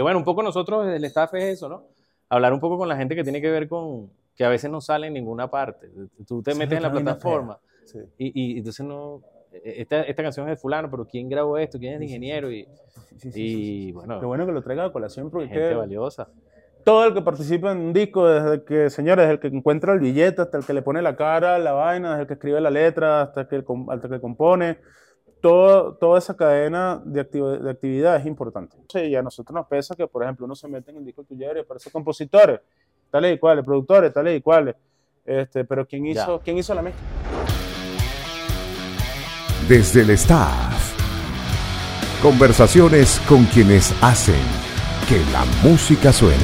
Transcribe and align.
Bueno, 0.00 0.18
un 0.20 0.24
poco 0.24 0.44
nosotros 0.44 0.84
desde 0.84 0.98
el 0.98 1.04
staff 1.06 1.34
es 1.34 1.44
eso, 1.44 1.68
¿no? 1.68 1.82
Hablar 2.28 2.52
un 2.52 2.60
poco 2.60 2.78
con 2.78 2.86
la 2.88 2.96
gente 2.96 3.16
que 3.16 3.24
tiene 3.24 3.40
que 3.40 3.50
ver 3.50 3.68
con, 3.68 4.10
que 4.36 4.44
a 4.44 4.48
veces 4.48 4.70
no 4.70 4.80
sale 4.80 5.08
en 5.08 5.14
ninguna 5.14 5.50
parte. 5.50 5.90
Tú 6.24 6.40
te 6.40 6.52
Sí, 6.52 6.58
metes 6.58 6.76
en 6.76 6.82
la 6.84 6.90
plataforma 6.92 7.58
Sí. 7.84 7.98
y, 8.18 8.54
y 8.54 8.58
entonces 8.58 8.86
no, 8.86 9.22
esta, 9.64 10.02
esta 10.02 10.22
canción 10.22 10.46
es 10.48 10.52
de 10.56 10.56
fulano, 10.60 10.88
pero 10.88 11.04
¿quién 11.04 11.28
grabó 11.28 11.58
esto? 11.58 11.78
¿Quién 11.80 11.94
es 11.94 11.96
el 11.96 12.02
ingeniero? 12.04 12.52
Y, 12.52 12.68
y 13.34 13.90
bueno, 13.90 14.20
Qué 14.20 14.26
bueno 14.26 14.46
que 14.46 14.52
lo 14.52 14.62
traiga 14.62 14.84
a 14.84 14.92
colación 14.92 15.30
porque 15.30 15.48
gente 15.48 15.74
valiosa. 15.74 16.28
todo 16.84 17.04
el 17.06 17.14
que 17.14 17.22
participa 17.22 17.72
en 17.72 17.78
un 17.78 17.92
disco, 17.92 18.24
desde 18.28 18.62
que, 18.64 18.90
señores, 18.90 19.24
desde 19.24 19.32
el 19.32 19.40
que 19.40 19.48
encuentra 19.48 19.94
el 19.94 19.98
billete 20.00 20.42
hasta 20.42 20.58
el 20.58 20.64
que 20.64 20.74
le 20.74 20.82
pone 20.82 21.02
la 21.02 21.16
cara 21.16 21.58
la 21.58 21.72
vaina, 21.72 22.10
desde 22.10 22.22
el 22.22 22.26
que 22.28 22.34
escribe 22.34 22.60
la 22.60 22.70
letra 22.70 23.22
hasta 23.22 23.40
el 23.40 23.48
que, 23.48 23.64
hasta 23.88 24.06
el 24.06 24.12
que 24.12 24.20
compone, 24.20 24.78
todo, 25.40 25.94
toda 25.94 26.18
esa 26.18 26.36
cadena 26.36 27.00
de, 27.04 27.24
de 27.24 27.70
actividad 27.70 28.16
es 28.16 28.26
importante. 28.26 28.76
Sí, 28.88 29.00
y 29.00 29.16
a 29.16 29.22
nosotros 29.22 29.54
nos 29.54 29.66
pesa 29.66 29.94
que, 29.94 30.06
por 30.06 30.22
ejemplo, 30.22 30.46
uno 30.46 30.54
se 30.54 30.68
mete 30.68 30.90
en 30.90 30.98
el 30.98 31.04
disco 31.04 31.22
tuyo 31.24 31.46
y 31.54 31.58
aparece 31.60 31.90
compositores, 31.90 32.60
tales 33.10 33.36
y 33.36 33.38
cuales, 33.38 33.64
productores, 33.64 34.12
tales 34.12 34.38
y 34.38 34.42
cuales. 34.42 34.74
Este, 35.24 35.64
pero 35.64 35.86
¿quién 35.86 36.04
Ya. 36.06 36.22
hizo, 36.22 36.40
¿quién 36.42 36.58
hizo 36.58 36.74
la 36.74 36.82
mezcla? 36.82 37.02
Desde 39.68 40.00
el 40.02 40.10
staff. 40.10 40.94
Conversaciones 42.22 43.20
con 43.28 43.44
quienes 43.44 43.94
hacen 44.02 44.40
que 45.08 45.18
la 45.32 45.44
música 45.62 46.12
suene. 46.12 46.42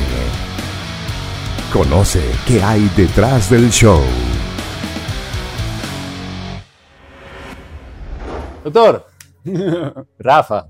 Conoce 1.72 2.22
qué 2.46 2.62
hay 2.62 2.88
detrás 2.96 3.50
del 3.50 3.70
show. 3.70 4.00
Doctor, 8.64 9.04
Rafa, 10.18 10.68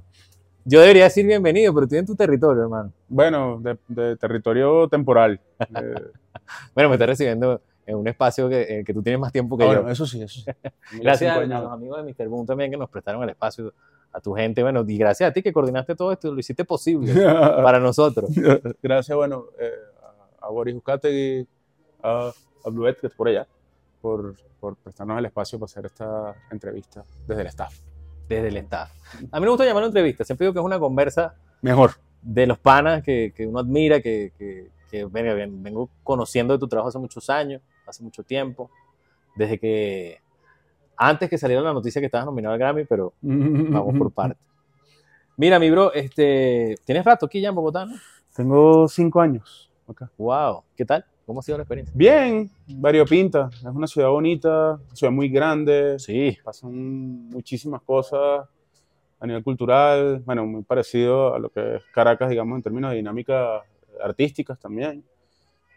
yo 0.64 0.80
debería 0.80 1.04
decir 1.04 1.24
bienvenido, 1.24 1.72
pero 1.72 1.84
estoy 1.84 1.98
en 2.00 2.06
tu 2.06 2.16
territorio, 2.16 2.64
hermano. 2.64 2.92
Bueno, 3.08 3.60
de, 3.60 3.78
de 3.88 4.16
territorio 4.16 4.88
temporal. 4.88 5.40
Eh, 5.60 5.94
Bueno, 6.74 6.90
me 6.90 6.96
estás 6.96 7.08
recibiendo 7.08 7.62
en 7.86 7.96
un 7.96 8.08
espacio 8.08 8.48
que, 8.48 8.84
tú 8.92 9.02
tienes 9.02 9.20
más 9.20 9.32
tiempo 9.32 9.56
que 9.56 9.64
ah, 9.64 9.66
yo. 9.68 9.72
bueno, 9.74 9.90
eso 9.90 10.06
sí, 10.06 10.20
eso 10.20 10.40
sí. 10.40 10.50
Gracias 11.00 11.36
a, 11.36 11.40
los 11.40 11.72
amigos 11.72 12.04
de 12.04 12.12
Mr. 12.12 12.28
Boom 12.28 12.44
también 12.44 12.70
que 12.70 12.76
nos 12.76 12.90
prestaron 12.90 13.22
el 13.22 13.30
espacio, 13.30 13.72
a 14.12 14.20
tu 14.20 14.34
gente, 14.34 14.62
bueno, 14.62 14.84
y 14.86 14.98
gracias 14.98 15.30
a 15.30 15.32
ti 15.32 15.42
que 15.42 15.52
coordinaste 15.52 15.94
todo 15.94 16.12
esto, 16.12 16.32
lo 16.32 16.38
hiciste 16.38 16.64
posible 16.64 17.14
para 17.14 17.78
nosotros. 17.80 18.30
Gracias, 18.82 19.16
bueno, 19.16 19.46
eh, 19.58 19.70
a, 20.40 20.46
a 20.46 20.50
Boris 20.50 20.74
Uzcategui, 20.74 21.46
a, 22.02 22.30
a 22.64 22.70
Bluet, 22.70 23.00
que 23.00 23.06
es 23.06 23.12
por 23.12 23.28
allá, 23.28 23.46
por, 24.00 24.34
por 24.60 24.76
prestarnos 24.76 25.18
el 25.18 25.24
espacio 25.26 25.58
para 25.58 25.66
hacer 25.66 25.86
esta 25.86 26.34
entrevista 26.50 27.04
desde 27.26 27.42
el 27.42 27.48
staff. 27.48 27.93
Desde 28.28 28.48
el 28.48 28.56
staff. 28.58 28.90
A 29.30 29.38
mí 29.38 29.44
me 29.44 29.50
gusta 29.50 29.64
llamarlo 29.64 29.86
entrevista, 29.88 30.24
siempre 30.24 30.44
digo 30.46 30.54
que 30.54 30.60
es 30.60 30.64
una 30.64 30.78
conversa 30.78 31.34
Mejor. 31.62 31.92
de 32.22 32.46
los 32.46 32.58
panas 32.58 33.02
que, 33.02 33.32
que 33.36 33.46
uno 33.46 33.58
admira, 33.58 34.00
que, 34.00 34.32
que, 34.38 34.70
que 34.90 35.04
venga, 35.04 35.34
ven- 35.34 35.62
vengo 35.62 35.90
conociendo 36.02 36.54
de 36.54 36.58
tu 36.58 36.66
trabajo 36.68 36.88
hace 36.88 36.98
muchos 36.98 37.28
años, 37.30 37.60
hace 37.86 38.02
mucho 38.02 38.22
tiempo, 38.22 38.70
desde 39.36 39.58
que, 39.58 40.20
antes 40.96 41.28
que 41.28 41.36
saliera 41.38 41.62
la 41.62 41.72
noticia 41.72 42.00
que 42.00 42.06
estabas 42.06 42.26
nominado 42.26 42.54
al 42.54 42.58
Grammy, 42.58 42.84
pero 42.84 43.12
vamos 43.20 43.96
por 43.98 44.10
partes. 44.12 44.38
Mira, 45.36 45.58
mi 45.58 45.70
bro, 45.70 45.92
este, 45.92 46.76
¿tienes 46.84 47.04
rato 47.04 47.26
aquí 47.26 47.40
ya 47.40 47.48
en 47.50 47.54
Bogotá, 47.56 47.84
no? 47.86 47.94
Tengo 48.34 48.88
cinco 48.88 49.20
años 49.20 49.70
acá. 49.88 50.10
Wow, 50.16 50.62
¿qué 50.76 50.84
tal? 50.84 51.04
¿Cómo 51.26 51.40
ha 51.40 51.42
sido 51.42 51.58
la 51.58 51.62
experiencia? 51.64 51.92
Bien, 51.96 52.50
variopinta. 52.68 53.48
Es 53.54 53.64
una 53.64 53.86
ciudad 53.86 54.08
bonita, 54.10 54.74
una 54.86 54.94
ciudad 54.96 55.12
muy 55.12 55.28
grande. 55.28 55.98
Sí, 55.98 56.36
Pasan 56.44 57.30
muchísimas 57.30 57.80
cosas 57.82 58.46
a 59.20 59.26
nivel 59.26 59.42
cultural. 59.42 60.22
Bueno, 60.26 60.44
muy 60.46 60.62
parecido 60.62 61.34
a 61.34 61.38
lo 61.38 61.48
que 61.48 61.76
es 61.76 61.82
Caracas, 61.94 62.28
digamos, 62.28 62.56
en 62.56 62.62
términos 62.62 62.90
de 62.90 62.96
dinámicas 62.98 63.62
artísticas 64.02 64.58
también. 64.60 65.02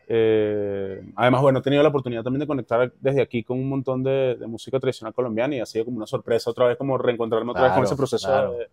Eh, 0.10 1.02
además, 1.16 1.42
bueno, 1.42 1.60
he 1.60 1.62
tenido 1.62 1.84
la 1.84 1.90
oportunidad 1.90 2.24
también 2.24 2.40
de 2.42 2.48
conectar 2.48 2.92
desde 3.00 3.22
aquí 3.22 3.44
con 3.44 3.60
un 3.60 3.68
montón 3.70 4.04
de, 4.04 4.36
de 4.40 4.48
música 4.48 4.80
tradicional 4.80 5.14
colombiana 5.14 5.56
y 5.56 5.60
ha 5.60 5.66
sido 5.66 5.86
como 5.86 5.98
una 5.98 6.08
sorpresa 6.08 6.50
otra 6.50 6.68
vez, 6.68 6.78
como 6.78 6.98
reencontrarme 6.98 7.52
otra 7.52 7.64
vez 7.64 7.72
con 7.72 7.82
Claro, 7.82 7.88
ese 7.88 7.96
proceso 7.98 8.28
claro. 8.28 8.52
de, 8.54 8.68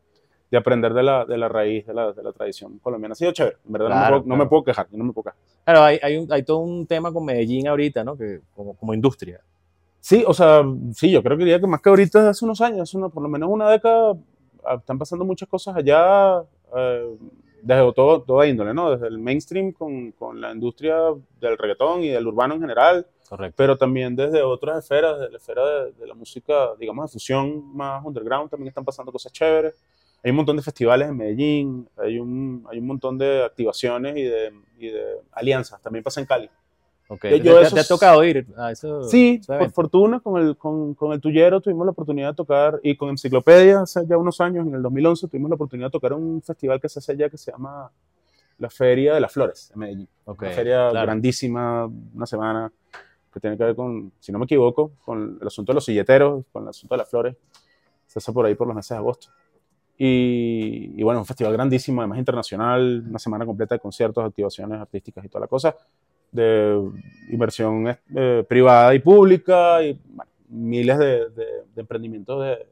de 0.55 0.59
aprender 0.59 0.95
de 0.95 1.03
la, 1.03 1.25
de 1.25 1.37
la 1.37 1.49
raíz 1.49 1.85
de 1.85 1.93
la, 1.93 2.13
de 2.13 2.23
la 2.23 2.31
tradición 2.33 2.79
colombiana. 2.79 3.15
Ha 3.15 3.17
sido 3.17 3.33
chévere, 3.33 3.57
en 3.67 3.73
verdad, 3.73 3.89
no, 3.89 3.95
Claro, 3.97 4.05
me 4.17 4.21
puedo, 4.21 4.29
no 4.29 4.35
me 4.35 4.39
claro. 4.39 4.49
puedo 4.51 4.65
quejar, 4.65 4.87
yo 4.89 4.99
no 4.99 5.05
me 5.05 5.13
puedo 5.13 5.25
quejar. 5.25 5.39
claro, 5.65 5.83
hay, 5.83 5.99
hay, 6.01 6.17
un- 6.17 6.33
hay 6.33 6.43
todo 6.45 6.59
un 6.59 6.87
tema 6.87 7.13
con 7.13 7.25
Medellín 7.25 7.67
ahorita, 7.67 8.05
¿no? 8.05 8.17
Que, 8.17 8.41
como, 8.55 8.75
como 8.77 8.95
industria. 8.95 9.41
Sí, 10.01 10.23
o 10.27 10.33
sea, 10.33 10.63
sí, 10.95 11.11
yo 11.11 11.23
creo 11.25 11.37
que 11.37 11.43
diría 11.45 11.59
que 11.59 11.67
más 11.67 11.81
que 11.83 11.89
ahorita, 11.89 12.29
hace 12.31 12.45
unos 12.45 12.61
años, 12.61 12.83
hace 12.83 12.97
una- 12.97 13.09
por 13.09 13.23
lo 13.23 13.29
menos 13.29 13.49
una 13.51 13.69
década, 13.69 14.15
ah, 14.65 14.75
están 14.77 14.97
pasando 14.99 15.25
muchas 15.25 15.49
cosas 15.49 15.75
allá, 15.75 16.41
eh, 16.77 17.17
desde 17.63 17.93
todo, 17.95 18.23
toda 18.23 18.47
índole, 18.47 18.75
¿no? 18.75 18.91
Desde 18.93 19.09
el 19.09 19.19
mainstream 19.19 19.73
con, 19.73 20.13
con 20.13 20.41
la 20.41 20.53
industria 20.53 20.97
del 21.41 21.59
reggaetón 21.59 22.03
y 22.05 22.11
del 22.11 22.27
urbano 22.29 22.55
en 22.55 22.61
general, 22.61 23.07
Correcto. 23.29 23.55
pero 23.57 23.77
también 23.79 24.15
desde 24.15 24.43
otras 24.43 24.85
esferas, 24.85 25.19
desde 25.19 25.33
la 25.33 25.39
esfera 25.39 25.67
de, 25.67 25.93
de 25.93 26.07
la 26.07 26.15
música, 26.15 26.75
digamos, 26.79 27.11
de 27.11 27.13
fusión 27.15 27.75
más 27.75 28.05
underground, 28.05 28.51
también 28.51 28.69
están 28.69 28.85
pasando 28.85 29.11
cosas 29.11 29.33
chéveres. 29.33 29.83
Hay 30.25 30.31
un 30.31 30.37
montón 30.39 30.57
de 30.57 30.63
festivales 30.63 31.09
en 31.11 31.17
Medellín, 31.19 31.89
hay 31.99 32.19
un, 32.19 32.67
hay 32.71 32.79
un 32.79 32.87
montón 32.87 33.19
de 33.19 33.45
activaciones 33.45 34.17
y 34.17 34.23
de, 34.23 34.53
y 34.79 34.89
de 34.89 35.05
alianzas, 35.33 35.81
también 35.83 36.03
pasa 36.03 36.21
en 36.21 36.27
Cali. 36.27 36.51
Okay. 37.07 37.39
Yo- 37.43 37.53
¿Te, 37.57 37.61
te- 37.61 37.67
esos- 37.67 37.75
te 37.75 37.81
ha 37.81 37.85
tocado 37.87 38.25
ir 38.25 38.47
a 38.57 38.73
eso? 38.73 39.03
Sí, 39.05 39.39
por 39.47 39.71
fortuna, 39.71 40.21
con 40.21 40.41
el, 40.41 40.57
con, 40.57 40.95
con 40.95 41.13
el 41.13 41.21
Tuyero 41.21 41.61
tuvimos 41.61 41.85
la 41.85 41.93
oportunidad 41.93 42.31
de 42.31 42.35
tocar, 42.37 42.81
y 42.83 42.97
con 42.97 43.11
Enciclopedia 43.11 43.83
hace 43.83 44.01
ya 44.07 44.17
unos 44.17 44.41
años, 44.41 44.67
en 44.67 44.75
el 44.75 44.83
2011, 44.83 45.29
tuvimos 45.29 45.51
la 45.51 45.57
oportunidad 45.57 45.89
de 45.89 45.93
tocar 45.93 46.15
un 46.15 46.41
festival 46.43 46.81
que 46.81 46.89
se 46.89 47.01
hace 47.01 47.13
allá 47.13 47.29
que 47.29 47.37
se 47.37 47.53
llama 47.53 47.91
la 48.57 48.71
Feria 48.71 49.13
de 49.15 49.21
las 49.21 49.31
Flores, 49.33 49.71
en 49.75 49.81
Medellín. 49.81 50.09
Ok, 50.25 50.41
Una 50.43 50.51
feria 50.53 50.89
claro. 50.91 51.07
grandísima, 51.07 51.85
una 52.15 52.25
semana, 52.25 52.73
que 53.31 53.41
tiene 53.41 53.59
que 53.59 53.65
ver 53.65 53.77
con, 53.77 54.11
si 54.21 54.33
no 54.33 54.39
me 54.39 54.47
equivoco, 54.47 54.93
con 55.05 55.39
el 55.43 55.47
asunto 55.47 55.73
de 55.73 55.75
los 55.75 55.85
silleteros, 55.85 56.45
con 56.53 56.63
el 56.63 56.69
asunto 56.71 56.95
de 56.95 56.99
las 56.99 57.11
flores. 57.11 57.37
Se 58.07 58.21
hace 58.21 58.33
por 58.33 58.47
ahí 58.47 58.55
por 58.55 58.67
los 58.67 58.77
meses 58.77 58.91
de 58.91 58.97
agosto. 58.97 59.29
Y, 59.97 60.93
y 60.97 61.03
bueno, 61.05 61.21
un 61.21 61.27
festival 61.27 61.53
grandísimo, 61.53 62.01
además 62.01 62.19
internacional, 62.19 63.05
una 63.09 63.19
semana 63.19 63.47
completa 63.47 63.77
de 63.77 63.79
conciertos, 63.81 64.25
activaciones 64.25 64.81
artísticas 64.81 65.25
y 65.25 65.29
toda 65.29 65.43
la 65.43 65.47
cosa, 65.47 65.77
de 66.33 66.81
inversión 67.31 67.97
eh, 68.15 68.45
privada 68.49 68.93
y 68.95 68.99
pública, 68.99 69.83
y 69.85 69.97
bueno, 70.07 70.31
miles 70.49 70.99
de, 70.99 71.29
de- 71.31 71.65
de 71.75 71.81
emprendimientos 71.81 72.43
de, 72.43 72.67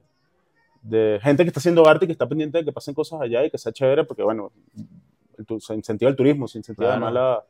de 0.82 1.20
gente 1.22 1.44
que 1.44 1.48
está 1.48 1.60
haciendo 1.60 1.86
arte 1.86 2.04
y 2.04 2.08
que 2.08 2.12
está 2.12 2.28
pendiente 2.28 2.58
de 2.58 2.64
que 2.64 2.72
pasen 2.72 2.94
cosas 2.94 3.20
allá 3.20 3.44
y 3.44 3.50
que 3.50 3.58
sea 3.58 3.70
chévere, 3.72 4.04
porque 4.04 4.22
bueno, 4.24 4.50
el 5.38 5.60
se 5.60 5.74
incentiva 5.74 6.10
el 6.10 6.16
turismo, 6.16 6.48
se 6.48 6.58
incentiva 6.58 6.88
Claro. 6.90 7.06
además 7.06 7.14
la- 7.14 7.44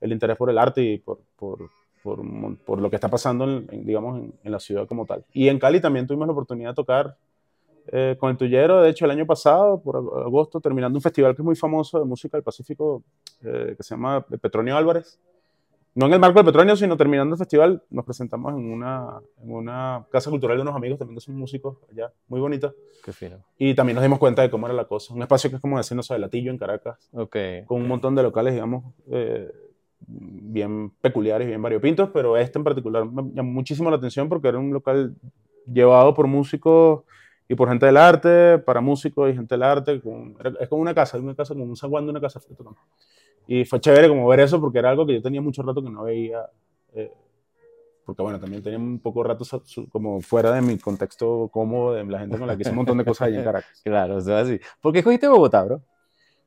el 0.00 0.12
interés 0.12 0.36
por 0.36 0.48
el 0.48 0.58
arte 0.58 0.80
y 0.80 0.98
por, 0.98 1.18
por, 1.36 1.58
por, 2.04 2.56
por 2.58 2.80
lo 2.80 2.88
que 2.88 2.94
está 2.94 3.08
pasando, 3.08 3.44
en, 3.44 3.66
en, 3.72 3.84
digamos, 3.84 4.18
en, 4.20 4.32
en 4.44 4.52
la 4.52 4.60
ciudad 4.60 4.86
como 4.86 5.06
tal. 5.06 5.24
Y 5.32 5.48
en 5.48 5.58
Cali 5.58 5.80
también 5.80 6.06
tuvimos 6.06 6.28
la 6.28 6.32
oportunidad 6.32 6.70
de 6.70 6.74
tocar 6.76 7.16
eh, 7.92 8.16
con 8.18 8.30
el 8.30 8.36
Tuyero, 8.36 8.80
de 8.82 8.90
hecho, 8.90 9.04
el 9.04 9.10
año 9.10 9.26
pasado, 9.26 9.80
por 9.80 9.96
ag- 9.96 10.26
agosto, 10.26 10.60
terminando 10.60 10.96
un 10.98 11.02
festival 11.02 11.34
que 11.34 11.42
es 11.42 11.44
muy 11.44 11.56
famoso 11.56 11.98
de 11.98 12.04
música 12.04 12.36
del 12.36 12.44
Pacífico, 12.44 13.02
eh, 13.42 13.74
que 13.76 13.82
se 13.82 13.94
llama 13.94 14.20
Petronio 14.40 14.76
Álvarez. 14.76 15.18
No 15.94 16.06
en 16.06 16.12
el 16.12 16.20
marco 16.20 16.38
del 16.38 16.44
Petronio, 16.46 16.76
sino 16.76 16.96
terminando 16.96 17.34
el 17.34 17.38
festival, 17.38 17.82
nos 17.90 18.04
presentamos 18.04 18.52
en 18.52 18.70
una, 18.70 19.18
en 19.42 19.50
una 19.52 20.06
casa 20.12 20.30
cultural 20.30 20.56
de 20.56 20.62
unos 20.62 20.76
amigos 20.76 20.96
también 20.98 21.16
que 21.16 21.20
son 21.24 21.34
músicos 21.34 21.78
allá, 21.90 22.12
muy 22.28 22.38
bonita. 22.40 22.72
Qué 23.04 23.12
fino. 23.12 23.38
Y 23.58 23.74
también 23.74 23.96
nos 23.96 24.04
dimos 24.04 24.20
cuenta 24.20 24.42
de 24.42 24.50
cómo 24.50 24.66
era 24.66 24.74
la 24.74 24.84
cosa. 24.84 25.12
Un 25.12 25.22
espacio 25.22 25.50
que 25.50 25.56
es 25.56 25.62
como 25.62 25.76
decir, 25.76 25.96
no 25.96 26.02
sé, 26.04 26.16
Latillo 26.18 26.52
en 26.52 26.58
Caracas, 26.58 27.08
Ok. 27.12 27.36
con 27.66 27.80
un 27.80 27.88
montón 27.88 28.14
de 28.14 28.22
locales, 28.22 28.52
digamos, 28.54 28.84
eh, 29.10 29.50
bien 30.06 30.90
peculiares, 31.00 31.48
bien 31.48 31.60
variopintos, 31.60 32.10
pero 32.12 32.36
este 32.36 32.58
en 32.58 32.64
particular 32.64 33.04
me 33.04 33.32
llamó 33.34 33.50
muchísimo 33.50 33.90
la 33.90 33.96
atención 33.96 34.28
porque 34.28 34.48
era 34.48 34.58
un 34.58 34.72
local 34.72 35.16
llevado 35.66 36.14
por 36.14 36.28
músicos 36.28 37.02
y 37.48 37.54
por 37.54 37.68
gente 37.68 37.86
del 37.86 37.96
arte, 37.96 38.58
para 38.58 38.80
músicos 38.80 39.30
y 39.30 39.34
gente 39.34 39.54
del 39.54 39.62
arte. 39.62 40.00
con- 40.00 40.36
es 40.60 40.68
como 40.68 40.82
una 40.82 40.94
casa, 40.94 41.16
una 41.18 41.34
casa 41.34 41.54
como 41.54 41.64
un 41.64 41.76
zaguán 41.76 42.04
de 42.04 42.10
una 42.10 42.20
casa. 42.20 42.40
Y 43.46 43.64
fue 43.64 43.80
chévere 43.80 44.08
como 44.08 44.26
ver 44.28 44.40
eso 44.40 44.60
porque 44.60 44.78
era 44.78 44.90
algo 44.90 45.06
que 45.06 45.14
yo 45.14 45.22
tenía 45.22 45.40
mucho 45.40 45.62
rato 45.62 45.82
que 45.82 45.90
no 45.90 46.04
veía. 46.04 46.46
eh, 46.94 47.12
porque 48.04 48.22
bueno, 48.22 48.40
también 48.40 48.62
tenía 48.62 48.78
un 48.78 48.98
poco 49.00 49.22
rato 49.22 49.44
su- 49.44 49.60
su- 49.66 49.88
como 49.90 50.20
fuera 50.22 50.50
de 50.52 50.62
mi 50.62 50.78
contexto 50.78 51.48
cómodo, 51.52 51.92
de 51.92 52.04
la 52.04 52.20
gente 52.20 52.38
con 52.38 52.46
la 52.46 52.56
que 52.56 52.62
hice 52.62 52.70
un 52.70 52.76
montón 52.76 52.96
de 52.96 53.04
cosas 53.04 53.28
allá 53.28 53.38
en 53.38 53.44
Caracas. 53.44 53.80
Claro, 53.84 54.16
o 54.16 54.20
sea, 54.22 54.40
así. 54.40 54.58
¿Por 54.80 54.92
qué 54.94 55.00
escogiste 55.00 55.28
Bogotá, 55.28 55.64
bro? 55.64 55.82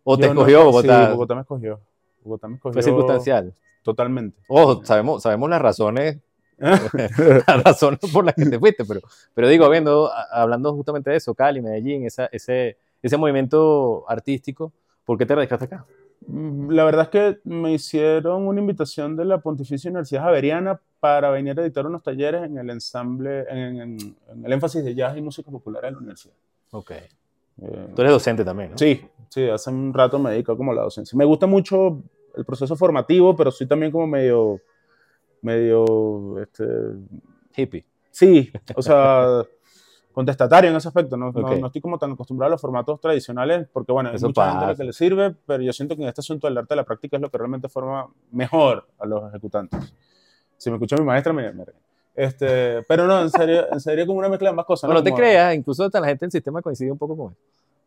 ¿O 0.03 0.17
te 0.17 0.23
Yo 0.25 0.33
no- 0.33 0.41
escogió 0.41 0.65
Bogotá? 0.65 1.05
Sí, 1.05 1.11
Bogotá 1.11 1.35
me 1.35 1.41
escogió. 1.41 1.79
Bogotá 2.23 2.47
me 2.47 2.55
escogió. 2.55 2.73
Fue 2.73 2.81
circunstancial. 2.83 3.53
Totalmente. 3.83 4.39
Ojo, 4.47 4.83
sabemos, 4.83 5.21
sabemos 5.21 5.49
las 5.51 5.61
razones, 5.61 6.17
las 7.47 7.63
razones 7.63 7.99
por 8.13 8.25
las 8.25 8.35
que 8.35 8.45
te 8.45 8.59
fuiste, 8.59 8.85
pero, 8.85 9.01
pero 9.33 9.47
digo, 9.47 9.69
viendo, 9.69 10.11
hablando 10.31 10.73
justamente 10.73 11.09
de 11.09 11.17
eso, 11.17 11.33
Cali, 11.33 11.61
Medellín, 11.61 12.05
esa, 12.05 12.27
ese, 12.27 12.77
ese 13.01 13.17
movimiento 13.17 14.05
artístico, 14.07 14.71
¿por 15.05 15.17
qué 15.17 15.25
te 15.25 15.35
radicaste 15.35 15.65
acá? 15.65 15.85
Mm, 16.27 16.69
La 16.71 16.83
verdad 16.83 17.03
es 17.03 17.09
que 17.09 17.39
me 17.43 17.73
hicieron 17.73 18.47
una 18.47 18.59
invitación 18.61 19.15
de 19.17 19.25
la 19.25 19.39
Pontificia 19.39 19.89
Universidad 19.89 20.23
Javeriana 20.23 20.79
para 20.99 21.31
venir 21.31 21.59
a 21.59 21.63
editar 21.63 21.85
unos 21.87 22.03
talleres 22.03 22.43
en 22.43 22.57
el 22.59 22.69
ensamble, 22.69 23.45
en, 23.49 23.57
en- 23.81 24.15
en 24.31 24.45
el 24.45 24.53
énfasis 24.53 24.83
de 24.85 24.93
jazz 24.93 25.17
y 25.17 25.21
música 25.21 25.49
popular 25.49 25.81
de 25.83 25.91
la 25.91 25.97
universidad. 25.97 26.35
Ok. 26.71 26.91
Eh, 26.91 27.87
Tú 27.95 28.01
eres 28.01 28.13
docente 28.13 28.45
también, 28.45 28.71
¿no? 28.71 28.77
Sí, 28.77 29.01
sí, 29.29 29.49
hace 29.49 29.69
un 29.71 29.93
rato 29.93 30.19
me 30.19 30.31
dedico 30.31 30.55
como 30.55 30.71
a 30.71 30.75
la 30.75 30.83
docencia. 30.83 31.17
Me 31.17 31.25
gusta 31.25 31.47
mucho 31.47 32.01
el 32.35 32.45
proceso 32.45 32.75
formativo, 32.75 33.35
pero 33.35 33.51
soy 33.51 33.67
también 33.67 33.91
como 33.91 34.07
medio, 34.07 34.61
medio, 35.41 36.39
este, 36.41 36.65
Hippie. 37.55 37.85
sí, 38.11 38.51
o 38.75 38.81
sea, 38.81 39.43
contestatario 40.13 40.69
en 40.69 40.75
ese 40.75 40.87
aspecto. 40.89 41.15
No, 41.17 41.31
no- 41.31 41.39
Ok. 41.47 41.57
no 41.59 41.67
estoy 41.67 41.81
como 41.81 41.97
tan 41.97 42.11
acostumbrado 42.11 42.47
a 42.49 42.51
los 42.51 42.61
formatos 42.61 42.99
tradicionales, 42.99 43.67
porque 43.71 43.91
bueno, 43.91 44.11
Eso 44.11 44.27
mucha 44.27 44.43
gente 44.45 44.57
a 44.57 44.61
la 44.61 44.67
pasa. 44.67 44.77
que 44.81 44.83
le 44.85 44.93
sirve, 44.93 45.35
pero 45.45 45.63
yo 45.63 45.71
siento 45.73 45.95
que 45.95 46.01
en 46.03 46.09
este 46.09 46.21
asunto 46.21 46.47
del 46.47 46.57
arte 46.57 46.73
de 46.73 46.77
la 46.77 46.83
práctica 46.85 47.17
es 47.17 47.21
lo 47.21 47.29
que 47.29 47.37
realmente 47.37 47.69
forma 47.69 48.07
mejor 48.31 48.87
a 48.99 49.05
los 49.05 49.29
ejecutantes. 49.29 49.93
Si 50.57 50.69
me 50.69 50.75
escucha 50.75 50.95
mi 50.97 51.05
maestra, 51.05 51.33
me, 51.33 51.51
me. 51.53 51.65
Este, 52.13 52.83
pero 52.83 53.07
no, 53.07 53.21
en 53.21 53.29
serio, 53.29 53.71
en 53.71 53.79
serio 53.79 54.05
como 54.05 54.19
una 54.19 54.27
mezcla 54.29 54.47
de 54.47 54.51
ambas 54.51 54.65
cosas. 54.65 54.87
No, 54.89 54.93
no 54.95 55.01
te 55.03 55.11
Como- 55.11 55.19
creas, 55.21 55.55
incluso 55.55 55.85
hasta 55.85 55.99
la 56.01 56.07
gente 56.07 56.25
del 56.25 56.31
sistema 56.31 56.61
coincide 56.61 56.91
un 56.91 56.97
poco 56.97 57.15
con 57.15 57.31
eso. 57.31 57.41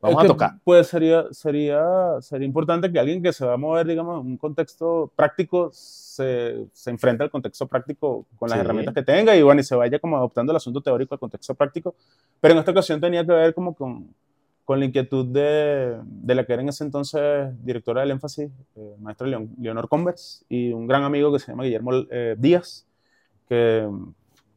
Vamos 0.05 0.23
Es 0.23 0.25
a 0.25 0.33
tocar. 0.33 0.51
Pues 0.65 0.87
sería, 0.87 1.25
sería, 1.31 1.83
sería 2.21 2.47
importante 2.47 2.91
que 2.93 2.99
alguien 2.99 3.23
que 3.23 3.33
se 3.33 3.45
va 3.47 3.55
a 3.55 3.57
mover, 3.57 3.87
digamos, 3.87 4.21
en 4.21 4.27
un 4.33 4.37
contexto 4.37 5.11
práctico, 5.17 5.71
se, 5.73 6.67
se 6.73 6.91
enfrente 6.91 7.23
al 7.25 7.31
contexto 7.31 7.67
práctico 7.67 8.27
con 8.37 8.49
las 8.51 8.59
Sí. 8.59 8.65
herramientas 8.65 8.95
que 8.95 9.03
tenga 9.03 9.35
y 9.35 9.43
bueno, 9.43 9.61
y 9.61 9.65
se 9.65 9.75
vaya 9.75 9.99
como 9.99 10.17
adoptando 10.17 10.53
el 10.53 10.57
asunto 10.57 10.81
teórico 10.81 11.15
al 11.15 11.19
contexto 11.19 11.55
práctico. 11.55 11.95
Pero 12.41 12.53
en 12.53 12.59
esta 12.59 12.71
ocasión 12.71 13.01
tenía 13.01 13.25
que 13.25 13.33
ver 13.33 13.55
como 13.55 13.75
con, 13.75 14.09
con 14.65 14.79
la 14.79 14.85
inquietud 14.85 15.27
de, 15.27 15.97
de 16.05 16.35
la 16.35 16.45
que 16.45 16.53
era 16.53 16.63
en 16.63 16.69
ese 16.69 16.85
entonces 16.85 17.49
directora 17.65 18.03
del 18.03 18.11
énfasis, 18.13 18.51
eh, 18.77 18.95
maestra 19.01 19.27
Leon- 19.27 19.51
Leonor 19.59 19.89
Converse, 19.89 20.45
y 20.49 20.73
un 20.73 20.87
gran 20.87 21.03
amigo 21.03 21.33
que 21.33 21.39
se 21.39 21.51
llama 21.51 21.65
Guillermo 21.65 21.91
eh, 22.11 22.37
Díaz, 22.39 22.87
que 23.49 23.89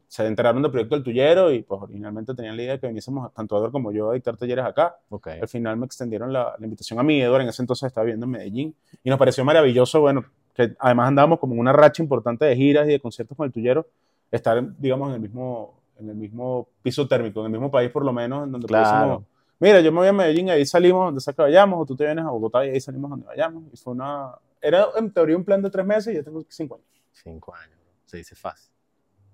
se 0.08 0.26
enteraron 0.26 0.62
del 0.62 0.70
proyecto 0.70 0.94
del 0.94 1.04
Tuyero 1.04 1.52
y 1.52 1.62
pues 1.62 1.82
originalmente 1.82 2.34
tenían 2.34 2.56
la 2.56 2.62
idea 2.62 2.72
de 2.72 2.80
que 2.80 2.86
viniésemos 2.86 3.32
tanto 3.34 3.56
Eduardo 3.56 3.72
como 3.72 3.92
yo 3.92 4.10
a 4.10 4.14
dictar 4.14 4.36
talleres 4.38 4.64
acá. 4.64 4.96
Ok. 5.10 5.28
Al 5.42 5.48
final 5.48 5.76
me 5.76 5.84
extendieron 5.84 6.32
la, 6.32 6.54
la 6.58 6.64
invitación 6.64 6.98
a 6.98 7.02
mí, 7.02 7.20
Eduardo 7.20 7.42
en 7.42 7.50
ese 7.50 7.62
entonces 7.62 7.86
estaba 7.86 8.06
viviendo 8.06 8.24
en 8.24 8.30
Medellín, 8.30 8.74
y 9.04 9.10
nos 9.10 9.18
pareció 9.18 9.44
maravilloso, 9.44 10.00
bueno, 10.00 10.24
que 10.54 10.74
además 10.78 11.08
andábamos 11.08 11.38
como 11.38 11.52
en 11.54 11.60
una 11.60 11.72
racha 11.72 12.02
importante 12.02 12.46
de 12.46 12.56
giras 12.56 12.88
y 12.88 12.92
de 12.92 13.00
conciertos 13.00 13.36
con 13.36 13.46
el 13.46 13.52
Tuyero, 13.52 13.86
estar, 14.30 14.76
digamos, 14.78 15.10
en 15.10 15.14
el 15.16 15.20
mismo, 15.20 15.78
en 15.98 16.08
el 16.08 16.16
mismo 16.16 16.68
piso 16.82 17.06
térmico, 17.06 17.40
en 17.40 17.46
el 17.46 17.52
mismo 17.52 17.70
país 17.70 17.90
por 17.90 18.04
lo 18.04 18.12
menos, 18.12 18.44
en 18.44 18.52
donde 18.52 18.66
Claro. 18.66 19.24
mira, 19.60 19.80
yo 19.80 19.92
me 19.92 19.98
voy 19.98 20.08
a 20.08 20.12
Medellín 20.12 20.48
y 20.48 20.50
ahí 20.52 20.64
salimos 20.66 21.04
donde 21.04 21.20
sea 21.20 21.34
que 21.34 21.42
vayamos, 21.42 21.82
o 21.82 21.84
tú 21.86 21.94
te 21.94 22.04
vienes 22.04 22.24
a 22.24 22.30
Bogotá 22.30 22.64
y 22.64 22.70
ahí 22.70 22.80
salimos 22.80 23.10
donde 23.10 23.26
vayamos, 23.26 23.62
y 23.72 23.76
fue 23.76 23.92
una, 23.92 24.32
era 24.60 24.86
en 24.96 25.12
teoría 25.12 25.36
un 25.36 25.44
plan 25.44 25.60
de 25.60 25.68
tres 25.68 25.84
meses 25.84 26.14
y 26.14 26.16
yo 26.16 26.24
tengo 26.24 26.42
cinco 26.48 26.76
años. 26.76 26.86
Cinco 27.12 27.54
años. 27.54 27.78
Se 28.06 28.16
dice 28.16 28.34
fácil. 28.34 28.72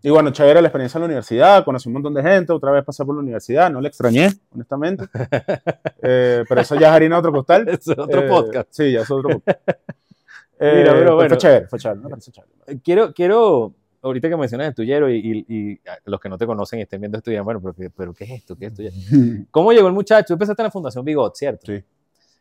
Y 0.06 0.10
bueno, 0.10 0.30
chévere 0.32 0.60
la 0.60 0.68
experiencia 0.68 0.98
en 0.98 1.02
la 1.02 1.06
universidad, 1.06 1.64
conocí 1.64 1.88
un 1.88 1.94
montón 1.94 2.12
de 2.12 2.22
gente, 2.22 2.52
otra 2.52 2.70
vez 2.70 2.84
pasé 2.84 3.06
por 3.06 3.14
la 3.14 3.22
universidad, 3.22 3.70
no 3.70 3.80
la 3.80 3.88
extrañé, 3.88 4.28
honestamente. 4.52 5.06
Eh, 6.06 6.44
pero 6.46 6.60
eso 6.60 6.74
ya 6.74 6.88
es 6.88 6.92
harina 6.92 7.18
otro 7.18 7.32
costal. 7.32 7.66
Es 7.70 7.88
otro 7.88 8.20
Eh, 8.20 8.28
podcast. 8.28 8.68
Sí, 8.70 8.92
ya 8.92 9.00
es 9.00 9.10
otro 9.10 9.30
podcast. 9.30 9.60
Mira, 9.66 9.78
Eh, 10.58 10.84
pero 10.84 10.92
pero 10.98 11.14
bueno. 11.14 11.28
Fue 11.30 11.38
chévere, 11.38 11.66
fue 11.68 11.78
chévere, 11.78 12.00
me 12.00 12.18
chévere. 12.18 12.52
Eh, 12.66 12.78
Quiero, 12.84 13.14
quiero, 13.14 13.72
ahorita 14.02 14.28
que 14.28 14.36
mencionas 14.36 14.68
el 14.68 14.74
tuyero 14.74 15.08
y, 15.08 15.16
y- 15.48 15.54
y, 15.72 15.80
los 16.04 16.20
que 16.20 16.28
no 16.28 16.36
te 16.36 16.44
conocen 16.44 16.80
y 16.80 16.82
estén 16.82 17.00
viendo 17.00 17.16
esto 17.16 17.30
bueno, 17.42 17.62
pero, 17.62 17.72
¿qué- 17.74 17.88
pero 17.88 18.12
¿qué 18.12 18.24
es 18.24 18.30
esto? 18.32 18.56
¿Qué 18.56 18.66
es 18.66 18.74
tuyero? 18.74 18.94
¿Cómo 19.50 19.72
llegó 19.72 19.88
el 19.88 19.94
muchacho? 19.94 20.26
Tú 20.26 20.32
empezaste 20.34 20.60
en 20.60 20.64
la 20.64 20.70
Fundación 20.70 21.02
Bigot, 21.02 21.34
¿cierto? 21.34 21.64
Sí. 21.64 21.82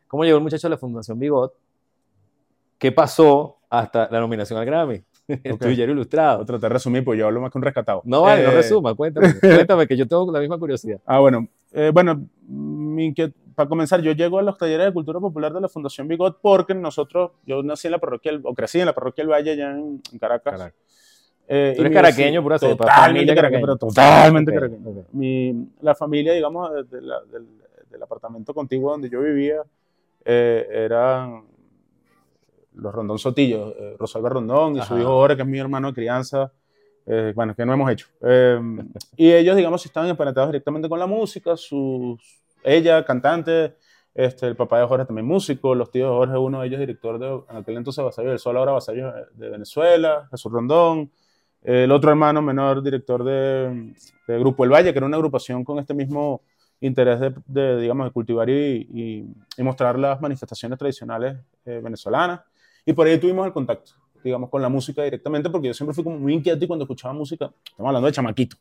¿Cómo 0.09 0.25
llegó 0.25 0.35
el 0.37 0.43
muchacho 0.43 0.67
a 0.67 0.69
la 0.69 0.77
Fundación 0.77 1.17
Bigot? 1.17 1.53
¿Qué 2.77 2.91
pasó 2.91 3.59
hasta 3.69 4.09
la 4.11 4.19
nominación 4.19 4.59
al 4.59 4.65
Grammy? 4.65 5.01
El 5.27 5.51
Ok. 5.53 5.61
tuyero 5.61 5.91
ilustrado. 5.91 6.45
Tratar 6.45 6.69
de 6.69 6.73
resumir, 6.73 7.03
pues 7.03 7.17
yo 7.19 7.27
hablo 7.27 7.41
más 7.41 7.51
que 7.51 7.57
un 7.57 7.63
rescatado. 7.63 8.01
No 8.05 8.21
vale, 8.23 8.43
no 8.43 8.49
Eh, 8.51 8.55
resuma, 8.55 8.93
cuéntame. 8.95 9.33
Cuéntame 9.39 9.87
que 9.87 9.95
yo 9.97 10.07
tengo 10.07 10.31
la 10.31 10.39
misma 10.39 10.57
curiosidad. 10.57 10.99
Ah, 11.05 11.19
bueno. 11.19 11.47
Eh, 11.71 11.91
bueno, 11.93 12.25
mi 12.47 13.13
para 13.55 13.69
comenzar, 13.69 14.01
yo 14.01 14.11
llego 14.13 14.39
a 14.39 14.41
los 14.41 14.57
talleres 14.57 14.87
de 14.87 14.93
cultura 14.93 15.19
popular 15.19 15.53
de 15.53 15.61
la 15.61 15.69
Fundación 15.69 16.07
Bigot 16.07 16.39
porque 16.41 16.73
nosotros, 16.73 17.31
yo 17.45 17.61
nací 17.61 17.87
en 17.87 17.91
la 17.91 17.99
parroquia, 17.99 18.31
o 18.43 18.53
crecí 18.55 18.79
en 18.79 18.87
la 18.87 18.93
parroquia 18.93 19.23
del 19.23 19.31
Valle, 19.31 19.51
allá 19.51 19.71
en, 19.71 20.01
en 20.11 20.19
Caracas. 20.19 20.71
Eh, 21.47 21.73
Tú 21.75 21.81
eres 21.83 21.93
caraqueño, 21.93 22.41
pura 22.41 22.57
Totalmente 22.57 23.35
caraqueño, 23.35 23.61
pero 23.61 23.75
totalmente 23.75 24.51
Ok, 24.51 24.55
caraqueño. 24.55 24.89
ok. 24.89 25.05
Mi, 25.13 25.67
la 25.81 25.93
familia, 25.93 26.33
digamos, 26.33 26.71
de- 26.73 26.83
de 26.83 27.01
la- 27.01 27.21
del, 27.31 27.45
del 27.91 28.01
apartamento 28.01 28.53
contiguo 28.53 28.91
donde 28.91 29.09
yo 29.09 29.21
vivía, 29.21 29.61
eh, 30.25 30.67
eran 30.71 31.43
los 32.75 32.93
Rondón 32.93 33.19
Sotillos, 33.19 33.73
eh, 33.79 33.95
Rosalba 33.99 34.29
Rondón 34.29 34.73
y 34.77 34.81
su 34.81 34.93
Ajá. 34.93 34.99
hijo 35.01 35.09
Jorge, 35.11 35.35
que 35.37 35.41
es 35.43 35.47
mi 35.47 35.59
hermano 35.59 35.89
de 35.89 35.93
crianza, 35.93 36.51
eh, 37.05 37.33
bueno, 37.35 37.55
que 37.55 37.65
no 37.65 37.73
hemos 37.73 37.91
hecho. 37.91 38.07
Eh, 38.21 38.59
y 39.17 39.31
ellos, 39.31 39.55
digamos, 39.55 39.85
estaban 39.85 40.09
emparentados 40.09 40.49
directamente 40.49 40.87
con 40.89 40.99
la 40.99 41.07
música, 41.07 41.55
sus, 41.57 42.19
ella, 42.63 43.03
cantante, 43.05 43.75
este, 44.15 44.47
el 44.47 44.55
papá 44.55 44.79
de 44.79 44.85
Jorge 44.85 45.05
también 45.05 45.25
músico, 45.25 45.73
los 45.75 45.89
tíos 45.91 46.09
de 46.09 46.15
Jorge, 46.15 46.37
uno 46.37 46.61
de 46.61 46.67
ellos 46.67 46.79
director 46.79 47.17
de, 47.19 47.41
en 47.49 47.57
aquel 47.57 47.77
entonces 47.77 48.03
Vasallo 48.03 48.29
del 48.29 48.39
Sol, 48.39 48.55
ahora 48.57 48.71
Vasallo 48.73 49.11
de 49.33 49.49
Venezuela, 49.49 50.27
Jesús 50.29 50.51
Rondón, 50.51 51.11
el 51.63 51.91
otro 51.91 52.09
hermano 52.11 52.41
menor, 52.41 52.83
director 52.83 53.23
de, 53.23 53.93
de 54.27 54.39
Grupo 54.39 54.63
El 54.65 54.71
Valle, 54.71 54.91
que 54.91 54.99
era 54.99 55.05
una 55.07 55.15
agrupación 55.17 55.63
con 55.63 55.79
este 55.79 55.93
mismo 55.93 56.41
interés 56.81 57.19
de, 57.21 57.33
de, 57.47 57.79
digamos, 57.79 58.05
de 58.05 58.11
cultivar 58.11 58.49
y, 58.49 58.53
y- 58.93 59.25
y 59.57 59.63
mostrar 59.63 59.97
las 59.97 60.19
manifestaciones 60.19 60.77
tradicionales 60.77 61.37
eh, 61.65 61.79
venezolanas. 61.81 62.41
Y 62.85 62.93
por 62.93 63.07
ahí 63.07 63.17
tuvimos 63.17 63.45
el 63.45 63.53
contacto, 63.53 63.91
digamos, 64.23 64.49
con 64.49 64.61
la 64.61 64.69
música 64.69 65.03
directamente, 65.03 65.49
porque 65.49 65.67
yo 65.67 65.73
siempre 65.73 65.93
fui 65.93 66.03
como 66.03 66.17
muy 66.17 66.33
inquieto 66.33 66.63
y 66.63 66.67
cuando 66.67 66.83
escuchaba 66.83 67.13
música, 67.13 67.51
estamos 67.65 67.87
hablando 67.89 68.07
de 68.07 68.11
chamaquito. 68.13 68.57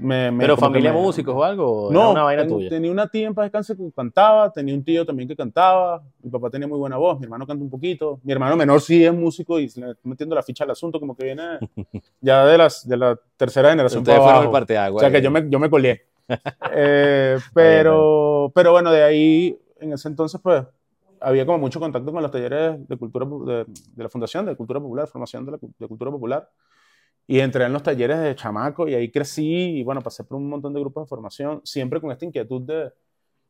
me- 0.00 0.30
me- 0.30 0.44
¿Pero 0.44 0.56
familia 0.56 0.92
me- 0.92 1.00
músicos 1.00 1.34
o 1.34 1.42
algo? 1.42 1.86
¿O 1.88 1.92
no, 1.92 2.12
una 2.12 2.22
vaina 2.22 2.42
ten- 2.42 2.50
tuya? 2.52 2.68
tenía 2.68 2.92
una 2.92 3.08
tía 3.08 3.26
en 3.26 3.34
paz 3.34 3.46
descanse 3.46 3.76
que 3.76 3.90
cantaba, 3.90 4.52
tenía 4.52 4.72
un 4.72 4.84
tío 4.84 5.04
también 5.04 5.28
que 5.28 5.34
cantaba, 5.34 6.00
mi 6.22 6.30
papá 6.30 6.50
tenía 6.50 6.68
muy 6.68 6.78
buena 6.78 6.96
voz, 6.96 7.18
mi 7.18 7.24
hermano 7.24 7.44
canta 7.48 7.64
un 7.64 7.68
poquito, 7.70 8.20
mi 8.22 8.30
hermano 8.32 8.54
menor 8.56 8.80
sí 8.80 9.04
es 9.04 9.12
músico 9.12 9.58
y 9.58 9.68
le 9.74 9.96
metiendo 10.04 10.36
la 10.36 10.42
ficha 10.44 10.62
al 10.62 10.70
asunto, 10.70 11.00
como 11.00 11.16
que 11.16 11.24
viene 11.24 11.42
ya 12.20 12.46
de, 12.46 12.58
las, 12.58 12.86
de 12.88 12.96
la 12.96 13.18
tercera 13.36 13.70
generación 13.70 14.02
Ustedes 14.02 14.18
para 14.18 14.22
fueron 14.24 14.42
el 14.42 14.46
abajo. 14.46 14.52
parteaguas. 14.52 15.02
O 15.02 15.04
sea 15.04 15.10
que 15.10 15.20
yo 15.20 15.30
me, 15.32 15.50
yo 15.50 15.58
me 15.58 15.68
colé. 15.70 16.02
Eh, 16.72 17.36
pero, 17.54 18.52
pero 18.54 18.70
bueno, 18.72 18.92
de 18.92 19.02
ahí, 19.02 19.58
en 19.80 19.92
ese 19.94 20.06
entonces, 20.08 20.40
pues, 20.40 20.62
había 21.20 21.46
como 21.46 21.58
mucho 21.58 21.80
contacto 21.80 22.12
con 22.12 22.22
los 22.22 22.30
talleres 22.30 22.86
de 22.88 22.96
cultura 22.96 23.26
de, 23.26 23.64
de 23.66 24.02
la 24.02 24.08
Fundación 24.08 24.46
de 24.46 24.56
Cultura 24.56 24.80
Popular, 24.80 25.06
formación 25.08 25.44
de, 25.46 25.52
la, 25.52 25.58
de 25.60 25.88
cultura 25.88 26.10
popular. 26.10 26.50
Y 27.26 27.40
entré 27.40 27.64
en 27.64 27.72
los 27.72 27.82
talleres 27.82 28.18
de 28.20 28.34
chamaco 28.34 28.88
y 28.88 28.94
ahí 28.94 29.10
crecí 29.10 29.78
y 29.78 29.84
bueno, 29.84 30.00
pasé 30.00 30.24
por 30.24 30.38
un 30.38 30.48
montón 30.48 30.72
de 30.72 30.80
grupos 30.80 31.04
de 31.04 31.08
formación, 31.08 31.60
siempre 31.64 32.00
con 32.00 32.10
esta 32.10 32.24
inquietud 32.24 32.62
de, 32.62 32.90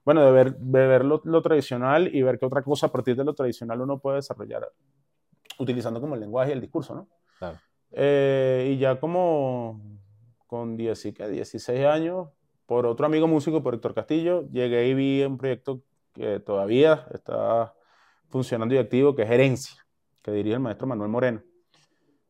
bueno, 0.05 0.25
de 0.25 0.33
ver, 0.33 0.57
de 0.57 0.87
ver 0.87 1.05
lo, 1.05 1.21
lo 1.25 1.43
tradicional 1.43 2.13
y 2.13 2.23
ver 2.23 2.39
qué 2.39 2.47
otra 2.47 2.63
cosa 2.63 2.87
a 2.87 2.93
partir 2.93 3.15
de 3.15 3.25
lo 3.25 3.35
tradicional 3.35 3.81
uno 3.81 3.99
puede 3.99 4.17
desarrollar 4.17 4.69
utilizando 5.59 6.01
como 6.01 6.15
el 6.15 6.21
lenguaje 6.21 6.51
y 6.51 6.55
el 6.55 6.61
discurso, 6.61 6.95
¿no? 6.95 7.09
Claro. 7.39 7.59
Eh, 7.93 8.73
y 8.75 8.79
ya 8.79 8.99
como 8.99 9.81
con 10.47 10.77
10 10.77 11.07
y 11.07 11.13
que 11.13 11.29
16 11.29 11.85
años, 11.87 12.29
por 12.67 12.87
otro 12.87 13.07
amigo 13.07 13.27
músico, 13.27 13.63
por 13.63 13.75
Héctor 13.75 13.95
Castillo, 13.95 14.49
llegué 14.51 14.89
y 14.89 14.95
vi 14.95 15.23
un 15.23 15.39
proyecto 15.39 15.83
que 16.19 16.41
todavía 16.41 17.07
está 17.15 17.73
funcionando 18.29 18.75
y 18.75 18.79
activo, 18.79 19.15
que 19.15 19.23
es 19.23 19.31
Herencia, 19.31 19.77
que 20.23 20.33
dirige 20.33 20.55
el 20.55 20.61
maestro 20.61 20.87
Manuel 20.87 21.11
Moreno. 21.11 21.43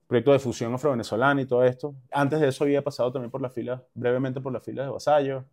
Proyecto 0.06 0.32
de 0.32 0.38
fusión 0.38 0.72
afro-venezolana 0.74 1.40
y 1.42 1.46
todo 1.46 1.64
esto. 1.64 1.94
Antes 2.12 2.40
de 2.40 2.48
eso 2.48 2.64
había 2.64 2.82
pasado 2.82 3.12
también 3.12 3.30
por 3.30 3.40
las 3.42 3.52
filas, 3.52 3.82
brevemente 3.94 4.40
por 4.40 4.52
las 4.52 4.62
filas 4.62 4.86
de 4.86 4.92
Vasallo. 4.92 5.44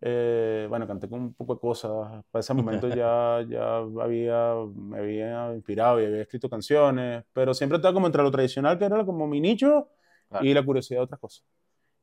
Eh, 0.00 0.66
bueno, 0.68 0.86
canté 0.86 1.08
con 1.08 1.20
un 1.20 1.34
poco 1.34 1.54
de 1.54 1.60
cosas. 1.60 1.90
Para 2.30 2.40
ese 2.40 2.54
momento 2.54 2.88
ya, 2.88 3.42
ya 3.48 3.76
había, 3.78 4.54
me 4.74 4.98
había 4.98 5.54
inspirado 5.54 6.00
y 6.00 6.04
había 6.06 6.22
escrito 6.22 6.48
canciones, 6.48 7.24
pero 7.32 7.54
siempre 7.54 7.76
estaba 7.76 7.94
como 7.94 8.06
entre 8.06 8.22
lo 8.22 8.30
tradicional, 8.30 8.78
que 8.78 8.84
era 8.84 9.04
como 9.04 9.26
mi 9.26 9.40
nicho, 9.40 9.88
Claro. 10.28 10.44
y 10.44 10.52
la 10.54 10.64
curiosidad 10.64 10.98
de 11.00 11.04
otras 11.04 11.20
cosas. 11.20 11.44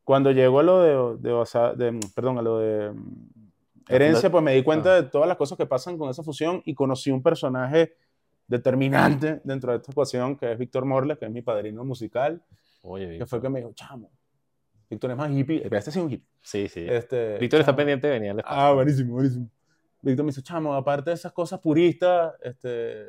Cuando 0.06 0.32
llegó 0.32 0.60
a 0.60 0.64
lo 0.64 0.82
de, 1.18 1.18
de, 1.28 1.34
Vasa- 1.34 1.74
de- 1.74 2.00
perdón, 2.16 2.38
a 2.38 2.42
lo 2.42 2.58
de 2.60 2.94
herencia, 3.88 4.32
pues 4.32 4.44
me 4.44 4.54
di 4.54 4.64
cuenta 4.64 4.96
de 4.96 5.04
todas 5.04 5.28
las 5.28 5.38
cosas 5.38 5.58
que 5.58 5.66
pasan 5.66 5.98
con 5.98 6.10
esa 6.10 6.24
fusión 6.24 6.62
y 6.66 6.74
conocí 6.74 7.12
un 7.12 7.22
personaje 7.22 7.96
determinante 8.48 9.42
dentro 9.44 9.72
de 9.72 9.78
esta 9.78 9.92
ecuación, 9.92 10.36
que 10.38 10.52
es 10.52 10.58
Víctor 10.58 10.86
Morles, 10.86 11.18
que 11.18 11.26
es 11.26 11.32
mi 11.32 11.42
padrino 11.42 11.84
musical, 11.84 12.44
Oye, 12.84 13.18
que 13.18 13.26
fue 13.26 13.42
que 13.42 13.50
me 13.50 13.60
dijo, 13.60 13.72
chamo, 13.74 14.12
Víctor 14.90 15.12
es 15.12 15.18
más 15.18 15.32
hippie, 15.32 15.64
este 15.64 15.92
sí 15.92 16.00
es 16.00 16.06
un 16.06 16.12
hippie. 16.12 16.28
Sí, 16.42 16.68
sí. 16.68 16.86
Este, 16.88 17.38
Víctor 17.38 17.62
está 17.62 17.72
chamo, 17.72 17.78
pendiente 17.78 18.08
de 18.08 18.14
venir 18.14 18.32
al 18.32 18.40
espacio. 18.40 18.62
Ah, 18.62 18.74
buenísimo, 18.74 19.14
buenísimo. 19.14 19.50
Víctor 20.02 20.26
me 20.26 20.30
dice, 20.32 20.44
chamo, 20.44 20.74
aparte 20.74 21.12
de 21.12 21.16
esas 21.16 21.32
cosas 21.32 21.60
puristas, 21.60 22.34
este, 22.42 23.06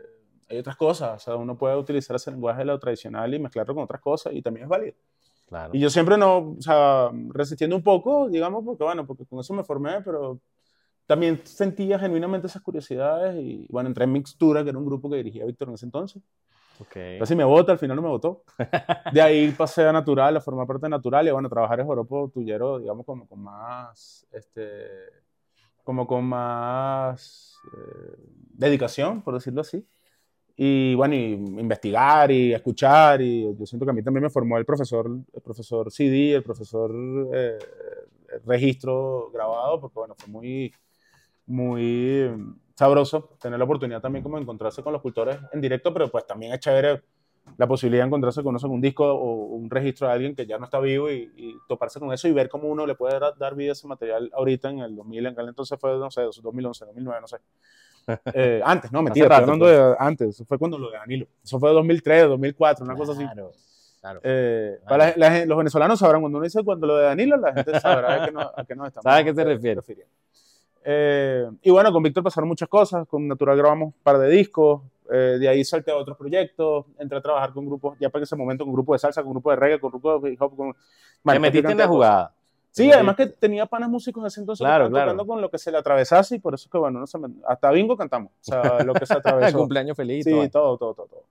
hay 0.49 0.59
otras 0.59 0.77
cosas. 0.77 1.17
O 1.17 1.19
sea, 1.19 1.37
uno 1.37 1.59
puede 1.59 1.77
utilizar 1.77 2.17
ese 2.17 2.31
lenguaje 2.31 2.61
de 2.61 2.67
lo 2.67 2.79
tradicional 2.79 3.35
y 3.35 3.39
mezclarlo 3.39 3.75
con 3.75 3.85
otras 3.85 4.01
cosas 4.01 4.33
y 4.33 4.43
también 4.43 4.65
es 4.65 4.71
válido. 4.71 4.95
Claro. 5.47 5.75
Y 5.75 5.81
yo 5.81 5.91
siempre 5.91 6.17
no, 6.17 6.55
o 6.59 6.61
sea, 6.63 7.11
resistiendo 7.31 7.77
un 7.77 7.83
poco, 7.83 8.29
digamos, 8.31 8.65
porque 8.65 8.85
bueno, 8.85 9.07
porque 9.07 9.27
con 9.27 9.41
eso 9.41 9.53
me 9.53 9.65
formé, 9.65 10.01
pero 10.03 10.41
también 11.07 11.41
sentía 11.45 11.99
genuinamente 11.99 12.47
esas 12.47 12.63
curiosidades 12.63 13.37
y 13.37 13.67
bueno, 13.71 13.89
entré 13.89 14.05
en 14.05 14.13
Mixtura, 14.13 14.63
que 14.63 14.71
era 14.71 14.79
un 14.79 14.87
grupo 14.87 15.11
que 15.11 15.17
dirigía 15.17 15.45
Víctor 15.45 15.69
en 15.69 15.75
ese 15.75 15.87
entonces. 15.87 16.23
Ok. 16.81 16.97
Casi 17.21 17.37
me 17.37 17.45
vota, 17.45 17.73
al 17.73 17.79
final 17.79 17.97
no 17.97 18.03
me 18.03 18.09
votó. 18.09 18.43
De 19.13 19.23
ahí 19.23 19.51
pasé 19.53 19.87
a 19.87 19.93
Natural, 19.93 20.37
a 20.37 20.41
formar 20.41 20.67
parte 20.67 20.87
de 20.87 20.91
Natural 20.91 21.27
y 21.29 21.31
bueno, 21.31 21.49
trabajar 21.49 21.81
en 21.81 21.87
Joropo 21.87 22.31
Tuyero, 22.31 22.79
digamos, 22.79 23.07
como 23.07 23.29
con 23.29 23.41
más, 23.41 24.27
este, 24.33 24.87
como 25.85 26.07
con 26.07 26.25
más 26.25 27.57
eh, 27.67 28.17
dedicación, 28.55 29.23
por 29.23 29.35
decirlo 29.35 29.61
así. 29.61 29.87
Y 30.57 30.95
bueno, 30.95 31.15
y 31.15 31.33
investigar 31.33 32.31
y 32.31 32.55
escuchar, 32.55 33.21
y 33.21 33.57
yo 33.57 33.67
siento 33.67 33.85
que 33.85 33.91
a 33.91 33.95
mí 33.95 34.03
también 34.03 34.23
me 34.23 34.31
formó 34.31 34.57
el 34.57 34.65
profesor, 34.65 35.11
el 35.33 35.43
profesor 35.43 35.91
CD, 35.91 36.35
el 36.35 36.45
profesor 36.45 36.93
eh, 37.35 37.59
registro 38.45 39.31
grabado, 39.33 39.81
porque 39.81 39.99
bueno, 39.99 40.15
fue 40.17 40.29
muy, 40.29 40.73
muy 41.47 42.31
sabroso 42.75 43.37
tener 43.41 43.59
la 43.59 43.65
oportunidad 43.65 44.01
también 44.01 44.23
como 44.23 44.37
de 44.37 44.43
encontrarse 44.43 44.83
con 44.83 44.93
los 44.93 45.03
cultores 45.03 45.39
en 45.53 45.61
directo, 45.61 45.93
pero 45.93 46.11
pues 46.11 46.27
también 46.27 46.53
es 46.53 46.61
chévere 46.61 47.03
la 47.57 47.67
posibilidad 47.67 48.03
de 48.03 48.09
encontrarse 48.09 48.43
con, 48.43 48.57
un 48.65 48.81
disco 48.81 49.05
o 49.05 49.55
un 49.55 49.71
registro 49.71 50.09
de 50.09 50.15
alguien 50.15 50.35
que 50.35 50.47
ya 50.47 50.59
no 50.59 50.65
está 50.65 50.81
vivo 50.81 51.11
y, 51.11 51.31
toparse 51.69 52.01
con 52.01 52.13
eso 52.13 52.27
y 52.29 52.33
ver 52.33 52.49
cómo 52.49 52.69
uno 52.69 52.87
le 52.87 52.95
puede 52.95 53.19
dar, 53.39 53.55
vida 53.55 53.71
a 53.71 53.73
ese 53.73 53.87
material 53.87 54.31
ahorita 54.35 54.71
en 54.71 54.81
el 54.81 54.97
2000, 54.97 55.27
en 55.27 55.41
el 55.41 55.49
entonces 55.49 55.79
fue, 55.79 55.97
no 55.97 56.11
sé, 56.11 56.23
2011, 56.23 56.85
2009, 56.87 57.21
no 57.21 57.29
sé. 57.29 57.37
Eh, 58.35 58.61
antes, 58.63 58.93
no, 58.93 59.03
mentira, 59.03 59.25
estoy 59.25 59.43
hablando 59.43 59.65
pues. 59.65 59.79
de 59.79 59.97
antes, 59.99 60.29
eso 60.29 60.45
fue 60.45 60.59
cuando 60.59 60.79
lo 60.79 60.91
de 60.91 60.99
Danilo. 60.99 61.27
Eso 61.43 61.59
fue 61.59 61.73
2003, 61.73 62.29
2004, 62.29 62.85
una 62.85 62.97
cosa 62.97 63.13
así. 63.13 63.25
Claro. 63.25 64.21
Eh, 64.23 64.79
para 64.87 65.17
los 65.47 65.57
venezolanos 65.57 65.99
sabrán, 65.99 66.21
cuando 66.21 66.37
uno 66.37 66.45
dice 66.45 66.63
cuando 66.63 66.87
lo 66.87 66.97
de 66.99 67.05
Danilo, 67.05 67.39
la 67.39 67.55
gente 67.55 67.81
sabrá 67.81 68.23
a 68.23 68.27
qué, 68.27 68.33
no, 68.33 68.41
a 68.41 68.65
qué 68.67 68.75
nos 68.75 68.89
estamos 68.89 69.05
¿Sabe 69.11 69.23
a 69.23 69.25
qué 69.25 69.33
te 69.33 69.45
refieres? 69.45 69.85
Eh, 70.87 71.49
y 71.63 71.71
bueno, 71.71 71.91
con 71.93 72.03
Víctor 72.03 72.23
pasaron 72.23 72.47
muchas 72.47 72.69
cosas, 72.69 73.09
con 73.09 73.27
Natural 73.27 73.57
grabamos 73.57 73.87
un 73.87 74.03
par 74.03 74.19
de 74.19 74.29
discos, 74.29 74.83
eh, 75.11 75.39
de 75.41 75.49
ahí 75.49 75.65
salté 75.65 75.91
a 75.91 75.97
otros 75.97 76.17
proyectos, 76.17 76.85
entré 76.99 77.17
a 77.19 77.23
trabajar 77.23 77.53
con 77.53 77.65
grupos, 77.65 77.97
ya 77.99 78.11
para 78.11 78.23
ese 78.23 78.37
momento, 78.37 78.65
con 78.65 78.75
grupos 78.75 78.97
de 78.97 78.99
salsa, 78.99 79.23
con 79.23 79.33
grupos 79.33 79.53
de 79.53 79.57
reggae, 79.57 79.81
con 79.81 79.91
grupos 79.91 80.23
de 80.23 80.33
hip 80.33 80.43
hop. 80.43 80.57
Con, 80.57 80.75
Te 81.25 81.39
metiste 81.39 81.73
en 81.73 81.79
la 81.79 81.89
jugada. 81.89 82.35
Sí, 82.71 82.91
además 82.91 83.15
que 83.15 83.27
tenía 83.27 83.67
panas 83.67 83.89
músicos 83.89 84.27
ese 84.27 84.41
entonces 84.41 84.65
claro, 84.65 84.91
claro. 84.91 85.13
tocando 85.13 85.27
con 85.27 85.41
lo 85.41 85.49
que 85.49 85.59
se 85.59 85.71
le 85.71 85.79
atravesase 85.79 86.37
y 86.37 86.39
por 86.41 86.55
eso 86.55 86.69
que, 86.69 86.77
bueno, 86.77 86.99
no 86.99 87.07
se 87.07 87.19
hasta 87.47 87.71
bingo 87.71 87.97
cantamos. 87.97 88.33
O 88.41 88.45
sea, 88.45 88.83
lo 88.83 88.95
que 88.95 89.07
se 89.07 89.15
atravesó. 89.15 89.59
cumpleaños 89.59 89.97
feliz. 89.97 90.25
Sí, 90.25 90.33
todo, 90.51 90.77
todo, 90.77 90.95
todo, 90.95 91.07
todo. 91.07 91.25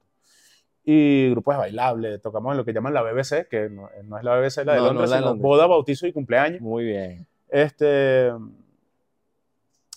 Y 0.86 1.30
grupos 1.32 1.56
de 1.56 1.60
bailable, 1.60 2.20
tocamos 2.20 2.52
en 2.52 2.58
lo 2.58 2.66
que 2.66 2.74
llaman 2.74 2.94
la 2.94 3.02
BBC, 3.02 3.48
que 3.50 3.70
no, 3.70 3.90
es 3.90 4.24
la 4.24 4.36
BBC, 4.38 4.66
la 4.66 4.74
de 4.76 4.82
Londres, 4.82 5.10
sino 5.10 5.36
boda, 5.36 5.68
bautizo 5.68 6.08
y 6.08 6.14
cumpleaños. 6.14 6.62
Muy 6.62 6.86
bien. 6.86 7.28
Este, 7.50 8.32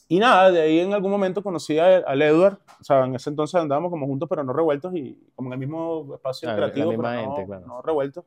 y 0.09 0.19
nada, 0.21 0.53
de 0.53 0.61
ahí 0.61 0.79
en 0.79 0.95
algún 0.95 1.11
momento 1.11 1.43
conocí 1.43 1.79
al 1.79 2.23
Edward, 2.23 2.59
o 2.81 2.85
sea, 2.85 3.05
en 3.05 3.17
ese 3.17 3.31
entonces 3.31 3.61
andábamos 3.61 3.91
como 3.91 4.07
juntos, 4.07 4.29
pero 4.29 4.45
no 4.45 4.53
revueltos, 4.53 4.95
y 4.95 5.19
como 5.35 5.49
en 5.49 5.55
el 5.55 5.59
mismo 5.59 6.15
espacio 6.15 6.55
creativo, 6.55 6.91
pero 6.97 7.61
no, 7.67 7.83
revueltos. 7.83 8.25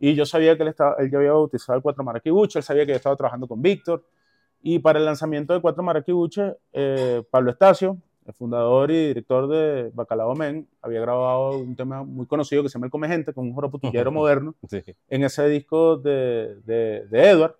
Y 0.00 0.14
yo 0.14 0.26
sabía 0.26 0.56
que 0.56 0.64
él, 0.64 0.70
estaba, 0.70 0.96
él 0.98 1.10
ya 1.10 1.18
había 1.18 1.32
bautizado 1.32 1.76
el 1.76 1.82
Cuatro 1.82 2.02
Maraquibuche, 2.02 2.58
él 2.58 2.64
sabía 2.64 2.84
que 2.84 2.92
yo 2.92 2.96
estaba 2.96 3.14
trabajando 3.14 3.46
con 3.46 3.62
Víctor, 3.62 4.04
y 4.62 4.80
para 4.80 4.98
el 4.98 5.04
lanzamiento 5.04 5.54
de 5.54 5.60
Cuatro 5.60 5.84
Maraquibuche, 5.84 6.56
eh, 6.72 7.22
Pablo 7.30 7.52
Estacio, 7.52 7.98
el 8.26 8.34
fundador 8.34 8.90
y 8.90 9.06
director 9.06 9.46
de 9.46 9.92
Bacalao 9.94 10.34
Men, 10.34 10.66
había 10.82 11.00
grabado 11.00 11.58
un 11.58 11.76
tema 11.76 12.02
muy 12.02 12.26
conocido 12.26 12.64
que 12.64 12.68
se 12.68 12.74
llama 12.74 12.86
El 12.86 12.90
Come 12.90 13.06
Gente, 13.06 13.32
con 13.32 13.46
un 13.46 13.54
joroputillero 13.54 14.10
moderno, 14.10 14.56
en 15.08 15.22
ese 15.22 15.48
disco 15.48 15.98
de, 15.98 16.56
de, 16.64 17.06
de 17.06 17.30
Edward, 17.30 17.54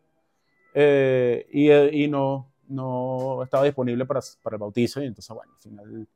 eh, 0.74 1.46
y, 1.52 1.70
y 1.72 2.08
no 2.08 2.48
no 2.68 3.42
estaba 3.42 3.64
disponible 3.64 4.04
para, 4.04 4.20
para 4.42 4.56
el 4.56 4.60
bautizo 4.60 5.02
y 5.02 5.06
entonces, 5.06 5.34
bueno, 5.34 5.52
al 5.54 5.60
final 5.60 6.08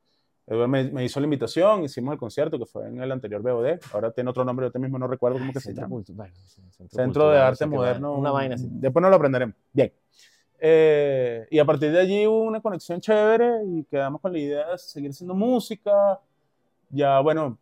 me, 0.69 0.85
me, 0.91 1.05
hizo 1.05 1.21
la 1.21 1.25
invitación, 1.25 1.85
hicimos 1.85 2.13
el 2.13 2.19
concierto 2.19 2.59
que 2.59 2.67
fue 2.67 2.89
en 2.89 3.01
el 3.01 3.13
anterior 3.13 3.41
BOD, 3.41 3.79
ahora 3.93 4.11
tiene 4.11 4.31
otro 4.31 4.45
nombre, 4.45 4.69
yo 4.73 4.81
mismo 4.81 4.99
no 4.99 5.07
recuerdo 5.07 5.39
cómo 5.39 5.53
que 5.53 5.61
se 5.61 5.73
llama. 5.73 6.03
Centro, 6.89 7.31
de 7.31 7.39
Arte 7.39 7.67
Moderno. 7.67 8.15
Una 8.15 8.33
vaina 8.33 8.57
así. 8.57 8.67
Después 8.69 9.01
no 9.01 9.11
lo 9.11 9.17
aprenderemos. 9.17 9.55
Bien. 9.73 9.93
Eh, 10.59 11.47
y 11.51 11.59
a 11.59 11.65
partir 11.65 11.93
de 11.93 12.01
allí 12.01 12.27
hubo 12.27 12.43
una 12.43 12.61
conexión 12.61 13.01
chévere 13.01 13.65
y 13.65 13.85
quedamos 13.85 14.21
con 14.21 14.33
la 14.33 14.39
idea 14.39 14.71
de 14.73 14.79
seguir 14.79 15.11
haciendo 15.11 15.35
música. 15.35 16.21
Ya, 16.91 17.21
bueno, 17.21 17.57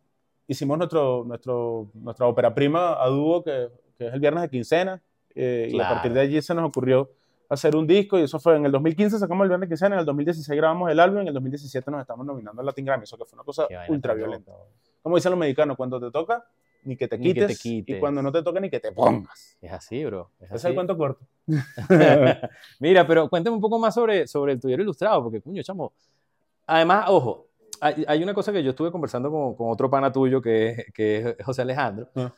hicimos 0.47 0.77
nuestro, 0.77 1.23
nuestro, 1.25 1.91
nuestra 1.93 2.25
ópera 2.25 2.53
prima 2.53 3.01
a 3.01 3.07
dúo, 3.07 3.43
que, 3.43 3.69
que 3.97 4.07
es 4.07 4.13
el 4.13 4.19
viernes 4.19 4.41
de 4.41 4.49
quincena, 4.49 5.01
eh, 5.35 5.69
y 5.71 5.79
a 5.79 5.87
partir 5.87 6.11
de 6.11 6.21
allí 6.21 6.41
se 6.41 6.55
nos 6.55 6.67
ocurrió 6.67 7.11
hacer 7.49 7.75
un 7.75 7.87
disco 7.87 8.17
y 8.19 8.23
eso 8.23 8.39
fue 8.39 8.55
en 8.55 8.65
el 8.65 8.71
2015 8.71 9.17
sacamos 9.17 9.43
el 9.43 9.49
Viernes 9.49 9.67
Quincena, 9.67 9.95
en 9.95 9.99
el 9.99 10.05
2016 10.05 10.55
grabamos 10.55 10.91
el 10.91 10.99
álbum 10.99 11.17
y 11.17 11.21
en 11.21 11.27
el 11.29 11.33
2017 11.33 11.91
nos 11.91 12.01
estamos 12.01 12.25
nominando 12.25 12.61
al 12.61 12.65
Latin 12.65 12.85
Grammy, 12.85 13.03
eso 13.03 13.17
que 13.17 13.25
fue 13.25 13.35
una 13.35 13.43
cosa 13.43 13.67
ultra 13.89 14.13
violenta. 14.13 14.51
Como 15.01 15.15
dicen 15.15 15.31
los 15.31 15.39
mexicanos, 15.39 15.75
cuando 15.75 15.99
te 15.99 16.11
toca, 16.11 16.45
ni 16.83 16.95
que 16.95 17.07
te 17.07 17.19
quites, 17.19 17.65
y 17.65 17.99
cuando 17.99 18.21
no 18.21 18.31
te 18.31 18.43
toca, 18.43 18.59
ni 18.59 18.69
que 18.69 18.79
te 18.79 18.91
pongas. 18.91 19.57
Es 19.61 19.71
así, 19.71 20.05
bro. 20.05 20.29
Es 20.39 20.51
es 20.51 20.65
el 20.65 20.75
cuento 20.75 20.95
corto. 20.95 21.25
Mira, 22.79 23.07
pero 23.07 23.29
cuéntame 23.29 23.55
un 23.55 23.61
poco 23.61 23.79
más 23.79 23.95
sobre, 23.95 24.27
sobre 24.27 24.53
el 24.53 24.59
tuyero 24.59 24.83
ilustrado, 24.83 25.23
porque, 25.23 25.41
coño, 25.41 25.63
chamo, 25.63 25.93
además, 26.67 27.05
ojo, 27.09 27.47
hay, 27.81 28.05
hay, 28.07 28.21
una 28.21 28.33
cosa 28.33 28.51
que 28.51 28.63
yo 28.63 28.71
estuve 28.71 28.91
conversando 28.91 29.31
con, 29.31 29.55
con 29.55 29.71
otro 29.71 29.89
pana 29.89 30.11
tuyo, 30.11 30.41
que, 30.41 30.85
que 30.93 31.35
es 31.37 31.45
José 31.45 31.63
Alejandro, 31.63 32.09
ah 32.15 32.31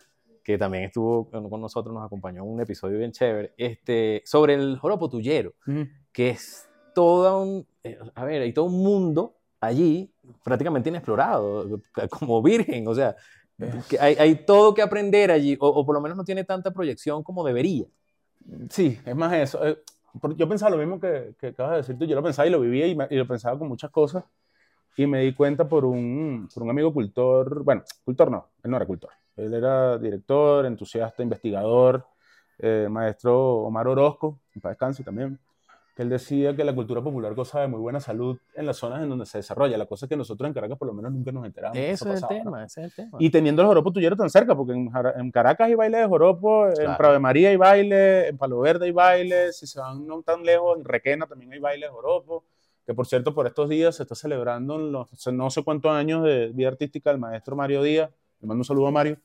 que 0.43 0.57
también 0.57 0.85
estuvo 0.85 1.29
con 1.29 1.61
nosotros, 1.61 1.93
nos 1.93 2.05
acompañó 2.05 2.43
en 2.43 2.49
un 2.49 2.61
episodio 2.61 2.97
bien 2.97 3.11
chévere, 3.11 3.53
este, 3.57 4.21
sobre 4.25 4.55
el 4.55 4.77
joropo 4.77 5.09
tuyero, 5.09 5.53
que 6.11 6.29
es 6.29 6.67
todo 6.93 7.41
un, 7.41 7.67
eh, 7.83 7.97
a 8.15 8.25
ver, 8.25 8.41
hay 8.41 8.53
todo 8.53 8.65
un 8.65 8.83
mundo 8.83 9.35
allí 9.59 10.11
prácticamente 10.43 10.89
inexplorado, 10.89 11.79
como 12.09 12.41
virgen, 12.41 12.87
o 12.87 12.95
sea, 12.95 13.15
que 13.87 13.99
hay, 13.99 14.15
hay, 14.15 14.35
todo 14.45 14.73
que 14.73 14.81
aprender 14.81 15.31
allí, 15.31 15.55
o, 15.59 15.85
por 15.85 15.93
lo 15.93 16.01
menos 16.01 16.17
no 16.17 16.23
tiene 16.23 16.43
tanta 16.43 16.71
proyección 16.71 17.23
como 17.23 17.45
debería. 17.45 17.85
Sí, 18.69 18.97
es 19.05 19.15
más 19.15 19.33
eso. 19.33 19.65
Eh, 19.65 19.77
yo 20.35 20.49
pensaba 20.49 20.71
lo 20.71 20.77
mismo 20.77 20.99
que, 20.99 21.35
que 21.39 21.47
acabas 21.47 21.71
de 21.71 21.77
decir 21.77 21.97
tú, 21.97 22.05
yo 22.05 22.15
lo 22.15 22.23
pensaba 22.23 22.47
y 22.47 22.51
lo 22.51 22.59
vivía 22.59 22.87
y, 22.87 22.97
y, 23.09 23.15
lo 23.15 23.27
pensaba 23.27 23.57
con 23.57 23.67
muchas 23.67 23.91
cosas, 23.91 24.23
y 24.97 25.05
me 25.05 25.21
di 25.21 25.33
cuenta 25.33 25.67
por 25.67 25.85
un, 25.85 26.49
por 26.53 26.63
un 26.63 26.69
amigo 26.69 26.91
cultor, 26.91 27.63
bueno, 27.63 27.83
cultor 28.03 28.31
no, 28.31 28.49
él 28.63 28.71
no 28.71 28.77
era 28.77 28.85
cultor, 28.85 29.11
él 29.35 29.53
era 29.53 29.97
director, 29.97 30.65
entusiasta, 30.65 31.23
investigador, 31.23 32.05
eh, 32.59 32.87
maestro 32.89 33.59
Omar 33.63 33.87
Orozco, 33.87 34.39
para 34.61 34.73
descanse 34.73 35.03
también, 35.03 35.39
que 35.95 36.03
él 36.03 36.09
decía 36.09 36.55
que 36.55 36.63
la 36.63 36.73
cultura 36.73 37.01
popular 37.01 37.33
goza 37.33 37.61
de 37.61 37.67
muy 37.67 37.79
buena 37.79 37.99
salud 37.99 38.37
en 38.55 38.65
las 38.65 38.77
zonas 38.77 39.01
en 39.03 39.09
donde 39.09 39.25
se 39.25 39.39
desarrolla. 39.39 39.77
La 39.77 39.85
cosa 39.85 40.07
que 40.07 40.15
nosotros 40.15 40.47
en 40.47 40.53
Caracas 40.53 40.77
por 40.77 40.87
lo 40.87 40.93
menos 40.93 41.11
nunca 41.11 41.31
nos 41.31 41.45
enteramos. 41.45 41.77
Eso, 41.77 42.13
es, 42.13 42.21
el 42.21 42.27
tema, 42.27 42.63
ese 42.63 42.81
es 42.81 42.85
el 42.87 43.05
tema. 43.05 43.17
Y 43.19 43.29
teniendo 43.29 43.61
el 43.61 43.67
joropo 43.67 43.91
tuyero 43.91 44.15
tan 44.15 44.29
cerca, 44.29 44.55
porque 44.55 44.73
en, 44.73 45.31
Caracas 45.31 45.67
hay 45.67 45.75
baile 45.75 45.97
de 45.97 46.07
joropo, 46.07 46.67
en 46.67 46.95
Prado 46.95 47.13
de 47.13 47.19
María 47.19 47.49
hay 47.49 47.57
baile, 47.57 48.29
en 48.29 48.37
Palo 48.37 48.59
Verde 48.59 48.85
hay 48.85 48.91
baile, 48.91 49.51
si 49.51 49.67
se 49.67 49.79
van 49.79 50.05
no 50.05 50.21
tan 50.21 50.43
lejos, 50.43 50.77
en 50.77 50.85
Requena 50.85 51.25
también 51.27 51.51
hay 51.51 51.59
baile 51.59 51.87
de 51.87 51.91
joropo 51.91 52.43
que 52.85 52.93
por 52.93 53.05
cierto 53.05 53.33
por 53.33 53.47
estos 53.47 53.69
días 53.69 53.95
se 53.95 54.03
está 54.03 54.15
celebrando 54.15 54.77
los 54.77 55.27
no 55.27 55.49
sé 55.49 55.63
cuántos 55.63 55.91
años 55.91 56.23
de 56.23 56.47
vida 56.47 56.69
artística 56.69 57.11
del 57.11 57.19
maestro 57.19 57.55
Mario 57.55 57.83
Díaz, 57.83 58.09
le 58.41 58.47
mando 58.47 58.61
un 58.61 58.65
saludo 58.65 58.87
a 58.87 58.91
Mario, 58.91 59.17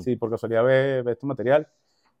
sí, 0.00 0.16
por 0.16 0.30
casualidad 0.30 0.64
ve, 0.64 1.02
ve 1.02 1.12
este 1.12 1.26
material. 1.26 1.68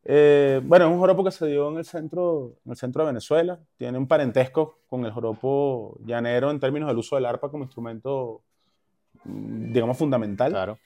Eh, 0.04 0.60
bueno, 0.64 0.86
es 0.86 0.92
un 0.92 0.98
joropo 0.98 1.22
que 1.24 1.30
se 1.30 1.46
dio 1.46 1.70
en 1.70 1.78
el, 1.78 1.84
centro, 1.84 2.56
en 2.64 2.72
el 2.72 2.76
centro 2.76 3.02
de 3.02 3.08
Venezuela, 3.08 3.60
tiene 3.76 3.98
un 3.98 4.06
parentesco 4.06 4.78
con 4.88 5.04
el 5.04 5.12
joropo 5.12 5.98
llanero 6.04 6.50
en 6.50 6.58
términos 6.58 6.88
del 6.88 6.98
uso 6.98 7.16
del 7.16 7.26
arpa 7.26 7.50
como 7.50 7.64
instrumento, 7.64 8.40
mm, 9.24 9.72
digamos, 9.72 9.98
fundamental. 9.98 10.52
Claro. 10.52 10.78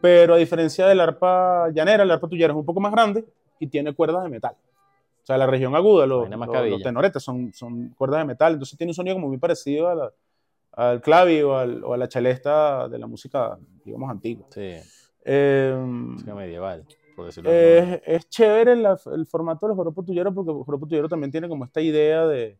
Pero 0.00 0.34
a 0.34 0.36
diferencia 0.36 0.86
del 0.86 1.00
arpa 1.00 1.70
llanera, 1.70 2.02
el 2.02 2.10
arpa 2.10 2.28
tuyera 2.28 2.52
es 2.52 2.56
un 2.56 2.64
poco 2.64 2.80
más 2.80 2.92
grande 2.92 3.24
y 3.58 3.66
tiene 3.66 3.94
cuerdas 3.94 4.22
de 4.24 4.30
metal. 4.30 4.54
O 5.22 5.26
sea, 5.26 5.36
la 5.36 5.46
región 5.46 5.74
aguda, 5.74 6.06
los, 6.06 6.28
los, 6.28 6.82
tenoretes 6.82 7.22
son, 7.22 7.52
son 7.52 7.90
cuerdas 7.90 8.20
de 8.20 8.24
metal, 8.26 8.54
entonces 8.54 8.76
tiene 8.76 8.90
un 8.90 8.94
sonido 8.94 9.16
como 9.16 9.28
muy 9.28 9.38
parecido 9.38 9.88
a 9.88 9.94
la, 9.94 10.12
al 10.72 11.00
clavi 11.00 11.42
o, 11.42 11.50
o, 11.50 11.94
a 11.94 11.96
la 11.96 12.08
chelesta 12.08 12.88
de 12.88 12.98
la 12.98 13.06
música, 13.06 13.58
digamos, 13.84 14.10
antigua. 14.10 14.46
Sí. 14.50 14.76
Eh, 15.24 15.74
medieval, 16.26 16.86
es, 17.28 18.00
es 18.06 18.28
chévere 18.28 18.72
el 18.72 19.26
formato 19.26 19.66
de 19.66 19.70
los 19.70 19.76
joropos 19.76 20.04
tulleros 20.06 20.34
porque 20.34 20.50
el 20.50 20.64
joropo 20.64 20.86
tuyero 20.86 21.08
también 21.08 21.30
tiene 21.30 21.48
como 21.48 21.64
esta 21.64 21.80
idea 21.80 22.26
de, 22.26 22.58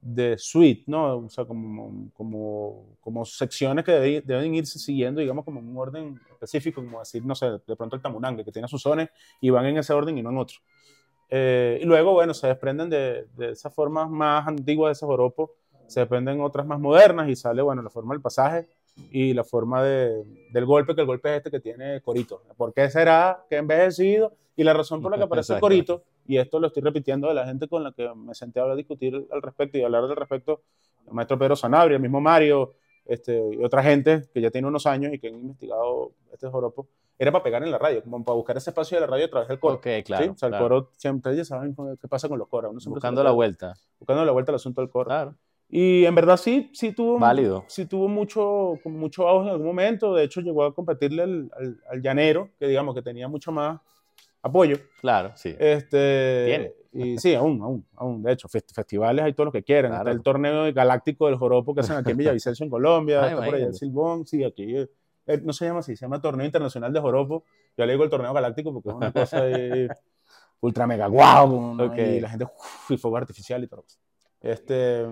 de 0.00 0.36
suite, 0.38 0.84
¿no? 0.86 1.18
O 1.18 1.28
sea, 1.28 1.44
como, 1.44 2.10
como, 2.12 2.96
como 3.00 3.24
secciones 3.24 3.84
que 3.84 3.92
deben, 3.92 4.22
deben, 4.26 4.54
irse 4.54 4.78
siguiendo, 4.78 5.20
digamos, 5.20 5.44
como 5.44 5.60
un 5.60 5.76
orden 5.76 6.20
específico, 6.30 6.82
como 6.82 6.98
decir, 6.98 7.24
no 7.24 7.34
sé, 7.34 7.46
de 7.66 7.76
pronto 7.76 7.96
el 7.96 8.02
tamunangue, 8.02 8.44
que 8.44 8.52
tiene 8.52 8.68
sus 8.68 8.82
zonas 8.82 9.08
y 9.40 9.50
van 9.50 9.66
en 9.66 9.78
ese 9.78 9.92
orden 9.92 10.18
y 10.18 10.22
no 10.22 10.30
en 10.30 10.38
otro. 10.38 10.58
Eh, 11.28 11.80
y 11.82 11.84
luego, 11.84 12.12
bueno, 12.12 12.34
se 12.34 12.46
desprenden 12.46 12.88
de, 12.88 13.26
de 13.36 13.50
esas 13.50 13.74
formas 13.74 14.08
más 14.08 14.46
antiguas 14.46 14.90
de 14.90 14.92
ese 14.92 15.06
joropo, 15.06 15.54
se 15.86 16.00
desprenden 16.00 16.40
otras 16.40 16.66
más 16.66 16.78
modernas 16.78 17.28
y 17.28 17.36
sale, 17.36 17.62
bueno, 17.62 17.82
la 17.82 17.90
forma 17.90 18.14
del 18.14 18.22
pasaje 18.22 18.68
y 19.10 19.34
la 19.34 19.44
forma 19.44 19.82
de, 19.82 20.24
del 20.50 20.64
golpe, 20.64 20.94
que 20.94 21.02
el 21.02 21.06
golpe 21.06 21.30
es 21.30 21.36
este 21.38 21.50
que 21.50 21.60
tiene 21.60 22.00
corito. 22.00 22.42
¿Por 22.56 22.72
qué 22.72 22.88
será 22.90 23.44
que 23.48 23.56
envejecido? 23.56 24.32
Y 24.56 24.64
la 24.64 24.72
razón 24.72 25.02
por 25.02 25.10
la 25.10 25.18
que 25.18 25.24
aparece 25.24 25.58
corito, 25.60 26.02
y 26.26 26.38
esto 26.38 26.58
lo 26.58 26.68
estoy 26.68 26.82
repitiendo 26.82 27.28
de 27.28 27.34
la 27.34 27.46
gente 27.46 27.68
con 27.68 27.84
la 27.84 27.92
que 27.92 28.08
me 28.14 28.34
senté 28.34 28.60
a 28.60 28.74
discutir 28.74 29.26
al 29.30 29.42
respecto 29.42 29.78
y 29.78 29.82
hablar 29.82 30.04
al 30.04 30.16
respecto, 30.16 30.62
el 31.06 31.12
maestro 31.12 31.38
Pedro 31.38 31.56
Sanabria, 31.56 31.96
el 31.96 32.02
mismo 32.02 32.20
Mario, 32.20 32.74
este, 33.04 33.40
y 33.52 33.64
otra 33.64 33.82
gente 33.82 34.24
que 34.32 34.40
ya 34.40 34.50
tiene 34.50 34.66
unos 34.66 34.86
años 34.86 35.12
y 35.12 35.18
que 35.18 35.28
han 35.28 35.36
investigado 35.36 36.12
este 36.32 36.48
joropo, 36.48 36.88
era 37.18 37.32
para 37.32 37.44
pegar 37.44 37.62
en 37.62 37.70
la 37.70 37.78
radio, 37.78 38.02
como 38.02 38.22
para 38.24 38.36
buscar 38.36 38.56
ese 38.56 38.70
espacio 38.70 38.96
de 38.96 39.02
la 39.02 39.06
radio 39.06 39.26
a 39.26 39.30
través 39.30 39.48
del 39.48 39.58
coro. 39.58 39.76
Ok, 39.76 39.86
claro. 40.04 40.24
¿sí? 40.24 40.30
O 40.30 40.36
sea, 40.36 40.48
el 40.48 40.52
claro. 40.52 40.64
coro 40.64 40.90
siempre, 40.96 41.34
ya 41.36 41.44
saben 41.44 41.74
qué 42.00 42.08
pasa 42.08 42.28
con 42.28 42.38
los 42.38 42.48
coros. 42.48 42.72
Buscando 42.86 43.22
la 43.22 43.30
vuelta. 43.30 43.74
Buscando 43.98 44.24
la 44.24 44.32
vuelta 44.32 44.52
al 44.52 44.56
asunto 44.56 44.82
del 44.82 44.90
coro. 44.90 45.06
Claro. 45.06 45.34
Y 45.68 46.04
en 46.04 46.14
verdad 46.14 46.36
sí, 46.36 46.70
sí 46.72 46.92
tuvo, 46.92 47.18
Válido. 47.18 47.64
sí 47.66 47.86
tuvo 47.86 48.06
mucho, 48.08 48.74
mucho 48.84 49.26
auge 49.28 49.46
en 49.48 49.52
algún 49.52 49.66
momento. 49.66 50.14
De 50.14 50.22
hecho, 50.24 50.40
llegó 50.40 50.64
a 50.64 50.74
competirle 50.74 51.22
al, 51.24 51.50
al, 51.58 51.80
al 51.90 52.02
llanero, 52.02 52.50
que 52.58 52.68
digamos 52.68 52.94
que 52.94 53.02
tenía 53.02 53.26
mucho 53.26 53.50
más 53.50 53.80
apoyo. 54.42 54.76
Claro, 55.00 55.32
sí. 55.34 55.54
Este, 55.58 56.44
Tiene. 56.46 56.72
Y 56.92 57.18
sí, 57.18 57.34
aún, 57.34 57.60
aún, 57.62 57.84
aún. 57.96 58.22
De 58.22 58.32
hecho, 58.32 58.48
fest- 58.48 58.72
festivales 58.72 59.24
hay 59.24 59.32
todo 59.34 59.46
lo 59.46 59.52
que 59.52 59.62
quieran. 59.64 59.90
Claro. 59.90 60.04
Está 60.04 60.12
el 60.16 60.22
torneo 60.22 60.72
galáctico 60.72 61.26
del 61.26 61.36
joropo 61.36 61.74
que 61.74 61.80
hacen 61.80 61.96
aquí 61.96 62.12
en 62.12 62.16
Villavicencio, 62.16 62.64
en 62.64 62.70
Colombia. 62.70 63.22
Ah, 63.22 63.28
está 63.30 63.44
por 63.44 63.54
allá 63.54 63.66
el. 63.66 63.74
Silbón. 63.74 64.24
Sí, 64.26 64.44
aquí. 64.44 64.76
eh, 64.76 64.88
no 65.42 65.52
se 65.52 65.66
llama 65.66 65.80
así, 65.80 65.96
se 65.96 66.06
llama 66.06 66.20
Torneo 66.22 66.46
Internacional 66.46 66.92
de 66.92 67.00
Joropo. 67.00 67.44
Yo 67.76 67.84
le 67.84 67.92
digo 67.92 68.04
el 68.04 68.08
torneo 68.10 68.32
galáctico 68.32 68.72
porque 68.72 68.88
es 68.90 68.94
una 68.94 69.12
cosa 69.12 69.42
ahí 69.42 69.88
ultra 70.60 70.86
mega 70.86 71.08
guau. 71.08 71.74
¿no? 71.74 71.84
Ok. 71.86 71.98
Y 71.98 72.20
la 72.20 72.30
gente, 72.30 72.44
uf, 72.44 72.90
y 72.92 72.96
fuego 72.96 73.16
artificial 73.16 73.62
y 73.64 73.66
todo. 73.66 73.84
Este, 74.40 75.04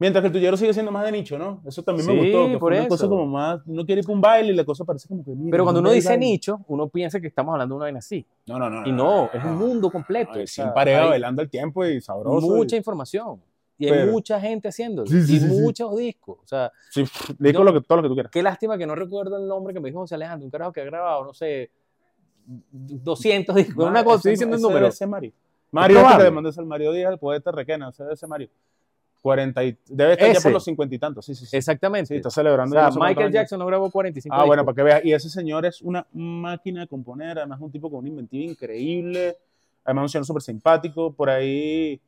mientras 0.00 0.20
que 0.22 0.26
el 0.26 0.32
tuyero 0.32 0.56
sigue 0.56 0.72
siendo 0.74 0.90
más 0.90 1.04
de 1.04 1.12
nicho, 1.12 1.38
¿no? 1.38 1.62
Eso 1.64 1.84
también 1.84 2.04
me 2.08 2.12
Sí, 2.14 2.18
gustó. 2.32 2.46
Que 2.48 2.58
por 2.58 2.72
fue 2.72 2.80
una 2.80 2.88
cosa 2.88 3.04
eso. 3.04 3.08
como 3.10 3.26
más. 3.26 3.60
Uno 3.66 3.86
quiere 3.86 4.00
ir 4.00 4.04
para 4.06 4.14
un 4.16 4.20
baile 4.20 4.52
y 4.52 4.56
la 4.56 4.64
cosa 4.64 4.84
parece 4.84 5.06
como 5.06 5.24
que. 5.24 5.30
mira, 5.30 5.52
Pero 5.52 5.62
cuando 5.64 5.78
un 5.80 5.86
uno 5.86 5.94
dice 5.94 6.08
baile. 6.08 6.26
nicho, 6.26 6.58
uno 6.66 6.88
piensa 6.88 7.20
que 7.20 7.28
estamos 7.28 7.52
hablando 7.52 7.74
de 7.74 7.76
una 7.76 7.84
vaina 7.84 7.98
así. 8.00 8.26
No, 8.48 8.58
no, 8.58 8.68
no. 8.68 8.84
Y 8.88 8.90
no, 8.90 9.30
es 9.32 9.44
un 9.44 9.56
mundo 9.56 9.88
completo. 9.90 10.32
Ay, 10.34 10.42
o 10.42 10.46
sea, 10.48 10.64
sin 10.64 10.74
pareja 10.74 11.06
bailando 11.06 11.42
el 11.42 11.48
tiempo 11.50 11.84
y 11.86 12.00
sabroso. 12.00 12.48
mucha 12.48 12.74
y- 12.74 12.78
información. 12.78 13.40
Y 13.78 13.86
hay 13.86 13.92
Pero- 13.92 14.12
mucha 14.12 14.38
gente 14.40 14.68
haciéndolo. 14.68 15.06
Sí, 15.06 15.22
sí, 15.22 15.36
y 15.38 15.40
muchos 15.62 15.96
discos. 15.96 16.38
O 16.44 16.46
sea, 16.46 16.70
Sí, 16.90 17.02
No. 17.38 17.64
lo 17.64 17.72
que, 17.72 17.80
todo 17.80 17.96
lo 17.96 18.02
que 18.02 18.08
tú 18.08 18.14
quieras. 18.14 18.30
qué 18.30 18.42
lástima 18.42 18.76
que 18.76 18.86
no 18.86 18.94
recuerdo 18.94 19.38
el 19.38 19.46
nombre 19.48 19.72
que 19.72 19.80
me 19.80 19.88
dijo 19.88 20.00
José 20.00 20.16
Alejandro. 20.16 20.44
Un 20.44 20.50
carajo 20.50 20.72
que 20.72 20.82
ha 20.82 20.84
grabado, 20.84 21.24
no 21.24 21.32
sé, 21.32 21.70
200 22.46 23.54
discos. 23.54 23.86
Una 23.86 24.04
cosa, 24.04 24.16
estoy 24.16 24.30
diciendo 24.32 24.56
un 24.56 24.60
ese 24.60 25.06
número. 25.06 25.10
Mario. 25.10 25.32
Mario, 25.72 26.18
que 26.18 26.24
le 26.24 26.30
mandó 26.30 26.50
es 26.50 26.58
el 26.58 26.66
Mario 26.66 26.92
Díaz, 26.92 27.12
el 27.12 27.18
poeta 27.18 27.52
requena, 27.52 27.88
ese 27.90 28.02
debe 28.02 28.16
ser 28.16 28.28
Mario. 28.28 28.50
40 29.20 29.64
y, 29.64 29.78
debe 29.88 30.12
estar 30.12 30.26
ya 30.28 30.32
Ese. 30.32 30.42
por 30.42 30.52
los 30.52 30.64
50 30.64 30.94
y 30.94 30.98
tantos, 30.98 31.26
sí, 31.26 31.34
sí, 31.34 31.44
sí. 31.46 31.56
Exactamente. 31.56 32.08
Sí, 32.08 32.16
está 32.16 32.28
o 32.28 32.30
celebrando. 32.30 32.74
ya 32.74 32.90
sea, 32.90 33.02
Michael. 33.02 33.32
Jackson 33.32 33.58
no 33.58 33.66
grabó 33.66 33.90
45 33.90 34.34
Ah, 34.34 34.44
bueno, 34.44 34.62
discos. 34.62 34.74
para 34.74 34.76
que 34.76 34.82
veas. 34.94 35.04
Y 35.04 35.12
ese 35.12 35.28
señor 35.28 35.66
es 35.66 35.82
una 35.82 36.06
máquina 36.12 36.80
de 36.80 36.86
componer, 36.86 37.38
además 37.38 37.60
un 37.60 37.70
tipo 37.70 37.90
con 37.90 38.00
una 38.00 38.08
inventiva 38.08 38.50
increíble, 38.50 39.36
además 39.84 40.02
un 40.04 40.08
señor 40.08 40.24
súper 40.24 40.42
simpático. 40.42 41.12
Por 41.12 41.28
ahí, 41.30 42.00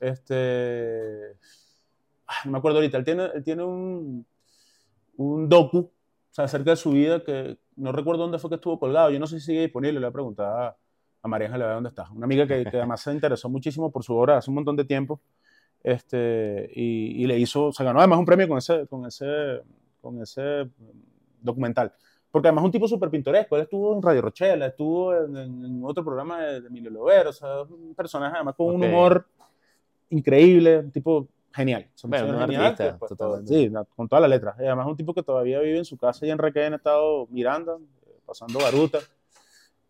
este. 0.00 1.36
ah, 2.26 2.34
No 2.44 2.52
me 2.52 2.58
acuerdo 2.58 2.78
ahorita, 2.78 2.98
él 2.98 3.04
tiene, 3.04 3.24
él 3.34 3.42
tiene 3.44 3.64
un, 3.64 4.24
un 5.16 5.48
docu 5.48 5.78
o 5.78 5.90
sea, 6.34 6.44
acerca 6.46 6.70
de 6.70 6.76
su 6.76 6.90
vida 6.90 7.22
que 7.22 7.58
no 7.76 7.92
recuerdo 7.92 8.22
dónde 8.22 8.38
fue 8.38 8.50
que 8.50 8.56
estuvo 8.56 8.78
colgado. 8.78 9.10
Yo 9.10 9.18
no 9.18 9.26
sé 9.26 9.38
si 9.40 9.46
sigue 9.46 9.62
disponible, 9.62 9.94
le 9.94 10.06
voy 10.06 10.10
a 10.10 10.12
preguntar 10.12 10.46
a, 10.46 10.76
a 11.22 11.28
María 11.28 11.46
Ángela 11.48 11.72
dónde 11.72 11.88
está. 11.88 12.10
Una 12.12 12.24
amiga 12.26 12.46
que, 12.46 12.64
que 12.64 12.76
además 12.76 13.00
se 13.00 13.12
interesó 13.12 13.48
muchísimo 13.48 13.90
por 13.90 14.02
su 14.04 14.14
obra 14.16 14.38
hace 14.38 14.50
un 14.50 14.56
montón 14.56 14.76
de 14.76 14.84
tiempo. 14.84 15.20
Este, 15.84 16.70
y, 16.74 17.22
y 17.22 17.26
le 17.26 17.38
hizo, 17.38 17.70
se 17.72 17.84
ganó 17.84 17.98
además 18.00 18.18
un 18.18 18.24
premio 18.24 18.48
con 18.48 18.58
ese, 18.58 18.86
con 18.88 19.04
ese, 19.06 19.60
con 20.00 20.20
ese 20.20 20.68
documental. 21.40 21.92
Porque 22.30 22.48
además 22.48 22.62
es 22.62 22.66
un 22.66 22.72
tipo 22.72 22.88
súper 22.88 23.10
pintoresco. 23.10 23.54
Él 23.54 23.62
estuvo 23.62 23.94
en 23.94 24.02
Radio 24.02 24.22
Rochela, 24.22 24.66
estuvo 24.66 25.14
en, 25.14 25.36
en- 25.36 25.84
otro 25.84 26.02
programa 26.02 26.40
de, 26.42 26.62
de 26.62 26.66
Emilio 26.68 26.90
Lovero. 26.90 27.30
O 27.30 27.32
sea, 27.32 27.60
es 27.62 27.70
un 27.70 27.94
personaje 27.94 28.34
además 28.34 28.54
con 28.56 28.74
un 28.74 28.82
Ok. 28.82 28.88
humor 28.88 29.26
increíble, 30.10 30.78
un 30.80 30.90
tipo 30.90 31.28
genial. 31.52 31.86
Un 32.02 32.10
Bueno, 32.10 32.28
un 32.30 32.38
genial 32.40 32.62
artista, 32.64 32.92
que, 32.92 32.98
pues, 32.98 33.08
totalmente. 33.10 33.54
sí, 33.54 33.72
con 33.94 34.08
todas 34.08 34.22
las 34.22 34.30
letras. 34.30 34.56
Además 34.58 34.86
un 34.86 34.96
tipo 34.96 35.14
que 35.14 35.22
todavía 35.22 35.60
vive 35.60 35.78
en 35.78 35.84
su 35.84 35.96
casa 35.96 36.26
y 36.26 36.30
en 36.30 36.38
Requén, 36.38 36.72
ha 36.72 36.76
estado 36.76 37.26
Miranda, 37.30 37.76
eh, 38.06 38.18
pasando 38.26 38.58
Baruta. 38.58 38.98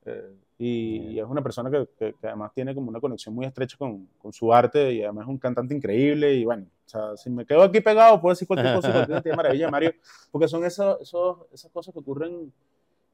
Eh, 0.05 0.35
y, 0.59 0.97
y 1.13 1.19
es 1.19 1.27
una 1.27 1.43
persona 1.43 1.71
que, 1.71 1.89
que- 1.99 2.15
que 2.21 2.27
además 2.29 2.53
tiene 2.55 2.75
como 2.75 2.89
una 2.89 3.01
conexión 3.01 3.35
muy 3.35 3.45
estrecha 3.47 3.77
con, 3.77 4.09
con 4.19 4.33
su 4.33 4.53
arte 4.53 4.93
y 4.93 5.03
además 5.03 5.25
es 5.25 5.29
un 5.29 5.39
cantante 5.39 5.75
increíble 5.75 6.33
y 6.35 6.45
bueno, 6.45 6.67
o 6.87 6.89
sea, 6.89 7.17
si 7.17 7.29
me 7.31 7.45
quedo 7.45 7.63
aquí 7.63 7.81
pegado 7.81 8.21
puedo 8.21 8.33
decir 8.35 8.47
cualquier 8.47 8.75
cosa 8.75 8.93
cualquier 8.93 9.23
de 9.23 9.35
maravilla, 9.35 9.71
Mario, 9.71 9.93
porque 10.31 10.47
son 10.49 10.65
esos, 10.65 11.01
esos- 11.01 11.39
esas 11.53 11.71
cosas 11.73 11.93
que 11.93 11.99
ocurren, 12.01 12.53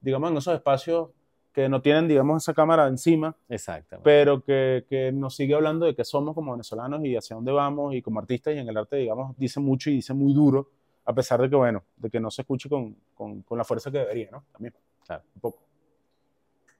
digamos, 0.00 0.30
en 0.30 0.36
esos 0.36 0.54
espacios 0.54 1.08
que 1.52 1.68
no 1.68 1.82
tienen, 1.82 2.06
digamos, 2.06 2.42
esa 2.44 2.54
cámara 2.54 2.86
encima, 2.86 3.34
Exactamente. 3.48 4.04
pero 4.04 4.44
que, 4.44 4.84
que 4.88 5.10
nos 5.10 5.34
sigue 5.34 5.54
hablando 5.54 5.86
de 5.86 5.94
que 5.96 6.04
somos 6.04 6.34
como 6.34 6.52
venezolanos 6.52 7.04
y 7.04 7.16
hacia 7.16 7.34
dónde 7.34 7.50
vamos 7.52 7.92
y 7.94 8.02
como 8.02 8.20
artistas 8.20 8.54
y 8.54 8.58
en 8.58 8.68
el 8.68 8.76
arte, 8.76 8.96
digamos, 8.96 9.36
dice 9.36 9.58
mucho 9.60 9.90
y 9.90 9.94
dice 9.94 10.14
muy 10.14 10.32
duro, 10.32 10.68
a 11.06 11.12
pesar 11.12 11.40
de 11.40 11.50
que, 11.50 11.56
bueno, 11.56 11.82
de 11.96 12.08
que 12.08 12.20
no 12.20 12.30
se 12.30 12.42
escuche 12.42 12.68
con, 12.68 12.94
con, 13.16 13.42
con 13.42 13.58
la 13.58 13.64
fuerza 13.64 13.90
que 13.90 13.98
debería, 13.98 14.28
¿no? 14.30 14.44
También, 14.52 14.74
Claro. 15.04 15.24
un 15.34 15.40
poco. 15.40 15.58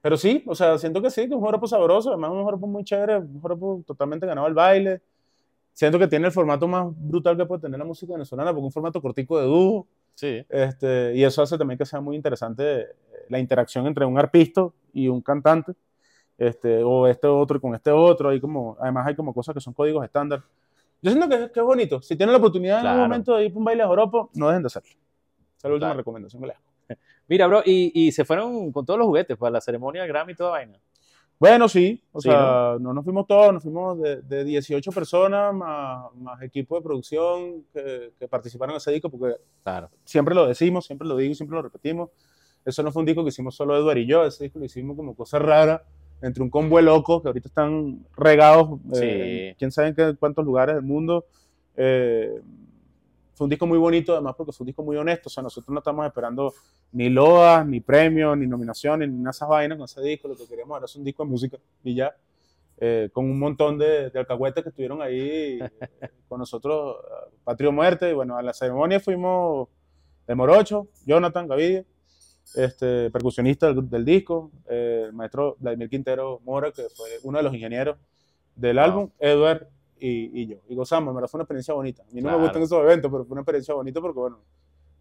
Pero 0.01 0.17
sí, 0.17 0.43
o 0.47 0.55
sea, 0.55 0.77
siento 0.77 1.01
que 1.01 1.09
sí, 1.11 1.21
que 1.21 1.27
es 1.27 1.31
un 1.33 1.41
joropo 1.41 1.67
sabroso, 1.67 2.09
además 2.09 2.31
un 2.31 2.43
joropo 2.43 2.65
muy 2.67 2.83
chévere, 2.83 3.17
un 3.19 3.39
joropo 3.39 3.83
totalmente 3.85 4.25
ganado 4.25 4.47
al 4.47 4.53
baile. 4.53 5.01
Siento 5.73 5.99
que 5.99 6.07
tiene 6.07 6.25
el 6.27 6.31
formato 6.33 6.67
más 6.67 6.87
brutal 6.95 7.37
que 7.37 7.45
puede 7.45 7.61
tener 7.61 7.77
la 7.79 7.85
música 7.85 8.13
venezolana, 8.13 8.51
porque 8.51 8.61
es 8.61 8.65
un 8.65 8.71
formato 8.71 9.01
cortico 9.01 9.39
de 9.39 9.45
dúo, 9.45 9.87
Sí. 10.15 10.43
este, 10.49 11.13
y 11.15 11.23
eso 11.23 11.41
hace 11.41 11.57
también 11.57 11.77
que 11.77 11.85
sea 11.85 12.01
muy 12.01 12.15
interesante 12.15 12.81
eh, 12.81 12.85
la 13.29 13.39
interacción 13.39 13.87
entre 13.87 14.05
un 14.05 14.17
arpista 14.17 14.67
y 14.91 15.07
un 15.07 15.21
cantante, 15.21 15.73
este, 16.37 16.83
o 16.83 17.07
este 17.07 17.27
otro 17.27 17.57
y 17.57 17.61
con 17.61 17.73
este 17.75 17.91
otro. 17.91 18.29
Hay 18.29 18.41
como, 18.41 18.75
además 18.79 19.07
hay 19.07 19.15
como 19.15 19.33
cosas 19.33 19.53
que 19.55 19.61
son 19.61 19.73
códigos 19.73 20.03
estándar. 20.03 20.41
Yo 21.01 21.11
siento 21.11 21.29
que, 21.29 21.51
que 21.51 21.59
es 21.59 21.65
bonito. 21.65 22.01
Si 22.01 22.15
tienen 22.15 22.33
la 22.33 22.39
oportunidad 22.39 22.77
en 22.77 22.81
Claro. 22.81 22.95
algún 22.95 23.09
momento 23.09 23.35
de 23.37 23.45
ir 23.45 23.51
para 23.51 23.59
un 23.59 23.65
baile 23.65 23.83
de 23.83 23.87
joropo, 23.87 24.29
no 24.33 24.47
dejen 24.49 24.63
de 24.63 24.67
hacerlo. 24.67 24.89
Esa 24.89 24.97
es 25.57 25.63
la 25.63 25.69
última 25.69 25.87
Claro. 25.89 25.97
recomendación 25.99 26.41
que 26.41 26.47
les 26.47 26.55
hago. 26.57 26.65
Mira, 27.27 27.47
bro, 27.47 27.61
y, 27.65 27.91
y 27.93 28.11
se 28.11 28.25
fueron 28.25 28.71
con 28.71 28.85
todos 28.85 28.97
los 28.99 29.07
juguetes 29.07 29.37
para 29.37 29.51
la 29.51 29.61
ceremonia 29.61 30.05
Grammy 30.05 30.33
y 30.33 30.35
toda 30.35 30.51
vaina. 30.51 30.77
Bueno, 31.39 31.67
sí, 31.67 32.03
o 32.11 32.21
Sí, 32.21 32.29
sea, 32.29 32.77
¿no? 32.79 32.93
nos 32.93 33.03
fuimos 33.03 33.25
todos, 33.25 33.51
nos 33.51 33.63
fuimos 33.63 33.99
de, 33.99 34.21
de 34.21 34.43
18 34.43 34.91
personas, 34.91 35.51
más, 35.55 36.13
más 36.15 36.39
equipo 36.43 36.75
de 36.75 36.83
producción 36.83 37.63
que, 37.73 38.11
que 38.19 38.27
participaron 38.27 38.73
en 38.73 38.77
ese 38.77 38.91
disco, 38.91 39.09
porque 39.09 39.37
Claro. 39.63 39.89
siempre 40.05 40.35
lo 40.35 40.45
decimos, 40.45 40.85
siempre 40.85 41.07
lo 41.07 41.15
digo, 41.17 41.33
siempre 41.33 41.55
lo 41.55 41.63
repetimos. 41.63 42.09
Eso 42.63 42.83
no 42.83 42.91
fue 42.91 42.99
un 42.99 43.07
disco 43.07 43.23
que 43.23 43.29
hicimos 43.29 43.55
solo 43.55 43.75
Eduard 43.75 43.97
y 43.97 44.05
yo, 44.05 44.23
ese 44.23 44.43
disco 44.43 44.59
lo 44.59 44.65
hicimos 44.65 44.95
como 44.95 45.15
cosa 45.15 45.39
rara, 45.39 45.83
entre 46.21 46.43
un 46.43 46.51
combo 46.51 46.77
de 46.77 46.83
locos 46.83 47.23
que 47.23 47.29
ahorita 47.29 47.47
están 47.47 48.05
regados, 48.15 48.79
eh, 48.93 48.95
Sí. 48.95 49.47
en 49.49 49.55
quién 49.55 49.71
sabe 49.71 49.87
en 49.87 49.95
qué- 49.95 50.15
cuántos 50.19 50.45
lugares 50.45 50.75
del 50.75 50.83
mundo. 50.83 51.25
Eh, 51.75 52.39
fue 53.41 53.45
un 53.45 53.49
disco 53.49 53.65
muy 53.65 53.79
bonito, 53.79 54.13
además, 54.13 54.35
porque 54.37 54.51
fue 54.51 54.65
un 54.65 54.67
disco 54.67 54.83
muy 54.83 54.95
honesto. 54.97 55.27
O 55.27 55.31
sea, 55.31 55.41
nosotros 55.41 55.73
no 55.73 55.79
estamos 55.79 56.05
esperando 56.05 56.53
ni 56.91 57.09
loas, 57.09 57.65
ni 57.65 57.79
premios, 57.79 58.37
ni 58.37 58.45
nominaciones, 58.45 59.09
ni 59.09 59.17
nada 59.17 59.31
esas 59.31 59.49
vainas 59.49 59.79
con 59.79 59.85
ese 59.85 59.99
disco. 59.99 60.27
Lo 60.27 60.35
que 60.35 60.47
queríamos 60.47 60.77
era 60.77 60.85
un 60.95 61.03
disco 61.03 61.23
de 61.23 61.29
música 61.31 61.57
y 61.83 61.95
ya. 61.95 62.15
eh, 62.77 63.09
con 63.11 63.25
un 63.25 63.39
montón 63.39 63.79
de, 63.79 64.11
de 64.11 64.19
alcahuetes 64.19 64.61
que 64.63 64.69
estuvieron 64.69 65.01
ahí 65.01 65.59
eh, 65.59 65.71
con 66.27 66.37
nosotros, 66.37 66.97
eh, 67.03 67.35
Patria 67.43 67.69
o 67.69 67.71
Muerte. 67.71 68.11
Y 68.11 68.13
bueno, 68.13 68.37
a 68.37 68.43
la 68.43 68.53
ceremonia 68.53 68.99
fuimos 68.99 69.69
el 70.27 70.35
Morocho, 70.35 70.87
Jonathan 71.07 71.47
Gavidia, 71.47 71.83
este, 72.55 73.09
percusionista 73.09 73.73
del, 73.73 73.89
del 73.89 74.05
disco, 74.05 74.51
eh, 74.69 75.05
el 75.07 75.13
maestro 75.13 75.55
Vladimir 75.59 75.89
Quintero 75.89 76.39
Mora, 76.43 76.71
que 76.71 76.83
fue 76.95 77.09
uno 77.23 77.39
de 77.39 77.43
los 77.43 77.53
ingenieros 77.55 77.97
del 78.55 78.75
Wow. 78.77 78.83
álbum, 78.85 79.09
Edward 79.19 79.67
y, 80.01 80.41
y 80.41 80.47
yo. 80.47 80.57
Y 80.67 80.75
gozamos, 80.75 81.13
verdad 81.13 81.29
fue 81.29 81.37
una 81.37 81.43
experiencia 81.43 81.73
bonita. 81.73 82.01
A 82.03 82.05
mí 82.07 82.21
no 82.21 82.23
Claro. 82.23 82.37
me 82.39 82.43
gustan 82.45 82.61
esos 82.63 82.83
eventos, 82.83 83.11
pero 83.11 83.23
fue 83.23 83.33
una 83.33 83.41
experiencia 83.41 83.73
bonita 83.73 84.01
porque, 84.01 84.19
bueno, 84.19 84.39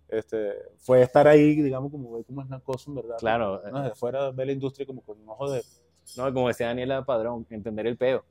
este, 0.09 0.53
fue 0.79 1.03
estar 1.03 1.27
ahí, 1.29 1.55
digamos, 1.63 1.91
como 1.91 2.13
ver 2.13 2.25
cómo 2.25 2.43
es 2.43 2.49
la 2.51 2.61
cosa, 2.61 2.91
en 2.91 2.97
verdad. 2.97 3.17
Claro. 3.19 3.63
Uno 3.69 3.83
desde 3.83 3.95
fuera 3.95 4.31
ve 4.31 4.47
la 4.47 4.53
industria 4.53 4.87
como 4.87 5.01
con 5.03 5.21
un 5.21 5.29
ojo 5.29 5.51
de... 5.51 5.63
No, 6.17 6.33
como 6.35 6.49
decía 6.49 6.67
Daniela 6.67 7.05
Padrón, 7.05 7.47
entender 7.51 7.87
el 7.87 7.97
peo. 7.97 8.25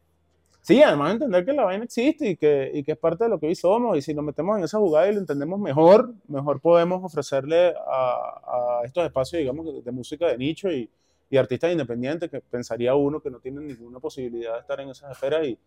Sí, 0.62 0.84
además 0.84 1.14
entender 1.14 1.46
que 1.46 1.54
la 1.54 1.64
vaina 1.64 1.86
existe 1.86 2.32
y 2.32 2.36
que, 2.36 2.70
y 2.74 2.84
que 2.84 2.92
es 2.92 2.98
parte 2.98 3.24
de 3.24 3.30
lo 3.30 3.40
que 3.40 3.48
hoy 3.48 3.56
somos. 3.56 3.98
Y 3.98 4.02
si 4.02 4.14
nos 4.14 4.26
metemos 4.26 4.58
en 4.58 4.66
esa 4.66 4.78
jugada 4.78 5.08
y 5.10 5.14
lo 5.14 5.20
entendemos 5.22 5.58
mejor, 5.58 6.14
mejor 6.28 6.60
podemos 6.60 7.02
ofrecerle 7.02 7.74
a, 7.88 8.82
a 8.82 8.82
estos 8.84 9.06
espacios, 9.06 9.40
digamos, 9.40 9.66
de, 9.66 9.82
de 9.82 9.92
música 9.92 10.28
de 10.28 10.38
nicho 10.38 10.70
y, 10.70 10.90
y 11.30 11.38
artistas 11.38 11.72
independientes 11.72 12.30
que 12.30 12.42
pensaría 12.42 12.94
uno 12.94 13.22
que 13.22 13.32
no 13.32 13.40
tienen 13.40 13.68
ninguna 13.68 14.00
posibilidad 14.02 14.56
de 14.56 14.60
estar 14.60 14.80
en 14.82 14.90
esas 14.90 15.12
esferas 15.12 15.48
y, 15.48 15.58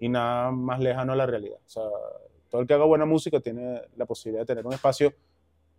y 0.00 0.08
nada 0.08 0.50
más 0.50 0.80
lejano 0.80 1.12
a 1.12 1.16
la 1.16 1.26
realidad. 1.26 1.58
O 1.64 1.68
sea, 1.68 1.82
todo 2.48 2.60
el 2.60 2.66
que 2.66 2.74
haga 2.74 2.84
buena 2.84 3.04
música 3.04 3.40
tiene 3.40 3.82
la 3.96 4.06
posibilidad 4.06 4.42
de 4.42 4.46
tener 4.46 4.66
un 4.66 4.72
espacio, 4.72 5.12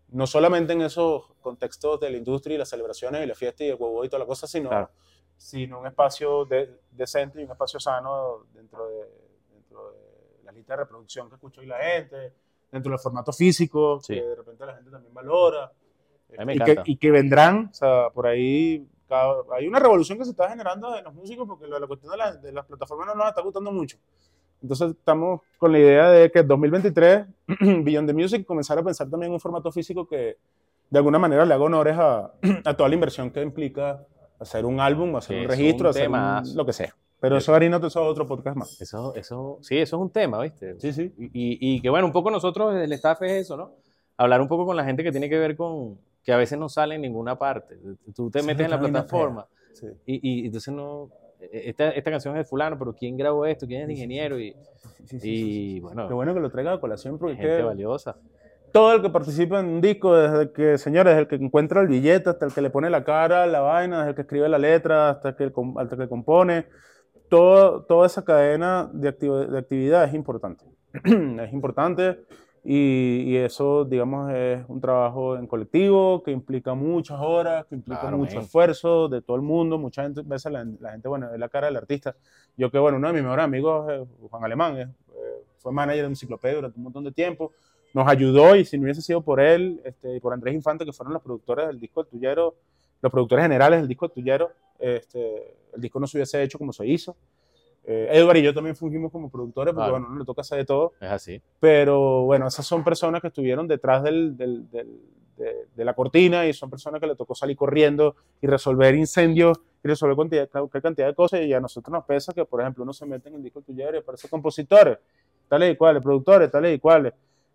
no 0.10 0.26
solamente 0.28 0.74
en 0.74 0.82
esos 0.82 1.32
contextos 1.42 2.00
de 2.00 2.10
la 2.12 2.18
industria 2.18 2.56
y 2.56 2.58
las 2.58 2.70
celebraciones 2.70 3.24
y 3.24 3.28
la 3.28 3.36
fiesta 3.36 3.64
y 3.64 3.70
el 3.70 3.76
huevo 3.76 4.04
y 4.04 4.10
toda 4.10 4.20
la 4.20 4.26
cosa, 4.26 4.48
sino, 4.48 4.70
Claro. 4.70 4.90
sino 5.38 5.80
un 5.80 5.88
espacio 5.88 6.46
de- 6.46 6.80
decente 6.92 7.42
y 7.42 7.46
un 7.46 7.52
espacio 7.52 7.80
sano 7.80 8.46
dentro 8.54 8.88
de, 8.88 9.06
dentro 9.54 9.92
de 9.92 10.44
la 10.44 10.52
lista 10.52 10.74
de 10.74 10.78
reproducción 10.84 11.30
que 11.30 11.36
escucha 11.36 11.62
hoy 11.62 11.68
la 11.68 11.78
gente, 11.78 12.34
dentro 12.72 12.92
del 12.92 13.00
formato 13.00 13.32
físico, 13.32 14.00
Sí. 14.02 14.16
que 14.16 14.22
de 14.24 14.36
repente 14.36 14.66
la 14.66 14.76
gente 14.76 14.92
también 14.92 15.14
valora. 15.14 15.72
Y, 16.32 16.60
que, 16.60 16.82
y 16.86 16.96
que 16.98 17.10
vendrán, 17.10 17.70
o 17.72 17.74
sea, 17.74 18.10
por 18.12 18.28
ahí 18.28 18.88
cada- 19.10 19.44
hay 19.58 19.68
una 19.68 19.80
revolución 19.80 20.18
que 20.18 20.24
se 20.26 20.32
está 20.32 20.48
generando 20.50 20.96
en 20.96 21.04
los 21.04 21.14
músicos 21.14 21.48
porque 21.48 21.68
lo- 21.68 21.80
la 21.80 21.88
cuestión 21.88 22.12
de, 22.12 22.18
la- 22.18 22.36
de 22.36 22.52
las 22.54 22.66
plataformas 22.66 23.08
no 23.08 23.16
nos 23.16 23.28
está 23.28 23.42
gustando 23.42 23.72
mucho. 23.72 23.98
Entonces 24.62 24.92
estamos 24.92 25.42
con 25.58 25.72
la 25.72 25.80
idea 25.80 26.10
de 26.10 26.32
que 26.32 26.40
en 26.40 26.48
2023 26.48 27.26
Beyond 27.84 28.08
the 28.08 28.14
Music 28.14 28.46
comenzar 28.46 28.78
a 28.78 28.84
pensar 28.84 29.10
también 29.10 29.30
en 29.32 29.34
un 29.34 29.40
formato 29.40 29.72
físico 29.72 30.08
que 30.08 30.38
de 30.90 30.98
alguna 30.98 31.20
manera 31.20 31.46
le 31.46 31.54
haga 31.54 31.64
honores 31.64 31.98
a, 31.98 32.32
a 32.66 32.74
toda 32.76 32.88
la 32.90 32.96
inversión 32.96 33.32
que 33.32 33.42
implica 33.42 34.06
hacer 34.40 34.66
un 34.66 34.80
álbum, 34.80 35.16
hacer 35.16 35.38
Sí, 35.38 35.42
un 35.44 35.50
registro, 35.50 35.90
un 35.90 35.96
hacer 35.96 36.10
un- 36.10 36.56
lo 36.56 36.66
que 36.66 36.74
sea. 36.74 36.96
Pero 37.22 37.36
eso 37.38 37.54
harina 37.54 37.78
eso 37.78 37.88
es 37.88 37.96
otro 37.98 38.26
podcast 38.26 38.56
más. 38.56 38.82
Eso, 38.82 39.14
eso, 39.16 39.58
sí, 39.62 39.78
eso 39.78 39.98
es 39.98 40.02
un 40.02 40.10
tema, 40.10 40.40
¿viste? 40.42 40.80
Sí, 40.80 40.94
sí. 40.94 41.14
Y, 41.18 41.26
y- 41.26 41.76
y 41.76 41.82
que 41.82 41.90
bueno, 41.90 42.06
un 42.08 42.14
poco 42.14 42.32
nosotros, 42.32 42.74
el 42.76 42.92
staff 42.94 43.22
es 43.24 43.32
eso, 43.42 43.58
¿no? 43.58 43.74
Hablar 44.16 44.40
un 44.42 44.48
poco 44.48 44.66
con 44.66 44.76
la 44.78 44.86
gente 44.86 45.04
que 45.04 45.12
tiene 45.12 45.28
que 45.30 45.38
ver 45.38 45.58
con, 45.58 45.98
que 46.30 46.34
a 46.34 46.38
veces 46.38 46.60
no 46.60 46.70
sale 46.70 46.94
en 46.94 47.02
ninguna 47.02 47.40
parte. 47.40 47.76
Tú 48.16 48.30
te 48.30 48.42
Sí, 48.42 48.46
metes 48.46 48.66
en 48.66 48.70
la 48.70 48.80
plataforma 48.80 49.48
Sí. 49.74 49.88
y, 50.06 50.44
y 50.44 50.46
entonces 50.46 50.72
no, 50.72 51.10
esta, 51.52 51.90
esta 51.90 52.12
canción 52.12 52.36
es 52.38 52.44
de 52.44 52.48
fulano, 52.48 52.78
pero 52.78 52.94
¿quién 52.94 53.18
grabó 53.18 53.48
esto? 53.48 53.66
¿Quién 53.66 53.82
es 53.82 53.86
el 53.86 53.92
ingeniero? 53.94 54.40
Y, 54.40 54.56
y 55.24 55.80
bueno, 55.80 56.08
Qué 56.08 56.14
bueno 56.14 56.36
que 56.36 56.40
lo 56.40 56.52
traiga 56.52 56.74
a 56.74 56.80
colación 56.80 57.18
porque 57.18 57.36
gente 57.36 57.58
que 57.58 57.64
valiosa. 57.64 58.16
todo 58.72 58.94
el 58.94 59.02
que 59.02 59.10
participa 59.10 59.60
en 59.60 59.66
un 59.66 59.82
disco, 59.82 60.16
desde 60.16 60.52
que, 60.52 60.78
señores, 60.78 61.12
desde 61.16 61.22
el 61.22 61.28
que 61.28 61.44
encuentra 61.44 61.82
el 61.82 61.88
billete 61.88 62.30
hasta 62.30 62.46
el 62.46 62.54
que 62.54 62.62
le 62.62 62.70
pone 62.70 62.92
la 62.92 63.04
cara, 63.04 63.48
la 63.48 63.62
vaina, 63.62 63.98
desde 64.00 64.10
el 64.12 64.16
que 64.16 64.22
escribe 64.22 64.48
la 64.50 64.60
letra 64.60 65.10
hasta, 65.10 65.36
que 65.36 65.46
el 65.46 65.52
com- 65.52 65.78
hasta 65.80 65.96
el 65.96 66.02
que 66.02 66.10
compone, 66.10 66.66
todo, 67.30 67.84
toda 67.86 68.06
esa 68.06 68.24
cadena 68.24 68.90
de, 68.94 69.10
activo- 69.10 69.48
de 69.48 69.58
actividad 69.58 70.04
es 70.04 70.14
importante. 70.14 70.66
es 71.04 71.54
importante 71.54 72.20
y, 72.64 73.24
y 73.28 73.38
eso, 73.38 73.86
digamos, 73.86 74.32
es 74.34 74.64
un 74.68 74.82
trabajo 74.82 75.38
en 75.38 75.48
colectivo 75.48 76.22
que 76.24 76.32
implica 76.32 76.74
muchas 76.74 77.20
horas, 77.20 77.66
que 77.66 77.76
implica 77.76 78.02
Claro, 78.02 78.18
mucho 78.18 78.36
men. 78.36 78.44
esfuerzo 78.44 79.08
de 79.10 79.22
todo 79.22 79.38
el 79.38 79.44
mundo. 79.44 79.78
Mucha 79.78 80.04
gente, 80.04 80.22
veces 80.24 80.52
la, 80.52 80.66
la 80.80 80.92
gente, 80.92 81.08
bueno, 81.08 81.32
es 81.34 81.40
la 81.40 81.50
cara 81.50 81.68
del 81.68 81.78
artista. 81.78 82.16
Yo 82.58 82.70
que, 82.70 82.78
bueno, 82.80 82.98
uno 82.98 83.08
de 83.08 83.14
mis 83.14 83.24
mejores 83.24 83.46
amigos, 83.46 83.92
eh, 83.92 84.06
Juan 84.30 84.44
Alemán, 84.44 84.78
eh, 84.78 84.88
fue 85.58 85.72
manager 85.72 86.04
de 86.04 86.10
Enciclopedia 86.10 86.56
durante 86.58 86.78
un 86.78 86.84
montón 86.84 87.04
de 87.04 87.12
tiempo 87.12 87.52
nos 87.94 88.08
ayudó 88.08 88.56
y 88.56 88.66
si 88.66 88.78
no 88.78 88.84
hubiese 88.84 89.02
sido 89.02 89.22
por 89.22 89.40
él 89.40 89.82
este, 89.84 90.16
y 90.16 90.20
por 90.20 90.34
Andrés 90.34 90.54
Infante, 90.54 90.86
que 90.86 90.94
fueron 90.94 91.14
los 91.14 91.24
productores 91.24 91.68
del 91.68 91.80
disco 91.80 92.02
El 92.02 92.08
Tuyero, 92.08 92.56
los 93.02 93.12
productores 93.12 93.44
generales 93.44 93.80
del 93.80 93.88
disco 93.88 94.06
El 94.06 94.12
Tuyero, 94.12 94.52
este, 94.78 95.56
el 95.74 95.82
disco 95.82 96.00
no 96.00 96.08
se 96.08 96.18
hubiese 96.18 96.42
hecho 96.44 96.58
como 96.58 96.72
se 96.72 96.86
hizo. 96.86 97.16
Eh, 97.92 98.08
Edward 98.12 98.38
y 98.38 98.44
yo 98.44 98.54
también 98.54 98.76
fungimos 98.76 99.12
como 99.12 99.32
productores, 99.32 99.74
porque 99.74 99.90
bueno, 99.90 100.10
no 100.10 100.20
le 100.20 100.24
toca 100.26 100.42
hacer 100.42 100.60
de 100.60 100.66
todo, 100.66 100.94
Es 101.02 101.10
así. 101.10 101.42
pero 101.60 102.22
bueno, 102.24 102.46
esas 102.48 102.64
son 102.68 102.84
personas 102.84 103.20
que 103.20 103.30
estuvieron 103.30 103.68
detrás 103.68 104.04
del, 104.04 104.38
del- 104.38 104.70
del- 104.70 105.00
de, 105.38 105.56
de 105.76 105.86
la 105.86 105.94
cortina 105.96 106.46
y 106.46 106.54
son 106.54 106.70
personas 106.70 107.00
que 107.02 107.08
le 107.08 107.16
tocó 107.16 107.34
salir 107.34 107.56
corriendo 107.58 108.16
y 108.42 108.46
resolver 108.48 108.94
incendios 108.94 109.58
y 109.84 109.88
resolver 109.88 110.16
cantidad, 110.18 110.50
cualquier 110.50 110.84
cantidad 110.84 111.08
de 111.08 111.16
cosas 111.16 111.42
y 111.42 111.52
a 111.54 111.60
nosotros 111.62 111.92
nos 111.94 112.04
pesa 112.06 112.32
que, 112.34 112.44
por 112.46 112.60
ejemplo, 112.62 112.84
uno 112.84 112.92
se 112.94 113.06
mete 113.08 113.30
en 113.30 113.36
el 113.36 113.44
disco 113.44 113.60
El 113.60 113.66
Tuyero 113.66 113.96
y 113.96 114.00
aparece 114.02 114.28
compositores, 114.30 114.98
tales 115.48 115.74
y 115.74 115.78
cuales, 115.78 116.04
productores, 116.04 116.52
tales 116.52 116.76
y 116.76 116.80
cuales. 116.80 117.14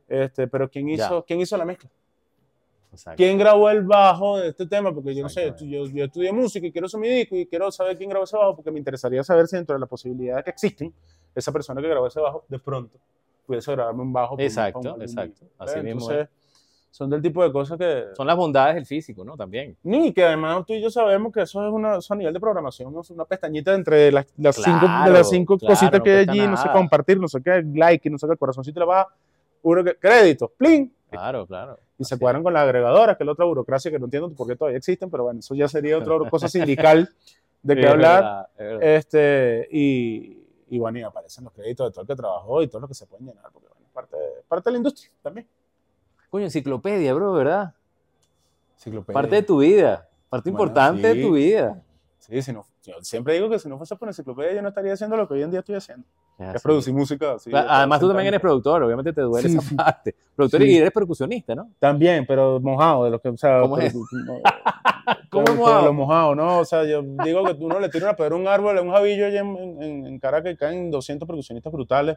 Este, 0.08 0.48
pero 0.48 0.68
¿quién 0.68 0.88
Ya. 0.88 0.94
hizo, 0.94 1.24
¿quién 1.26 1.40
hizo 1.42 1.56
la 1.58 1.64
mezcla? 1.66 1.88
Exacto. 2.94 3.16
¿Quién 3.16 3.36
grabó 3.38 3.68
el 3.70 3.82
bajo 3.82 4.38
de 4.38 4.48
este 4.48 4.66
tema? 4.66 4.94
Porque 4.94 5.14
yo 5.14 5.22
no 5.22 5.28
sé, 5.28 5.52
yo, 5.60 5.86
yo 5.86 6.04
estudié 6.04 6.32
música 6.32 6.66
y 6.66 6.72
quiero 6.72 6.86
hacer 6.86 7.00
mi 7.00 7.08
disco 7.08 7.36
y 7.36 7.46
quiero 7.46 7.70
saber 7.70 7.96
quién 7.96 8.08
grabó 8.08 8.24
ese 8.24 8.36
bajo 8.36 8.56
porque 8.56 8.70
me 8.70 8.78
interesaría 8.78 9.22
saber 9.22 9.46
si 9.46 9.56
dentro 9.56 9.74
de 9.74 9.80
las 9.80 9.88
posibilidades 9.88 10.44
que 10.44 10.50
existen, 10.50 10.92
esa 11.34 11.52
persona 11.52 11.80
que 11.82 11.88
grabó 11.88 12.06
ese 12.06 12.20
bajo, 12.20 12.44
de 12.48 12.58
pronto, 12.58 12.98
pudiese 13.46 13.72
grabarme 13.72 14.02
un 14.02 14.12
bajo. 14.12 14.34
un- 14.34 14.40
Exacto, 14.40 14.94
un- 14.94 15.02
exacto. 15.02 15.46
Así 15.58 15.80
mismo 15.80 16.10
Entonces, 16.10 16.28
son 16.90 17.10
del 17.10 17.20
tipo 17.20 17.42
de 17.42 17.50
cosas 17.50 17.76
que... 17.76 18.04
Son 18.16 18.24
las 18.24 18.36
bondades 18.36 18.76
del 18.76 18.86
físico, 18.86 19.24
¿no? 19.24 19.36
También. 19.36 19.76
Ni 19.82 20.12
que 20.12 20.24
además 20.24 20.64
tú 20.64 20.74
y 20.74 20.80
yo 20.80 20.88
sabemos 20.90 21.32
que 21.32 21.42
eso 21.42 21.66
es 21.66 21.72
una, 21.72 21.96
eso 21.96 22.14
a 22.14 22.16
nivel 22.16 22.32
de 22.32 22.38
programación, 22.38 22.96
es 23.00 23.10
una 23.10 23.24
pestañita 23.24 23.74
entre 23.74 24.12
las, 24.12 24.26
las 24.36 24.54
cinco, 24.54 24.86
de 25.04 25.10
las 25.10 25.28
cinco 25.28 25.58
claro, 25.58 25.74
cositas 25.74 25.98
no 25.98 26.04
que 26.04 26.10
hay 26.12 26.26
allí, 26.28 26.46
no 26.46 26.56
sé, 26.56 26.68
compartir, 26.70 27.18
no 27.18 27.26
sé 27.26 27.42
qué, 27.42 27.64
like, 27.74 28.08
y 28.08 28.12
no 28.12 28.16
sé 28.16 28.28
qué, 28.28 28.34
el 28.34 28.38
corazoncito 28.38 28.78
le 28.78 28.86
va, 28.86 29.08
uno 29.62 29.82
que, 29.82 29.96
crédito, 29.96 30.52
plin, 30.56 30.94
Claro, 31.10 31.46
claro. 31.46 31.78
Y 31.98 32.04
se 32.04 32.18
cuadran 32.18 32.42
con 32.42 32.52
las 32.52 32.64
agregadoras, 32.64 33.16
que 33.16 33.22
es 33.22 33.26
la 33.26 33.32
otra 33.32 33.44
burocracia 33.44 33.90
que 33.90 33.98
no 33.98 34.06
entiendo 34.06 34.30
por 34.32 34.46
qué 34.48 34.56
todavía 34.56 34.78
existen, 34.78 35.10
pero 35.10 35.24
bueno, 35.24 35.40
eso 35.40 35.54
ya 35.54 35.68
sería 35.68 35.98
otra 35.98 36.18
cosa 36.30 36.48
sindical 36.48 37.08
de 37.62 37.76
qué 37.76 37.86
hablar. 37.86 38.22
verdad, 38.22 38.48
es 38.52 38.58
verdad. 38.66 38.82
Este, 38.96 39.68
y, 39.70 40.44
y 40.70 40.78
bueno, 40.78 40.98
y 40.98 41.02
aparecen 41.02 41.44
los 41.44 41.52
créditos 41.52 41.88
de 41.88 41.92
todo 41.92 42.02
el 42.02 42.06
que 42.08 42.16
trabajó 42.16 42.62
y 42.62 42.68
todo 42.68 42.80
lo 42.80 42.88
que 42.88 42.94
se 42.94 43.06
pueden 43.06 43.26
llenar, 43.26 43.44
porque 43.52 43.68
bueno, 43.68 43.84
es 43.86 43.92
parte, 43.92 44.16
parte 44.48 44.68
de 44.68 44.72
la 44.72 44.76
industria 44.78 45.10
también. 45.22 45.46
Coño, 46.30 46.44
enciclopedia, 46.44 47.14
bro, 47.14 47.32
¿verdad? 47.32 47.74
Enciclopedia. 48.76 49.14
Parte 49.14 49.36
de 49.36 49.42
tu 49.42 49.58
vida. 49.58 50.08
Parte 50.28 50.50
Bueno, 50.50 50.64
importante 50.64 51.12
sí. 51.12 51.18
de 51.18 51.24
tu 51.24 51.32
vida. 51.34 51.82
Sí, 52.18 52.42
si 52.42 52.52
no, 52.52 52.66
yo 52.84 52.94
siempre 53.02 53.34
digo 53.34 53.48
que 53.48 53.58
si 53.58 53.68
no 53.68 53.78
fuese 53.78 53.96
por 53.96 54.08
enciclopedia 54.08 54.52
yo 54.54 54.62
no 54.62 54.68
estaría 54.68 54.92
haciendo 54.92 55.16
lo 55.16 55.26
que 55.26 55.34
hoy 55.34 55.42
en 55.42 55.50
día 55.50 55.60
estoy 55.60 55.74
haciendo, 55.76 56.06
Es 56.38 56.50
que 56.50 56.56
es 56.58 56.62
producir 56.62 56.92
música. 56.94 57.32
así, 57.34 57.50
Claro, 57.50 57.66
de 57.68 57.72
Además, 57.74 58.00
tú 58.00 58.08
también 58.08 58.28
eres 58.28 58.40
productor, 58.40 58.82
obviamente 58.82 59.12
te 59.12 59.22
duele 59.22 59.48
Sí, 59.48 59.56
esa 59.56 59.66
sí. 59.68 59.74
parte. 59.74 60.14
Productor 60.36 60.60
Sí. 60.62 60.68
y 60.70 60.76
eres 60.78 60.90
percusionista, 60.92 61.54
¿no? 61.54 61.70
También, 61.78 62.24
pero 62.26 62.60
mojado, 62.60 63.04
de 63.04 63.10
los 63.10 63.20
que, 63.20 63.28
o 63.30 63.36
sea, 63.36 63.60
¿Cómo 63.60 63.78
es? 63.78 63.94
no, 63.94 64.02
¿Cómo 65.30 65.44
pero- 65.44 65.56
mojado? 65.56 65.76
pero 65.80 65.84
Lo 65.86 65.92
mojado, 65.94 66.34
¿no? 66.34 66.58
O 66.58 66.64
sea, 66.64 66.84
yo 66.84 67.02
digo 67.02 67.44
que 67.44 67.52
uno 67.64 67.80
le 67.80 67.88
tira 67.88 68.06
una 68.06 68.16
pedra 68.16 68.34
a 68.34 68.38
un 68.38 68.46
árbol, 68.48 68.78
a 68.78 68.82
un 68.82 68.90
jabillo 68.90 69.26
allá 69.26 69.40
en, 69.40 69.56
en, 69.82 70.06
en 70.06 70.18
Caracas 70.18 70.52
y 70.52 70.56
caen 70.56 70.90
200 70.90 71.26
percusionistas 71.26 71.72
brutales. 71.72 72.16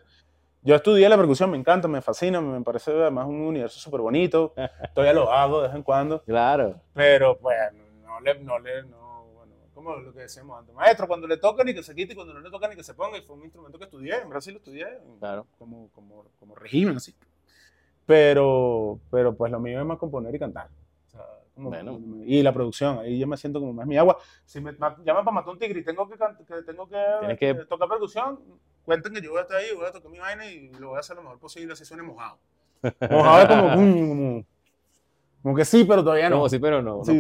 Yo 0.63 0.75
estudié 0.75 1.07
la 1.07 1.15
percusión, 1.17 1.49
me 1.51 1.57
encanta, 1.57 1.87
me 1.87 2.01
fascina, 2.01 2.41
me 2.41 2.61
parece 2.61 2.91
además 2.91 3.27
un 3.27 3.39
universo 3.41 3.79
súper 3.79 4.01
bonito. 4.01 4.53
Todavía 4.93 5.13
lo 5.13 5.31
hago 5.31 5.61
de 5.61 5.67
vez 5.67 5.75
en 5.77 5.83
cuando, 5.83 6.21
Claro. 6.23 6.75
pero 6.93 7.37
pues 7.37 7.55
no 8.03 8.19
le, 8.19 8.39
no 8.39 8.59
le, 8.59 8.83
no, 8.83 8.97
bueno, 8.97 9.06
como 9.87 10.01
lo 10.01 10.13
que 10.13 10.19
decíamos 10.21 10.59
antes. 10.59 10.75
Maestro, 10.75 11.07
cuando 11.07 11.27
le 11.27 11.37
toca 11.37 11.63
ni 11.63 11.73
que 11.73 11.81
se 11.83 11.95
quite 11.95 12.13
y 12.13 12.15
cuando 12.15 12.33
no 12.33 12.39
le 12.41 12.49
toca 12.49 12.67
ni 12.67 12.75
que 12.75 12.83
se 12.83 12.93
ponga. 12.93 13.17
Y 13.17 13.21
fue 13.21 13.35
un 13.35 13.43
instrumento 13.43 13.77
que 13.77 13.85
estudié, 13.85 14.21
en 14.21 14.29
Brasil 14.29 14.53
lo 14.53 14.59
estudié, 14.59 14.85
Claro. 15.19 15.47
como, 15.57 15.89
como, 15.93 16.25
como 16.39 16.55
régimen, 16.55 16.97
así. 16.97 17.15
Pero, 18.05 18.99
pero 19.11 19.35
pues 19.35 19.51
lo 19.51 19.59
mío 19.59 19.79
es 19.79 19.85
más 19.85 19.97
componer 19.97 20.33
y 20.33 20.39
cantar. 20.39 20.67
O 21.07 21.09
sea, 21.09 21.21
como- 21.55 21.69
Bueno. 21.69 21.99
Y 22.25 22.41
la 22.41 22.53
producción, 22.53 22.99
ahí 22.99 23.19
yo 23.19 23.27
me 23.27 23.37
siento 23.37 23.59
como 23.59 23.73
más 23.73 23.85
mi 23.87 23.97
agua. 23.97 24.17
Si 24.45 24.61
me 24.61 24.71
ma- 24.73 24.95
llaman 25.03 25.25
para 25.25 25.35
matar 25.35 25.53
un 25.53 25.59
tigre 25.59 25.79
y 25.79 25.83
tengo 25.83 26.07
que, 26.09 26.15
que, 26.17 26.61
tengo 26.63 26.87
que, 26.87 27.65
tocar 27.67 27.87
percusión, 27.89 28.39
cuenten 28.85 29.13
que 29.13 29.21
yo 29.21 29.31
voy 29.31 29.39
a 29.39 29.41
estar 29.41 29.57
ahí, 29.57 29.67
voy 29.75 29.85
a 29.85 29.91
tocar 29.91 30.09
mi 30.11 30.19
vaina 30.19 30.45
y 30.45 30.69
lo 30.79 30.89
voy 30.89 30.97
a 30.97 30.99
hacer 30.99 31.15
lo 31.15 31.23
mejor 31.23 31.39
posible, 31.39 31.73
así 31.73 31.83
suene 31.85 32.03
mojado. 32.03 32.37
Mojado 33.09 33.41
es 33.41 33.47
como, 33.47 33.69
como, 33.75 34.45
como 35.43 35.55
que 35.55 35.65
sí, 35.65 35.83
pero 35.83 36.03
todavía 36.03 36.29
no. 36.29 36.37
No, 36.39 36.49
sí, 36.49 36.59
pero 36.59 36.81
no, 36.81 36.97
no 36.97 37.03
Sí, 37.03 37.13
sí. 37.13 37.19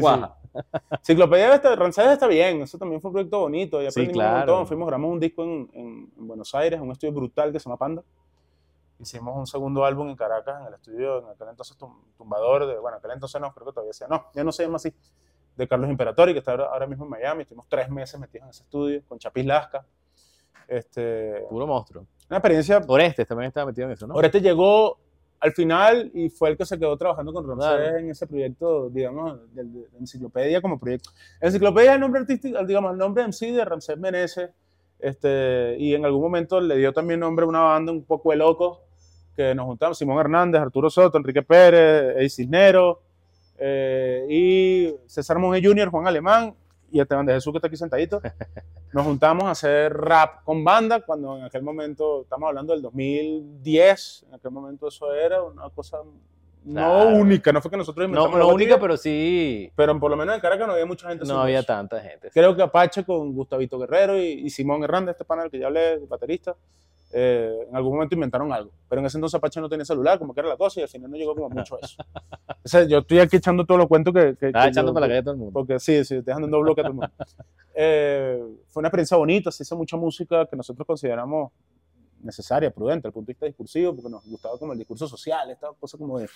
Enciclopedia 0.91 1.55
está, 1.55 1.75
Rancés 1.75 2.07
está 2.07 2.27
bien, 2.27 2.61
eso 2.61 2.77
también 2.77 3.01
fue 3.01 3.09
un 3.09 3.13
proyecto 3.13 3.39
bonito, 3.39 3.81
y 3.81 3.85
Sí, 3.85 4.01
aprendimos 4.01 4.13
claro. 4.13 4.33
un 4.33 4.37
montón, 4.59 4.67
fuimos, 4.67 4.87
grabamos 4.87 5.11
un 5.11 5.19
disco 5.19 5.43
en, 5.43 5.69
en- 5.73 6.11
en 6.17 6.27
Buenos 6.27 6.53
Aires, 6.55 6.79
un 6.79 6.91
estudio 6.91 7.13
brutal 7.13 7.51
que 7.51 7.59
se 7.59 7.65
llama 7.65 7.77
Panda, 7.77 8.03
hicimos 8.99 9.35
un 9.37 9.45
segundo 9.47 9.85
álbum 9.85 10.09
en 10.09 10.15
Caracas, 10.15 10.59
en 10.61 10.67
el 10.67 10.73
estudio, 10.73 11.19
en 11.19 11.25
aquel 11.29 11.47
entonces 11.49 11.77
tum- 11.77 12.01
Tumbador, 12.17 12.65
de, 12.65 12.77
bueno, 12.79 12.97
aquel 12.97 13.11
entonces 13.11 13.39
no, 13.39 13.51
creo 13.53 13.67
que 13.67 13.73
todavía 13.73 13.93
sea, 13.93 14.07
no, 14.07 14.25
ya 14.33 14.43
no 14.43 14.51
se 14.51 14.63
llama 14.63 14.77
así, 14.77 14.93
de 15.55 15.67
Carlos 15.67 15.89
Imperatori, 15.89 16.33
que 16.33 16.39
está 16.39 16.51
ahora, 16.51 16.65
ahora 16.65 16.87
mismo 16.87 17.05
en 17.05 17.11
Miami, 17.11 17.41
estuvimos 17.43 17.67
tres 17.67 17.89
meses 17.89 18.19
metidos 18.19 18.45
en 18.45 18.49
ese 18.51 18.63
estudio, 18.63 19.01
con 19.07 19.17
Chapis 19.19 19.45
Lasca, 19.45 19.85
este, 20.67 21.45
Puro 21.49 21.65
monstruo. 21.67 22.05
una 22.29 22.37
experiencia, 22.37 22.81
Orestes 22.87 23.27
también 23.27 23.47
estaba 23.49 23.67
metido 23.67 23.87
en 23.87 23.93
eso, 23.93 24.05
¿no? 24.07 24.15
Oreste 24.15 24.41
llegó 24.41 24.97
al 25.39 25.51
final 25.51 26.09
y 26.13 26.29
fue 26.29 26.49
el 26.49 26.57
que 26.57 26.65
se 26.65 26.79
quedó 26.79 26.97
trabajando 26.97 27.31
con 27.33 27.47
Ramsés 27.47 27.69
Claro. 27.69 27.97
en 27.97 28.09
ese 28.09 28.25
proyecto, 28.27 28.89
digamos, 28.89 29.39
de, 29.53 29.63
de- 29.63 29.87
de 29.89 29.97
enciclopedia 29.99 30.61
como 30.61 30.79
proyecto. 30.79 31.11
Enciclopedia 31.41 31.91
es 31.91 31.95
el 31.95 32.01
nombre 32.01 32.21
artístico, 32.21 32.63
digamos, 32.65 32.91
el 32.91 32.97
nombre 32.97 33.23
en 33.23 33.33
sí 33.33 33.51
de 33.51 33.63
Ramsés 33.63 33.97
Meneses, 33.97 34.49
este, 34.99 35.75
y 35.77 35.93
en 35.93 36.05
algún 36.05 36.21
momento 36.21 36.59
le 36.59 36.75
dio 36.77 36.91
también 36.91 37.19
nombre 37.19 37.45
a 37.45 37.47
una 37.47 37.59
banda 37.61 37.91
un 37.91 38.03
poco 38.03 38.31
de 38.31 38.37
locos, 38.37 38.79
que 39.35 39.53
nos 39.53 39.65
juntamos, 39.67 39.97
Simón 39.97 40.19
Hernández, 40.19 40.59
Arturo 40.59 40.89
Soto, 40.89 41.19
Enrique 41.19 41.43
Pérez, 41.43 42.15
Eddie 42.17 42.29
Cisnero, 42.29 43.01
eh, 43.59 44.25
y 44.29 44.95
César 45.07 45.37
Monge 45.37 45.61
Jr., 45.63 45.89
Juan 45.89 46.07
Alemán, 46.07 46.55
y 46.91 46.99
Esteban 46.99 47.25
de 47.25 47.33
Jesús, 47.33 47.51
que 47.51 47.57
está 47.57 47.67
aquí 47.67 47.77
sentadito. 47.77 48.21
Nos 48.93 49.05
juntamos 49.05 49.45
a 49.45 49.51
hacer 49.51 49.93
rap 49.93 50.43
con 50.43 50.63
banda, 50.63 51.01
cuando 51.01 51.37
en 51.37 51.43
aquel 51.43 51.61
momento, 51.61 52.21
estamos 52.21 52.47
hablando 52.47 52.73
del 52.73 52.81
2010, 52.81 54.25
en 54.29 54.33
aquel 54.35 54.51
momento 54.51 54.87
eso 54.87 55.13
era 55.13 55.41
una 55.43 55.69
cosa 55.69 55.97
Claro. 56.69 57.11
no 57.11 57.19
única, 57.21 57.53
no 57.53 57.61
fue 57.61 57.71
que 57.71 57.77
nosotros 57.77 58.03
no, 58.03 58.09
inventamos 58.09 58.39
no 58.39 58.45
la 58.45 58.53
única, 58.53 58.77
pero 58.77 58.97
sí. 58.97 59.71
pero 59.73 59.97
por 59.97 60.11
lo 60.11 60.17
menos 60.17 60.35
en 60.35 60.41
Caracas 60.41 60.67
no 60.67 60.73
había 60.73 60.85
mucha 60.85 61.07
gente 61.07 61.23
No 61.25 61.39
había 61.39 61.59
eso. 61.59 61.67
tanta 61.67 62.01
gente. 62.01 62.29
Creo 62.29 62.53
que 62.57 62.61
Apache 62.61 63.05
con 63.05 63.31
Gustavito 63.33 63.79
Guerrero 63.79 64.17
y, 64.21 64.25
y 64.45 64.49
Simón 64.49 64.83
Hernández, 64.83 65.13
este 65.13 65.23
panel 65.23 65.49
que 65.49 65.59
ya 65.59 65.67
hablé, 65.67 65.97
baterista, 65.99 66.57
eh, 67.13 67.65
en 67.69 67.75
algún 67.75 67.93
momento 67.93 68.15
inventaron 68.15 68.51
algo. 68.51 68.71
Pero 68.89 68.99
en 69.01 69.05
ese 69.07 69.17
entonces 69.17 69.35
Apache 69.37 69.59
no 69.61 69.69
tenía 69.69 69.85
celular, 69.85 70.17
como 70.19 70.33
que 70.33 70.39
era 70.41 70.49
la 70.49 70.57
cosa, 70.57 70.79
y 70.79 70.83
al 70.83 70.89
final 70.89 71.09
no 71.11 71.17
llegó 71.17 71.35
como 71.35 71.49
mucho 71.49 71.75
a 71.75 71.79
eso. 71.81 71.95
O 72.65 72.69
sea, 72.69 72.83
yo 72.83 72.97
estoy 72.97 73.19
aquí 73.19 73.37
echando 73.37 73.65
todos 73.65 73.77
los 73.79 73.87
cuentos 73.87 74.13
que... 74.13 74.35
que- 74.35 74.51
que 74.51 74.67
echando 74.67 74.91
yo- 74.91 74.93
para 74.93 75.05
la 75.05 75.09
calle 75.11 75.19
a 75.19 75.23
todo 75.23 75.33
el 75.33 75.37
mundo. 75.39 75.53
porque 75.53 75.79
sí, 75.79 76.03
sí, 76.03 76.19
dejando 76.21 76.47
en 76.47 76.51
dos 76.51 76.61
bloques 76.63 76.83
a 76.83 76.87
todo 76.89 76.91
el 76.91 76.95
mundo. 76.95 77.11
Eh, 77.79 78.41
fue 78.69 78.81
una 78.81 78.87
experiencia 78.87 79.15
bonita, 79.17 79.51
se 79.51 79.61
hizo 79.61 79.77
mucha 79.77 79.95
música 79.95 80.47
que 80.47 80.55
nosotros 80.55 80.85
consideramos 80.87 81.51
necesaria, 82.23 82.71
prudente, 82.71 83.07
el 83.07 83.13
punto 83.13 83.27
de 83.27 83.33
vista 83.33 83.45
discursivo, 83.45 83.93
porque 83.93 84.09
nos 84.09 84.25
gustaba 84.25 84.57
como 84.57 84.73
el 84.73 84.79
discurso 84.79 85.07
social, 85.07 85.51
esta 85.51 85.67
cosa 85.79 85.95
como 85.95 86.17
de, 86.17 86.27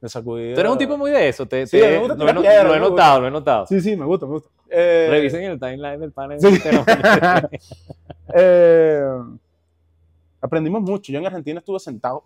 de 0.00 0.08
sacudir. 0.08 0.54
Tú 0.54 0.60
eres 0.60 0.70
un 0.72 0.78
tipo 0.78 0.96
muy 0.96 1.10
de 1.10 1.28
eso. 1.28 1.44
Te, 1.46 1.66
Sí, 1.66 1.80
te- 1.80 1.90
me 1.90 1.98
gusta 1.98 2.14
lo, 2.14 2.28
he, 2.28 2.34
piedra, 2.34 2.62
lo 2.62 2.74
he 2.76 2.80
notado, 2.80 3.20
lo 3.22 3.26
he 3.26 3.30
notado. 3.32 3.66
Sí, 3.66 3.80
sí, 3.80 3.96
me 3.96 4.04
gusta, 4.06 4.24
me 4.26 4.32
gusta. 4.34 4.48
Eh, 4.70 5.08
Revisen 5.10 5.42
el 5.42 5.58
timeline 5.58 5.98
del 6.00 6.12
panel. 6.12 6.40
Sí. 6.40 6.46
Eh, 8.34 9.02
aprendimos 10.42 10.82
mucho. 10.82 11.10
Yo 11.12 11.18
en 11.18 11.26
Argentina 11.26 11.60
estuve 11.60 11.78
sentado 11.78 12.24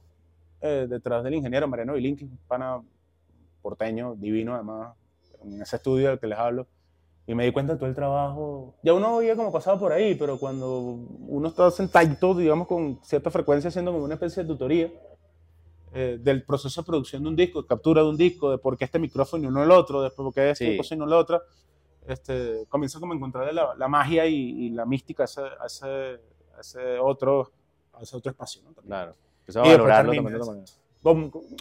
eh, 0.61 0.87
detrás 0.88 1.22
del 1.22 1.35
ingeniero 1.35 1.68
Mariano 1.68 1.94
Vilín, 1.94 2.16
que 2.16 2.24
es 2.24 2.31
un 2.31 2.38
pana 2.48 2.83
porteño, 3.62 4.14
divino 4.16 4.55
además, 4.55 4.94
en 5.44 5.62
ese 5.62 5.76
estudio 5.76 6.09
del 6.09 6.18
que 6.18 6.26
les 6.26 6.38
hablo, 6.38 6.66
y 7.26 7.35
me 7.35 7.44
di 7.44 7.52
cuenta 7.52 7.72
de 7.74 7.79
todo 7.79 7.88
el 7.88 7.94
trabajo. 7.94 8.74
Ya 8.83 8.94
uno 8.94 9.16
había 9.18 9.37
como 9.37 9.52
pasado 9.52 9.79
por 9.79 9.92
ahí, 9.92 10.14
pero 10.14 10.38
cuando 10.38 10.81
uno 10.81 11.48
está 11.48 11.70
sentadito, 11.70 12.35
digamos, 12.35 12.66
con 12.68 12.98
cierta 13.02 13.31
frecuencia, 13.31 13.68
haciendo 13.68 13.92
como 13.92 14.05
una 14.05 14.14
especie 14.14 14.42
de 14.44 14.48
tutoría 14.48 14.90
eh, 15.92 16.18
del 16.20 16.44
proceso 16.44 16.81
de 16.83 16.87
producción 16.87 17.22
de 17.22 17.29
un 17.29 17.37
disco, 17.37 17.62
de 17.62 17.68
captura 17.68 18.02
de 18.02 18.09
un 18.09 18.16
disco, 18.16 18.50
de 18.50 18.59
por 18.59 18.76
qué 18.79 18.85
este 18.85 18.98
micrófono 18.98 19.48
y 19.48 19.52
no 19.52 19.62
el 19.62 19.70
otro, 19.70 20.02
después 20.02 20.24
por 20.24 20.35
qué 20.35 20.50
este 20.50 20.72
Sí. 20.72 20.76
cosa 20.76 20.94
y 20.94 20.98
no 20.98 21.07
la 21.07 21.16
otra, 21.18 21.42
este, 22.07 22.66
comienza 22.68 23.00
como 23.00 23.12
a 23.12 23.16
encontrar 23.16 23.52
la, 23.52 23.74
la 23.74 23.88
magia 23.88 24.26
y, 24.26 24.35
y 24.66 24.70
la 24.70 24.85
mística 24.87 25.24
a 25.24 25.26
ese, 25.26 25.40
a 25.40 25.66
ese, 25.66 26.20
a 26.57 26.61
ese 26.61 26.98
otro, 27.00 27.50
a 27.96 28.02
ese 28.02 28.16
otro 28.16 28.30
espacio. 28.30 28.62
¿no? 28.62 28.68
También. 28.72 28.87
Claro. 28.87 29.11
A 29.12 29.50
Y 29.50 29.52
después 29.52 29.64
valorarlo 29.78 30.12
también 30.12 30.35
de 30.35 30.40
otra 30.40 30.54
manera. 30.54 30.72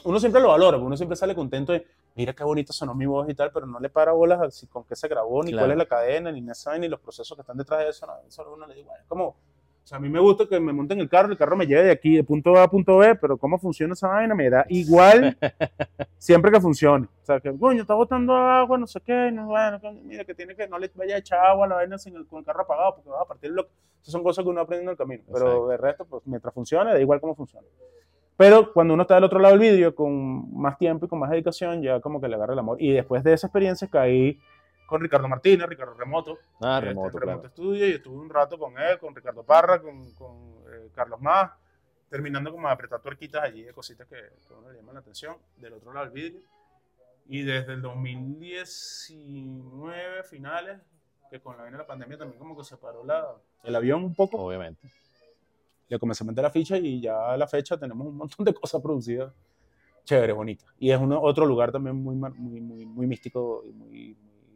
Uno 0.05 0.19
siempre 0.19 0.41
lo 0.41 0.47
valora, 0.49 0.77
uno 0.77 0.97
siempre 0.97 1.15
sale 1.15 1.35
contento 1.35 1.71
de, 1.71 1.85
mira 2.15 2.33
qué 2.33 2.43
bonito 2.43 2.73
sonó 2.73 2.95
mi 2.95 3.05
voz 3.05 3.29
y 3.29 3.35
tal, 3.35 3.51
pero 3.51 3.67
no 3.67 3.79
le 3.79 3.89
para 3.89 4.11
bolas 4.11 4.41
a 4.41 4.49
si 4.49 4.65
con 4.67 4.83
qué 4.85 4.95
se 4.95 5.07
grabó, 5.07 5.43
ni 5.43 5.51
Claro. 5.51 5.65
cuál 5.67 5.71
es 5.71 5.77
la 5.77 5.85
cadena, 5.85 6.31
ni 6.31 6.41
nada, 6.41 6.77
ni 6.79 6.87
los 6.87 6.99
procesos 6.99 7.35
que 7.37 7.41
están 7.41 7.57
detrás 7.57 7.81
de 7.81 7.89
eso. 7.89 8.07
No, 8.07 8.13
eso 8.27 8.41
a 8.41 8.49
uno 8.49 8.65
le 8.65 8.73
digo, 8.73 8.87
bueno, 8.87 9.03
es 9.03 9.07
como, 9.07 9.35
o 9.85 9.87
sea, 9.87 9.99
a 9.99 10.01
mí 10.01 10.09
me 10.09 10.19
gusta 10.19 10.47
que 10.47 10.59
me 10.59 10.73
monten 10.73 10.99
el 10.99 11.07
carro, 11.07 11.31
el 11.31 11.37
carro 11.37 11.55
me 11.55 11.67
lleve 11.67 11.83
de 11.83 11.91
aquí, 11.91 12.15
de 12.15 12.23
punto 12.23 12.57
A 12.57 12.63
a 12.63 12.67
punto 12.67 12.97
B, 12.97 13.13
pero 13.13 13.37
cómo 13.37 13.59
funciona 13.59 13.93
esa 13.93 14.07
vaina 14.07 14.33
me 14.33 14.49
da 14.49 14.65
igual 14.67 15.37
siempre 16.17 16.51
que 16.51 16.59
funcione. 16.59 17.05
O 17.21 17.25
sea, 17.25 17.39
que, 17.39 17.55
coño, 17.55 17.81
está 17.81 17.93
botando 17.93 18.35
agua, 18.35 18.79
no 18.79 18.87
sé 18.87 18.99
qué, 19.01 19.31
no, 19.31 19.45
bueno, 19.45 19.79
mira, 20.03 20.25
que 20.25 20.33
tiene 20.33 20.55
que 20.55 20.67
no 20.67 20.79
le 20.79 20.89
vaya 20.95 21.13
a 21.13 21.19
echar 21.19 21.37
agua 21.37 21.67
a 21.67 21.69
la 21.69 21.75
vaina 21.75 21.99
sin 21.99 22.15
el, 22.15 22.25
con 22.25 22.39
el 22.39 22.45
carro 22.45 22.63
apagado, 22.63 22.95
porque 22.95 23.11
va 23.11 23.21
a 23.21 23.25
partir 23.25 23.51
bloque. 23.51 23.69
Esas 24.01 24.13
son 24.13 24.23
cosas 24.23 24.43
que 24.43 24.49
uno 24.49 24.61
aprende 24.61 24.85
en 24.85 24.89
el 24.89 24.97
camino. 24.97 25.23
Pero 25.31 25.45
Exacto. 25.45 25.67
de 25.67 25.77
resto, 25.77 26.05
pues 26.05 26.23
mientras 26.25 26.51
funcione, 26.51 26.91
da 26.91 26.99
igual 26.99 27.21
cómo 27.21 27.35
funcione. 27.35 27.67
Pero 28.37 28.73
cuando 28.73 28.95
uno 28.95 29.03
está 29.03 29.13
del 29.13 29.25
otro 29.25 29.37
lado 29.37 29.55
del 29.55 29.71
vídeo, 29.71 29.93
con 29.93 30.51
más 30.59 30.79
tiempo 30.79 31.05
y 31.05 31.09
con 31.09 31.19
más 31.19 31.29
dedicación, 31.29 31.83
ya 31.83 31.99
como 32.01 32.19
que 32.19 32.27
le 32.27 32.33
agarra 32.33 32.53
el 32.53 32.59
amor. 32.59 32.81
Y 32.81 32.91
después 32.91 33.23
de 33.23 33.33
esa 33.33 33.45
experiencia 33.45 33.87
caí 33.87 34.39
con 34.85 35.01
Ricardo 35.01 35.27
Martínez, 35.27 35.67
Ricardo 35.67 35.93
Remoto, 35.93 36.37
Ah, 36.61 36.77
este, 36.77 36.89
remoto, 36.89 37.19
Remoto 37.19 37.39
claro. 37.41 37.49
Studio, 37.49 37.87
y 37.87 37.91
estuve 37.93 38.17
un 38.17 38.29
rato 38.29 38.57
con 38.57 38.77
él, 38.79 38.97
con 38.99 39.15
Ricardo 39.15 39.43
Parra, 39.43 39.81
con, 39.81 40.11
con 40.13 40.35
eh, 40.71 40.89
Carlos 40.93 41.19
Más, 41.21 41.51
terminando 42.09 42.51
como 42.51 42.67
de 42.67 42.73
apretar 42.73 43.01
tuerquitas 43.01 43.43
allí 43.43 43.63
de 43.63 43.73
cositas 43.73 44.07
que, 44.07 44.15
que 44.15 44.53
a 44.53 44.57
uno 44.57 44.71
le 44.71 44.77
llaman 44.77 44.95
la 44.95 45.01
atención, 45.01 45.35
del 45.57 45.73
otro 45.73 45.91
lado 45.93 46.05
del 46.05 46.13
vídeo. 46.13 46.41
Y 47.27 47.41
desde 47.41 47.73
el 47.73 47.81
2019, 47.81 50.23
finales, 50.23 50.79
que 51.29 51.39
con 51.39 51.57
la 51.57 51.63
vaina 51.63 51.77
de 51.77 51.83
la 51.83 51.87
pandemia 51.87 52.17
también 52.17 52.37
como 52.39 52.55
que 52.55 52.63
se 52.63 52.77
paró 52.77 53.03
la, 53.03 53.35
el 53.63 53.75
avión 53.75 54.03
un 54.03 54.13
poco, 54.13 54.37
Obviamente. 54.37 54.87
le 55.87 55.97
comencé 55.99 56.23
a 56.23 56.27
meter 56.27 56.43
la 56.43 56.51
ficha 56.51 56.77
y 56.77 57.01
ya 57.01 57.31
a 57.31 57.37
la 57.37 57.47
fecha 57.47 57.77
tenemos 57.77 58.07
un 58.07 58.15
montón 58.17 58.45
de 58.45 58.53
cosas 58.53 58.81
producidas 58.81 59.33
chévere, 60.03 60.33
bonitas. 60.33 60.67
Y 60.77 60.91
es 60.91 60.99
uno, 60.99 61.19
otro 61.19 61.47
lugar 61.47 61.71
también 61.71 61.95
muy, 61.95 62.15
muy, 62.15 62.61
muy, 62.61 62.85
muy 62.85 63.07
místico 63.07 63.63
y 63.65 63.71
muy 63.71 64.15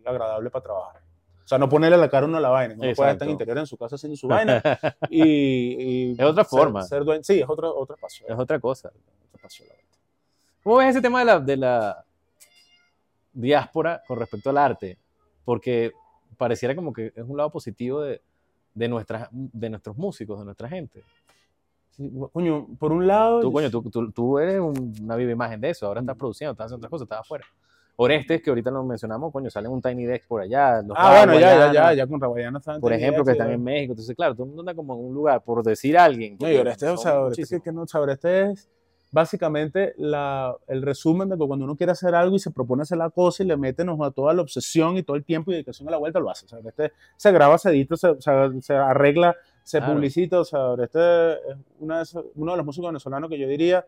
agradable 0.09 0.49
para 0.49 0.63
trabajar. 0.63 1.01
O 1.43 1.47
sea, 1.49 1.57
no 1.57 1.67
ponerle 1.67 1.97
la 1.97 2.09
cara 2.09 2.25
uno 2.27 2.37
a 2.37 2.41
la 2.41 2.49
vaina. 2.49 2.73
Uno 2.75 2.79
puede 2.81 2.91
estar 2.91 3.05
Exacto. 3.07 3.25
en 3.25 3.31
interior 3.31 3.57
en 3.57 3.65
su 3.65 3.75
casa 3.77 3.95
haciendo 3.95 4.15
su 4.15 4.27
vaina. 4.27 4.61
y, 5.09 5.23
y 5.23 6.11
Es 6.11 6.21
otra 6.25 6.43
ser- 6.43 6.49
forma. 6.59 6.83
ser 6.83 7.03
dueño- 7.03 7.23
sí, 7.23 7.39
es 7.39 7.49
otro, 7.49 7.75
otro 7.75 7.95
espacio. 7.95 8.27
Es 8.27 8.37
otra 8.37 8.59
cosa. 8.59 8.89
otro 8.89 9.35
espacio, 9.35 9.65
la 9.65 9.73
verdad. 9.73 9.89
¿Cómo 10.63 10.75
ves 10.77 10.89
ese 10.89 11.01
tema 11.01 11.19
de 11.19 11.25
la, 11.25 11.39
de 11.39 11.57
la 11.57 12.05
diáspora 13.33 14.01
con 14.07 14.19
respecto 14.19 14.49
al 14.49 14.57
arte? 14.57 14.97
Porque 15.45 15.91
pareciera 16.37 16.75
como 16.75 16.93
que 16.93 17.07
es 17.15 17.23
un 17.25 17.37
lado 17.37 17.49
positivo 17.49 18.01
de, 18.01 18.21
de, 18.73 18.87
nuestras, 18.87 19.27
de 19.31 19.69
nuestros 19.69 19.97
músicos, 19.97 20.39
de 20.39 20.45
nuestra 20.45 20.69
gente. 20.69 21.03
Sí, 21.91 22.11
coño, 22.31 22.67
por 22.79 22.91
un 22.91 23.07
lado. 23.07 23.41
Tú, 23.41 23.51
coño, 23.51 23.69
tú, 23.71 23.81
tú, 23.89 24.11
tú 24.11 24.39
eres 24.39 24.59
un- 24.59 24.95
una 25.01 25.15
viva 25.15 25.31
imagen 25.31 25.59
de 25.59 25.71
eso. 25.71 25.87
Ahora 25.87 26.01
estás 26.01 26.15
Mm. 26.15 26.19
produciendo, 26.19 26.51
estás 26.51 26.65
haciendo 26.65 26.77
otras 26.85 26.89
cosas, 26.91 27.05
estás 27.05 27.19
afuera. 27.21 27.45
Orestes, 28.01 28.41
que 28.41 28.49
ahorita 28.49 28.71
lo 28.71 28.83
mencionamos, 28.83 29.31
coño, 29.33 29.49
salen 29.49 29.71
un 29.71 29.81
Tiny 29.81 30.05
Dex 30.05 30.25
por 30.25 30.41
allá. 30.41 30.81
los 30.81 30.95
Ah, 30.97 31.17
bueno, 31.25 31.37
ya, 31.39 31.53
ya, 31.57 31.73
ya, 31.73 31.93
ya 31.93 32.07
con 32.07 32.21
Raguayana 32.21 32.59
estaban 32.59 32.79
Por 32.79 32.93
ejemplo, 32.93 33.25
que 33.25 33.31
están 33.31 33.51
en 33.51 33.61
México. 33.61 33.91
Entonces, 33.91 34.15
claro, 34.15 34.33
todo 34.35 34.43
el 34.43 34.47
mundo 34.49 34.61
anda 34.61 34.73
como 34.73 34.93
en 34.95 35.05
un 35.05 35.13
lugar, 35.13 35.41
por 35.43 35.61
decir 35.63 35.97
a 35.97 36.05
alguien. 36.05 36.37
No, 36.39 36.47
y 36.47 36.51
porque 36.55 36.59
Oreste, 36.61 36.87
o 36.87 36.97
sea, 36.97 37.19
Oreste, 37.19 37.41
muchísimos. 37.41 37.61
que, 37.63 37.69
que 37.69 37.75
no, 37.75 37.81
o 37.81 37.87
sea, 37.87 37.99
Oreste 38.01 38.51
es 38.51 38.69
básicamente 39.11 39.93
la, 39.97 40.55
el 40.67 40.81
resumen 40.81 41.27
de 41.29 41.37
que 41.37 41.45
cuando 41.45 41.65
uno 41.65 41.75
quiere 41.75 41.91
hacer 41.91 42.13
algo 42.15 42.35
y 42.35 42.39
se 42.39 42.51
propone 42.51 42.83
hacer 42.83 42.97
la 42.99 43.09
cosa 43.09 43.43
y 43.43 43.47
le 43.47 43.57
mete 43.57 43.83
nos, 43.83 43.99
a 44.01 44.11
toda 44.11 44.33
la 44.33 44.43
obsesión 44.43 44.97
y 44.97 45.03
todo 45.03 45.17
el 45.17 45.25
tiempo 45.25 45.51
y 45.51 45.55
dedicación 45.55 45.87
a 45.87 45.91
la 45.91 45.97
vuelta, 45.97 46.19
lo 46.19 46.29
hace. 46.29 46.45
O 46.45 46.47
sea, 46.49 46.59
Oreste 46.59 46.93
se 47.17 47.31
graba, 47.31 47.57
se 47.57 47.69
edita, 47.71 47.97
se, 47.97 48.07
o 48.07 48.21
sea, 48.21 48.49
se 48.61 48.73
arregla, 48.75 49.35
se 49.63 49.79
Claro. 49.79 49.93
publicita. 49.95 50.39
O 50.39 50.45
sea, 50.45 50.59
Oreste 50.69 50.99
es 51.33 51.37
una 51.79 51.99
de 52.03 52.05
uno 52.35 52.51
de 52.51 52.57
los 52.57 52.65
músicos 52.65 52.89
venezolanos 52.89 53.29
que 53.29 53.37
yo 53.39 53.47
diría 53.47 53.85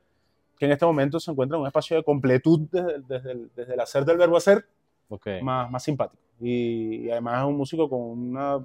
que 0.61 0.65
en 0.65 0.73
este 0.73 0.85
momento 0.85 1.19
se 1.19 1.31
encuentra 1.31 1.57
en 1.57 1.61
un 1.61 1.65
espacio 1.67 1.97
de 1.97 2.03
completud 2.03 2.67
desde, 2.71 2.99
desde 3.07 3.31
el, 3.31 3.51
desde 3.55 3.73
el 3.73 3.79
hacer 3.79 4.05
del 4.05 4.17
verbo 4.19 4.37
hacer 4.37 4.63
Ok. 5.09 5.25
más, 5.41 5.71
más 5.71 5.81
simpático. 5.81 6.21
Y, 6.39 6.97
y 7.07 7.09
además 7.09 7.39
es 7.41 7.47
un 7.47 7.57
músico 7.57 7.89
con 7.89 7.99
una 7.99 8.63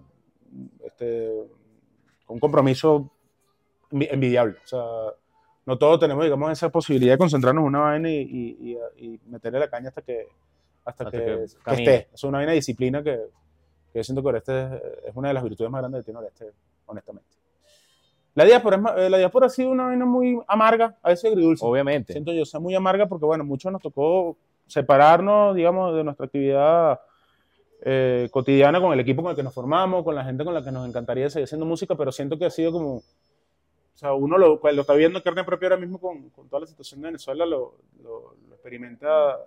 este, 0.84 1.32
un 2.28 2.38
compromiso 2.38 3.10
envi- 3.90 4.08
envidiable. 4.10 4.56
O 4.62 4.66
sea, 4.66 4.84
no 5.64 5.78
todos 5.78 5.98
tenemos, 5.98 6.22
digamos, 6.22 6.52
esa 6.52 6.68
posibilidad 6.68 7.14
de 7.14 7.18
concentrarnos 7.18 7.62
en 7.62 7.66
una 7.68 7.78
vaina 7.80 8.10
y, 8.10 8.18
y- 8.20 8.78
y- 8.98 9.06
y 9.14 9.20
meterle 9.30 9.58
la 9.58 9.70
caña 9.70 9.88
hasta 9.88 10.02
que, 10.02 10.28
hasta 10.84 11.04
Hasta 11.04 11.10
que, 11.10 11.24
que 11.24 11.46
que 11.64 11.74
esté. 11.74 12.08
Es 12.12 12.24
una 12.24 12.36
vaina 12.36 12.50
de 12.52 12.56
disciplina 12.56 13.02
que, 13.02 13.16
que 13.90 13.98
yo 14.00 14.04
siento 14.04 14.20
que 14.20 14.28
Oreste 14.28 14.52
es, 14.64 14.70
es 15.06 15.16
una 15.16 15.28
de 15.28 15.34
las 15.34 15.42
virtudes 15.44 15.70
más 15.70 15.80
grandes 15.80 16.00
que 16.00 16.04
tiene 16.04 16.18
Oreste, 16.20 16.52
honestamente. 16.84 17.35
La 18.36 18.44
diáspora, 18.44 18.76
es 18.96 19.06
eh, 19.06 19.10
la 19.10 19.18
diáspora 19.18 19.46
ha 19.46 19.48
sido 19.48 19.70
una 19.70 19.86
vaina 19.86 20.04
muy 20.06 20.38
amarga, 20.46 20.94
a 21.02 21.08
veces 21.08 21.24
agridulce 21.32 21.64
Obviamente. 21.66 22.12
siento 22.12 22.32
yo, 22.32 22.44
sea 22.44 22.60
muy 22.60 22.74
amarga 22.76 23.06
porque, 23.06 23.26
bueno, 23.26 23.42
muchos 23.44 23.72
nos 23.72 23.82
tocó 23.82 24.36
separarnos, 24.68 25.56
digamos, 25.56 25.94
de 25.96 26.04
nuestra 26.04 26.26
actividad 26.26 27.00
eh, 27.82 28.28
cotidiana 28.30 28.80
con 28.80 28.92
el 28.92 29.00
equipo 29.00 29.22
con 29.22 29.30
el 29.30 29.36
que 29.36 29.42
nos 29.42 29.54
formamos, 29.54 30.04
con 30.04 30.14
la 30.14 30.24
gente 30.24 30.44
con 30.44 30.54
la 30.54 30.62
que 30.62 30.70
nos 30.70 30.88
encantaría 30.88 31.28
seguir 31.30 31.44
haciendo 31.44 31.66
música, 31.66 31.94
pero 31.96 32.12
siento 32.12 32.38
que 32.38 32.44
ha 32.46 32.50
sido 32.50 32.72
como, 32.72 32.96
o 32.96 33.02
sea, 33.94 34.12
uno 34.12 34.36
lo, 34.38 34.60
lo 34.62 34.80
está 34.82 34.94
viendo 34.94 35.18
en 35.18 35.24
carne 35.24 35.44
propia 35.44 35.68
ahora 35.68 35.80
mismo 35.80 35.98
con, 35.98 36.28
con 36.30 36.48
toda 36.48 36.60
la 36.60 36.66
situación 36.66 37.00
de 37.00 37.08
Venezuela, 37.08 37.46
lo, 37.46 37.76
lo- 38.02 38.34
lo 38.48 38.54
experimenta 38.54 39.38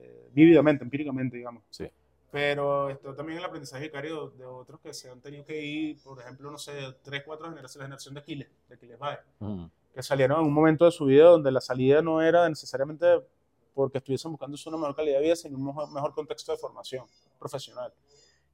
eh, 0.00 0.28
vívidamente, 0.32 0.84
empíricamente, 0.84 1.36
digamos. 1.36 1.62
Sí. 1.70 1.86
Pero 2.30 2.90
esto 2.90 3.14
también 3.14 3.38
el 3.38 3.44
aprendizaje 3.44 3.84
vicario 3.84 4.30
de 4.30 4.44
otros 4.44 4.80
que 4.80 4.92
se 4.92 5.08
han 5.10 5.20
tenido 5.20 5.44
que 5.44 5.62
ir, 5.64 6.02
por 6.02 6.20
ejemplo, 6.20 6.50
no 6.50 6.58
sé, 6.58 6.72
tres, 7.02 7.22
cuatro 7.24 7.48
generaciones, 7.48 7.76
la 7.76 7.84
generación 7.86 8.14
de 8.14 8.20
Aquiles, 8.20 8.48
de 8.68 8.74
Aquiles 8.74 8.98
Baez 8.98 9.20
Ujú. 9.40 9.70
que 9.94 10.02
salieron 10.02 10.40
en 10.40 10.46
un 10.46 10.52
momento 10.52 10.84
de 10.84 10.90
su 10.90 11.04
vida 11.06 11.24
donde 11.26 11.50
la 11.50 11.60
salida 11.60 12.02
no 12.02 12.20
era 12.20 12.48
necesariamente 12.48 13.06
porque 13.74 13.98
estuviesen 13.98 14.32
buscando 14.32 14.56
una 14.66 14.76
mejor 14.76 14.96
calidad 14.96 15.18
de 15.18 15.24
vida, 15.24 15.36
sino 15.36 15.56
un 15.56 15.66
mejor, 15.66 15.90
mejor 15.92 16.14
contexto 16.14 16.50
de 16.52 16.58
formación 16.58 17.04
profesional. 17.38 17.92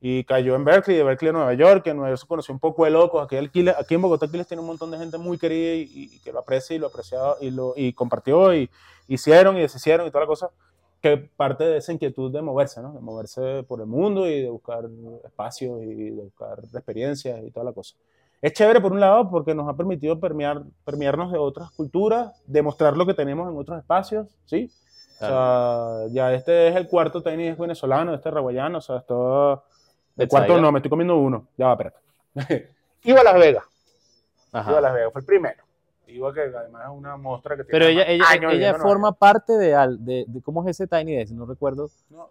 Y 0.01 0.25
cayó 0.25 0.57
en 0.57 0.65
Berkeley, 0.65 0.97
de 0.97 1.05
Berkeley 1.05 1.31
a 1.31 1.33
Nueva 1.33 1.55
York, 1.55 1.85
que 1.85 1.91
en 1.91 1.97
Nueva 1.97 2.11
York 2.11 2.21
se 2.21 2.27
conoció 2.27 2.53
un 2.53 2.59
poco 2.59 2.85
de 2.85 2.91
locos. 2.91 3.25
Aquí, 3.25 3.37
Aquiles- 3.37 3.77
aquí 3.79 3.95
en 3.95 4.03
Bogotá 4.03 4.27
Aquiles 4.27 4.49
tiene 4.49 4.61
un 4.61 4.67
montón 4.67 4.91
de 4.91 4.99
gente 4.99 5.17
muy 5.19 5.39
querida 5.39 5.75
y, 5.75 5.89
y 6.15 6.19
que 6.19 6.33
lo 6.33 6.41
aprecia 6.41 6.75
y 6.75 6.81
lo 6.81 6.89
apreciaba 6.89 7.37
y, 7.41 7.53
lo, 7.53 7.73
y 7.77 7.93
compartió 7.93 8.53
y 8.53 8.69
hicieron 9.07 9.57
y 9.57 9.61
deshicieron 9.61 10.05
y 10.07 10.11
toda 10.11 10.23
la 10.23 10.27
cosa, 10.27 10.51
que 11.03 11.17
parte 11.17 11.65
de 11.65 11.79
esa 11.79 11.93
inquietud 11.93 12.33
de 12.33 12.41
moverse, 12.41 12.81
¿no? 12.81 12.93
De 12.93 13.01
moverse 13.01 13.65
por 13.65 13.81
el 13.81 13.87
mundo 13.87 14.29
y 14.29 14.41
de 14.41 14.49
buscar 14.49 14.85
espacios 15.25 15.83
y 15.83 16.11
de 16.11 16.23
buscar 16.23 16.61
experiencias 16.61 17.43
y 17.43 17.51
toda 17.51 17.65
la 17.65 17.73
cosa. 17.73 17.97
Es 18.41 18.53
chévere 18.53 18.81
por 18.81 18.93
un 18.93 19.01
lado 19.01 19.29
porque 19.29 19.55
nos 19.55 19.69
ha 19.69 19.77
permitido 19.77 20.19
permear, 20.21 20.62
permearnos 20.85 21.33
de 21.33 21.38
otras 21.38 21.73
culturas, 21.73 22.41
demostrar 22.47 22.97
lo 22.97 23.05
que 23.05 23.15
tenemos 23.15 23.51
en 23.51 23.59
otros 23.59 23.79
espacios, 23.79 24.29
¿sí? 24.47 24.71
Claro. 25.19 25.35
O 25.35 26.09
sea, 26.09 26.15
ya 26.15 26.35
este 26.35 26.69
es 26.69 26.77
el 26.77 26.88
cuarto 26.88 27.21
tenis 27.21 27.59
venezolano, 27.59 28.15
este 28.15 28.31
raguayano, 28.31 28.79
o 28.79 28.81
sea, 28.81 28.99
esto... 28.99 29.65
El 30.17 30.29
cuarto 30.29 30.61
no, 30.61 30.71
me 30.71 30.79
estoy 30.79 30.91
comiendo 30.91 31.17
uno. 31.17 31.49
Ya 31.57 31.67
va, 31.67 31.73
espérate. 31.73 32.69
Iba 33.05 33.21
a 33.21 33.25
Las 33.25 33.35
Vegas, 33.35 33.65
Ajá. 34.53 34.71
iba 34.71 34.79
a 34.79 34.83
Las 34.83 34.95
Vegas, 34.95 35.12
fue 35.12 35.21
el 35.21 35.27
primero. 35.27 35.62
Iba 36.07 36.35
que 36.35 36.41
además 36.41 36.83
es 36.85 36.91
una 36.91 37.17
muestra 37.17 37.57
que 37.57 37.65
tiene 37.65 37.73
Pero 37.79 37.87
ella, 37.87 38.03
ella, 38.07 38.25
años 38.29 38.53
ella 38.53 38.75
forma 38.75 39.12
parte 39.12 39.55
de, 39.55 39.75
al- 39.75 40.05
de, 40.05 40.25
de- 40.29 40.43
¿Cómo 40.43 40.62
es 40.62 40.71
ese 40.79 40.87
Tiny 40.87 41.17
Desk? 41.17 41.33
No 41.33 41.47
recuerdo. 41.47 41.87
York. 41.87 41.95
No, 42.11 42.31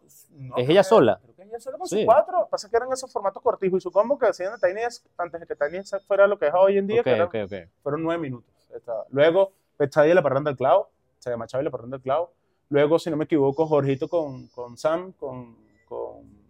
no, 0.50 0.58
¿Es 0.58 0.70
ella 0.70 0.84
sola? 0.84 1.20
Creo 1.24 1.36
que 1.36 1.44
ella 1.44 1.60
sola 1.60 1.78
con 1.78 1.88
Sí. 1.88 1.96
sus 1.98 2.06
cuatro. 2.06 2.48
Pasa 2.52 2.70
que 2.70 2.78
eran 2.78 2.92
esos 2.92 3.12
formatos 3.12 3.42
cortijos 3.42 3.78
y 3.78 3.82
su 3.82 3.92
combo 3.92 4.20
que 4.20 4.28
hacían 4.28 4.54
de 4.54 4.68
Tiny 4.68 4.82
Desk, 4.82 5.06
antes 5.18 5.42
de 5.42 5.48
que 5.48 5.56
Tiny 5.56 5.78
Desk 5.80 6.00
fuera 6.06 6.28
lo 6.28 6.38
que 6.38 6.48
es 6.48 6.54
hoy 6.54 6.78
en 6.78 6.86
día, 6.88 7.00
Ok, 7.02 7.06
que 7.06 7.12
eran- 7.12 7.28
ok, 7.28 7.36
ok. 7.46 7.54
fueron 7.82 8.04
nueve 8.04 8.22
minutos. 8.22 8.52
Estaba. 8.76 9.06
Luego, 9.10 9.52
Pechadi 9.78 10.12
y 10.12 10.14
la 10.14 10.22
parranda 10.22 10.50
del 10.52 10.58
clavo, 10.58 10.90
se 11.20 11.30
llama 11.30 11.48
Chávez 11.48 11.64
y 11.64 11.66
la 11.66 11.72
parranda 11.72 11.98
del 11.98 12.04
clavo. 12.04 12.32
Luego, 12.70 13.00
si 13.00 13.10
no 13.10 13.18
me 13.18 13.24
equivoco, 13.26 13.66
Jorgito 13.68 14.08
con, 14.08 14.48
con 14.48 14.78
Sam, 14.78 15.14
con, 15.14 15.56
con 15.88 16.41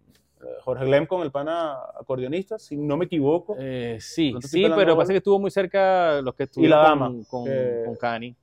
Jorge 0.64 0.86
Glem 0.86 1.06
con 1.06 1.22
el 1.22 1.32
pana 1.32 1.74
acordeonista, 2.00 2.58
si 2.60 2.76
no 2.78 2.98
me 2.98 3.06
equivoco. 3.06 3.56
Eh, 3.60 3.98
sí, 4.00 4.34
sí, 4.42 4.66
pero 4.76 4.96
pasa 4.98 5.12
que 5.14 5.18
estuvo 5.18 5.40
muy 5.40 5.52
cerca 5.52 6.22
los 6.22 6.34
que 6.36 6.44
estuvieron 6.44 6.78
la 6.80 6.84
dama, 6.84 7.06
con, 7.08 7.24
con, 7.26 7.44
que- 7.46 7.82
con 7.86 7.96
Cani. 7.96 8.36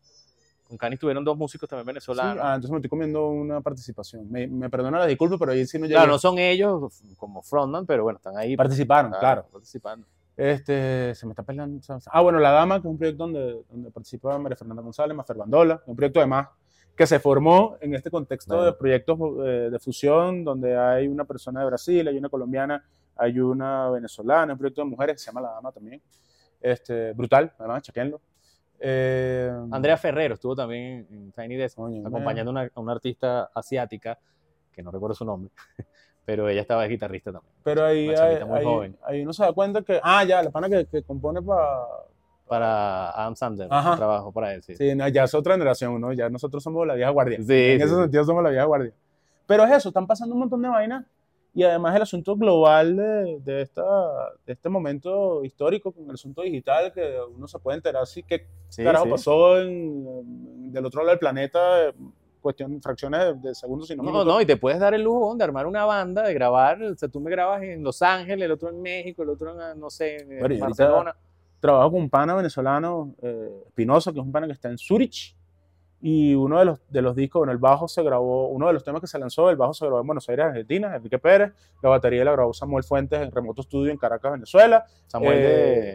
Con 0.68 0.76
Cani 0.76 0.94
estuvieron 0.94 1.24
dos 1.24 1.36
músicos 1.36 1.66
también 1.68 1.84
Sí, 1.84 1.88
venezolanos. 1.88 2.38
ah, 2.44 2.48
entonces 2.54 2.70
me 2.70 2.76
estoy 2.76 2.90
comiendo 2.90 3.28
una 3.28 3.60
participación. 3.62 4.30
Me, 4.30 4.46
me 4.46 4.68
perdona 4.68 4.98
la 4.98 5.06
disculpa, 5.06 5.38
pero 5.38 5.52
ahí 5.52 5.64
sí 5.66 5.78
no 5.78 5.86
llegué. 5.86 5.94
claro, 5.94 6.12
no 6.12 6.18
son 6.18 6.38
ellos 6.38 7.02
como 7.16 7.40
frontman, 7.42 7.86
pero 7.86 8.02
bueno, 8.02 8.18
están 8.18 8.36
ahí 8.36 8.54
Participaron, 8.56 9.10
claro, 9.12 9.22
claro. 9.42 9.48
participando. 9.50 10.06
Este, 10.36 11.14
se 11.14 11.26
me 11.26 11.32
está 11.32 11.42
pelando. 11.42 11.80
Ah, 12.12 12.20
bueno, 12.20 12.38
La 12.38 12.50
Dama, 12.52 12.76
que 12.80 12.86
es 12.86 12.90
un 12.92 12.98
proyecto 12.98 13.24
donde, 13.24 13.62
donde 13.70 13.90
participa 13.90 14.38
María 14.38 14.56
Fernanda 14.56 14.82
González, 14.82 15.16
Mafer 15.16 15.36
Bandola, 15.36 15.82
un 15.86 15.96
proyecto 15.96 16.20
además 16.20 16.48
que 16.98 17.06
se 17.06 17.20
formó 17.20 17.76
en 17.80 17.94
este 17.94 18.10
contexto 18.10 18.54
Claro. 18.54 18.66
de 18.66 18.72
proyectos 18.74 19.18
eh, 19.46 19.68
de 19.70 19.78
fusión, 19.78 20.42
donde 20.44 20.76
hay 20.76 21.06
una 21.06 21.24
persona 21.24 21.60
de 21.60 21.66
Brasil, 21.66 22.06
hay 22.08 22.18
una 22.18 22.28
colombiana, 22.28 22.84
hay 23.16 23.38
una 23.38 23.88
venezolana, 23.88 24.52
un 24.52 24.58
proyecto 24.58 24.82
de 24.82 24.88
mujeres 24.88 25.14
que 25.14 25.18
se 25.20 25.26
llama 25.26 25.40
La 25.42 25.50
Dama 25.52 25.70
también. 25.72 26.02
Este, 26.60 27.12
brutal, 27.12 27.52
además, 27.56 27.82
chequenlo. 27.82 28.20
Eh, 28.80 29.50
Andrea 29.70 29.96
Ferrero 29.96 30.34
estuvo 30.34 30.54
también 30.56 31.06
en, 31.10 31.32
Tiny 31.32 31.56
Desk 31.56 31.78
acompañando 32.04 32.50
a 32.50 32.52
una, 32.52 32.70
a 32.74 32.80
una 32.80 32.92
artista 32.92 33.50
asiática, 33.54 34.18
que 34.72 34.82
no 34.82 34.90
recuerdo 34.90 35.14
su 35.14 35.24
nombre, 35.24 35.50
pero 36.24 36.48
ella 36.48 36.60
estaba 36.62 36.82
de 36.82 36.88
guitarrista 36.88 37.30
también. 37.32 37.54
Pero 37.62 37.84
ahí, 37.84 38.12
chamita 38.14 38.44
muy 38.46 38.58
ahí- 38.58 38.64
joven. 38.64 38.96
ahí 39.04 39.22
uno 39.22 39.32
se 39.32 39.44
da 39.44 39.52
cuenta 39.52 39.82
que, 39.82 40.00
ah, 40.02 40.24
ya, 40.24 40.42
la 40.42 40.50
pana 40.50 40.68
que, 40.68 40.84
que 40.86 41.02
compone 41.04 41.40
para... 41.42 41.86
Para 42.48 43.10
Adam 43.10 43.36
Sandler, 43.36 43.68
Ajá. 43.70 43.96
trabajo 43.96 44.32
para 44.32 44.54
él, 44.54 44.62
sí. 44.62 44.74
Sí, 44.76 44.90
ya 45.12 45.24
es 45.24 45.34
otra 45.34 45.54
generación, 45.54 46.00
¿no? 46.00 46.12
Ya 46.12 46.28
nosotros 46.30 46.62
somos 46.62 46.86
la 46.86 46.94
vieja 46.94 47.10
guardia. 47.10 47.36
Sí, 47.38 47.42
en 47.42 47.78
sí, 47.78 47.84
ese 47.84 47.94
sentido 47.94 48.24
somos 48.24 48.42
la 48.42 48.50
vieja 48.50 48.64
guardia. 48.64 48.92
Pero 49.46 49.64
es 49.64 49.70
eso, 49.72 49.88
están 49.90 50.06
pasando 50.06 50.34
un 50.34 50.40
montón 50.40 50.60
de 50.62 50.68
vainas 50.68 51.04
y 51.54 51.62
además 51.64 51.96
el 51.96 52.02
asunto 52.02 52.36
global 52.36 52.96
de, 52.96 53.40
de 53.44 53.62
esta, 53.62 53.82
de 54.46 54.52
este 54.52 54.68
momento 54.68 55.42
histórico 55.44 55.90
con 55.92 56.04
el 56.04 56.14
asunto 56.14 56.42
digital 56.42 56.92
que 56.92 57.16
uno 57.34 57.48
se 57.48 57.58
puede 57.58 57.78
enterar 57.78 58.02
así 58.02 58.22
que 58.22 58.46
Sí, 58.68 58.84
carajo 58.84 59.06
sí. 59.06 59.10
pasó 59.10 59.58
en, 59.58 60.70
del 60.72 60.84
otro 60.84 61.00
lado 61.00 61.10
del 61.10 61.18
planeta, 61.18 61.58
cuestión, 62.42 62.80
fracciones 62.82 63.20
de, 63.42 63.48
de 63.48 63.54
segundos, 63.54 63.88
sino 63.88 64.02
No, 64.02 64.10
minutos. 64.10 64.26
no, 64.34 64.40
y 64.42 64.46
te 64.46 64.56
puedes 64.58 64.78
dar 64.78 64.92
el 64.94 65.02
lujo 65.02 65.34
de 65.34 65.42
armar 65.44 65.66
una 65.66 65.84
banda, 65.86 66.22
de 66.22 66.34
grabar, 66.34 66.82
o 66.82 66.94
sea, 66.96 67.08
tú 67.08 67.18
me 67.20 67.30
grabas 67.30 67.62
en 67.62 67.82
Los 67.82 68.02
Ángeles, 68.02 68.44
el 68.44 68.52
otro 68.52 68.68
en 68.68 68.80
México, 68.82 69.22
el 69.22 69.30
otro 69.30 69.50
en, 69.72 69.80
no 69.80 69.88
sé, 69.90 70.16
en 70.18 70.28
Bueno, 70.40 70.54
y 70.54 70.60
ahorita- 70.60 70.66
Barcelona. 70.66 71.16
Trabajo 71.60 71.92
con 71.92 72.00
un 72.02 72.10
pana 72.10 72.34
venezolano, 72.34 73.14
eh, 73.22 73.62
Espinosa, 73.66 74.12
que 74.12 74.18
es 74.20 74.24
un 74.24 74.32
pana 74.32 74.46
que 74.46 74.52
está 74.52 74.68
en 74.68 74.78
Zurich. 74.78 75.34
Y 76.00 76.32
uno 76.36 76.60
de 76.60 76.64
los, 76.64 76.80
de 76.88 77.02
los 77.02 77.16
discos, 77.16 77.40
bueno, 77.40 77.50
el 77.50 77.58
bajo 77.58 77.88
se 77.88 78.04
grabó, 78.04 78.46
uno 78.50 78.68
de 78.68 78.72
los 78.72 78.84
temas 78.84 79.00
que 79.00 79.08
se 79.08 79.18
lanzó, 79.18 79.50
el 79.50 79.56
bajo 79.56 79.74
se 79.74 79.84
grabó 79.84 80.00
en 80.00 80.06
Buenos 80.06 80.28
Aires, 80.28 80.46
Argentina, 80.46 80.94
Enrique 80.94 81.18
Pérez. 81.18 81.52
La 81.82 81.88
batería 81.88 82.24
la 82.24 82.30
grabó 82.32 82.54
Samuel 82.54 82.84
Fuentes 82.84 83.20
en 83.20 83.32
remoto 83.32 83.62
estudio 83.62 83.90
en 83.90 83.98
Caracas, 83.98 84.30
Venezuela. 84.32 84.84
Samuel 85.08 85.38
Eh, 85.38 85.42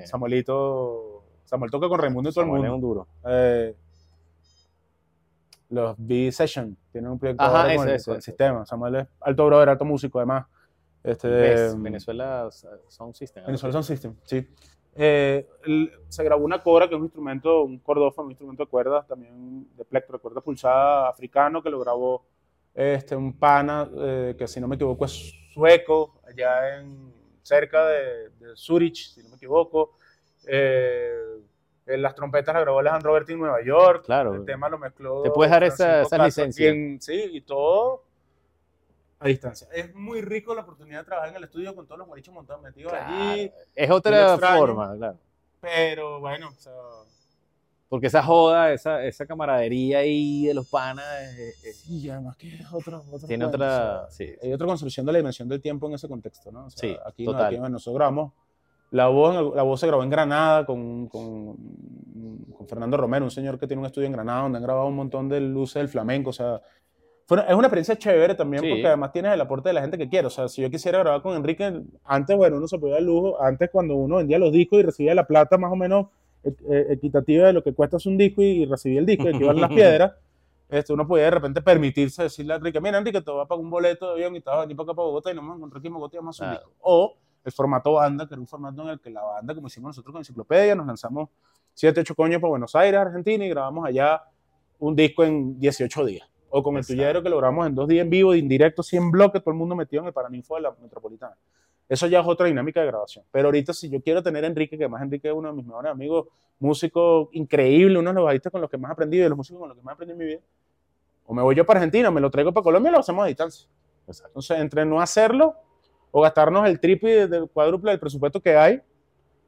de... 0.01 0.07
Samuelito, 0.07 1.23
Samuel 1.45 1.71
toca 1.71 1.87
con 1.87 1.99
Raimundo 1.99 2.29
y 2.29 2.33
todo 2.33 2.43
Samuel 2.43 2.61
el 2.63 2.65
es 2.65 2.71
mundo. 2.71 2.87
un 2.87 2.93
duro. 2.93 3.07
Eh, 3.25 3.75
los 5.69 5.95
B-Session 5.97 6.77
tienen 6.91 7.09
un 7.11 7.17
proyecto 7.19 7.43
Ajá, 7.43 7.61
ahora 7.63 7.75
con, 7.75 7.87
ese, 7.87 7.89
el- 7.89 7.95
ese, 7.95 8.05
con 8.05 8.13
el 8.15 8.19
ese. 8.19 8.31
sistema. 8.31 8.65
Samuel 8.65 8.95
es 8.95 9.07
alto 9.21 9.45
brother, 9.45 9.69
alto 9.69 9.85
músico 9.85 10.19
además. 10.19 10.45
Este, 11.03 11.27
Ves, 11.27 11.81
Venezuela 11.81 12.49
Sound 12.89 13.13
System. 13.15 13.45
Venezuela 13.45 13.71
Sound 13.73 13.85
System, 13.85 14.15
sí. 14.23 14.47
Eh, 14.95 15.47
el- 15.65 15.91
se 16.09 16.23
grabó 16.23 16.45
una 16.45 16.61
cora, 16.61 16.87
que 16.87 16.93
es 16.95 16.99
un 16.99 17.05
instrumento, 17.05 17.63
un 17.63 17.79
cordófono, 17.79 18.25
un 18.27 18.31
instrumento 18.31 18.63
de 18.63 18.69
cuerdas, 18.69 19.07
también 19.07 19.67
de 19.75 19.85
plectro, 19.85 20.17
de 20.17 20.21
cuerda 20.21 20.41
pulsada 20.41 21.09
africano, 21.09 21.61
que 21.63 21.69
lo 21.69 21.79
grabó 21.79 22.25
este, 22.75 23.15
un 23.15 23.33
pana, 23.37 23.89
eh, 23.97 24.35
que 24.37 24.47
si 24.47 24.59
no 24.59 24.67
me 24.67 24.75
equivoco 24.75 25.05
es 25.05 25.33
sueco, 25.53 26.19
allá 26.27 26.79
en, 26.79 27.13
cerca 27.43 27.87
de, 27.87 28.29
de 28.29 28.55
Zurich, 28.55 29.13
si 29.13 29.21
no 29.23 29.29
me 29.29 29.35
equivoco. 29.35 29.91
Eh, 30.47 31.11
las 31.85 32.15
trompetas 32.15 32.53
las 32.53 32.63
grabó 32.63 32.79
Alejandro 32.79 33.13
Berti 33.13 33.33
en 33.33 33.39
Nueva 33.39 33.61
York. 33.63 34.05
Claro. 34.05 34.33
El 34.35 34.45
tema 34.45 34.69
lo 34.69 34.77
mezcló. 34.77 35.21
Te 35.21 35.29
puedes 35.31 35.51
dar 35.51 35.63
esa- 35.65 36.01
esa 36.01 36.17
licencia. 36.23 36.69
en- 36.69 37.01
sí, 37.01 37.29
y 37.33 37.41
todo 37.41 38.03
a 39.23 39.27
distancia. 39.27 39.67
Es 39.73 39.93
muy 39.95 40.21
rico 40.21 40.53
la 40.55 40.61
oportunidad 40.61 40.99
de 40.99 41.05
trabajar 41.05 41.29
en 41.29 41.35
el 41.37 41.43
estudio 41.45 41.75
con 41.75 41.85
todos 41.85 41.99
los 41.99 42.07
morichos 42.07 42.33
montados 42.33 42.61
metidos 42.61 42.93
allí. 42.93 43.49
Claro, 43.49 43.65
Es 43.75 43.89
Lo 43.89 43.95
otra 43.95 44.31
extraño. 44.33 44.57
forma, 44.59 44.95
claro. 44.97 45.17
Pero 45.61 46.19
bueno, 46.19 46.49
o 46.49 46.59
sea, 46.59 46.73
Porque 47.89 48.07
esa 48.07 48.23
joda, 48.23 48.73
esa, 48.73 49.03
esa 49.05 49.25
camaradería 49.25 49.99
ahí 49.99 50.47
de 50.47 50.53
los 50.53 50.67
panas, 50.67 51.05
eh, 51.37 51.53
sí, 51.73 52.09
además 52.09 52.35
que 52.37 52.55
es 52.55 52.65
otro, 52.73 53.03
otro 53.11 53.27
tiene 53.27 53.45
otra... 53.45 54.05
o 54.07 54.11
sea, 54.11 54.11
Sí, 54.11 54.33
hay 54.41 54.51
otra 54.51 54.67
construcción 54.67 55.05
de 55.05 55.11
la 55.13 55.19
dimensión 55.19 55.47
del 55.47 55.61
tiempo 55.61 55.87
en 55.87 55.93
ese 55.93 56.07
contexto, 56.07 56.51
¿no? 56.51 56.65
O 56.65 56.69
sea, 56.69 56.81
Sí, 56.89 56.97
aquí, 57.05 57.25
no, 57.25 57.31
total. 57.31 57.47
aquí 57.47 57.55
bueno, 57.57 57.73
nosotros 57.73 57.95
grabamos. 57.95 58.33
La 58.91 59.07
voz, 59.07 59.55
la 59.55 59.63
voz 59.63 59.79
se 59.79 59.87
grabó 59.87 60.03
en 60.03 60.09
Granada 60.11 60.65
con, 60.67 61.07
con, 61.07 61.55
con 62.55 62.67
Fernando 62.67 62.95
Romero, 62.97 63.25
un 63.25 63.31
señor 63.31 63.57
que 63.57 63.65
tiene 63.67 63.79
un 63.79 63.87
estudio 63.87 64.05
en 64.05 64.13
Granada 64.13 64.43
donde 64.43 64.57
han 64.57 64.63
grabado 64.63 64.85
un 64.87 64.95
montón 64.95 65.29
de 65.29 65.39
luces 65.39 65.75
del 65.75 65.89
flamenco. 65.89 66.29
O 66.29 66.33
sea, 66.33 66.61
es 67.29 67.53
una 67.55 67.67
experiencia 67.67 67.95
chévere 67.97 68.35
también 68.35 68.63
Sí. 68.63 68.69
porque 68.69 68.87
además 68.87 69.11
tienes 69.11 69.33
el 69.33 69.41
aporte 69.41 69.69
de 69.69 69.73
la 69.73 69.81
gente 69.81 69.97
que 69.97 70.09
quiere. 70.09 70.27
O 70.27 70.29
sea, 70.29 70.47
si 70.49 70.61
yo 70.61 70.69
quisiera 70.69 70.99
grabar 70.99 71.21
con 71.21 71.35
Enrique, 71.35 71.81
antes, 72.03 72.35
bueno, 72.37 72.57
uno 72.57 72.67
se 72.67 72.77
podía 72.77 72.95
dar 72.95 73.03
lujo. 73.03 73.41
Antes, 73.41 73.69
cuando 73.71 73.95
uno 73.95 74.17
vendía 74.17 74.37
los 74.39 74.51
discos 74.51 74.79
y 74.79 74.83
recibía 74.83 75.15
la 75.15 75.25
plata 75.25 75.57
más 75.57 75.71
o 75.71 75.75
menos 75.75 76.07
e- 76.43 76.53
e- 76.69 76.93
equitativa 76.93 77.47
de 77.47 77.53
lo 77.53 77.63
que 77.63 77.73
cuesta 77.73 77.97
un 78.05 78.17
disco 78.17 78.41
y, 78.41 78.65
recibía 78.65 78.99
el 78.99 79.05
disco, 79.05 79.29
y 79.29 79.37
que 79.37 79.43
iban 79.45 79.59
las 79.61 79.69
piedras. 80.01 80.13
Este, 80.69 80.91
uno 80.91 81.07
podía 81.07 81.25
de 81.25 81.31
repente 81.31 81.61
permitirse 81.61 82.23
decirle 82.23 82.53
a 82.53 82.57
Enrique, 82.57 82.81
mira 82.81 82.97
Enrique, 82.97 83.21
te 83.21 83.31
voy 83.31 83.41
a 83.41 83.45
pagar 83.45 83.63
un 83.63 83.69
boleto 83.69 84.07
de 84.07 84.13
avión 84.13 84.35
y 84.35 84.41
te 84.41 84.49
vas 84.49 84.57
a 84.57 84.61
venir 84.61 84.75
para 84.75 84.85
acá 84.91 84.95
para 84.95 85.05
Bogotá 85.07 85.31
y 85.31 85.35
nos 85.35 85.43
vamos 85.43 85.55
a 85.55 85.57
encontrar 85.57 85.79
aquí 85.79 85.87
en 85.87 85.93
Bogotá 85.93 86.17
y 86.17 86.19
hacer 86.19 86.27
un 86.27 86.33
Claro. 86.51 86.53
disco. 86.67 86.73
O 86.81 87.15
el 87.45 87.51
formato 87.51 87.93
banda, 87.93 88.27
que 88.27 88.33
era 88.33 88.41
un 88.41 88.47
formato 88.47 88.81
en 88.81 88.87
el 88.89 88.99
que 88.99 89.09
la 89.11 89.21
banda, 89.21 89.53
como 89.53 89.67
hicimos 89.67 89.89
nosotros 89.89 90.11
con 90.13 90.19
Enciclopedia, 90.21 90.73
nos 90.75 90.87
lanzamos 90.87 91.29
7, 91.73 91.99
8 92.01 92.15
coños 92.15 92.41
para 92.41 92.49
Buenos 92.49 92.75
Aires, 92.75 92.99
Argentina, 92.99 93.45
y 93.45 93.49
grabamos 93.49 93.85
allá 93.85 94.23
un 94.79 94.95
disco 94.95 95.23
en 95.23 95.59
18 95.59 96.05
días. 96.05 96.27
O 96.55 96.61
con 96.61 96.77
el 96.77 96.85
tuyero 96.85 97.23
que 97.23 97.29
lo 97.29 97.37
grabamos 97.37 97.65
en 97.65 97.73
dos 97.73 97.87
días 97.87 98.03
en 98.03 98.11
vivo, 98.11 98.31
de 98.31 98.37
indirecto, 98.37 98.83
100 98.83 99.09
bloques, 99.09 99.41
todo 99.41 99.53
el 99.53 99.57
mundo 99.57 99.75
metido 99.75 100.03
en 100.03 100.07
el 100.09 100.13
Paraninfo 100.13 100.53
de 100.53 100.61
la 100.61 100.75
Metropolitana. 100.79 101.35
Eso 101.89 102.05
ya 102.05 102.19
es 102.19 102.27
otra 102.27 102.45
dinámica 102.45 102.79
de 102.79 102.85
grabación. 102.85 103.25
Pero 103.31 103.47
ahorita, 103.47 103.73
si 103.73 103.89
yo 103.89 103.99
quiero 104.03 104.21
tener 104.21 104.43
a 104.43 104.47
Enrique, 104.47 104.77
que 104.77 104.83
además 104.83 105.01
Enrique 105.01 105.29
es 105.29 105.33
uno 105.33 105.47
de 105.49 105.55
mis 105.55 105.65
mejores 105.65 105.91
amigos, 105.91 106.27
músico 106.59 107.29
increíble, 107.31 107.97
uno 107.97 108.11
de 108.11 108.13
los 108.13 108.25
bajistas 108.25 108.51
con 108.51 108.61
los 108.61 108.69
que 108.69 108.77
más 108.77 108.95
y 108.99 109.17
de 109.17 109.29
los 109.29 109.35
músicos 109.35 109.61
con 109.61 109.69
los 109.69 109.75
que 109.75 109.83
más 109.83 109.93
he 109.93 109.95
aprendido 109.95 110.13
en 110.21 110.27
mi 110.27 110.33
vida, 110.35 110.41
o 111.25 111.33
me 111.33 111.41
voy 111.41 111.55
yo 111.55 111.65
para 111.65 111.79
Argentina, 111.79 112.11
me 112.11 112.21
lo 112.21 112.29
traigo 112.29 112.53
para 112.53 112.63
Colombia, 112.63 112.91
lo 112.91 112.99
hacemos 112.99 113.23
a 113.23 113.27
distancia. 113.27 113.67
exacto. 114.05 114.29
Entonces, 114.29 114.59
entre 114.59 114.85
no 114.85 115.01
hacerlo 115.01 115.55
o 116.11 116.21
gastarnos 116.21 116.67
el 116.67 116.79
triple 116.79 117.27
del 117.27 117.49
cuádruple 117.49 117.89
del 117.89 117.99
presupuesto 117.99 118.39
que 118.39 118.55
hay, 118.55 118.79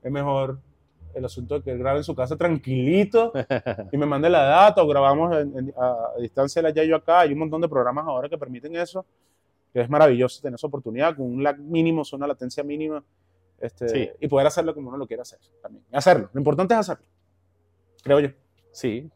es 0.01 0.11
mejor 0.11 0.59
el 1.15 1.25
asunto 1.25 1.55
de 1.55 1.61
que 1.63 1.71
él 1.71 1.79
grabe 1.79 1.97
en 1.99 2.03
su 2.03 2.13
casa 2.13 2.35
tranquilito 2.35 3.31
y 3.91 3.97
me 3.97 4.05
mande 4.05 4.29
la 4.29 4.43
data 4.43 4.83
o 4.83 4.87
grabamos 4.87 5.35
en- 5.37 5.57
en- 5.57 5.73
a, 5.77 6.11
a 6.15 6.19
distancia 6.19 6.61
la 6.61 6.69
ya 6.71 6.83
yo 6.83 6.95
acá. 6.95 7.21
Hay 7.21 7.33
un 7.33 7.39
montón 7.39 7.61
de 7.61 7.69
programas 7.69 8.05
ahora 8.05 8.27
que 8.29 8.37
permiten 8.37 8.75
eso, 8.75 9.05
que 9.73 9.81
es 9.81 9.89
maravilloso 9.89 10.41
tener 10.41 10.55
esa 10.55 10.67
oportunidad 10.67 11.15
con 11.15 11.25
un 11.25 11.41
lag 11.43 11.57
mínimo, 11.59 12.03
una 12.13 12.27
latencia 12.27 12.63
mínima, 12.63 13.03
este, 13.59 13.87
Sí. 13.89 14.09
y 14.19 14.27
poder 14.27 14.47
hacerlo 14.47 14.73
como 14.73 14.89
uno 14.89 14.97
lo 14.97 15.07
quiere 15.07 15.21
hacer 15.21 15.39
también. 15.61 15.83
Hacerlo, 15.91 16.29
lo 16.33 16.39
importante 16.39 16.73
es 16.73 16.79
hacerlo, 16.81 17.05
creo 18.03 18.19
yo. 18.19 18.29
Sí, 18.71 19.09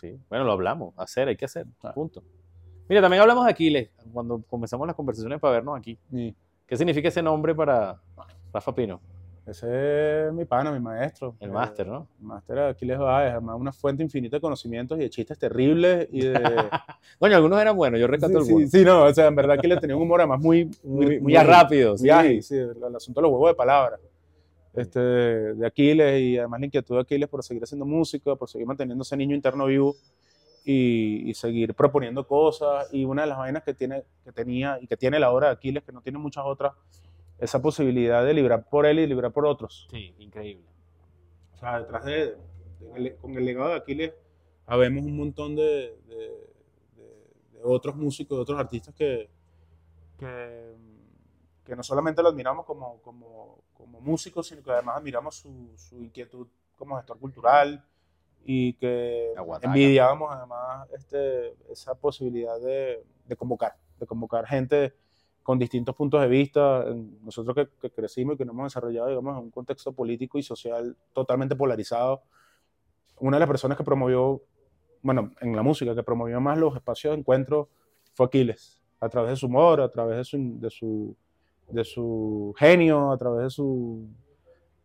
sí. 0.00 0.18
Bueno, 0.28 0.44
lo 0.44 0.52
hablamos. 0.52 0.92
Hacer, 0.98 1.28
hay 1.28 1.36
que 1.36 1.46
hacer. 1.46 1.66
Ah. 1.82 1.92
Punto. 1.94 2.22
Mira, 2.88 3.00
también 3.00 3.20
hablamos 3.22 3.44
de 3.46 3.50
Aquiles 3.50 3.90
cuando 4.12 4.42
comenzamos 4.42 4.86
las 4.86 4.94
conversaciones 4.94 5.40
para 5.40 5.54
vernos 5.54 5.76
aquí. 5.78 5.98
Y 6.12 6.34
¿Qué 6.66 6.76
significa 6.76 7.08
ese 7.08 7.22
nombre 7.22 7.54
para 7.54 8.00
Rafa 8.52 8.74
Pino? 8.74 9.00
Ese 9.46 10.26
es 10.26 10.32
mi 10.32 10.44
pana, 10.44 10.72
mi 10.72 10.80
maestro. 10.80 11.36
El 11.40 11.50
Eh, 11.50 11.52
máster, 11.52 11.86
¿no? 11.86 12.08
El 12.20 12.26
máster 12.26 12.58
Aquiles 12.58 12.98
Báez, 12.98 13.32
además 13.32 13.56
una 13.58 13.72
fuente 13.72 14.02
infinita 14.02 14.36
de 14.36 14.40
conocimientos 14.40 14.98
y 14.98 15.02
de 15.02 15.10
chistes 15.10 15.38
terribles 15.38 16.08
y 16.10 16.22
de... 16.26 16.32
Coño, 17.18 17.36
algunos 17.36 17.60
eran 17.60 17.76
buenos, 17.76 18.00
yo 18.00 18.06
rescato 18.06 18.40
sí, 18.42 18.48
algunos. 18.48 18.70
sí, 18.70 18.78
sí, 18.80 18.84
no, 18.84 19.04
o 19.04 19.14
sea, 19.14 19.26
en 19.28 19.36
verdad 19.36 19.56
Aquiles 19.58 19.80
tenía 19.80 19.96
un 19.96 20.02
humor 20.02 20.20
además 20.20 20.40
muy, 20.40 20.70
Muy, 20.82 21.34
rápido. 21.36 21.96
sí. 21.96 22.10
ágil, 22.10 22.42
sí, 22.42 22.56
el, 22.56 22.76
el 22.86 22.96
asunto 22.96 23.20
de 23.20 23.22
los 23.22 23.32
huevos 23.32 23.50
de 23.50 23.54
palabras. 23.54 24.00
Este, 24.74 25.00
de 25.00 25.66
Aquiles 25.66 26.20
y 26.20 26.36
además 26.38 26.60
la 26.60 26.66
inquietud 26.66 26.96
de 26.96 27.00
Aquiles 27.02 27.28
por 27.28 27.42
seguir 27.42 27.62
haciendo 27.62 27.86
música, 27.86 28.34
por 28.36 28.48
seguir 28.48 28.66
manteniendo 28.66 29.02
ese 29.02 29.16
niño 29.16 29.34
interno 29.34 29.64
vivo 29.66 29.96
y, 30.64 31.30
y 31.30 31.34
seguir 31.34 31.72
proponiendo 31.74 32.26
cosas. 32.26 32.86
Y 32.92 33.04
una 33.06 33.22
de 33.22 33.28
las 33.28 33.38
vainas 33.38 33.62
que, 33.62 33.72
tiene, 33.72 34.02
que 34.24 34.32
tenía 34.32 34.78
y 34.80 34.86
que 34.86 34.96
tiene 34.98 35.18
la 35.18 35.30
obra 35.30 35.46
de 35.46 35.52
Aquiles, 35.54 35.82
que 35.82 35.92
no 35.92 36.02
tiene 36.02 36.18
muchas 36.18 36.44
otras, 36.44 36.74
esa 37.38 37.60
posibilidad 37.60 38.24
de 38.24 38.34
librar 38.34 38.68
por 38.68 38.86
él 38.86 38.98
y 38.98 39.06
librar 39.06 39.32
por 39.32 39.46
otros. 39.46 39.86
Sí, 39.90 40.14
increíble. 40.18 40.64
O 41.54 41.58
sea, 41.58 41.80
detrás 41.80 42.04
de, 42.04 42.36
de- 42.94 43.16
con 43.16 43.36
el 43.36 43.44
legado 43.44 43.70
de 43.70 43.76
Aquiles, 43.76 44.12
habemos 44.66 45.04
un 45.04 45.16
montón 45.16 45.54
de, 45.56 45.96
de- 46.06 46.50
de- 46.96 47.26
de 47.52 47.60
otros 47.64 47.94
músicos, 47.96 48.36
de 48.38 48.42
otros 48.42 48.58
artistas 48.58 48.94
que, 48.94 49.28
que, 50.18 50.74
que 51.64 51.76
no 51.76 51.82
solamente 51.82 52.22
lo 52.22 52.28
admiramos 52.28 52.64
como, 52.64 53.00
como, 53.02 53.58
como 53.74 54.00
músico, 54.00 54.42
sino 54.42 54.62
que 54.62 54.70
además 54.70 54.96
admiramos 54.98 55.34
su, 55.36 55.70
su 55.76 56.02
inquietud 56.02 56.46
como 56.76 56.96
gestor 56.96 57.18
cultural 57.18 57.84
y 58.44 58.74
que 58.74 59.32
envidiábamos 59.62 60.30
además 60.32 60.88
este, 60.96 61.54
esa 61.72 61.94
posibilidad 61.94 62.60
de, 62.60 63.04
de 63.26 63.36
convocar, 63.36 63.76
de 63.98 64.06
convocar 64.06 64.46
gente 64.46 64.94
con 65.46 65.60
distintos 65.60 65.94
puntos 65.94 66.20
de 66.20 66.26
vista. 66.26 66.84
Nosotros 67.22 67.54
que, 67.54 67.68
que 67.80 67.90
crecimos 67.90 68.34
y 68.34 68.38
que 68.38 68.44
nos 68.44 68.52
hemos 68.52 68.64
desarrollado, 68.64 69.06
digamos, 69.10 69.38
en 69.38 69.44
un 69.44 69.50
contexto 69.52 69.92
político 69.92 70.38
y 70.38 70.42
social 70.42 70.96
totalmente 71.12 71.54
polarizado, 71.54 72.22
una 73.20 73.36
de 73.36 73.38
las 73.38 73.46
personas 73.46 73.78
que 73.78 73.84
promovió, 73.84 74.42
bueno, 75.02 75.30
en 75.40 75.54
la 75.54 75.62
música, 75.62 75.94
que 75.94 76.02
promovió 76.02 76.40
más 76.40 76.58
los 76.58 76.74
espacios 76.74 77.12
de 77.12 77.20
encuentro 77.20 77.68
fue 78.14 78.26
Aquiles, 78.26 78.82
a 78.98 79.08
través 79.08 79.30
de 79.30 79.36
su 79.36 79.46
humor, 79.46 79.80
a 79.80 79.88
través 79.88 80.16
de 80.16 80.24
su, 80.24 80.58
de 80.58 80.68
su, 80.68 81.16
de 81.68 81.84
su 81.84 82.52
genio, 82.58 83.12
a 83.12 83.16
través 83.16 83.44
de 83.44 83.50
su, 83.50 84.04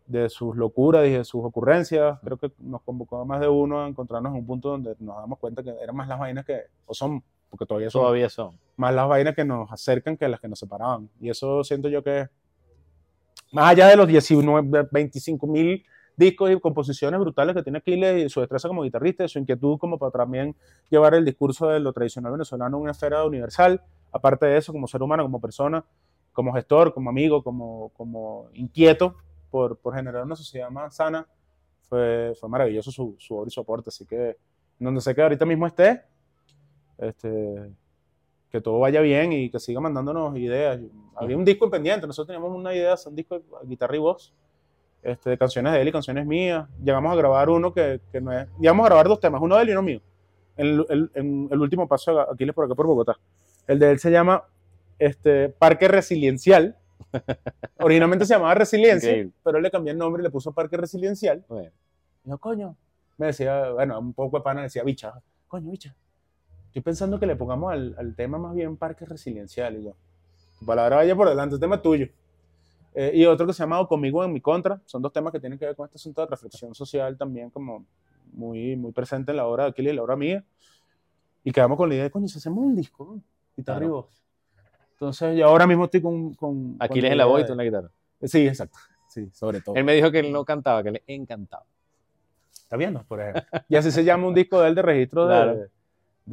de 0.05 0.29
sus 0.29 0.55
locuras 0.55 1.07
y 1.07 1.13
de 1.13 1.23
sus 1.23 1.43
ocurrencias. 1.43 2.19
Creo 2.23 2.37
que 2.37 2.51
nos 2.59 2.83
convocó 2.83 3.19
a 3.19 3.25
más 3.25 3.41
de 3.41 3.47
uno 3.47 3.81
a 3.81 3.87
encontrarnos 3.87 4.31
en 4.33 4.41
un 4.41 4.45
punto 4.45 4.69
donde 4.69 4.95
nos 4.99 5.17
damos 5.17 5.39
cuenta 5.39 5.63
que 5.63 5.71
eran 5.81 5.95
más 5.95 6.07
las 6.07 6.19
vainas 6.19 6.45
que, 6.45 6.65
o 6.85 6.93
son, 6.93 7.23
porque 7.51 7.65
todavía 7.65 7.89
son, 7.89 8.01
Todavía 8.01 8.29
son. 8.29 8.57
más 8.77 8.95
las 8.95 9.07
vainas 9.07 9.35
que 9.35 9.45
nos 9.45 9.71
acercan 9.71 10.17
que 10.17 10.27
las 10.27 10.39
que 10.39 10.47
nos 10.47 10.57
separaban. 10.57 11.09
Y 11.19 11.29
eso 11.29 11.63
siento 11.63 11.89
yo 11.89 12.01
que, 12.01 12.29
más 13.51 13.71
allá 13.71 13.87
de 13.87 13.97
los 13.97 14.07
19, 14.07 14.87
25 14.89 15.45
mil 15.45 15.85
discos 16.15 16.49
y 16.49 16.59
composiciones 16.59 17.19
brutales 17.19 17.55
que 17.55 17.63
tiene 17.63 17.79
Aquiles 17.79 18.25
y 18.25 18.29
su 18.29 18.39
destreza 18.39 18.67
como 18.67 18.83
guitarrista 18.83 19.25
y 19.25 19.29
su 19.29 19.39
inquietud 19.39 19.77
como 19.77 19.97
para 19.97 20.11
también 20.11 20.55
llevar 20.89 21.13
el 21.13 21.25
discurso 21.25 21.67
de 21.67 21.79
lo 21.79 21.91
tradicional 21.93 22.31
venezolano 22.31 22.77
a 22.77 22.79
una 22.79 22.91
esfera 22.91 23.25
universal, 23.25 23.81
aparte 24.11 24.45
de 24.45 24.57
eso, 24.57 24.71
como 24.71 24.87
ser 24.87 25.03
humano, 25.03 25.23
como 25.23 25.41
persona, 25.41 25.83
como 26.31 26.53
gestor, 26.53 26.93
como 26.93 27.09
amigo, 27.09 27.43
como, 27.43 27.89
como 27.89 28.47
inquieto 28.53 29.17
por, 29.49 29.77
por 29.77 29.95
generar 29.95 30.23
una 30.23 30.35
sociedad 30.35 30.69
más 30.69 30.95
sana, 30.95 31.27
fue, 31.89 32.33
fue 32.39 32.47
maravilloso 32.47 32.91
su, 32.91 33.15
su 33.19 33.35
obra 33.35 33.49
y 33.49 33.51
su 33.51 33.59
aporte. 33.59 33.89
Así 33.89 34.05
que, 34.05 34.37
donde 34.79 35.01
sé 35.01 35.13
que 35.13 35.21
ahorita 35.21 35.45
mismo 35.45 35.67
esté, 35.67 36.03
este, 37.01 37.71
que 38.49 38.61
todo 38.61 38.79
vaya 38.79 39.01
bien 39.01 39.31
y 39.31 39.49
que 39.49 39.59
siga 39.59 39.79
mandándonos 39.79 40.37
ideas. 40.37 40.79
Había 41.15 41.37
un 41.37 41.45
disco 41.45 41.65
en 41.65 41.71
pendiente, 41.71 42.07
nosotros 42.07 42.27
teníamos 42.27 42.55
una 42.57 42.73
idea, 42.73 42.95
un 43.05 43.15
disco 43.15 43.39
de 43.39 43.43
guitarra 43.63 43.95
y 43.95 43.99
voz, 43.99 44.33
este, 45.01 45.31
de 45.31 45.37
canciones 45.37 45.73
de 45.73 45.81
él 45.81 45.87
y 45.87 45.91
canciones 45.91 46.25
mías. 46.25 46.67
Llegamos 46.83 47.11
a 47.11 47.15
grabar 47.15 47.49
uno 47.49 47.73
que, 47.73 48.01
que 48.11 48.21
no 48.21 48.31
es, 48.31 48.47
llegamos 48.59 48.85
a 48.85 48.89
grabar 48.89 49.07
dos 49.07 49.19
temas, 49.19 49.41
uno 49.41 49.55
de 49.55 49.63
él 49.63 49.69
y 49.69 49.71
uno 49.71 49.81
mío, 49.81 50.01
en 50.57 50.67
el, 50.67 51.11
en 51.15 51.49
el 51.51 51.59
último 51.59 51.87
paso 51.87 52.19
Aquiles 52.19 52.53
por 52.53 52.65
acá 52.65 52.75
por 52.75 52.87
Bogotá. 52.87 53.17
El 53.67 53.79
de 53.79 53.91
él 53.91 53.99
se 53.99 54.11
llama 54.11 54.43
este, 54.99 55.49
Parque 55.49 55.87
Resiliencial. 55.87 56.77
Originalmente 57.79 58.25
se 58.25 58.33
llamaba 58.33 58.53
Resiliencia, 58.53 59.09
Increíble. 59.09 59.33
pero 59.43 59.57
él 59.57 59.63
le 59.63 59.71
cambió 59.71 59.91
el 59.91 59.97
nombre 59.97 60.21
y 60.21 60.23
le 60.23 60.29
puso 60.29 60.51
Parque 60.51 60.77
Resiliencial. 60.77 61.43
Bueno, 61.47 61.71
Y 62.23 62.29
yo, 62.29 62.37
coño, 62.37 62.75
me 63.17 63.27
decía, 63.27 63.71
bueno, 63.71 63.99
un 63.99 64.13
poco 64.13 64.37
de 64.37 64.43
pana 64.43 64.63
decía, 64.63 64.83
bicha, 64.83 65.13
coño, 65.47 65.71
bicha. 65.71 65.95
Estoy 66.71 66.81
pensando 66.83 67.19
que 67.19 67.25
le 67.25 67.35
pongamos 67.35 67.71
al, 67.73 67.95
al 67.97 68.15
tema 68.15 68.37
más 68.37 68.55
bien 68.55 68.77
Parque 68.77 69.05
Resiliencial. 69.05 69.77
Y 69.77 69.83
yo, 69.83 69.95
tu 70.59 70.65
palabra 70.65 70.97
vaya 70.97 71.15
por 71.15 71.27
delante, 71.27 71.55
el 71.55 71.61
tema 71.61 71.75
es 71.75 71.81
tuyo. 71.81 72.07
Eh, 72.93 73.11
y 73.13 73.25
otro 73.25 73.45
que 73.45 73.53
se 73.53 73.59
llama 73.63 73.79
O 73.81 73.87
Conmigo 73.87 74.23
en 74.23 74.31
mi 74.31 74.39
contra. 74.41 74.81
Son 74.85 75.01
dos 75.01 75.11
temas 75.11 75.31
que 75.33 75.39
tienen 75.39 75.59
que 75.59 75.65
ver 75.65 75.75
con 75.75 75.85
este 75.85 75.97
asunto 75.97 76.21
de 76.21 76.27
reflexión 76.27 76.73
social 76.73 77.17
también 77.17 77.49
como 77.49 77.85
muy, 78.33 78.75
muy 78.77 78.91
presente 78.93 79.31
en 79.31 79.37
la 79.37 79.45
obra 79.47 79.65
de 79.65 79.69
Aquiles 79.71 79.91
y 79.91 79.95
la 79.97 80.03
obra 80.03 80.15
mía. 80.15 80.43
Y 81.43 81.51
quedamos 81.51 81.77
con 81.77 81.89
la 81.89 81.95
idea 81.95 82.03
de, 82.05 82.11
coño, 82.11 82.27
si 82.27 82.37
hacemos 82.37 82.63
un 82.63 82.75
disco, 82.75 83.15
¿no? 83.15 83.21
guitarra 83.57 83.83
y 83.85 83.89
voz. 83.89 84.23
Entonces, 84.93 85.37
yo 85.37 85.47
ahora 85.47 85.67
mismo 85.67 85.85
estoy 85.85 86.01
con... 86.01 86.33
con 86.35 86.73
con 86.73 86.77
Aquiles 86.79 87.11
en 87.11 87.17
la 87.17 87.25
voz 87.25 87.41
y 87.41 87.45
tú 87.45 87.51
en 87.53 87.57
la 87.57 87.63
guitarra. 87.65 87.89
de- 88.19 88.27
Sí, 88.27 88.47
exacto. 88.47 88.77
Sí, 89.09 89.29
sobre 89.33 89.59
todo. 89.61 89.75
Él 89.75 89.83
me 89.83 89.93
dijo 89.93 90.09
que 90.09 90.19
él 90.19 90.31
no 90.31 90.45
cantaba, 90.45 90.83
que 90.83 90.91
le 90.91 91.03
encantaba. 91.07 91.65
¿Está 92.53 92.77
viendo? 92.77 93.03
Por 93.03 93.19
ejemplo. 93.19 93.41
Y 93.67 93.75
así 93.75 93.91
se 93.91 94.03
llama 94.05 94.27
un 94.27 94.33
disco 94.33 94.61
de 94.61 94.69
él 94.69 94.75
de 94.75 94.81
registro 94.81 95.25
Claro. 95.25 95.55
de 95.57 95.69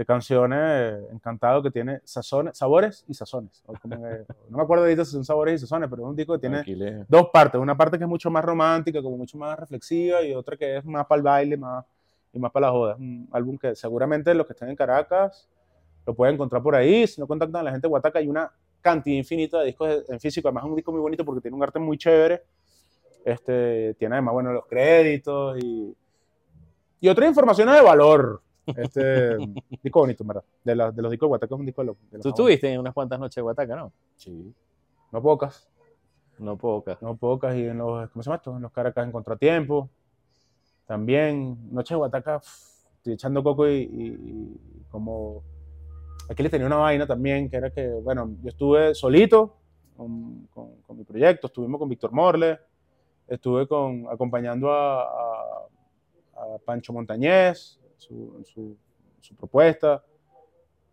canciones 0.07 0.59
eh, 0.63 1.09
encantado 1.13 1.63
que 1.63 1.71
tiene 1.71 2.01
sazones, 2.05 2.57
sabores 2.57 3.05
y 3.09 3.15
sazones. 3.15 3.63
Que- 3.83 4.25
no 4.51 4.57
me 4.59 4.63
acuerdo 4.63 4.85
ahorita 4.85 5.05
si 5.05 5.13
son 5.13 5.25
sabores 5.25 5.55
y 5.55 5.59
sazones, 5.67 5.89
pero 5.91 6.03
es 6.03 6.09
un 6.09 6.17
disco 6.17 6.35
que 6.35 6.39
tiene 6.41 6.59
Aquiles. 6.59 7.05
dos 7.09 7.29
partes. 7.33 7.61
Una 7.61 7.77
parte 7.77 7.99
que 7.99 8.05
es 8.05 8.09
mucho 8.11 8.31
más 8.31 8.45
romántica, 8.45 9.03
como 9.03 9.17
mucho 9.17 9.37
más 9.39 9.59
reflexiva, 9.59 10.23
y 10.23 10.35
otra 10.35 10.57
que 10.57 10.77
es 10.77 10.85
más 10.85 11.07
para 11.07 11.17
el 11.19 11.23
baile 11.23 11.57
más, 11.57 11.85
y 12.33 12.39
más 12.39 12.53
para 12.53 12.67
la 12.67 12.73
joda. 12.73 12.93
Es 12.93 12.99
un 12.99 13.29
álbum 13.33 13.57
que 13.59 13.75
seguramente 13.75 14.35
los 14.35 14.47
que 14.47 14.53
estén 14.53 14.69
en 14.69 14.77
Caracas 14.77 15.49
lo 16.07 16.15
pueden 16.15 16.35
encontrar 16.35 16.63
por 16.63 16.75
ahí. 16.75 17.07
Si 17.07 17.21
no 17.21 17.27
contactan 17.27 17.61
a 17.61 17.65
la 17.65 17.71
gente 17.71 17.87
de 17.87 17.91
Guataca, 17.91 18.19
hay 18.19 18.29
una 18.29 18.51
cantidad 18.81 19.17
infinita 19.17 19.61
de 19.61 19.67
discos 19.67 20.05
en 20.09 20.21
físico. 20.21 20.49
Además, 20.49 20.65
es 20.65 20.71
un 20.71 20.77
disco 20.77 20.93
muy 20.93 21.01
bonito 21.01 21.25
porque 21.25 21.41
tiene 21.41 21.57
un 21.57 21.63
arte 21.63 21.79
muy 21.79 21.99
chévere. 21.99 22.43
Este, 23.25 23.95
tiene 23.95 24.15
además, 24.15 24.33
bueno, 24.35 24.53
los 24.53 24.65
créditos 24.67 25.59
y, 25.63 25.95
y 27.01 27.09
otras 27.09 27.29
informaciones 27.29 27.75
de 27.75 27.83
valor. 27.83 28.41
Este, 28.77 29.37
disco 29.83 30.01
bonito, 30.01 30.25
verdad. 30.25 30.45
De, 30.65 30.75
la- 30.75 30.91
de 30.93 31.03
los 31.03 31.11
discos 31.11 31.27
de 31.27 31.29
Guataca 31.29 31.55
es 31.55 31.59
un 31.61 31.67
disco 31.67 31.83
de 31.83 31.87
los. 31.87 31.97
de 32.11 32.19
los 32.19 32.35
Tú 32.35 32.49
en 32.49 32.81
unas 32.81 32.95
cuantas 32.95 33.19
noches 33.19 33.37
de 33.37 33.43
Guataca, 33.43 33.77
¿no? 33.77 33.93
Sí. 34.17 34.55
No 35.13 35.23
pocas, 35.23 35.69
No 36.39 36.57
pocas. 36.57 37.01
no 37.03 37.17
pocas. 37.17 37.55
Y 37.57 37.65
en 37.67 37.79
los, 37.79 38.11
¿cómo 38.11 38.23
se 38.23 38.29
llama 38.29 38.37
esto? 38.37 38.57
En 38.57 38.63
los 38.63 38.73
Caracas 38.73 39.05
en 39.05 39.13
Contratiempo. 39.13 39.89
También, 40.87 41.57
Noche 41.73 41.95
de 41.95 41.99
Guataca, 41.99 42.39
pf, 42.41 42.53
estoy 42.97 43.13
echando 43.15 43.43
coco 43.43 43.69
y, 43.69 43.75
y- 43.83 44.59
y 44.79 44.85
como... 44.91 45.43
Aquí 46.31 46.43
le 46.43 46.51
tenía 46.51 46.67
una 46.67 46.77
vaina 46.77 47.07
también, 47.07 47.49
que 47.49 47.57
era 47.57 47.71
que, 47.71 47.89
bueno, 47.89 48.31
yo 48.43 48.49
estuve 48.51 48.95
solito 48.95 49.57
con, 49.97 50.47
con- 50.53 50.83
con 50.83 50.97
mi 50.99 51.05
proyecto, 51.05 51.47
estuvimos 51.47 51.79
con 51.79 51.89
Víctor 51.89 52.13
Morle, 52.13 52.59
estuve 53.27 53.67
con, 53.67 54.07
acompañando 54.11 54.71
a, 54.71 55.03
a- 55.05 55.67
a 56.37 56.59
Pancho 56.65 56.93
Montañez, 56.93 57.81
su, 57.99 58.43
su, 58.45 58.77
su 59.21 59.35
propuesta, 59.37 60.03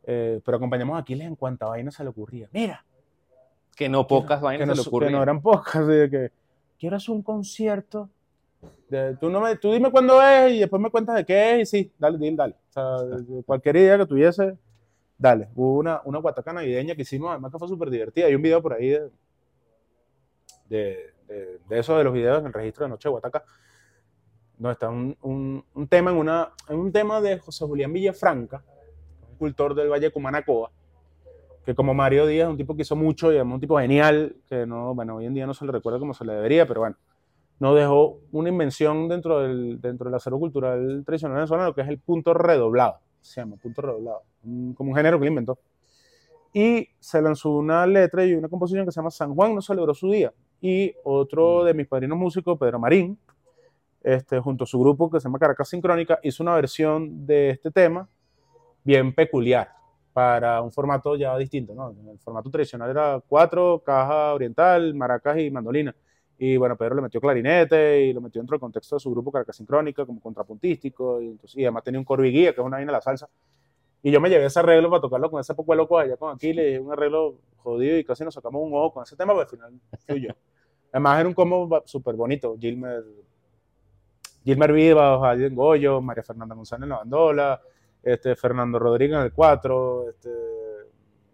eh, 0.04 0.42
pero 0.44 0.58
acompañamos 0.58 0.96
a 0.98 1.00
Aquiles 1.00 1.26
en 1.28 1.36
cuanta 1.36 1.66
vaina 1.68 1.92
se 1.92 2.04
le 2.04 2.10
ocurría. 2.10 2.50
Mira, 2.52 2.84
Que 3.76 3.88
no 3.90 4.06
pocas 4.06 4.40
que 4.40 4.46
vainas 4.46 4.68
no, 4.68 4.76
se 4.76 4.80
le 4.80 4.84
que 4.84 4.90
ocurren. 4.90 5.12
no 5.14 5.24
eran 5.24 5.42
pocas, 5.42 5.88
de 5.88 6.10
que 6.10 6.32
quiero 6.78 6.98
hacer 6.98 7.12
un 7.16 7.22
concierto. 7.24 8.10
de- 8.90 9.16
tú, 9.18 9.30
no 9.30 9.40
me, 9.42 9.56
tú 9.58 9.72
dime 9.72 9.90
cuándo 9.92 10.22
es 10.22 10.54
y 10.54 10.60
después 10.60 10.82
me 10.82 10.90
cuentas 10.90 11.16
de 11.16 11.26
qué 11.26 11.62
es 11.62 11.74
y 11.74 11.78
sí, 11.84 11.92
dale, 11.98 12.18
dale, 12.18 12.36
dale. 12.36 12.56
O 12.70 12.72
sea, 12.74 13.44
cualquier 13.46 13.76
idea 13.78 13.98
que 13.98 14.06
tuviese, 14.06 14.58
dale. 15.18 15.50
Hubo 15.56 15.78
una, 15.78 16.02
una 16.06 16.20
guataca 16.20 16.52
navideña 16.54 16.96
que 16.96 17.04
hicimos, 17.04 17.32
además 17.32 17.52
que 17.52 17.60
fue 17.60 17.68
súper 17.68 17.90
divertida. 17.90 18.26
Hay 18.28 18.36
un 18.36 18.42
video 18.42 18.62
por 18.62 18.74
ahí 18.74 18.90
de, 18.90 19.10
de, 20.70 21.14
de, 21.28 21.60
de 21.68 21.80
eso, 21.80 21.98
de 21.98 22.04
los 22.04 22.14
videos 22.14 22.40
en 22.40 22.48
el 22.48 22.54
registro 22.54 22.86
de 22.86 22.90
Noche 22.90 23.08
de 23.10 23.12
Guataca, 23.12 23.44
donde 24.58 24.74
está 24.74 24.90
un, 24.90 25.18
un, 25.22 25.64
un 25.74 25.88
tema 25.88 26.12
en, 26.12 26.18
una, 26.18 26.52
en 26.70 26.78
un 26.78 26.92
tema 26.92 27.22
de 27.22 27.40
José 27.40 27.66
Julián 27.66 27.92
Villafranca, 27.94 28.64
un 29.32 29.38
cultor 29.38 29.76
del 29.76 29.90
Valle 29.90 30.08
de 30.08 30.12
Cumanacoa, 30.12 30.72
que 31.66 31.74
como 31.74 31.94
Mario 31.94 32.28
Díaz 32.28 32.50
un 32.50 32.58
tipo 32.58 32.76
que 32.76 32.84
hizo 32.84 32.96
mucho 32.96 33.32
y 33.32 33.36
además 33.36 33.56
un 33.56 33.62
tipo 33.62 33.80
genial, 33.80 34.36
que 34.48 34.66
no, 34.66 34.94
bueno, 34.94 35.16
hoy 35.18 35.26
en 35.26 35.34
día 35.34 35.48
no 35.48 35.54
se 35.54 35.66
le 35.66 35.72
recuerda 35.72 36.00
como 36.00 36.14
se 36.14 36.24
le 36.24 36.34
debería, 36.34 36.68
pero 36.68 36.82
bueno, 36.82 36.96
nos 37.60 37.76
dejó 37.76 38.20
una 38.32 38.50
invención 38.50 39.08
dentro 39.08 39.40
del, 39.40 39.82
dentro 39.82 40.06
del 40.06 40.16
acervo 40.16 40.40
cultural 40.40 41.04
tradicional 41.06 41.38
venezolano, 41.38 41.74
que 41.74 41.82
es 41.82 41.88
el 41.88 42.00
punto 42.00 42.34
redoblado, 42.34 43.00
se 43.22 43.42
llama 43.42 43.56
punto 43.58 43.82
redoblado, 43.82 44.24
como 44.76 44.92
un 44.92 44.96
género 44.96 45.20
que 45.20 45.26
él 45.26 45.30
inventó. 45.30 45.58
Y 46.54 46.88
se 47.00 47.22
lanzó 47.22 47.50
una 47.50 47.86
letra 47.86 48.26
y 48.26 48.34
una 48.34 48.48
composición 48.48 48.86
que 48.86 48.92
se 48.92 48.98
llama 48.98 49.12
San 49.12 49.36
Juan 49.36 49.54
no 49.54 49.62
celebró 49.62 49.94
su 49.94 50.10
día. 50.10 50.34
Y 50.62 50.94
otro 51.04 51.66
de 51.66 51.74
mis 51.74 51.86
padrinos 51.86 52.18
músicos, 52.18 52.58
Pedro 52.58 52.80
Marín, 52.80 53.18
este, 54.06 54.40
junto 54.40 54.66
a 54.66 54.68
su 54.68 54.80
grupo 54.80 55.10
que 55.10 55.20
se 55.20 55.24
llama 55.24 55.40
Caracas 55.40 55.68
Sincrónica, 55.68 56.20
hizo 56.22 56.44
una 56.44 56.54
versión 56.54 57.26
de 57.26 57.50
este 57.50 57.72
tema 57.72 58.08
bien 58.84 59.16
peculiar 59.16 59.72
para 60.14 60.62
un 60.62 60.72
formato 60.72 61.16
ya 61.16 61.36
distinto, 61.40 61.74
¿no? 61.74 61.90
El 62.12 62.20
formato 62.20 62.52
tradicional 62.52 62.92
era 62.92 63.20
cuatro, 63.28 63.82
caja 63.84 64.36
oriental, 64.36 64.94
maracas 64.94 65.40
y 65.40 65.50
mandolina. 65.50 65.96
Y 66.38 66.56
bueno, 66.56 66.78
Pedro 66.78 66.94
le 66.96 67.02
metió 67.02 67.20
clarinete 67.20 68.04
y 68.04 68.14
lo 68.14 68.22
metió 68.22 68.42
dentro 68.42 68.54
del 68.54 68.60
contexto 68.60 68.96
de 68.96 69.00
su 69.00 69.10
grupo 69.10 69.32
Caracas 69.32 69.56
Sincrónica 69.56 70.06
como 70.06 70.22
contrapuntístico 70.22 71.20
y, 71.20 71.30
entonces, 71.30 71.58
y 71.58 71.64
además 71.64 71.84
tenía 71.84 72.00
un 72.00 72.06
coro 72.06 72.24
y 72.24 72.32
guía, 72.32 72.54
que 72.54 72.62
es 72.62 72.66
una 72.66 72.78
vaina 72.78 72.92
de 72.92 72.98
la 72.98 73.02
salsa. 73.02 73.28
Y 74.04 74.12
yo 74.12 74.22
me 74.22 74.30
llevé 74.30 74.46
ese 74.46 74.60
arreglo 74.60 74.92
para 74.92 75.02
tocarlo 75.02 75.32
con 75.32 75.42
ese 75.42 75.56
poco 75.56 75.72
de 75.72 75.78
loco 75.78 75.98
allá 75.98 76.16
con 76.16 76.32
Aquiles, 76.32 76.80
un 76.80 76.92
arreglo 76.92 77.40
jodido 77.58 77.98
y 77.98 78.04
casi 78.04 78.24
nos 78.24 78.36
sacamos 78.36 78.62
un 78.62 78.72
ojo 78.76 78.94
con 78.94 79.04
ese 79.04 79.16
tema, 79.16 79.34
pero 79.34 79.42
al 79.42 79.48
final 79.48 79.74
fui 80.06 80.22
yo. 80.22 80.30
Además 80.92 81.20
era 81.22 81.28
un 81.28 81.34
combo 81.34 81.82
súper 81.86 82.16
bonito. 82.16 82.56
Gilmer, 82.60 83.04
Gilmer 84.46 84.72
Vivas, 84.72 85.20
Javier 85.20 85.54
Goyo, 85.54 86.02
María 86.02 86.24
Fernanda 86.24 86.54
González 86.54 86.84
en 86.84 86.90
la 86.90 86.98
bandola, 86.98 87.62
este, 88.04 88.36
Fernando 88.36 88.78
Rodríguez 88.78 89.18
en 89.18 89.24
el 89.24 89.34
4, 89.34 90.10
este, 90.10 90.30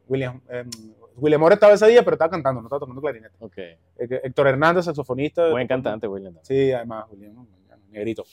William, 0.08 0.40
em, 0.48 0.70
William 1.18 1.42
Moore 1.42 1.56
estaba 1.56 1.74
ese 1.74 1.88
día, 1.88 2.04
pero 2.04 2.16
estaba 2.16 2.32
cantando, 2.32 2.62
no 2.62 2.68
estaba 2.68 2.80
tocando 2.80 3.02
clarinete. 3.02 3.36
Ok. 3.40 3.58
Eh, 3.58 3.80
que 4.08 4.22
Héctor 4.24 4.48
Hernández, 4.48 4.86
saxofonista. 4.86 5.50
Buen 5.50 5.68
cantante, 5.68 6.08
William. 6.08 6.34
Sí, 6.42 6.72
además, 6.72 7.06
William, 7.12 7.46
negrito. 7.90 8.24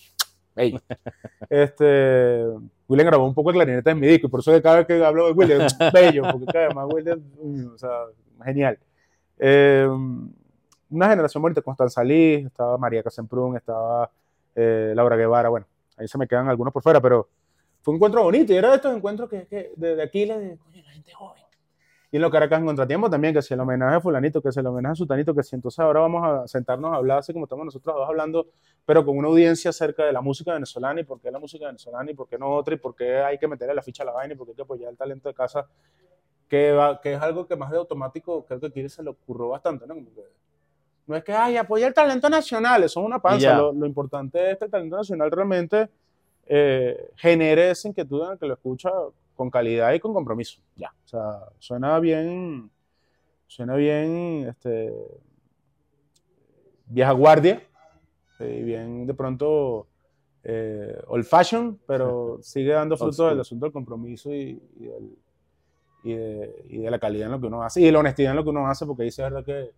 Bello. 0.55 0.79
Este, 1.51 2.45
William 2.87 3.07
grabó 3.07 3.27
un 3.27 3.35
poco 3.35 3.51
de 3.51 3.55
clarinete 3.55 3.91
en 3.91 3.99
mi 3.99 4.07
disco, 4.07 4.27
y 4.27 4.31
por 4.31 4.41
eso 4.41 4.53
que 4.53 4.63
cada 4.63 4.77
vez 4.77 4.87
que 4.87 5.05
hablo 5.05 5.27
de 5.27 5.33
William, 5.33 5.67
bello, 5.93 6.23
porque 6.31 6.47
que 6.47 6.59
además 6.59 6.87
William, 6.93 7.21
mm, 7.43 7.75
o 7.75 7.79
sea, 7.79 8.05
genial. 8.45 8.79
Eh, 9.39 9.89
una 10.91 11.09
generación 11.09 11.43
bonita, 11.43 11.63
Constanza 11.63 12.05
Lee, 12.05 12.47
estaba 12.47 12.79
María 12.79 13.03
Casemprún, 13.03 13.57
estaba 13.57 14.11
eh, 14.59 14.93
Laura 14.95 15.17
Guevara, 15.17 15.49
bueno, 15.49 15.67
ahí 15.97 16.09
se 16.09 16.19
me 16.19 16.27
quedan 16.27 16.49
algunos 16.49 16.73
por 16.73 16.83
fuera, 16.83 17.01
pero 17.01 17.29
fue 17.81 17.93
un 17.93 17.97
encuentro 17.97 18.25
bonito, 18.25 18.53
y 18.53 18.57
era 18.57 18.71
de 18.71 18.77
estos 18.77 18.95
encuentros 18.95 19.31
que, 19.31 19.47
que 19.47 19.73
de, 19.77 19.95
de 19.95 20.03
aquí, 20.03 20.25
de, 20.27 20.59
coño, 20.59 20.83
la 20.85 20.93
gente 20.93 21.13
joven. 21.13 21.43
Y 22.11 22.17
en 22.17 22.23
los 22.23 22.33
Caracas 22.33 22.59
en 22.59 22.67
Contratiempo 22.67 23.11
también, 23.11 23.35
que 23.35 23.43
si 23.43 23.53
el 23.53 23.61
homenaje 23.61 23.97
a 23.97 24.01
fulanito, 24.01 24.41
que 24.41 24.51
si 24.51 24.61
el 24.61 24.67
homenaje 24.67 24.93
a 24.93 24.97
sutanito, 24.97 25.35
que 25.35 25.43
si 25.43 25.55
entonces 25.55 25.79
ahora 25.79 26.01
vamos 26.01 26.25
a 26.25 26.49
sentarnos 26.49 26.93
a 26.93 26.97
hablar 26.97 27.19
así 27.19 27.35
como 27.35 27.45
estamos 27.45 27.67
nosotros 27.67 27.95
dos 27.95 28.09
hablando, 28.09 28.49
pero 28.87 29.05
con 29.05 29.17
una 29.17 29.29
audiencia 29.29 29.69
acerca 29.69 30.07
de 30.07 30.13
la 30.13 30.23
música 30.23 30.55
venezolana 30.55 31.03
y 31.03 31.05
por 31.05 31.21
qué 31.21 31.31
la 31.31 31.39
música 31.39 31.67
venezolana 31.67 32.11
y 32.11 32.15
por 32.15 32.27
qué 32.27 32.39
no 32.39 32.51
otra 32.51 32.75
y 32.75 32.79
por 32.79 32.97
qué 32.97 33.19
hay 33.19 33.37
que 33.39 33.47
meterle 33.47 33.75
la 33.75 33.83
ficha 33.83 34.03
a 34.05 34.07
la 34.07 34.13
vaina 34.13 34.33
y 34.33 34.37
por 34.37 34.47
qué 34.47 34.53
hay 34.53 34.57
que 34.57 34.63
apoyar 34.63 34.91
el 34.91 34.97
talento 34.97 35.29
de 35.29 35.35
casa, 35.35 35.69
que, 36.49 36.73
va, 36.73 36.99
que 36.99 37.13
es 37.13 37.21
algo 37.21 37.47
que 37.47 37.57
más 37.57 37.71
de 37.71 37.77
automático 37.77 38.45
creo 38.47 38.59
que 38.59 38.67
aquí 38.69 38.89
se 38.89 39.03
le 39.03 39.11
ocurrió 39.11 39.51
bastante, 39.51 39.87
¿no? 39.87 39.95
Como 39.95 40.15
que 40.15 40.23
No 41.09 41.17
es 41.17 41.25
que, 41.25 41.33
ay, 41.33 41.57
apoya 41.57 41.87
el 41.89 41.95
talento 41.95 42.29
nacional, 42.29 42.85
eso 42.85 43.01
es 43.01 43.07
una 43.07 43.19
panza. 43.21 43.49
Lo, 43.57 43.73
lo 43.73 43.87
importante 43.87 44.51
es 44.53 44.59
que 44.59 44.67
el 44.67 44.71
talento 44.71 44.97
nacional 44.97 45.31
realmente 45.31 45.89
eh, 46.47 47.11
genere 47.17 47.71
esa 47.71 47.89
inquietud 47.89 48.25
en 48.27 48.33
el 48.33 48.39
que 48.39 48.47
lo 48.47 48.55
escucha 48.55 48.91
con 49.35 49.51
calidad 49.51 49.93
y 49.95 50.01
con 50.01 50.13
compromiso. 50.15 50.61
Ya. 50.77 50.93
O 51.05 51.09
sea, 51.09 51.41
suena 51.59 51.99
bien, 51.99 52.71
suena 53.47 53.75
bien, 53.75 54.47
este, 54.49 54.93
vieja 56.87 57.13
guardia, 57.13 57.63
y 58.41 58.63
bien 58.63 59.07
de 59.07 59.15
pronto 59.15 59.87
eh, 60.45 60.97
old 61.09 61.25
fashion, 61.25 61.79
pero 61.87 62.39
sigue 62.43 62.73
dando 62.73 62.97
school. 62.97 63.31
del 63.31 63.41
asunto 63.41 63.67
del 63.67 63.73
compromiso 63.73 64.33
y, 64.33 64.61
y 64.79 64.87
del- 64.87 65.17
y 66.05 66.15
de, 66.15 66.65
y 66.69 66.79
de 66.79 66.91
la 66.93 66.99
calidad 67.01 67.27
en 67.27 67.33
lo 67.33 67.41
que 67.41 67.49
uno 67.49 67.61
hace 67.63 67.81
y 67.81 67.85
de 67.85 67.93
la 67.93 67.99
honestidad 67.99 68.31
en 68.31 68.37
lo 68.37 68.45
que 68.45 68.51
uno 68.51 68.69
hace, 68.69 68.87
porque 68.87 69.03
dice 69.03 69.21
verdad 69.23 69.45
que, 69.45 69.73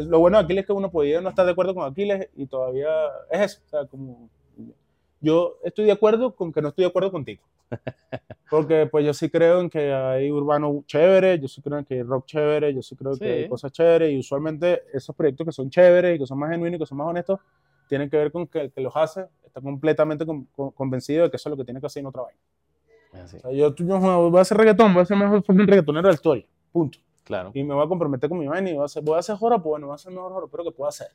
lo 0.00 0.18
bueno 0.18 0.38
de 0.38 0.44
Aquiles 0.44 0.62
es 0.62 0.66
que 0.66 0.72
uno 0.72 0.90
podía 0.90 1.20
no 1.20 1.28
estar 1.28 1.44
de 1.46 1.52
acuerdo 1.52 1.74
con 1.74 1.84
Aquiles 1.84 2.28
y 2.36 2.46
todavía 2.46 2.88
es 3.30 3.40
eso, 3.40 3.60
o 3.66 3.68
sea, 3.68 3.86
como 3.86 4.28
yo 5.20 5.58
estoy 5.64 5.84
de 5.84 5.92
acuerdo 5.92 6.34
con 6.34 6.52
que 6.52 6.62
no 6.62 6.68
estoy 6.68 6.84
de 6.84 6.88
acuerdo 6.88 7.12
contigo. 7.12 7.42
Porque 8.50 8.88
pues 8.90 9.04
yo 9.04 9.14
sí 9.14 9.30
creo 9.30 9.60
en 9.60 9.70
que 9.70 9.92
hay 9.92 10.30
urbano 10.30 10.82
chévere, 10.86 11.38
yo 11.38 11.46
sí 11.46 11.62
creo 11.62 11.78
en 11.78 11.84
que 11.84 11.94
hay 11.94 12.02
rock 12.02 12.26
chévere, 12.26 12.74
yo 12.74 12.82
sí 12.82 12.96
creo 12.96 13.16
que 13.16 13.24
hay 13.32 13.42
Sí. 13.44 13.48
cosas 13.48 13.70
chéveres 13.70 14.10
y 14.12 14.18
usualmente 14.18 14.82
esos 14.92 15.14
proyectos 15.14 15.46
que 15.46 15.52
son 15.52 15.70
chéveres 15.70 16.16
y 16.16 16.18
que 16.18 16.26
son 16.26 16.38
más 16.38 16.50
genuinos 16.50 16.76
y 16.76 16.80
que 16.80 16.86
son 16.86 16.98
más 16.98 17.06
honestos 17.06 17.38
tienen 17.88 18.08
que 18.10 18.16
ver 18.16 18.32
con 18.32 18.46
que 18.46 18.60
el 18.62 18.72
que 18.72 18.80
los 18.80 18.96
hace 18.96 19.26
está 19.44 19.60
completamente 19.60 20.24
con- 20.26 20.44
con- 20.46 20.70
convencido 20.72 21.24
de 21.24 21.30
que 21.30 21.36
eso 21.36 21.48
es 21.48 21.50
lo 21.50 21.56
que 21.56 21.64
tiene 21.64 21.80
que 21.80 21.86
hacer 21.86 22.00
y 22.00 22.04
no 22.04 22.08
otra 22.10 22.22
vaina. 22.22 22.40
Así, 23.24 23.36
O 23.36 23.40
sea, 23.40 23.50
yo, 23.52 23.74
yo 23.74 23.98
voy 24.30 24.38
a 24.38 24.42
hacer 24.42 24.56
reggaetón, 24.56 24.94
voy 24.94 25.02
a 25.02 25.06
ser 25.06 25.16
mejor 25.16 25.42
fucking 25.44 25.66
reggaetonero 25.66 26.02
de 26.06 26.12
la 26.12 26.14
historia. 26.14 26.46
Punto. 26.72 26.98
Claro. 27.30 27.50
Y 27.54 27.62
me 27.64 27.74
voy 27.74 27.84
a 27.84 27.88
comprometer 27.88 28.28
con 28.28 28.38
mi 28.38 28.46
vaina 28.48 28.70
y 28.70 28.74
voy 28.74 28.82
a 28.82 28.86
hacer, 28.86 29.02
voy 29.02 29.16
a 29.16 29.18
hacer 29.20 29.36
joropo, 29.36 29.70
bueno, 29.70 29.86
voy 29.86 29.94
a 29.94 29.96
hacer 29.96 30.10
el 30.10 30.16
mejor 30.16 30.32
joropero 30.32 30.64
que 30.64 30.72
pueda 30.72 30.88
hacer. 30.88 31.08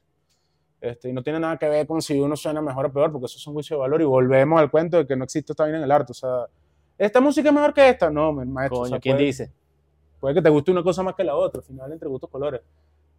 Este, 0.81 1.09
y 1.09 1.13
no 1.13 1.23
tiene 1.23 1.39
nada 1.39 1.57
que 1.57 1.67
ver 1.67 1.85
con 1.87 2.01
si 2.01 2.19
uno 2.19 2.35
suena 2.35 2.61
mejor 2.61 2.85
o 2.87 2.91
peor, 2.93 3.11
porque 3.11 3.25
eso 3.25 3.37
es 3.37 3.47
un 3.47 3.53
juicio 3.53 3.75
de 3.77 3.81
valor. 3.81 4.01
Y 4.01 4.05
volvemos 4.05 4.59
al 4.59 4.69
cuento 4.71 4.97
de 4.97 5.07
que 5.07 5.15
no 5.15 5.23
existe 5.23 5.53
esta 5.53 5.63
vaina 5.63 5.77
en 5.79 5.83
el 5.83 5.91
arte. 5.91 6.11
O 6.11 6.15
sea, 6.15 6.45
¿esta 6.97 7.19
música 7.21 7.49
es 7.49 7.55
mejor 7.55 7.73
que 7.73 7.89
esta? 7.89 8.09
No, 8.09 8.31
mi 8.33 8.45
maestro. 8.45 8.77
o 8.77 8.81
Coño, 8.81 8.89
sea, 8.91 8.99
¿quién 8.99 9.15
puede, 9.15 9.25
dice? 9.25 9.51
puede 10.19 10.35
que 10.35 10.41
te 10.41 10.49
guste 10.49 10.71
una 10.71 10.83
cosa 10.83 11.03
más 11.03 11.15
que 11.15 11.23
la 11.23 11.35
otra. 11.35 11.59
Al 11.59 11.65
final, 11.65 11.91
entre 11.91 12.07
gustos, 12.07 12.29
colores. 12.29 12.61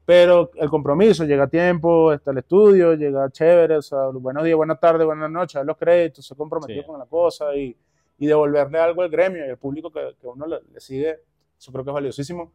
Pero 0.04 0.50
el 0.54 0.68
compromiso, 0.70 1.24
llega 1.24 1.44
a 1.44 1.48
tiempo, 1.48 2.12
está 2.12 2.30
el 2.30 2.38
estudio, 2.38 2.94
llega 2.94 3.28
chévere, 3.30 3.78
o 3.78 3.82
sea, 3.82 4.06
buenos 4.12 4.44
días, 4.44 4.56
buenas 4.56 4.78
tardes, 4.78 5.04
buenas 5.04 5.28
noches, 5.30 5.64
los 5.64 5.76
créditos, 5.76 6.24
se 6.24 6.36
comprometió 6.36 6.80
Sí. 6.82 6.86
con 6.86 6.96
la 7.00 7.06
cosa 7.06 7.52
y, 7.56 7.76
y 8.18 8.26
devolverle 8.26 8.78
algo 8.78 9.02
al 9.02 9.08
gremio 9.10 9.44
y 9.44 9.50
al 9.50 9.58
público 9.58 9.90
que, 9.90 10.14
que 10.20 10.26
uno 10.28 10.46
le, 10.46 10.60
le 10.72 10.78
sigue, 10.80 11.18
eso 11.58 11.72
creo 11.72 11.82
que 11.82 11.90
es 11.90 11.94
valiosísimo. 11.94 12.52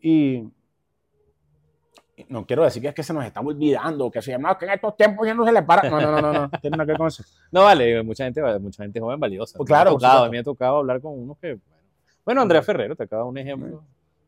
Y, 0.00 0.48
no 2.28 2.44
quiero 2.44 2.64
decir 2.64 2.82
que 2.82 2.88
es 2.88 2.94
que 2.94 3.02
se 3.02 3.12
nos 3.14 3.24
está 3.24 3.40
olvidando, 3.40 4.10
que 4.10 4.20
se 4.20 4.32
llama, 4.32 4.58
que 4.58 4.64
en 4.66 4.72
estos 4.72 4.96
tiempos 4.96 5.26
ya 5.26 5.34
no 5.34 5.44
se 5.44 5.52
le 5.52 5.62
para. 5.62 5.88
No, 5.88 6.00
no, 6.00 6.10
no, 6.12 6.20
no, 6.20 6.32
no, 6.32 6.50
tiene 6.60 6.76
nada 6.76 6.84
que 6.86 6.92
ver 6.92 6.98
con 6.98 7.06
eso. 7.08 7.22
No, 7.52 7.62
vale, 7.62 8.02
mucha 8.02 8.24
gente, 8.24 8.42
mucha 8.58 8.82
gente 8.82 8.98
joven 9.00 9.20
valiosa. 9.20 9.56
Pues 9.56 9.68
Me 9.70 9.76
ha 9.76 9.78
claro, 9.82 9.92
tocado, 9.92 10.12
a 10.12 10.14
supuesto. 10.16 10.30
mí 10.30 10.36
me 10.36 10.40
ha 10.40 10.44
tocado 10.44 10.76
hablar 10.78 11.00
con 11.00 11.12
unos 11.18 11.38
que, 11.38 11.54
bueno, 11.54 11.62
bueno 12.24 12.40
Andrea 12.42 12.62
Ferrero, 12.62 12.96
te 12.96 13.04
acaba 13.04 13.22
de 13.22 13.24
dar 13.24 13.30
un 13.30 13.38
ejemplo. 13.38 13.82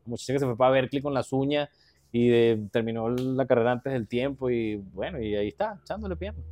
Muchacha 0.06 0.32
que 0.32 0.38
se 0.38 0.46
fue 0.46 0.56
para 0.56 0.70
Berkeley 0.70 1.02
con 1.02 1.12
las 1.14 1.32
uñas 1.32 1.68
y 2.12 2.28
de- 2.28 2.68
terminó 2.72 3.08
la 3.10 3.46
carrera 3.46 3.72
antes 3.72 3.92
del 3.92 4.06
tiempo 4.08 4.50
y 4.50 4.76
bueno, 4.76 5.20
y 5.20 5.34
ahí 5.36 5.48
está, 5.48 5.78
echándole 5.82 6.16
pierna. 6.16 6.42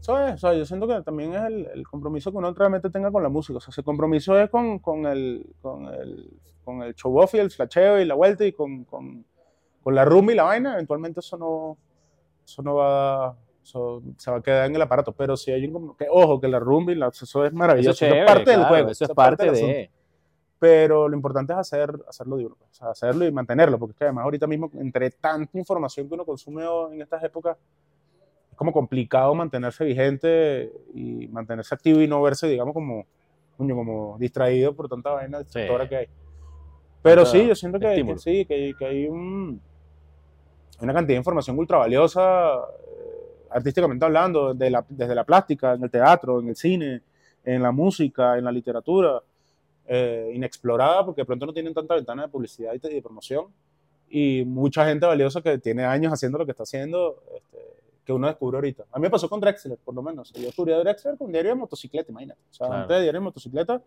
Eso 0.00 0.26
es, 0.26 0.34
o 0.34 0.38
sea, 0.38 0.54
yo 0.54 0.64
siento 0.64 0.86
que 0.86 1.02
también 1.02 1.34
es 1.34 1.42
el, 1.44 1.66
el 1.74 1.88
compromiso 1.88 2.30
que 2.30 2.38
uno 2.38 2.52
realmente 2.52 2.90
tenga 2.90 3.10
con 3.10 3.22
la 3.22 3.28
música. 3.28 3.56
O 3.56 3.60
sea, 3.60 3.70
ese 3.70 3.82
compromiso 3.82 4.38
es 4.38 4.48
con, 4.50 4.78
con 4.78 5.06
el, 5.06 5.46
con, 5.60 5.86
el, 5.86 6.30
con 6.64 6.82
el 6.82 6.94
show 6.94 7.16
off 7.18 7.34
y 7.34 7.38
el 7.38 7.50
flasheo 7.50 8.00
y 8.00 8.04
la 8.04 8.14
vuelta 8.14 8.44
y 8.44 8.52
con, 8.52 8.84
con, 8.84 9.24
con 9.82 9.94
la 9.94 10.04
rumba 10.04 10.32
y 10.32 10.36
la 10.36 10.44
vaina. 10.44 10.74
Eventualmente 10.74 11.20
eso 11.20 11.36
no, 11.36 11.76
eso 12.44 12.62
no 12.62 12.76
va, 12.76 13.36
eso 13.62 14.02
se 14.16 14.30
va 14.30 14.36
a 14.36 14.42
quedar 14.42 14.66
en 14.66 14.76
el 14.76 14.82
aparato. 14.82 15.12
Pero 15.12 15.36
si 15.36 15.50
hay 15.50 15.66
un, 15.66 15.96
que, 15.96 16.06
ojo, 16.10 16.40
que 16.40 16.48
la 16.48 16.60
rumba 16.60 16.92
y 16.92 16.94
la, 16.94 17.08
eso 17.08 17.44
es 17.44 17.52
maravilloso. 17.52 18.04
Eso 18.04 18.04
es 18.04 18.10
chévere, 18.12 18.26
parte 18.26 18.50
del 18.50 18.60
claro, 18.60 18.74
juego. 18.74 18.90
eso 18.90 19.04
es 19.04 19.10
parte 19.10 19.44
del 19.44 19.54
de... 19.54 19.90
Pero 20.58 21.06
lo 21.06 21.14
importante 21.14 21.52
es 21.52 21.58
hacer, 21.58 21.94
hacerlo 22.08 22.38
duro, 22.38 22.56
o 22.62 22.72
sea, 22.72 22.88
hacerlo 22.88 23.26
y 23.26 23.30
mantenerlo, 23.30 23.78
porque 23.78 23.92
es 23.92 23.98
que 23.98 24.04
además 24.04 24.24
ahorita 24.24 24.46
mismo, 24.46 24.70
entre 24.74 25.10
tanta 25.10 25.58
información 25.58 26.08
que 26.08 26.14
uno 26.14 26.24
consume 26.24 26.64
en 26.92 27.02
estas 27.02 27.22
épocas, 27.24 27.58
es 27.58 27.95
como 28.56 28.72
complicado 28.72 29.34
mantenerse 29.34 29.84
vigente 29.84 30.72
y 30.94 31.28
mantenerse 31.28 31.74
activo 31.74 32.00
y 32.00 32.08
no 32.08 32.20
verse, 32.22 32.48
digamos, 32.48 32.72
como, 32.74 33.06
como 33.56 34.16
distraído 34.18 34.74
por 34.74 34.88
tanta 34.88 35.10
vaina 35.10 35.38
distractora 35.40 35.84
Sí. 35.84 35.88
que 35.90 35.96
hay. 35.96 36.06
Pero 37.02 37.24
sí, 37.24 37.46
yo 37.46 37.54
siento 37.54 37.78
que, 37.78 38.04
que 38.04 38.18
sí, 38.18 38.44
que, 38.46 38.74
que 38.78 38.84
hay 38.84 39.06
un- 39.06 39.60
una 40.80 40.92
cantidad 40.92 41.14
de 41.14 41.18
información 41.20 41.58
ultra 41.58 41.78
valiosa, 41.78 42.54
eh, 42.56 43.46
artísticamente 43.50 44.04
hablando, 44.04 44.52
de 44.54 44.70
la- 44.70 44.84
desde 44.88 45.14
la 45.14 45.24
plástica, 45.24 45.74
en 45.74 45.84
el 45.84 45.90
teatro, 45.90 46.40
en 46.40 46.48
el 46.48 46.56
cine, 46.56 47.02
en 47.44 47.62
la 47.62 47.70
música, 47.72 48.36
en 48.36 48.44
la 48.44 48.50
literatura, 48.52 49.22
eh, 49.86 50.32
inexplorada, 50.34 51.04
porque 51.04 51.20
de 51.22 51.26
pronto 51.26 51.46
no 51.46 51.52
tienen 51.52 51.72
tanta 51.72 51.94
ventana 51.94 52.22
de 52.22 52.28
publicidad 52.28 52.74
y 52.74 52.78
de, 52.78 52.88
de 52.88 53.02
promoción, 53.02 53.46
y 54.10 54.44
mucha 54.44 54.84
gente 54.86 55.06
valiosa 55.06 55.40
que 55.42 55.58
tiene 55.58 55.84
años 55.84 56.12
haciendo 56.12 56.38
lo 56.38 56.44
que 56.44 56.50
está 56.50 56.64
haciendo, 56.64 57.22
este, 57.36 57.58
que 58.06 58.12
uno 58.12 58.28
descubre 58.28 58.56
ahorita. 58.56 58.84
A 58.92 58.98
mí 58.98 59.02
me 59.02 59.10
pasó 59.10 59.28
con 59.28 59.40
Drexler, 59.40 59.76
por 59.84 59.92
lo 59.94 60.00
menos. 60.02 60.32
Yo 60.32 60.42
descubrí 60.46 60.72
a 60.72 60.78
Drexler 60.78 61.18
con 61.18 61.30
diario 61.32 61.50
de 61.50 61.56
motocicleta, 61.56 62.10
imagínate. 62.12 62.40
O 62.50 62.54
sea, 62.54 62.66
Claro. 62.68 62.82
antes 62.82 62.96
de 62.96 63.02
diario 63.02 63.20
de 63.20 63.24
motocicleta, 63.24 63.82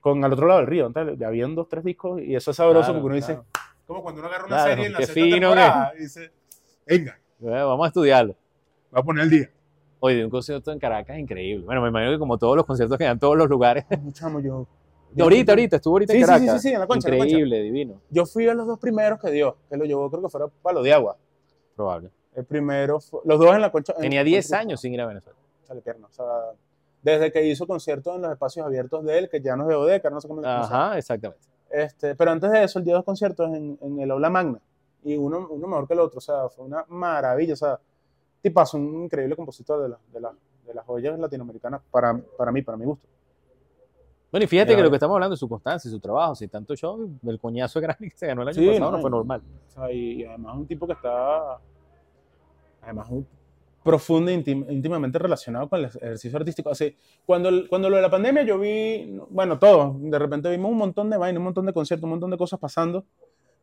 con 0.00 0.24
al 0.24 0.32
otro 0.32 0.46
lado 0.48 0.60
del 0.60 0.68
río. 0.68 0.86
Antes 0.86 1.18
ya 1.18 1.26
habían 1.28 1.54
dos, 1.54 1.68
tres 1.68 1.84
discos, 1.84 2.20
y 2.22 2.34
eso 2.34 2.50
es 2.50 2.56
sabroso 2.56 2.80
Claro, 2.86 2.94
porque 2.94 3.06
uno 3.06 3.14
dice, 3.14 3.26
claro. 3.34 3.44
como 3.86 4.02
cuando 4.02 4.20
uno 4.22 4.28
agarra 4.28 4.44
una 4.46 4.56
Claro, 4.56 4.70
serie 4.70 4.86
en 4.86 4.92
la 4.94 4.98
qué 4.98 5.06
sexta 5.06 5.20
fino 5.22 5.36
temporada, 5.36 5.92
y 5.96 6.00
dice, 6.00 6.32
venga, 6.86 7.18
Bueno, 7.38 7.68
vamos 7.68 7.84
a 7.84 7.88
estudiarlo. 7.88 8.34
va 8.94 9.00
a 9.00 9.02
poner 9.02 9.24
el 9.24 9.30
día. 9.30 9.50
Hoy 10.00 10.14
de 10.16 10.24
un 10.24 10.30
concierto 10.30 10.72
en 10.72 10.78
Caracas 10.78 11.18
increíble. 11.18 11.64
Bueno, 11.66 11.80
me 11.82 11.88
imagino 11.88 12.12
que 12.12 12.18
como 12.18 12.36
todos 12.38 12.56
los 12.56 12.66
conciertos 12.66 12.96
que 12.98 13.04
dan 13.04 13.14
en 13.14 13.18
todos 13.18 13.36
los 13.36 13.48
lugares. 13.48 13.84
Chamo, 14.12 14.40
yo... 14.40 14.66
ahorita, 15.18 15.52
ahorita, 15.52 15.76
estuvo 15.76 15.94
ahorita 15.94 16.12
Sí, 16.12 16.18
en 16.20 16.24
sí, 16.26 16.32
sí, 16.32 16.38
Caracas. 16.40 16.62
sí, 16.62 16.68
sí, 16.68 16.74
en 16.74 16.80
la 16.80 16.86
concha, 16.86 17.08
en 17.08 17.14
la 17.14 17.18
concha. 17.18 17.30
Increíble, 17.30 17.62
divino. 17.62 18.00
Yo 18.10 18.24
fui 18.26 18.46
a 18.48 18.54
los 18.54 18.66
dos 18.66 18.78
primeros 18.78 19.18
que 19.20 19.30
dio, 19.30 19.56
que 19.70 19.76
lo 19.76 19.84
llevó, 19.84 20.10
creo 20.10 20.22
que 20.22 20.28
fuera 20.28 20.48
Palo 20.62 20.82
de 20.82 20.92
Agua. 20.92 21.16
Probable. 21.76 22.10
El 22.34 22.44
primero, 22.44 23.00
fue- 23.00 23.20
los 23.24 23.38
dos 23.38 23.54
en 23.54 23.60
la 23.60 23.70
concha. 23.70 23.92
en 23.96 24.02
Tenía 24.02 24.20
la 24.20 24.24
10 24.24 24.46
concha- 24.48 24.60
años 24.60 24.80
sin 24.80 24.92
ir 24.94 25.00
a 25.00 25.06
Venezuela. 25.06 25.38
Pierna, 25.82 26.06
o 26.06 26.12
sea, 26.12 26.24
desde 27.02 27.32
que 27.32 27.44
hizo 27.46 27.66
conciertos 27.66 28.14
en 28.16 28.22
los 28.22 28.30
espacios 28.32 28.64
abiertos 28.66 29.04
de 29.04 29.18
él, 29.18 29.28
que 29.28 29.40
ya 29.40 29.56
no 29.56 29.62
es 29.64 29.68
de 29.70 29.74
Odeca, 29.74 30.10
no 30.10 30.20
sé 30.20 30.28
cómo 30.28 30.40
le. 30.40 30.48
Ajá, 30.48 30.96
exactamente. 30.98 31.42
este, 31.70 32.14
Pero 32.14 32.30
antes 32.30 32.50
de 32.50 32.62
eso, 32.64 32.78
él 32.78 32.84
dio 32.84 32.94
dos 32.94 33.04
conciertos 33.04 33.48
en, 33.54 33.78
en 33.80 33.98
el 34.00 34.10
Aula 34.10 34.30
Magna, 34.30 34.60
y 35.02 35.16
uno, 35.16 35.48
uno 35.50 35.66
mejor 35.66 35.86
que 35.88 35.94
el 35.94 36.00
otro, 36.00 36.18
o 36.18 36.20
sea, 36.20 36.48
fue 36.48 36.64
una 36.66 36.84
maravilla, 36.88 37.54
o 37.54 37.56
sea, 37.56 37.78
tipazo, 38.42 38.76
un 38.76 39.04
increíble 39.04 39.34
compositor 39.36 39.82
de, 39.82 39.88
la- 39.88 39.98
de, 40.12 40.20
la- 40.20 40.34
de 40.66 40.74
las 40.74 40.84
joyas 40.86 41.18
latinoamericanas 41.18 41.80
para, 41.90 42.16
para 42.38 42.52
mí, 42.52 42.62
para 42.62 42.76
mi 42.78 42.84
gusto. 42.84 43.06
Bueno, 44.30 44.44
y 44.44 44.46
fíjate 44.48 44.72
Ya, 44.72 44.76
que 44.76 44.82
lo 44.82 44.90
que 44.90 44.96
estamos 44.96 45.14
hablando 45.14 45.34
es 45.34 45.40
su 45.40 45.48
constancia 45.48 45.88
y 45.88 45.92
su 45.92 46.00
trabajo. 46.00 46.34
Si 46.34 46.48
tanto 46.48 46.74
show, 46.74 47.08
el 47.24 47.38
coñazo 47.38 47.80
de 47.80 47.86
Grammy 47.86 48.10
que 48.10 48.16
se 48.18 48.26
ganó 48.26 48.42
el 48.42 48.48
año 48.48 48.54
Sí, 48.56 48.66
pasado 48.66 48.90
no, 48.90 48.96
no 48.96 49.00
fue 49.00 49.10
no. 49.10 49.16
normal. 49.18 49.42
O 49.68 49.70
sea, 49.70 49.92
y, 49.92 50.22
y 50.22 50.24
además 50.24 50.56
un 50.56 50.66
tipo 50.66 50.86
que 50.88 50.92
está, 50.94 51.58
además, 52.84 53.08
un 53.10 53.26
profundo 53.82 54.30
e 54.30 54.34
íntim- 54.34 54.64
íntimamente 54.70 55.18
relacionado 55.18 55.68
con 55.68 55.80
el 55.80 55.86
ejercicio 55.86 56.38
artístico. 56.38 56.70
Así, 56.70 56.96
cuando, 57.26 57.50
cuando 57.68 57.90
lo 57.90 57.96
de 57.96 58.02
la 58.02 58.10
pandemia 58.10 58.42
yo 58.44 58.58
vi, 58.58 59.18
bueno, 59.30 59.58
todo, 59.58 59.94
de 59.98 60.18
repente 60.18 60.48
vimos 60.50 60.70
un 60.72 60.78
montón 60.78 61.10
de 61.10 61.16
vainas, 61.18 61.38
un 61.38 61.44
montón 61.44 61.66
de 61.66 61.72
conciertos, 61.72 62.04
un 62.04 62.10
montón 62.10 62.30
de 62.30 62.38
cosas 62.38 62.58
pasando, 62.58 63.04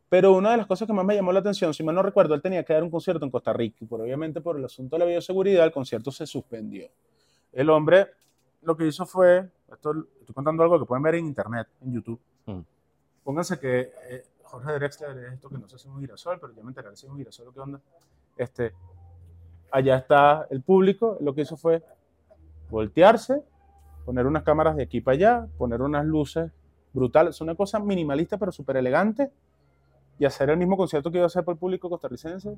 pero 0.08 0.32
una 0.34 0.50
de 0.52 0.58
las 0.58 0.66
cosas 0.66 0.86
que 0.86 0.92
más 0.92 1.04
me 1.04 1.14
llamó 1.14 1.32
la 1.32 1.40
atención, 1.40 1.72
si 1.74 1.82
mal 1.82 1.94
no 1.94 2.02
recuerdo, 2.02 2.34
él 2.34 2.42
tenía 2.42 2.62
que 2.64 2.72
dar 2.72 2.82
un 2.84 2.90
concierto 2.90 3.24
en 3.24 3.30
Costa 3.30 3.52
Rica, 3.52 3.78
y 3.80 3.86
por, 3.86 4.00
obviamente 4.00 4.40
por 4.40 4.56
el 4.58 4.64
asunto 4.64 4.94
de 4.96 5.00
la 5.00 5.06
bioseguridad, 5.06 5.64
el 5.64 5.72
concierto 5.72 6.12
se 6.12 6.26
suspendió. 6.26 6.86
El 7.52 7.68
hombre 7.70 8.08
lo 8.62 8.76
que 8.76 8.86
hizo 8.86 9.04
fue, 9.06 9.48
esto 9.72 9.92
estoy 10.20 10.34
contando 10.34 10.62
algo 10.62 10.78
que 10.78 10.84
pueden 10.84 11.02
ver 11.02 11.16
en 11.16 11.26
internet, 11.26 11.66
en 11.80 11.92
YouTube, 11.94 12.20
Mm. 12.46 12.60
pónganse 13.24 13.58
que 13.58 13.80
eh, 14.10 14.24
Jorge 14.44 14.72
Drexler 14.72 15.16
es 15.18 15.32
esto 15.34 15.48
que 15.48 15.56
no 15.58 15.68
sé 15.68 15.78
si 15.78 15.88
es 15.88 15.94
un 15.94 16.00
girasol, 16.00 16.38
pero 16.40 16.52
ya 16.52 16.62
me 16.62 16.68
enteré 16.70 16.88
si 16.96 17.06
es 17.06 17.10
un 17.12 17.18
girasol 17.18 17.48
o 17.48 17.52
qué 17.52 17.60
onda. 17.60 17.80
Este, 18.36 18.72
allá 19.72 19.96
está 19.96 20.46
el 20.50 20.62
público, 20.62 21.16
lo 21.20 21.34
que 21.34 21.40
hizo 21.42 21.56
fue 21.56 21.82
voltearse, 22.70 23.42
poner 24.04 24.26
unas 24.26 24.42
cámaras 24.42 24.76
de 24.76 24.82
aquí 24.84 25.00
para 25.00 25.14
allá, 25.16 25.46
poner 25.58 25.82
unas 25.82 26.04
luces 26.04 26.50
brutales, 26.92 27.34
es 27.36 27.40
una 27.40 27.54
cosa 27.54 27.78
minimalista 27.78 28.36
pero 28.38 28.52
súper 28.52 28.76
elegante, 28.76 29.30
y 30.18 30.24
hacer 30.24 30.50
el 30.50 30.56
mismo 30.56 30.76
concierto 30.76 31.10
que 31.10 31.18
iba 31.18 31.24
a 31.24 31.26
hacer 31.26 31.44
para 31.44 31.54
el 31.54 31.58
público 31.58 31.88
costarricense. 31.88 32.54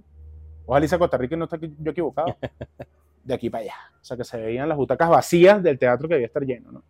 Ojalá 0.67 0.85
hice 0.85 0.99
Costa 0.99 1.17
Rica 1.17 1.37
no 1.37 1.45
está 1.45 1.57
yo 1.59 1.91
equivocado. 1.91 2.37
De 3.25 3.33
aquí 3.33 3.49
para 3.49 3.63
allá. 3.65 3.75
O 4.01 4.05
sea, 4.05 4.17
que 4.19 4.25
se 4.25 4.37
veían 4.39 4.69
las 4.69 4.77
butacas 4.77 5.09
vacías 5.09 5.63
del 5.63 5.79
teatro 5.79 6.07
que 6.09 6.15
debía 6.15 6.27
estar 6.27 6.43
lleno, 6.45 6.73
¿no? 6.73 6.83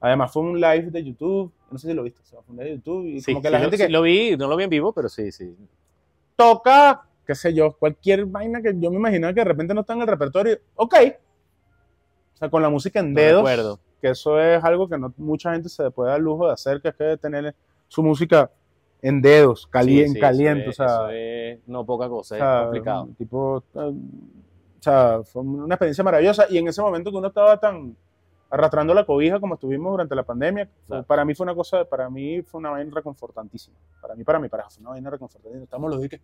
Además 0.00 0.32
fue 0.32 0.42
un 0.42 0.58
live 0.60 0.90
de 0.90 1.04
YouTube, 1.04 1.52
no 1.70 1.78
sé 1.78 1.88
si 1.88 1.94
lo 1.94 2.02
viste, 2.02 2.20
o 2.22 2.24
sea, 2.24 2.40
fue 2.42 2.54
un 2.54 2.58
live 2.58 2.70
de 2.70 2.76
YouTube 2.76 3.06
y 3.06 3.20
Sí, 3.20 3.32
como 3.32 3.42
que 3.42 3.48
sí, 3.48 3.52
la 3.52 3.58
lo- 3.62 3.70
sí, 3.70 3.88
lo 3.88 4.02
vi, 4.02 4.36
no 4.36 4.48
lo 4.48 4.56
vi 4.56 4.64
en 4.64 4.70
vivo, 4.70 4.92
pero 4.92 5.08
sí, 5.08 5.30
sí. 5.30 5.54
toca, 6.36 7.02
qué 7.26 7.34
sé 7.34 7.54
yo, 7.54 7.72
cualquier 7.78 8.26
vaina 8.26 8.60
que 8.62 8.72
yo 8.78 8.90
me 8.90 8.96
imaginaba 8.96 9.32
que 9.32 9.40
de 9.40 9.44
repente 9.44 9.74
no 9.74 9.80
está 9.82 9.92
en 9.94 10.00
el 10.02 10.06
repertorio, 10.06 10.58
ok. 10.76 10.94
O 12.34 12.36
sea, 12.36 12.50
con 12.50 12.62
la 12.62 12.68
música 12.68 13.00
en 13.00 13.14
dedos, 13.14 13.44
que 14.00 14.08
eso 14.10 14.40
es 14.40 14.62
algo 14.64 14.88
que 14.88 14.98
no 14.98 15.12
mucha 15.16 15.52
gente 15.52 15.68
se 15.68 15.90
puede 15.90 16.10
dar 16.10 16.20
lujo 16.20 16.46
de 16.46 16.52
hacer, 16.54 16.80
que 16.80 16.88
es 16.88 16.94
que 16.96 17.16
tener 17.16 17.54
su 17.88 18.02
música 18.02 18.50
en 19.00 19.20
dedos, 19.22 19.66
cali- 19.66 19.98
Sí, 19.98 20.02
en 20.02 20.12
sí, 20.14 20.20
caliente, 20.20 20.70
eso 20.70 20.82
o 20.82 20.86
es- 20.86 20.92
sea, 20.92 21.12
es 21.12 21.60
no 21.68 21.84
poca 21.84 22.08
cosa, 22.08 22.34
o 22.34 22.38
sea, 22.38 22.58
es 22.58 22.62
complicado. 22.64 23.08
Tipo, 23.18 23.58
eh, 23.74 23.78
o 23.78 24.82
sea, 24.82 25.20
fue 25.24 25.42
una 25.42 25.74
experiencia 25.74 26.02
maravillosa 26.02 26.46
y 26.50 26.58
en 26.58 26.66
ese 26.68 26.82
momento 26.82 27.10
que 27.10 27.16
uno 27.16 27.28
estaba 27.28 27.58
tan 27.58 27.96
arrastrando 28.50 28.92
la 28.92 29.06
cobija 29.06 29.40
como 29.40 29.54
estuvimos 29.54 29.92
durante 29.92 30.14
la 30.14 30.24
pandemia, 30.24 30.68
Claro. 30.86 31.04
para 31.04 31.24
mí 31.24 31.34
fue 31.34 31.44
una 31.44 31.54
cosa, 31.54 31.84
para 31.84 32.10
mí 32.10 32.42
fue 32.42 32.58
una 32.58 32.70
vaina 32.70 32.90
reconfortantísima. 32.94 33.76
Para 34.00 34.14
mí, 34.14 34.24
para 34.24 34.38
mi 34.40 34.48
pareja, 34.48 34.68
fue 34.70 34.80
una 34.82 34.90
vaina 34.90 35.08
reconfortantísima. 35.10 35.64
Estamos 35.64 35.90
los 35.90 36.00
diques. 36.02 36.20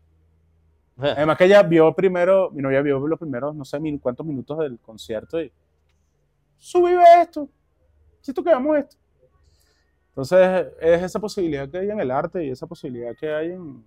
Además 0.99 1.37
que 1.39 1.45
ella 1.45 1.63
vio 1.63 1.95
primero, 1.95 2.51
mi 2.51 2.61
novia 2.61 2.83
vio 2.83 2.99
los 2.99 3.19
primeros, 3.19 3.55
no 3.55 3.65
sé, 3.65 3.79
mil- 3.79 4.01
cuántos 4.01 4.27
minutos 4.27 4.59
del 4.59 4.79
concierto 4.81 5.41
y 5.41 5.53
subí 6.57 6.93
esto, 7.21 7.49
si 8.21 8.33
tocamos 8.35 8.77
esto. 8.79 8.97
Entonces, 10.09 10.67
es 10.81 11.03
esa 11.05 11.21
posibilidad 11.21 11.69
que 11.69 11.79
hay 11.79 11.91
en 11.91 12.01
el 12.01 12.11
arte 12.11 12.45
y 12.45 12.51
esa 12.51 12.67
posibilidad 12.67 13.15
que 13.17 13.33
hay 13.33 13.53
en, 13.53 13.85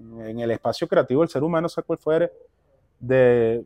en- 0.00 0.20
en 0.26 0.40
el 0.40 0.50
espacio 0.50 0.88
creativo 0.88 1.20
del 1.20 1.28
ser 1.30 1.44
humano, 1.44 1.68
sea 1.68 1.84
cual 1.84 1.98
fuere, 1.98 2.32
de 2.98 3.64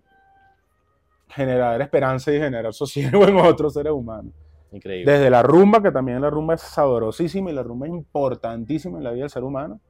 generar 1.28 1.80
esperanza 1.80 2.30
y 2.30 2.38
generar 2.38 2.74
sosiego 2.74 3.24
en 3.26 3.36
otros 3.36 3.72
seres 3.72 3.92
humanos. 3.92 4.34
Increíble. 4.70 5.10
Desde 5.10 5.30
la 5.30 5.42
rumba, 5.42 5.82
que 5.82 5.90
también 5.90 6.20
la 6.20 6.28
rumba 6.28 6.54
es 6.54 6.60
sabrosísima 6.60 7.50
y 7.50 7.54
la 7.54 7.62
rumba 7.62 7.86
es 7.86 7.92
importantísima 7.92 8.98
en 8.98 9.04
la 9.04 9.10
vida 9.12 9.22
del 9.22 9.30
ser 9.30 9.44
humano, 9.44 9.80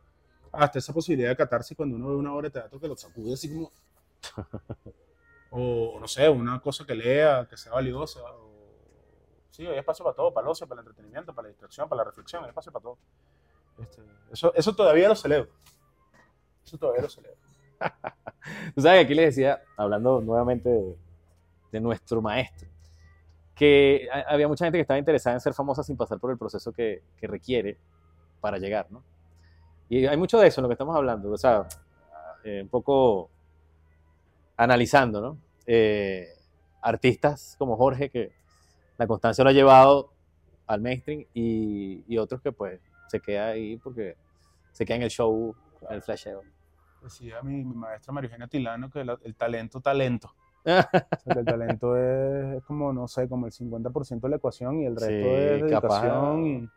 hasta 0.52 0.78
esa 0.78 0.92
posibilidad 0.92 1.30
de 1.30 1.36
catarse 1.36 1.74
cuando 1.74 1.96
uno 1.96 2.08
ve 2.10 2.16
una 2.16 2.34
obra 2.34 2.48
de 2.48 2.52
teatro 2.52 2.78
que 2.80 2.88
lo 2.88 2.96
sacude 2.96 3.32
así 3.34 3.52
como... 3.52 3.72
o 5.50 5.98
no 6.00 6.08
sé, 6.08 6.28
una 6.28 6.60
cosa 6.60 6.86
que 6.86 6.94
lea, 6.94 7.46
que 7.48 7.56
sea 7.56 7.72
valiosa. 7.72 8.20
o- 8.22 8.52
Sí, 9.50 9.66
hay 9.66 9.78
espacio 9.78 10.02
para 10.04 10.16
todo, 10.16 10.32
para 10.32 10.46
el 10.46 10.50
ocio, 10.50 10.66
para 10.66 10.80
el 10.80 10.86
entretenimiento, 10.88 11.34
para 11.34 11.44
la 11.46 11.50
distracción, 11.50 11.86
para 11.88 11.98
la 11.98 12.04
reflexión, 12.04 12.42
hay 12.42 12.48
espacio 12.48 12.72
para 12.72 12.82
todo. 12.84 12.98
Este, 13.78 14.02
eso, 14.32 14.52
eso 14.54 14.74
todavía 14.74 15.08
lo 15.08 15.14
celebro. 15.14 15.50
Eso 16.64 16.78
todavía 16.78 17.02
lo 17.02 17.10
celebro. 17.10 17.36
Tú 18.74 18.80
sabes 18.80 19.00
que 19.00 19.04
aquí 19.04 19.14
les 19.14 19.26
decía, 19.36 19.62
hablando 19.76 20.22
nuevamente 20.22 20.70
de, 20.70 20.96
de 21.72 21.80
nuestro 21.80 22.22
maestro, 22.22 22.66
que 23.54 24.08
ha- 24.12 24.32
había 24.32 24.48
mucha 24.48 24.64
gente 24.64 24.78
que 24.78 24.82
estaba 24.82 24.98
interesada 24.98 25.34
en 25.36 25.40
ser 25.40 25.52
famosa 25.54 25.82
sin 25.82 25.96
pasar 25.98 26.18
por 26.18 26.30
el 26.30 26.38
proceso 26.38 26.72
que, 26.72 27.02
que 27.18 27.26
requiere 27.26 27.78
para 28.40 28.58
llegar, 28.58 28.86
¿no? 28.90 29.04
Y 29.92 30.06
hay 30.06 30.16
mucho 30.16 30.38
de 30.40 30.46
eso 30.46 30.60
en 30.60 30.62
lo 30.62 30.68
que 30.70 30.72
estamos 30.72 30.96
hablando, 30.96 31.30
o 31.30 31.36
sea, 31.36 31.66
eh, 32.44 32.62
un 32.62 32.68
poco 32.70 33.28
analizando, 34.56 35.20
¿no? 35.20 35.38
Eh, 35.66 36.28
artistas 36.80 37.56
como 37.58 37.76
Jorge, 37.76 38.08
que 38.08 38.32
la 38.96 39.06
constancia 39.06 39.44
lo 39.44 39.50
ha 39.50 39.52
llevado 39.52 40.10
al 40.66 40.80
mainstream, 40.80 41.26
y, 41.34 42.04
y 42.08 42.16
otros 42.16 42.40
que 42.40 42.52
pues 42.52 42.80
se 43.08 43.20
queda 43.20 43.48
ahí 43.48 43.76
porque 43.76 44.16
se 44.72 44.86
queda 44.86 44.96
en 44.96 45.02
el 45.02 45.10
show, 45.10 45.54
en 45.88 45.94
el 45.96 46.00
flasheo. 46.02 46.40
Decía 47.02 47.42
mi, 47.42 47.62
mi 47.62 47.74
maestra 47.74 48.14
María 48.14 48.28
Eugenia 48.28 48.46
Tilano 48.46 48.88
que 48.90 49.04
la- 49.04 49.18
el 49.22 49.34
talento, 49.34 49.80
talento. 49.82 50.32
O 50.64 51.20
sea, 51.24 51.34
que 51.34 51.40
el 51.40 51.44
talento 51.44 51.96
es, 51.98 52.56
es 52.56 52.64
como, 52.64 52.92
no 52.94 53.06
sé, 53.08 53.28
como 53.28 53.44
el 53.44 53.52
50% 53.52 54.20
de 54.22 54.30
la 54.30 54.36
ecuación 54.36 54.80
y 54.80 54.86
el 54.86 54.94
resto 54.96 55.08
Sí, 55.08 55.22
es 55.22 55.70
capaz. 55.70 56.00
dedicación. 56.02 56.46
Y, 56.46 56.70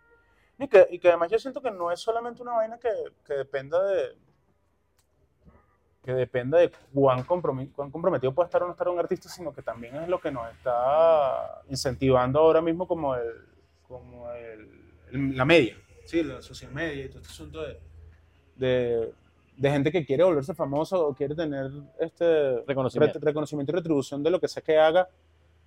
y 0.60 0.68
que, 0.68 0.88
y 0.90 1.00
que 1.00 1.10
además 1.10 1.32
yo 1.32 1.40
siento 1.40 1.62
que 1.62 1.72
no 1.72 1.92
es 1.92 2.00
solamente 2.00 2.42
una 2.42 2.54
vaina 2.54 2.78
que, 2.78 2.90
que 3.26 3.34
dependa 3.34 3.84
de 3.84 4.16
que 6.04 6.14
dependa 6.14 6.60
de 6.60 6.72
cuán, 6.94 7.24
cuán 7.24 7.90
comprometido 7.90 8.32
puede 8.32 8.46
estar 8.46 8.62
o 8.62 8.68
no 8.68 8.74
estar 8.74 8.88
un 8.90 9.00
artista, 9.00 9.28
sino 9.28 9.52
que 9.52 9.64
también 9.64 9.96
es 9.96 10.08
lo 10.08 10.20
que 10.20 10.30
nos 10.32 10.48
está 10.52 11.62
incentivando 11.68 12.38
ahora 12.40 12.62
mismo 12.62 12.88
como, 12.88 13.16
el, 13.16 13.48
como 13.88 14.32
el, 14.32 14.70
el- 15.12 15.36
la 15.36 15.46
media, 15.46 15.76
¿sí? 16.06 16.22
la 16.24 16.44
social 16.44 16.72
media 16.72 17.06
y 17.06 17.10
todo 17.10 17.22
este 17.22 17.32
asunto 17.32 17.62
de, 17.64 17.80
de, 18.56 19.14
de 19.58 19.72
gente 19.72 19.92
que 19.92 20.06
quiere 20.06 20.24
volverse 20.24 20.54
famoso 20.54 21.08
o 21.08 21.16
quiere 21.16 21.34
tener 21.34 21.72
este 22.00 22.62
Reconocimiento. 22.68 23.18
re- 23.18 23.26
reconocimiento 23.26 23.72
y 23.72 23.76
retribución 23.76 24.22
de 24.22 24.30
lo 24.30 24.40
que 24.40 24.48
sea 24.48 24.62
que 24.62 24.78
haga, 24.78 25.10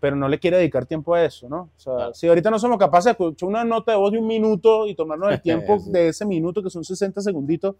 pero 0.01 0.14
no 0.16 0.28
le 0.28 0.38
quiere 0.38 0.57
dedicar 0.59 0.86
tiempo 0.86 1.14
a 1.14 1.24
eso, 1.24 1.49
¿no? 1.49 1.70
O 1.76 1.78
sea, 1.78 1.94
Claro. 1.94 2.14
si 2.14 2.28
ahorita 2.28 2.51
no 2.51 2.59
somos 2.59 2.78
capaces 2.78 3.07
de 3.07 3.11
escuchar 3.12 3.49
una 3.49 3.64
nota 3.64 3.92
de 3.92 3.99
voz 3.99 4.12
de 4.12 4.18
un 4.18 4.26
minuto 4.26 4.86
y 4.86 4.94
tomarnos 4.94 5.32
el 5.32 5.42
tiempo 5.42 5.78
Sí. 5.78 5.90
de 5.90 6.09
ese 6.09 6.24
minuto, 6.24 6.62
que 6.62 6.70
son 6.70 6.84
60 6.84 7.20
segunditos, 7.20 7.74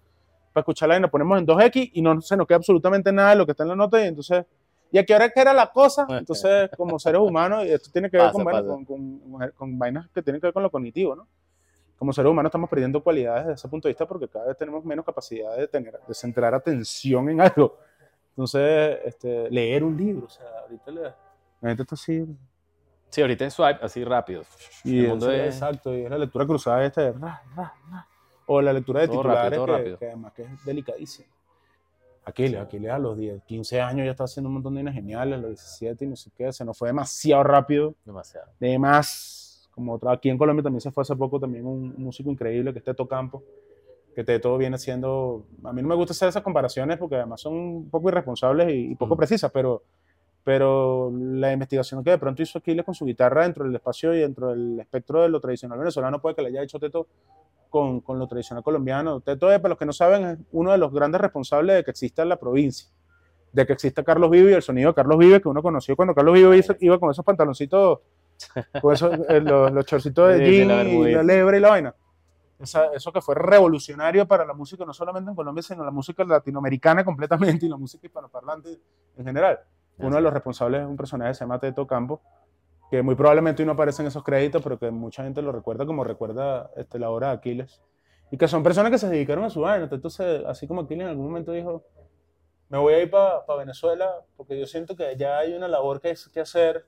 para 0.53 0.63
escucharla 0.63 0.97
y 0.97 1.01
nos 1.01 1.11
ponemos 1.11 1.39
en 1.39 1.47
2X 1.47 1.91
y 1.95 2.03
no 2.03 2.21
se 2.21 2.37
nos 2.37 2.47
queda 2.47 2.57
absolutamente 2.57 3.13
nada 3.13 3.31
de 3.31 3.37
lo 3.37 3.45
que 3.47 3.53
está 3.53 3.63
en 3.63 3.69
la 3.71 3.77
nota 3.77 4.03
y 4.05 4.09
entonces... 4.09 4.45
¿Y 4.91 4.97
a 4.97 5.05
qué 5.05 5.15
hora 5.15 5.29
que 5.29 5.39
era 5.39 5.53
la 5.53 5.71
cosa? 5.71 6.07
Entonces, 6.19 6.71
como 6.75 6.99
seres 6.99 7.21
humanos, 7.21 7.63
y 7.67 7.69
esto 7.71 7.91
tiene 7.93 8.09
que 8.11 8.17
ver 8.17 8.29
Pasa, 8.29 8.33
con, 8.33 8.45
pasa. 8.47 8.67
con, 8.67 8.85
con- 8.87 9.51
con 9.55 9.79
vainas 9.79 10.09
que 10.15 10.23
tienen 10.23 10.41
que 10.41 10.47
ver 10.47 10.55
con 10.55 10.63
lo 10.63 10.71
cognitivo, 10.71 11.15
¿no? 11.15 11.29
Como 11.99 12.11
seres 12.15 12.31
humanos 12.31 12.49
estamos 12.49 12.71
perdiendo 12.71 13.03
cualidades 13.03 13.43
desde 13.49 13.55
ese 13.57 13.69
punto 13.69 13.87
de 13.87 13.91
vista 13.93 14.07
porque 14.09 14.29
cada 14.29 14.47
vez 14.47 14.57
tenemos 14.57 14.83
menos 14.87 15.05
capacidad 15.05 15.55
de, 15.59 15.69
tener, 15.69 15.93
de 16.09 16.15
centrar 16.15 16.55
atención 16.55 17.29
en 17.29 17.43
algo. 17.43 17.77
Entonces, 18.31 18.99
este, 19.05 19.51
leer 19.51 19.85
un 19.85 19.95
libro, 19.95 20.25
o 20.25 20.31
sea, 20.31 20.47
ahorita 20.63 20.91
le- 20.91 21.13
la 21.61 21.71
gente 21.71 21.83
está 21.83 21.95
así. 21.95 22.25
Sí, 23.11 23.21
ahorita 23.23 23.47
es 23.47 23.55
swipe 23.55 23.79
así 23.83 24.05
rápido. 24.05 24.43
Y 24.85 25.01
el 25.01 25.09
mundo 25.09 25.31
es- 25.33 25.55
Exacto, 25.55 25.95
y 25.97 26.03
es 26.03 26.11
la 26.11 26.19
lectura 26.19 26.47
cruzada 26.47 26.85
esta 26.85 27.03
de 27.03 27.13
ra, 27.13 27.43
ra, 27.57 27.75
ra. 27.91 28.07
O 28.47 28.61
la 28.63 28.73
lectura 28.73 29.01
de 29.01 29.09
Todo 29.09 29.17
titulares, 29.19 29.59
rápido, 29.67 29.99
que, 29.99 29.99
que 29.99 30.07
además 30.07 30.33
que 30.35 30.43
es 30.43 30.65
delicadísimo. 30.65 31.29
Aquiles, 32.25 32.61
Aquiles 32.61 32.91
a 32.91 32.99
los 32.99 33.17
10, 33.17 33.43
15 33.45 33.81
años 33.81 34.05
ya 34.05 34.11
está 34.11 34.25
haciendo 34.25 34.49
un 34.49 34.55
montón 34.55 34.75
de 34.75 34.79
vainas 34.81 34.95
geniales, 34.95 35.35
a 35.39 35.41
los 35.41 35.51
17 35.51 36.05
y 36.05 36.09
no 36.09 36.17
sé 36.17 36.31
qué, 36.37 36.53
se 36.53 36.63
nos 36.65 36.77
fue 36.77 36.89
demasiado 36.89 37.43
rápido. 37.43 37.95
demasiado. 38.05 38.49
de 38.61 38.79
más, 38.79 39.67
como 39.75 39.95
otra, 39.95 40.13
aquí 40.13 40.29
en 40.29 40.37
Colombia 40.37 40.63
también 40.63 40.83
se 40.83 40.91
fue 40.91 41.03
hace 41.03 41.17
poco 41.17 41.41
también 41.41 41.65
un 41.67 41.95
músico 41.97 42.31
increíble 42.31 42.73
que 42.75 42.81
es 42.81 42.85
Teto 42.85 43.09
Campo, 43.09 43.43
que 44.15 44.25
Teto 44.25 44.59
viene 44.59 44.77
siendo, 44.77 45.47
a 45.65 45.73
mí 45.73 45.81
no 45.81 45.89
me 45.89 45.95
gusta 45.95 46.13
hacer 46.13 46.29
esas 46.29 46.43
comparaciones 46.43 46.99
porque 46.99 47.17
además 47.17 47.41
son 47.41 47.55
un 47.55 47.89
poco 47.91 48.09
irresponsables 48.11 48.69
y, 48.75 48.93
y 48.93 48.95
poco 48.95 49.15
Mm. 49.15 49.19
precisas, 49.19 49.51
pero, 49.51 49.83
pero 50.45 51.13
la 51.15 51.53
investigación 51.53 52.03
que 52.03 52.11
de 52.11 52.19
pronto 52.19 52.43
hizo 52.43 52.59
Aquiles 52.59 52.85
con 52.85 52.95
su 52.95 53.05
guitarra 53.05 53.43
dentro 53.43 53.65
del 53.65 53.75
espacio 53.75 54.15
y 54.15 54.21
dentro 54.21 54.49
del 54.49 54.81
espectro 54.81 55.23
de 55.23 55.29
lo 55.29 55.41
tradicional 55.41 55.79
venezolano 55.79 56.21
puede 56.21 56.37
que 56.37 56.43
le 56.43 56.49
haya 56.49 56.63
hecho 56.63 56.79
Teto 56.79 57.07
con, 57.69 58.01
con 58.01 58.19
lo 58.19 58.27
tradicional 58.27 58.65
colombiano. 58.65 59.21
Teto, 59.21 59.51
es, 59.53 59.59
para 59.61 59.71
los 59.71 59.79
que 59.79 59.85
no 59.87 59.93
saben, 59.93 60.25
es 60.25 60.39
uno 60.53 60.73
de 60.73 60.79
los 60.79 60.93
grandes 60.93 61.21
responsables 61.21 61.77
de 61.77 61.85
que 61.85 61.91
exista 61.91 62.25
la 62.25 62.37
provincia, 62.39 62.89
de 63.53 63.67
que 63.67 63.75
exista 63.75 64.03
Carlos 64.03 64.31
Vive 64.31 64.53
y 64.53 64.55
el 64.55 64.63
sonido 64.63 64.91
de 64.91 64.95
Carlos 64.95 65.19
Vive 65.19 65.41
que 65.43 65.49
uno 65.49 65.63
conoció 65.63 65.95
cuando 65.97 66.15
Carlos 66.15 66.33
Vive 66.35 66.65
iba 66.81 66.99
con 66.99 67.11
esos 67.11 67.25
pantaloncitos, 67.25 67.99
con 68.81 68.95
esos, 68.95 69.19
eh, 69.29 69.41
los, 69.41 69.71
los 69.71 69.85
chorcitos 69.85 70.29
de 70.33 70.39
jean 70.51 70.69
la 70.69 70.85
y 70.85 70.87
la 71.15 71.23
lebre 71.23 71.59
y 71.59 71.61
la 71.61 71.69
vaina. 71.69 71.95
Esa- 72.59 72.87
eso 72.95 73.13
que 73.13 73.21
fue 73.21 73.35
revolucionario 73.37 74.27
para 74.27 74.45
la 74.47 74.53
música, 74.55 74.85
no 74.85 74.93
solamente 74.93 75.31
en 75.31 75.37
Colombia, 75.37 75.63
sino 75.63 75.85
la 75.85 75.91
música 75.91 76.25
latinoamericana 76.25 77.05
completamente 77.05 77.67
y 77.67 77.69
la 77.69 77.77
música 77.77 78.07
hispanoparlante 78.07 78.81
en 79.17 79.25
general. 79.25 79.61
Uno 79.99 80.17
de 80.17 80.23
los 80.23 80.33
responsables 80.33 80.83
es 80.83 80.87
un 80.87 80.97
personaje 80.97 81.31
que 81.31 81.35
se 81.35 81.41
llama 81.41 81.59
Teto 81.59 81.87
Campo, 81.87 82.21
que 82.91 83.03
muy 83.03 83.15
probablemente 83.15 83.63
hoy 83.63 83.67
no 83.67 83.73
aparece 83.73 84.03
en 84.03 84.09
esos 84.09 84.23
créditos, 84.23 84.63
pero 84.63 84.79
que 84.79 84.91
mucha 84.91 85.25
gente 85.25 85.43
lo 85.43 85.53
recuerda 85.53 85.85
como 85.85 86.05
recuerda 86.05 86.71
este, 86.77 86.99
la 86.99 87.11
obra 87.11 87.29
de 87.29 87.35
Aquiles. 87.35 87.83
Y 88.31 88.37
que 88.37 88.47
son 88.47 88.63
personas 88.63 88.91
que 88.91 88.99
se 88.99 89.09
dedicaron 89.09 89.45
a 89.45 89.51
su 89.51 89.61
vaina. 89.61 89.89
Entonces, 89.91 90.43
así 90.47 90.67
como 90.67 90.83
Aquiles 90.83 91.05
en 91.05 91.11
algún 91.11 91.27
momento 91.27 91.53
dijo, 91.53 91.85
me 92.69 92.79
voy 92.79 92.95
a 92.95 93.03
ir 93.03 93.11
para 93.11 93.43
Venezuela 93.59 94.11
porque 94.37 94.59
yo 94.59 94.67
siento 94.67 94.95
que 94.95 95.17
ya 95.17 95.39
hay 95.39 95.55
una 95.55 95.69
labor 95.69 96.01
que, 96.01 96.11
es, 96.11 96.29
que 96.29 96.41
hacer 96.41 96.87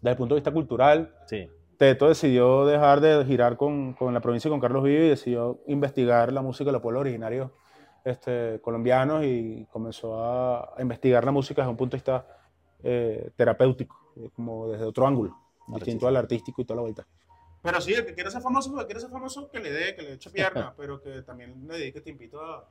desde 0.00 0.10
el 0.10 0.16
punto 0.16 0.34
de 0.34 0.40
vista 0.40 0.52
cultural. 0.52 1.14
Sí. 1.26 1.48
Teto 1.76 2.08
decidió 2.08 2.66
dejar 2.66 3.00
de 3.00 3.24
girar 3.24 3.56
con, 3.56 3.94
con 3.94 4.12
la 4.12 4.20
provincia 4.20 4.48
y 4.48 4.50
con 4.50 4.60
Carlos 4.60 4.82
Vive 4.82 5.06
y 5.06 5.10
decidió 5.10 5.60
investigar 5.68 6.32
la 6.32 6.42
música 6.42 6.66
de 6.68 6.72
los 6.72 6.82
pueblos 6.82 7.00
originarios 7.02 7.50
este, 8.10 8.60
colombianos 8.60 9.24
y 9.24 9.66
comenzó 9.70 10.22
a, 10.22 10.74
a 10.76 10.82
investigar 10.82 11.24
la 11.24 11.30
música 11.32 11.62
desde 11.62 11.70
un 11.70 11.76
punto 11.76 11.96
de 11.96 11.98
vista 11.98 12.26
eh, 12.82 13.30
terapéutico, 13.36 14.12
eh, 14.16 14.30
como 14.34 14.68
desde 14.68 14.84
otro 14.84 15.06
ángulo, 15.06 15.36
distinto 15.68 16.06
al 16.08 16.16
artístico 16.16 16.62
y 16.62 16.64
toda 16.64 16.76
la 16.76 16.82
vuelta. 16.82 17.06
Pero 17.62 17.80
sí, 17.80 17.92
el 17.92 18.06
que 18.06 18.14
quiere 18.14 18.30
ser 18.30 18.40
famoso, 18.40 18.70
el 18.72 18.78
que 18.80 18.86
quiere 18.86 19.00
ser 19.00 19.10
famoso, 19.10 19.50
que 19.50 19.58
le 19.60 19.70
dé, 19.72 19.94
que 19.96 20.02
le 20.02 20.12
eche 20.14 20.30
pierna, 20.30 20.72
pero 20.76 21.00
que 21.00 21.22
también 21.22 21.66
le 21.68 21.78
dedique 21.78 22.00
tiempito 22.00 22.40
a, 22.40 22.68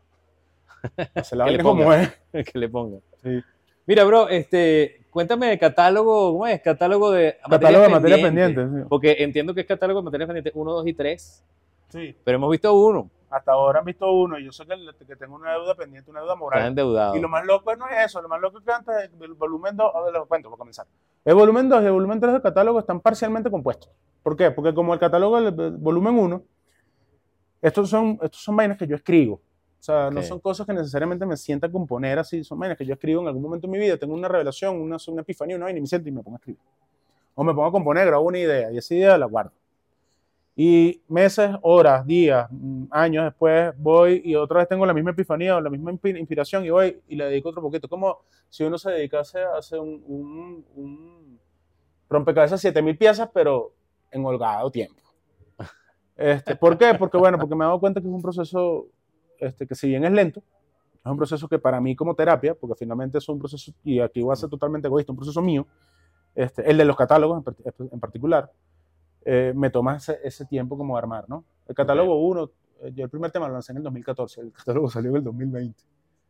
a 0.84 1.04
hacer 1.16 1.38
la 1.38 1.46
Que 1.46 1.52
le 1.52 1.58
vaina 1.58 1.64
como 1.64 1.84
ponga. 1.84 2.04
es. 2.34 2.46
que 2.52 2.60
le 2.60 2.70
ponga. 2.70 3.00
Sí. 3.24 3.42
Mira, 3.86 4.04
bro, 4.04 4.28
este, 4.30 5.06
cuéntame 5.10 5.48
de 5.48 5.58
catálogo, 5.60 6.34
¿cómo 6.34 6.48
es? 6.48 6.62
Catálogo 6.62 7.12
de 7.12 7.38
Catálogo 7.50 7.84
de 7.84 7.90
materia 7.90 8.18
pendientes. 8.22 8.56
pendiente. 8.58 8.82
sí. 8.84 8.88
Porque 8.90 9.16
entiendo 9.20 9.54
que 9.54 9.62
es 9.62 9.68
catálogo 9.68 10.02
de 10.02 10.06
materias 10.06 10.28
pendientes 10.28 10.54
1, 10.56 10.72
2 10.74 10.88
y 10.88 10.94
3, 10.94 11.44
Sí. 11.90 12.16
pero 12.24 12.36
hemos 12.36 12.52
visto 12.52 12.74
uno, 12.74 13.10
Hasta 13.30 13.52
ahora 13.52 13.80
han 13.80 13.86
visto 13.86 14.10
uno 14.12 14.40
y 14.40 14.46
yo 14.46 14.52
sé 14.54 14.66
que, 14.66 15.06
que 15.06 15.16
tengo 15.18 15.36
una 15.36 15.52
deuda 15.52 15.76
pendiente, 15.76 16.10
una 16.10 16.22
deuda 16.22 16.36
moral. 16.36 16.60
están 16.60 16.70
endeudados. 16.72 17.18
Y 17.18 17.20
lo 17.20 17.28
más 17.28 17.46
loco 17.46 17.76
no 17.76 17.88
es 17.90 18.06
eso, 18.06 18.22
lo 18.22 18.30
más 18.30 18.40
loco 18.40 18.60
es 18.60 18.64
que 18.64 18.72
antes 18.72 19.20
del 19.20 19.34
volumen 19.34 19.76
2, 19.76 19.92
a 19.94 20.02
ver, 20.02 20.14
los 20.14 20.28
cuento, 20.28 20.50
para 20.50 20.58
comenzar. 20.58 20.88
El 21.26 21.36
volumen 21.36 21.68
2 21.68 21.84
y 21.84 21.86
el 21.88 21.92
volumen 21.92 22.20
3 22.22 22.32
del 22.34 22.42
catálogo 22.42 22.80
están 22.80 23.02
parcialmente 23.02 23.52
compuestos. 23.52 23.92
¿Por 24.24 24.38
qué? 24.38 24.52
Porque 24.52 24.74
como 24.74 24.94
el 24.94 25.00
catálogo 25.00 25.42
del 25.42 25.72
volumen 25.78 26.18
1, 26.18 26.42
estos 27.62 27.90
son, 27.90 28.18
estos 28.22 28.42
son 28.42 28.56
vainas 28.56 28.78
que 28.78 28.88
yo 28.88 28.96
escribo. 28.96 29.36
O 29.36 29.84
sea, 29.88 30.10
no 30.10 30.20
Ok. 30.22 30.26
son 30.26 30.40
cosas 30.40 30.66
que 30.66 30.74
necesariamente 30.74 31.26
me 31.26 31.36
sienta 31.38 31.68
a 31.68 31.72
componer 31.72 32.20
así, 32.20 32.44
son 32.44 32.58
vainas 32.60 32.78
que 32.78 32.86
yo 32.86 32.94
escribo 32.94 33.22
en 33.22 33.28
algún 33.28 33.42
momento 33.44 33.68
de 33.68 33.72
mi 33.74 33.80
vida. 33.80 33.98
Tengo 33.98 34.14
una 34.14 34.28
revelación, 34.28 34.80
una, 34.80 34.98
una 35.08 35.22
epifanía, 35.22 35.56
una 35.56 35.66
vaina 35.66 35.80
y 35.80 35.82
me 35.82 35.88
siento 35.88 36.08
y 36.10 36.12
me 36.12 36.24
pongo 36.24 36.38
a 36.38 36.40
escribir. 36.40 36.62
O 37.36 37.44
me 37.44 37.54
pongo 37.54 37.68
a 37.68 37.72
componer, 37.72 38.06
grabo 38.08 38.26
una 38.26 38.40
idea 38.40 38.72
y 38.72 38.78
esa 38.78 38.94
idea 38.96 39.18
la 39.18 39.26
guardo. 39.28 39.52
Y 40.60 41.04
meses, 41.08 41.52
horas, 41.62 42.04
días, 42.08 42.48
mm, 42.50 42.86
años 42.90 43.26
después 43.26 43.74
voy 43.78 44.24
y 44.26 44.34
otra 44.34 44.58
vez 44.58 44.68
tengo 44.68 44.88
la 44.88 44.94
misma 44.94 45.12
epifanía 45.12 45.56
o 45.56 45.62
la 45.62 45.70
misma 45.70 45.92
inspi- 45.92 46.18
inspiración 46.18 46.66
y 46.66 46.72
voy 46.72 47.00
y 47.08 47.16
le 47.16 47.26
dedico 47.26 47.50
otro 47.50 47.62
poquito. 47.62 47.88
Como 47.88 48.22
si 48.50 48.64
uno 48.64 48.80
se 48.80 48.90
dedicase 48.90 49.40
a 49.40 49.58
hacer 49.58 49.80
un, 49.80 50.04
un, 50.08 50.66
un 50.76 51.40
rompecabezas 52.10 52.60
7000 52.60 52.98
piezas, 52.98 53.30
pero 53.32 53.72
en 54.10 54.26
holgado 54.26 54.72
tiempo. 54.72 54.96
Este, 56.16 56.56
¿Por 56.56 56.76
qué? 56.76 56.96
Porque 56.98 57.18
bueno, 57.18 57.38
porque 57.38 57.54
me 57.54 57.64
he 57.64 57.68
dado 57.68 57.80
cuenta 57.80 58.02
que 58.02 58.08
es 58.08 58.14
un 58.14 58.22
proceso 58.24 58.88
este, 59.40 59.68
que 59.68 59.76
si 59.76 59.88
bien 59.90 60.04
es 60.06 60.12
lento, 60.12 60.40
es 60.40 61.12
un 61.12 61.18
proceso 61.18 61.48
que 61.48 61.60
para 61.60 61.80
mí 61.80 61.96
como 61.96 62.16
terapia, 62.16 62.56
porque 62.56 62.74
finalmente 62.76 63.20
es 63.20 63.30
un 63.30 63.38
proceso, 63.38 63.72
y 63.84 64.00
aquí 64.00 64.22
voy 64.24 64.34
a 64.34 64.36
ser 64.36 64.50
totalmente 64.50 64.88
egoísta, 64.88 65.12
un 65.12 65.18
proceso 65.18 65.42
mío, 65.42 65.68
este, 66.34 66.68
el 66.70 66.78
de 66.78 66.86
los 66.86 66.96
catálogos 66.96 67.44
en, 67.80 67.90
en 67.92 68.00
particular, 68.00 68.52
eh, 69.30 69.52
me 69.54 69.70
toma 69.70 69.98
ese, 69.98 70.20
ese 70.24 70.46
tiempo 70.46 70.78
como 70.78 70.98
armar, 70.98 71.26
¿no? 71.28 71.44
El 71.68 71.76
catálogo 71.76 72.16
1, 72.28 72.50
yo 72.94 73.04
el 73.04 73.10
primer 73.10 73.30
tema 73.30 73.48
lo 73.48 73.54
lancé 73.54 73.74
en 73.74 73.80
el 73.80 73.84
2014, 73.84 74.40
el 74.40 74.52
catálogo 74.54 74.90
salió 74.90 75.10
en 75.12 75.18
el 75.18 75.24
2020, 75.26 75.84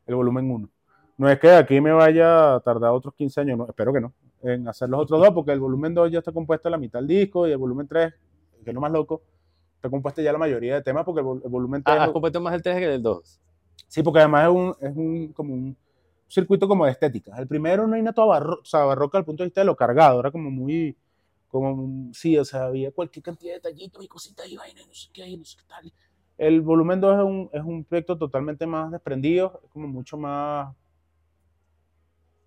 el 0.07 0.15
volumen 0.15 0.49
1. 0.49 0.69
No 1.19 1.29
es 1.29 1.39
que 1.39 1.51
aquí 1.51 1.79
me 1.79 1.91
vaya 1.91 2.55
a 2.55 2.59
tardar 2.59 2.91
otros 2.91 3.13
15 3.13 3.41
años, 3.41 3.57
no, 3.57 3.67
espero 3.67 3.93
que 3.93 4.01
no, 4.01 4.13
en 4.41 4.67
hacer 4.67 4.89
los 4.89 5.01
otros 5.01 5.19
dos, 5.21 5.29
porque 5.31 5.51
el 5.51 5.59
volumen 5.59 5.93
2 5.93 6.11
ya 6.11 6.19
está 6.19 6.31
compuesto 6.31 6.69
a 6.69 6.71
la 6.71 6.77
mitad 6.79 6.97
del 6.99 7.07
disco 7.07 7.47
y 7.47 7.51
el 7.51 7.57
volumen 7.57 7.87
3, 7.87 8.13
que 8.63 8.71
es 8.71 8.73
lo 8.73 8.81
más 8.81 8.91
loco, 8.91 9.21
está 9.75 9.89
compuesto 9.91 10.21
ya 10.23 10.31
la 10.31 10.39
mayoría 10.39 10.73
de 10.73 10.81
temas 10.81 11.05
porque 11.05 11.21
el, 11.21 11.27
vol- 11.27 11.41
el 11.43 11.49
volumen 11.51 11.83
3... 11.83 11.97
Ah, 11.99 12.03
has 12.05 12.09
compuesto 12.09 12.41
más 12.41 12.53
del 12.53 12.63
3 12.63 12.79
que 12.79 12.87
del 12.87 13.03
2. 13.03 13.39
Sí, 13.87 14.01
porque 14.01 14.19
además 14.19 14.43
es 14.45 14.55
un, 14.55 14.75
es 14.81 14.95
un, 14.95 15.33
como 15.33 15.53
un 15.53 15.77
circuito 16.27 16.67
como 16.67 16.85
de 16.85 16.91
estética. 16.91 17.37
El 17.37 17.47
primero 17.47 17.85
no 17.85 17.95
hay 17.95 18.01
nada 18.01 18.25
barro, 18.25 18.55
o 18.61 18.65
sea, 18.65 18.85
barroca 18.85 19.19
al 19.19 19.25
punto 19.25 19.43
de 19.43 19.47
vista 19.49 19.61
de 19.61 19.65
lo 19.65 19.75
cargado, 19.75 20.19
era 20.19 20.31
como 20.31 20.49
muy, 20.49 20.95
como, 21.47 22.13
sí, 22.13 22.37
o 22.37 22.45
sea, 22.45 22.65
había 22.65 22.91
cualquier 22.91 23.23
cantidad 23.23 23.51
de 23.53 23.59
detallitos 23.59 24.03
y 24.03 24.07
cositas 24.07 24.47
y 24.47 24.57
vainas, 24.57 24.87
no 24.87 24.93
sé 24.93 25.09
qué, 25.13 25.27
y 25.27 25.37
no 25.37 25.45
sé 25.45 25.57
qué 25.57 25.63
tal. 25.67 25.91
El 26.37 26.61
volumen 26.61 27.01
2 27.01 27.17
es 27.17 27.23
un, 27.23 27.49
es 27.51 27.63
un 27.63 27.83
proyecto 27.83 28.17
totalmente 28.17 28.67
más 28.67 28.91
desprendido, 28.91 29.59
es 29.63 29.71
como 29.71 29.87
mucho 29.87 30.17
más 30.17 30.75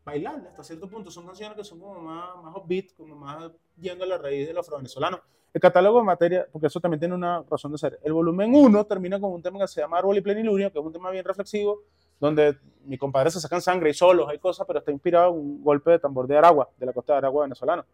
bailable 0.05 0.49
hasta 0.49 0.63
cierto 0.63 0.89
punto. 0.89 1.11
Son 1.11 1.27
canciones 1.27 1.57
que 1.57 1.65
son 1.65 1.81
como 1.81 2.01
más, 2.01 2.43
más 2.43 2.57
upbeat, 2.57 2.93
como 2.97 3.17
más 3.17 3.51
yendo 3.77 4.05
a 4.05 4.07
la 4.07 4.19
raíz 4.19 4.47
de 4.47 4.55
lo 4.55 4.61
afro-venezolano. 4.61 5.21
El 5.53 5.61
catálogo 5.61 5.99
de 5.99 6.05
materia, 6.05 6.47
porque 6.53 6.69
eso 6.69 6.79
también 6.79 7.01
tiene 7.01 7.15
una 7.15 7.43
razón 7.43 7.73
de 7.73 7.79
ser. 7.79 7.99
El 8.05 8.13
volumen 8.13 8.55
1 8.55 8.85
termina 8.87 9.19
con 9.19 9.33
un 9.33 9.43
tema 9.43 9.59
que 9.59 9.67
se 9.67 9.81
llama 9.81 9.99
Árbol 9.99 10.17
y 10.17 10.21
Plenilunio, 10.21 10.71
que 10.71 10.79
es 10.79 10.85
un 10.85 10.93
tema 10.93 11.11
bien 11.11 11.25
reflexivo, 11.25 11.83
donde 12.21 12.57
mi 12.85 12.97
compadre 12.97 13.31
se 13.31 13.41
sacan 13.41 13.61
sangre 13.61 13.91
y 13.91 13.95
solos, 13.95 14.29
hay 14.29 14.39
cosas, 14.39 14.65
pero 14.67 14.79
está 14.79 14.93
inspirado 14.93 15.33
en 15.33 15.39
un 15.39 15.65
golpe 15.65 15.91
de 15.91 15.99
tambor 15.99 16.29
de 16.29 16.37
Aragua, 16.37 16.71
de 16.77 16.87
la 16.87 16.93
costa 16.93 17.15
de 17.15 17.19
Aragua 17.19 17.43
venezolano. 17.43 17.85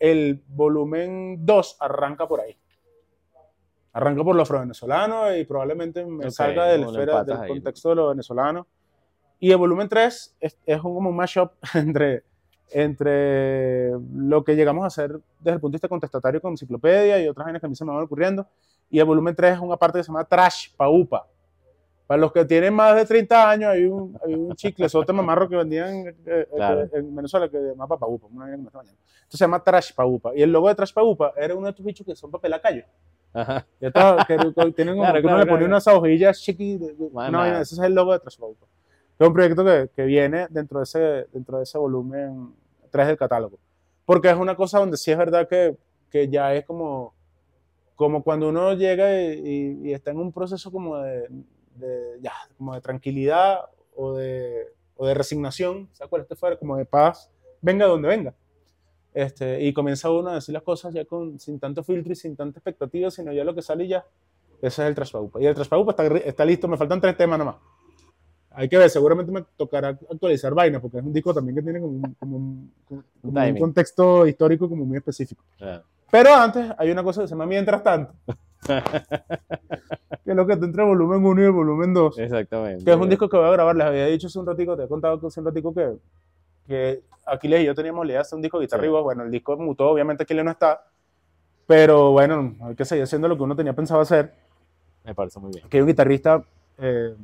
El 0.00 0.42
volumen 0.48 1.46
2 1.46 1.76
arranca 1.78 2.26
por 2.26 2.40
ahí. 2.40 2.56
Arranca 3.92 4.24
por 4.24 4.34
lo 4.34 4.42
afro-venezolano 4.42 5.36
y 5.36 5.44
probablemente 5.44 6.04
me 6.04 6.26
Ok, 6.26 6.30
salga 6.32 6.66
del, 6.66 6.80
como 6.84 6.92
lo 6.96 7.02
esfera- 7.02 7.24
del 7.24 7.36
ahí. 7.36 7.48
contexto 7.48 7.88
de 7.90 7.94
lo 7.96 8.08
venezolano. 8.08 8.66
Y 9.38 9.50
el 9.52 9.56
volumen 9.56 9.88
3 9.88 10.36
es, 10.40 10.58
es 10.66 10.76
un, 10.82 10.94
como 10.94 11.10
un 11.10 11.16
mashup 11.16 11.52
entre, 11.74 12.24
entre 12.70 13.90
lo 14.14 14.44
que 14.44 14.54
llegamos 14.56 14.84
a 14.84 14.86
hacer 14.88 15.18
desde 15.38 15.54
el 15.54 15.60
punto 15.60 15.72
de 15.72 15.76
vista 15.76 15.88
contestatario 15.88 16.40
con 16.40 16.52
enciclopedia 16.52 17.20
y 17.22 17.28
otras 17.28 17.44
vainas 17.46 17.60
que 17.60 17.66
a 17.66 17.68
mí 17.68 17.74
se 17.76 17.84
me 17.84 17.92
van 17.92 18.02
ocurriendo. 18.02 18.46
Y 18.90 18.98
el 18.98 19.04
volumen 19.04 19.34
3 19.34 19.54
es 19.54 19.60
una 19.60 19.76
parte 19.76 19.98
que 19.98 20.04
se 20.04 20.08
llama 20.08 20.24
Trash 20.24 20.74
Paupa. 20.76 21.26
Para 22.10 22.22
los 22.22 22.32
que 22.32 22.44
tienen 22.44 22.74
más 22.74 22.96
de 22.96 23.06
30 23.06 23.48
años, 23.50 23.70
hay 23.70 23.84
un, 23.84 24.18
hay 24.26 24.34
un 24.34 24.52
chiclesote 24.56 25.12
mamarro 25.12 25.48
que 25.48 25.54
vendían 25.54 26.08
eh, 26.08 26.14
eh, 26.26 26.48
Claro. 26.56 26.88
en 26.92 27.14
Venezuela 27.14 27.48
que 27.48 27.56
se 27.56 27.68
llama 27.68 27.86
Papaupa. 27.86 28.26
Entonces 28.26 28.96
se 29.28 29.38
llama 29.38 29.62
Trash 29.62 29.94
Paupa. 29.94 30.32
Y 30.34 30.42
el 30.42 30.50
logo 30.50 30.66
de 30.66 30.74
Trash 30.74 30.92
Paupa 30.92 31.32
era 31.36 31.54
uno 31.54 31.66
de 31.66 31.70
estos 31.70 31.86
bichos 31.86 32.04
que 32.04 32.16
son 32.16 32.28
papel 32.32 32.52
a 32.54 32.60
callo. 32.60 32.82
Ajá. 33.32 33.64
Está, 33.80 34.24
que, 34.26 34.36
que 34.36 34.72
tienen 34.72 34.96
Claro, 34.98 35.12
que 35.20 35.20
uno 35.20 35.20
claro, 35.20 35.20
le 35.20 35.20
claro, 35.44 35.46
ponía 35.46 35.66
unas 35.68 35.86
hojillas 35.86 36.40
chiqui, 36.40 36.78
de- 36.78 36.94
de- 36.94 37.10
Más 37.10 37.28
una 37.28 37.38
vaina, 37.38 37.50
nada. 37.52 37.60
ese 37.62 37.74
es 37.76 37.80
el 37.80 37.94
logo 37.94 38.12
de 38.12 38.18
Trash 38.18 38.38
Paupa. 38.40 38.66
Es 39.16 39.26
un 39.28 39.32
proyecto 39.32 39.64
que, 39.64 39.90
que 39.94 40.02
viene 40.02 40.48
dentro 40.50 40.80
de, 40.80 40.82
ese, 40.82 41.26
dentro 41.32 41.58
de 41.58 41.62
ese 41.62 41.78
volumen 41.78 42.52
3 42.90 43.06
del 43.06 43.18
catálogo. 43.18 43.56
Porque 44.04 44.28
es 44.30 44.36
una 44.36 44.56
cosa 44.56 44.80
donde 44.80 44.96
sí 44.96 45.12
es 45.12 45.16
verdad 45.16 45.46
que, 45.46 45.76
que 46.10 46.28
ya 46.28 46.52
es 46.54 46.64
como, 46.64 47.14
como 47.94 48.24
cuando 48.24 48.48
uno 48.48 48.72
llega 48.74 49.22
y, 49.22 49.34
y- 49.84 49.88
y 49.90 49.92
está 49.92 50.10
en 50.10 50.18
un 50.18 50.32
proceso 50.32 50.72
como 50.72 50.96
de, 50.98 51.28
de- 51.76 52.18
ya, 52.20 52.32
como 52.56 52.74
de 52.74 52.80
tranquilidad 52.80 53.60
o 53.96 54.14
de, 54.14 54.66
o 54.96 55.06
de 55.06 55.14
resignación, 55.14 55.88
¿se 55.92 56.04
acuerda? 56.04 56.22
Este 56.24 56.36
fuera 56.36 56.56
como 56.58 56.76
de 56.76 56.84
paz, 56.84 57.30
venga 57.60 57.86
donde 57.86 58.08
venga. 58.08 58.34
Este, 59.12 59.60
y 59.62 59.72
comienza 59.72 60.10
uno 60.10 60.30
a 60.30 60.34
decir 60.34 60.52
las 60.52 60.62
cosas 60.62 60.94
ya 60.94 61.04
con, 61.04 61.38
sin 61.40 61.58
tanto 61.58 61.82
filtro 61.82 62.12
y 62.12 62.16
sin 62.16 62.36
tanta 62.36 62.58
expectativa, 62.60 63.10
sino 63.10 63.32
ya 63.32 63.42
lo 63.44 63.54
que 63.54 63.62
sale 63.62 63.84
y 63.84 63.88
ya. 63.88 64.04
Ese 64.62 64.82
es 64.82 64.88
el 64.88 64.94
Trashpaupa. 64.94 65.40
Y 65.40 65.46
el 65.46 65.54
Trashpaupa 65.54 65.90
está, 65.92 66.06
está 66.18 66.44
listo, 66.44 66.68
me 66.68 66.76
faltan 66.76 67.00
tres 67.00 67.16
temas 67.16 67.38
nomás. 67.38 67.56
Hay 68.52 68.68
que 68.68 68.76
ver, 68.76 68.90
seguramente 68.90 69.30
me 69.32 69.42
tocará 69.56 69.88
actualizar 69.88 70.52
vaina, 70.54 70.80
porque 70.80 70.98
es 70.98 71.04
un 71.04 71.12
disco 71.12 71.32
también 71.32 71.56
que 71.56 71.62
tiene 71.62 71.80
como 71.80 71.92
un, 71.92 72.14
como 72.18 72.36
un- 72.36 72.72
como 72.82 73.02
un 73.22 73.32
contexto 73.60 74.26
histórico 74.26 74.68
como 74.68 74.84
muy 74.84 74.98
específico. 74.98 75.42
Ah, 75.60 75.82
Pero 76.10 76.34
antes 76.34 76.66
hay 76.76 76.90
una 76.90 77.02
cosa 77.02 77.22
que 77.22 77.28
se 77.28 77.32
llama 77.34 77.46
Mientras 77.46 77.82
tanto, 77.82 78.12
que 78.66 80.30
es 80.30 80.36
lo 80.36 80.46
que 80.46 80.52
está 80.52 80.64
entre 80.66 80.82
el 80.82 80.88
volumen 80.88 81.24
1 81.24 81.40
y 81.40 81.44
el 81.44 81.50
volumen 81.52 81.94
2 81.94 82.18
Exactamente. 82.18 82.84
que 82.84 82.90
es 82.90 82.96
un 82.96 83.08
disco 83.08 83.28
que 83.28 83.36
voy 83.36 83.46
a 83.46 83.50
grabar. 83.50 83.76
Les 83.76 83.86
había 83.86 84.06
dicho 84.06 84.26
hace 84.26 84.38
un 84.38 84.46
ratico, 84.46 84.76
te 84.76 84.84
he 84.84 84.88
contado 84.88 85.20
que 85.20 85.26
hace 85.26 85.40
un 85.40 85.46
ratico 85.46 85.72
que, 85.74 85.92
que 86.66 87.02
Aquiles 87.26 87.60
y 87.62 87.64
yo 87.66 87.74
teníamos 87.74 88.04
la 88.06 88.12
idea 88.12 88.18
de 88.18 88.22
hacer 88.22 88.36
un 88.36 88.42
disco 88.42 88.58
de 88.58 88.66
guitarra 88.66 88.82
Sí. 88.82 88.88
y 88.88 88.90
voz. 88.90 89.02
Bueno, 89.02 89.22
el 89.24 89.30
disco 89.30 89.56
mutó, 89.56 89.88
obviamente 89.90 90.22
Aquiles 90.24 90.44
no 90.44 90.50
está, 90.50 90.84
pero 91.66 92.10
bueno, 92.12 92.54
hay 92.62 92.74
que 92.74 92.84
seguir 92.84 93.04
haciendo 93.04 93.28
lo 93.28 93.36
que 93.36 93.42
uno 93.42 93.56
tenía 93.56 93.72
pensado 93.72 94.00
hacer. 94.00 94.32
Me 95.04 95.14
parece 95.14 95.38
muy 95.40 95.50
bien. 95.52 95.68
Que 95.68 95.78
hay 95.78 95.80
un 95.82 95.86
guitarrista, 95.88 96.42
eh, 96.78 97.14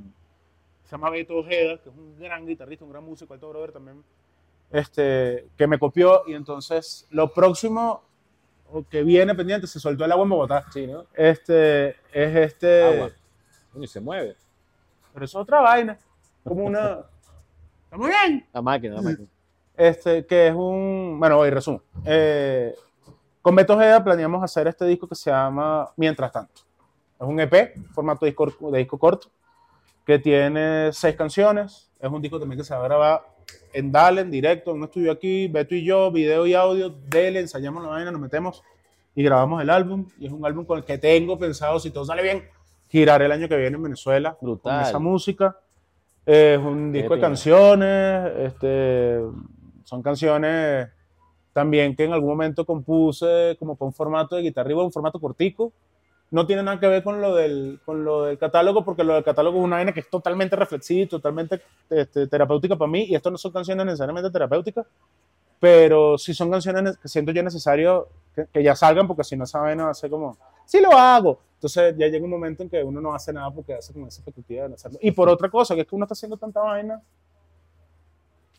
se 0.84 0.90
llama 0.92 1.10
Beto 1.10 1.36
Ojeda, 1.38 1.78
que 1.78 1.88
es 1.90 1.94
un 1.96 2.18
gran 2.18 2.46
guitarrista, 2.46 2.84
un 2.84 2.92
gran 2.92 3.04
músico, 3.04 3.34
alto 3.34 3.48
brother 3.50 3.72
también, 3.72 4.02
este, 4.70 5.46
que 5.56 5.66
me 5.66 5.78
copió 5.78 6.22
y 6.26 6.34
entonces 6.34 7.06
lo 7.10 7.32
próximo 7.32 8.02
o 8.72 8.84
que 8.88 9.02
viene 9.02 9.34
pendiente, 9.34 9.66
se 9.66 9.80
soltó 9.80 10.04
el 10.04 10.12
agua 10.12 10.24
en 10.24 10.30
Bogotá. 10.30 10.64
Sí, 10.72 10.86
¿no? 10.86 11.04
Este, 11.14 11.90
es 12.12 12.36
este... 12.36 12.84
Agua. 12.84 13.10
Coño, 13.72 13.86
se 13.86 14.00
mueve. 14.00 14.36
Pero 15.12 15.24
es 15.24 15.34
otra 15.34 15.60
vaina, 15.60 15.98
como 16.44 16.64
una... 16.64 17.00
Está 17.84 17.96
muy 17.96 18.08
bien. 18.08 18.46
La 18.52 18.62
máquina, 18.62 18.94
la 18.96 19.02
máquina. 19.02 19.28
este, 19.76 20.26
que 20.26 20.48
es 20.48 20.54
un, 20.54 21.16
bueno, 21.18 21.36
voy, 21.36 21.50
resumo. 21.50 21.82
Eh, 22.04 22.74
con 23.40 23.54
Beto 23.54 23.74
Ojeda 23.74 24.02
planeamos 24.02 24.42
hacer 24.42 24.66
este 24.66 24.84
disco 24.86 25.06
que 25.06 25.14
se 25.14 25.30
llama 25.30 25.88
Mientras 25.96 26.32
tanto. 26.32 26.62
Es 27.18 27.26
un 27.26 27.38
EP, 27.38 27.76
formato 27.94 28.26
de 28.26 28.32
disco, 28.32 28.70
de 28.70 28.78
disco 28.78 28.98
corto, 28.98 29.28
que 30.04 30.18
tiene 30.18 30.92
seis 30.92 31.14
canciones. 31.14 31.90
Es 32.00 32.10
un 32.10 32.20
disco 32.20 32.40
también 32.40 32.58
que 32.58 32.64
se 32.64 32.74
va 32.74 32.80
a 32.80 32.84
grabar 32.84 33.35
en 33.72 33.92
Dale, 33.92 34.22
en 34.22 34.30
directo, 34.30 34.70
en 34.70 34.78
un 34.78 34.84
estudio 34.84 35.12
aquí, 35.12 35.48
Beto 35.48 35.74
y 35.74 35.84
yo, 35.84 36.10
video 36.10 36.46
y 36.46 36.54
audio, 36.54 36.90
Dele, 36.90 37.40
ensayamos 37.40 37.82
la 37.82 37.90
vaina, 37.90 38.10
nos 38.10 38.20
metemos 38.20 38.62
y 39.14 39.22
grabamos 39.22 39.62
el 39.62 39.70
álbum. 39.70 40.06
Y 40.18 40.26
es 40.26 40.32
un 40.32 40.44
álbum 40.46 40.64
con 40.64 40.78
el 40.78 40.84
que 40.84 40.98
tengo 40.98 41.38
pensado, 41.38 41.78
si 41.78 41.90
todo 41.90 42.04
sale 42.04 42.22
bien, 42.22 42.44
girar 42.88 43.22
el 43.22 43.32
año 43.32 43.48
que 43.48 43.56
viene 43.56 43.76
en 43.76 43.82
Venezuela 43.82 44.36
Brutal. 44.40 44.78
con 44.78 44.88
esa 44.88 44.98
música. 44.98 45.58
Es 46.24 46.58
un 46.58 46.90
disco 46.90 47.14
de 47.14 47.20
canciones, 47.20 48.32
este, 48.38 49.20
son 49.84 50.02
canciones 50.02 50.88
también 51.52 51.94
que 51.94 52.04
en 52.04 52.12
algún 52.12 52.30
momento 52.30 52.66
compuse 52.66 53.56
como 53.58 53.76
un 53.78 53.92
formato 53.92 54.36
de 54.36 54.42
guitarra 54.42 54.70
y 54.70 54.74
un 54.74 54.92
formato 54.92 55.20
cortico. 55.20 55.72
No 56.30 56.46
tiene 56.46 56.62
nada 56.62 56.80
que 56.80 56.88
ver 56.88 57.04
con 57.04 57.20
lo, 57.20 57.34
del, 57.34 57.80
con 57.84 58.04
lo 58.04 58.24
del 58.24 58.38
catálogo, 58.38 58.84
porque 58.84 59.04
lo 59.04 59.14
del 59.14 59.24
catálogo 59.24 59.58
es 59.58 59.64
una 59.64 59.76
vaina 59.76 59.92
que 59.92 60.00
es 60.00 60.10
totalmente 60.10 60.56
reflexiva 60.56 61.02
y 61.02 61.06
totalmente 61.06 61.62
este, 61.88 62.26
terapéutica 62.26 62.76
para 62.76 62.90
mí, 62.90 63.04
y 63.04 63.14
esto 63.14 63.30
no 63.30 63.38
son 63.38 63.52
canciones 63.52 63.86
necesariamente 63.86 64.30
terapéuticas, 64.30 64.86
pero 65.60 66.18
sí 66.18 66.34
son 66.34 66.50
canciones 66.50 66.98
que 66.98 67.08
siento 67.08 67.32
yo 67.32 67.42
necesario 67.42 68.08
que, 68.34 68.46
que 68.52 68.62
ya 68.62 68.74
salgan, 68.74 69.06
porque 69.06 69.24
si 69.24 69.36
no 69.36 69.44
esa 69.44 69.60
vaina 69.60 69.84
va 69.84 69.90
a 69.90 69.94
ser 69.94 70.10
como, 70.10 70.36
sí 70.64 70.80
lo 70.80 70.92
hago. 70.92 71.38
Entonces 71.54 71.94
ya 71.96 72.06
llega 72.08 72.24
un 72.24 72.30
momento 72.30 72.62
en 72.62 72.68
que 72.68 72.82
uno 72.82 73.00
no 73.00 73.14
hace 73.14 73.32
nada 73.32 73.50
porque 73.50 73.74
hace 73.74 73.92
como 73.92 74.06
esa 74.06 74.20
expectativa 74.20 74.68
de 74.68 74.74
hacerlo. 74.74 74.98
Y 75.00 75.10
por 75.12 75.28
otra 75.28 75.48
cosa, 75.48 75.74
que 75.74 75.82
es 75.82 75.86
que 75.86 75.94
uno 75.94 76.04
está 76.04 76.12
haciendo 76.12 76.36
tanta 76.36 76.60
vaina 76.60 77.00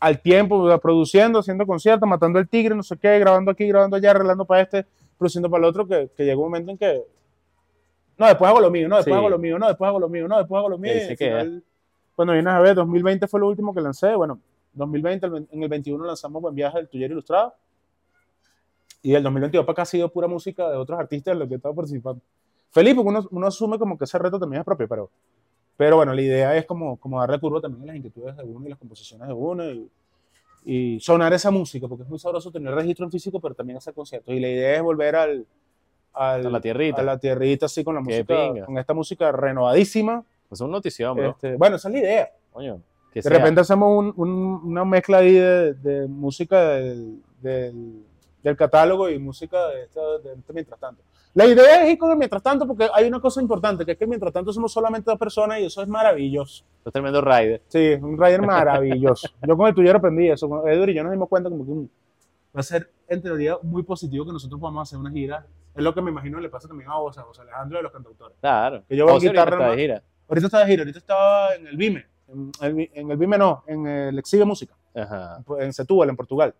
al 0.00 0.20
tiempo, 0.20 0.78
produciendo, 0.80 1.38
haciendo 1.38 1.66
conciertos, 1.66 2.08
matando 2.08 2.38
el 2.38 2.48
tigre, 2.48 2.74
no 2.74 2.82
sé 2.82 2.96
qué, 2.96 3.18
grabando 3.18 3.50
aquí, 3.50 3.66
grabando 3.66 3.96
allá, 3.96 4.10
arreglando 4.10 4.44
para 4.44 4.62
este, 4.62 4.86
produciendo 5.16 5.50
para 5.50 5.64
el 5.64 5.70
otro, 5.70 5.86
que, 5.86 6.10
que 6.16 6.24
llega 6.24 6.36
un 6.36 6.44
momento 6.44 6.70
en 6.72 6.78
que, 6.78 7.04
no, 8.18 8.26
después 8.26 8.48
hago 8.48 8.60
lo 8.60 8.70
mío, 8.70 8.88
no, 8.88 8.96
después 8.96 9.14
Sí. 9.14 9.18
hago 9.18 9.28
lo 9.30 9.38
mío, 9.38 9.58
no, 9.58 9.68
después 9.68 9.88
hago 9.88 10.00
lo 10.00 10.08
mío, 10.08 10.28
no, 10.28 10.38
después 10.38 10.58
hago 10.58 10.68
lo 10.68 10.78
mío. 10.78 10.92
y 10.94 11.16
final, 11.16 11.62
Bueno, 12.16 12.32
vienes 12.32 12.52
a 12.52 12.60
ver, 12.60 12.74
2020 12.74 13.28
fue 13.28 13.38
lo 13.40 13.48
último 13.48 13.72
que 13.74 13.80
lancé, 13.80 14.14
bueno, 14.16 14.40
2020, 14.72 15.26
el 15.26 15.32
ve- 15.32 15.46
en 15.50 15.62
el 15.62 15.68
21 15.68 16.04
lanzamos 16.04 16.42
Buen 16.42 16.54
Viaje 16.54 16.78
del 16.78 16.88
Tullero 16.88 17.12
Ilustrado, 17.12 17.54
y 19.02 19.14
el 19.14 19.22
2022 19.22 19.64
para 19.64 19.72
acá 19.72 19.82
ha 19.82 19.86
sido 19.86 20.08
pura 20.10 20.26
música 20.26 20.68
de 20.68 20.76
otros 20.76 20.98
artistas 20.98 21.32
en 21.32 21.38
los 21.38 21.48
que 21.48 21.54
he 21.54 21.56
estado 21.56 21.74
participando. 21.74 22.20
Feliz, 22.70 22.94
porque 22.94 23.08
uno, 23.08 23.26
uno 23.30 23.46
asume 23.46 23.78
como 23.78 23.96
que 23.96 24.04
ese 24.04 24.18
reto 24.18 24.38
también 24.38 24.60
es 24.60 24.64
propio, 24.64 24.88
pero, 24.88 25.10
pero 25.76 25.96
bueno, 25.96 26.12
la 26.12 26.20
idea 26.20 26.56
es 26.56 26.66
como, 26.66 26.96
como 26.98 27.20
darle 27.20 27.38
curva 27.38 27.60
también 27.60 27.82
a 27.84 27.86
las 27.86 27.96
inquietudes 27.96 28.36
de 28.36 28.42
uno 28.42 28.66
y 28.66 28.70
las 28.70 28.78
composiciones 28.78 29.28
de 29.28 29.34
uno 29.34 29.64
y, 29.70 29.88
y 30.64 31.00
sonar 31.00 31.32
esa 31.32 31.50
música, 31.52 31.86
porque 31.86 32.02
es 32.02 32.08
muy 32.10 32.18
sabroso 32.18 32.50
tener 32.50 32.74
registro 32.74 33.04
en 33.06 33.12
físico, 33.12 33.40
pero 33.40 33.54
también 33.54 33.76
hacer 33.78 33.94
conciertos. 33.94 34.34
Y 34.34 34.40
la 34.40 34.48
idea 34.48 34.74
es 34.76 34.82
volver 34.82 35.14
al, 35.16 35.46
al- 36.12 36.46
A 36.46 36.50
la 36.50 36.60
tierrita. 36.60 37.00
a 37.00 37.04
la 37.04 37.18
tierrita, 37.18 37.66
así 37.66 37.84
con 37.84 37.94
la 37.94 38.00
Qué 38.02 38.22
música, 38.22 38.34
pinga. 38.52 38.66
con 38.66 38.78
esta 38.78 38.94
música 38.94 39.32
renovadísima. 39.32 40.24
Es 40.50 40.60
una 40.60 40.72
notición, 40.72 41.16
bro. 41.16 41.30
Este, 41.30 41.56
bueno, 41.56 41.76
esa 41.76 41.88
es 41.88 41.92
la 41.94 42.00
idea. 42.00 42.30
Coño. 42.52 42.80
Que 43.12 43.20
De 43.20 43.22
sea. 43.28 43.38
repente 43.38 43.60
hacemos 43.60 43.96
un- 43.98 44.14
un- 44.16 44.60
una 44.64 44.84
mezcla 44.84 45.18
ahí 45.18 45.32
de, 45.34 45.74
de 45.74 46.06
música 46.08 46.62
del, 46.74 47.22
del- 47.40 48.02
del 48.42 48.56
catálogo 48.56 49.08
y 49.10 49.18
música 49.18 49.68
de, 49.68 49.82
esta- 49.84 50.18
de 50.18 50.32
este 50.34 50.52
mientras 50.52 50.78
tanto. 50.80 51.02
La 51.34 51.44
idea 51.46 51.84
es 51.84 51.92
ir 51.92 51.98
con 51.98 52.10
el 52.10 52.16
mientras 52.16 52.42
tanto 52.42 52.66
porque 52.66 52.88
hay 52.92 53.06
una 53.06 53.20
cosa 53.20 53.40
importante, 53.42 53.84
que 53.84 53.92
es 53.92 53.98
que 53.98 54.06
mientras 54.06 54.32
tanto 54.32 54.52
somos 54.52 54.72
solamente 54.72 55.10
dos 55.10 55.18
personas 55.18 55.60
y 55.60 55.66
eso 55.66 55.82
es 55.82 55.88
maravilloso. 55.88 56.64
Es 56.84 56.92
tremendo 56.92 57.20
rider. 57.20 57.60
Sí, 57.68 57.92
un 58.00 58.16
rider 58.18 58.42
maravilloso. 58.42 59.28
Yo 59.46 59.56
con 59.56 59.68
el 59.68 59.74
tuyo 59.74 59.94
aprendí 59.94 60.28
eso. 60.30 60.48
Con 60.48 60.66
Edward 60.68 60.88
y 60.90 60.94
yo 60.94 61.02
nos 61.02 61.12
dimos 61.12 61.28
cuenta 61.28 61.50
como 61.50 61.64
que 61.66 61.88
va 62.54 62.60
a 62.60 62.62
ser 62.62 62.90
en 63.08 63.22
teoría 63.22 63.56
muy 63.62 63.82
positivo 63.82 64.24
que 64.26 64.32
nosotros 64.32 64.60
podamos 64.60 64.88
hacer 64.88 64.98
una 64.98 65.10
gira. 65.10 65.46
Es 65.74 65.82
lo 65.82 65.94
que 65.94 66.02
me 66.02 66.10
imagino 66.10 66.40
le 66.40 66.48
pasa 66.48 66.68
también 66.68 66.90
a 66.90 66.96
vos, 66.96 67.16
a 67.18 67.24
vos 67.24 67.38
Alejandro 67.38 67.78
de 67.78 67.82
los 67.82 67.92
cantautores. 67.92 68.36
Claro. 68.40 68.84
Que 68.88 68.96
yo 68.96 69.04
voy 69.04 69.14
ahorita 69.14 69.30
guitarra 69.30 69.56
está 69.56 69.70
de 69.70 69.76
gira. 69.76 70.02
Ahorita 70.28 70.46
está 70.46 70.58
de 70.58 70.66
gira, 70.66 70.82
ahorita 70.82 70.98
estaba 70.98 71.54
en 71.54 71.66
el 71.66 71.76
Vime. 71.76 72.06
En 72.28 72.52
el, 72.60 72.90
en 72.92 73.10
el 73.10 73.16
Vime 73.16 73.38
no, 73.38 73.64
en 73.66 73.86
el 73.86 74.18
Exhibe 74.18 74.44
Música, 74.44 74.74
Ajá, 74.94 75.42
en 75.60 75.72
Setúbal, 75.72 76.10
en 76.10 76.16
Portugal. 76.16 76.54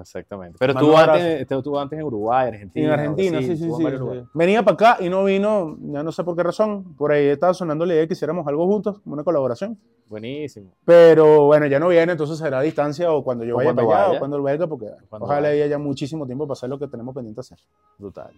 Exactamente. 0.00 0.56
Pero 0.58 0.72
un 0.72 0.94
antes, 0.96 1.40
estuvo 1.50 1.78
antes 1.80 1.98
en 1.98 2.04
Uruguay, 2.04 2.48
Argentina. 2.48 2.86
en 2.86 2.92
Argentina, 2.92 3.38
sí, 3.40 3.56
sí, 3.56 3.70
sí. 3.70 3.72
sí. 3.72 4.22
Venía 4.34 4.62
para 4.62 4.74
acá 4.74 4.96
y 5.04 5.08
no 5.08 5.24
vino, 5.24 5.76
ya 5.80 6.02
no 6.02 6.12
sé 6.12 6.24
por 6.24 6.36
qué 6.36 6.42
razón. 6.42 6.94
Por 6.96 7.12
ahí 7.12 7.26
estaba 7.26 7.54
sonando 7.54 7.84
la 7.86 7.92
idea 7.92 8.02
de 8.02 8.08
que 8.08 8.14
hiciéramos 8.14 8.46
algo 8.46 8.66
juntos, 8.66 9.00
una 9.04 9.24
colaboración. 9.24 9.78
Buenísimo. 10.08 10.70
Pero 10.84 11.44
bueno, 11.46 11.66
ya 11.66 11.78
no 11.78 11.88
viene, 11.88 12.12
entonces 12.12 12.38
será 12.38 12.60
a 12.60 12.62
distancia 12.62 13.12
o 13.12 13.22
cuando 13.22 13.44
yo 13.44 13.54
O 13.54 13.58
vaya 13.58 13.74
para 13.74 13.86
allá 14.06 14.16
o 14.16 14.18
cuando 14.18 14.36
él 14.38 14.42
venga, 14.42 14.66
porque 14.66 14.86
Cuando 15.10 15.26
ojalá 15.26 15.48
haya 15.48 15.78
muchísimo 15.78 16.24
tiempo 16.26 16.46
para 16.46 16.54
hacer 16.54 16.70
lo 16.70 16.78
que 16.78 16.88
tenemos 16.88 17.14
pendiente 17.14 17.40
hacer. 17.40 17.58
Brutal. 17.98 18.30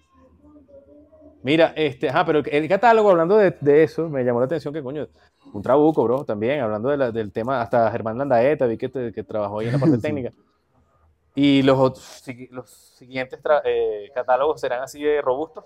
Mira, 1.42 1.72
este, 1.74 2.08
ajá, 2.10 2.24
pero 2.26 2.42
el 2.44 2.68
catálogo, 2.68 3.10
hablando 3.10 3.36
de, 3.38 3.56
de 3.60 3.82
eso, 3.84 4.08
me 4.10 4.22
llamó 4.24 4.40
la 4.40 4.46
atención 4.46 4.74
que, 4.74 4.82
coño, 4.82 5.06
un 5.54 5.62
trabuco, 5.62 6.04
bro, 6.04 6.24
también, 6.24 6.60
hablando 6.60 6.90
de 6.90 6.98
la- 6.98 7.12
del 7.12 7.32
tema, 7.32 7.62
hasta 7.62 7.90
Germán 7.90 8.18
Landaeta, 8.18 8.66
vi 8.66 8.76
que, 8.76 8.90
te- 8.90 9.10
que 9.12 9.22
trabajó 9.24 9.60
ahí 9.60 9.66
en 9.68 9.72
la 9.72 9.78
parte 9.78 9.96
técnica. 10.02 10.30
Y 11.34 11.62
los, 11.62 12.22
los 12.50 12.70
siguientes 12.70 13.38
eh, 13.64 14.10
catálogos 14.14 14.60
serán 14.60 14.82
así 14.82 15.02
de 15.02 15.20
robustos. 15.22 15.64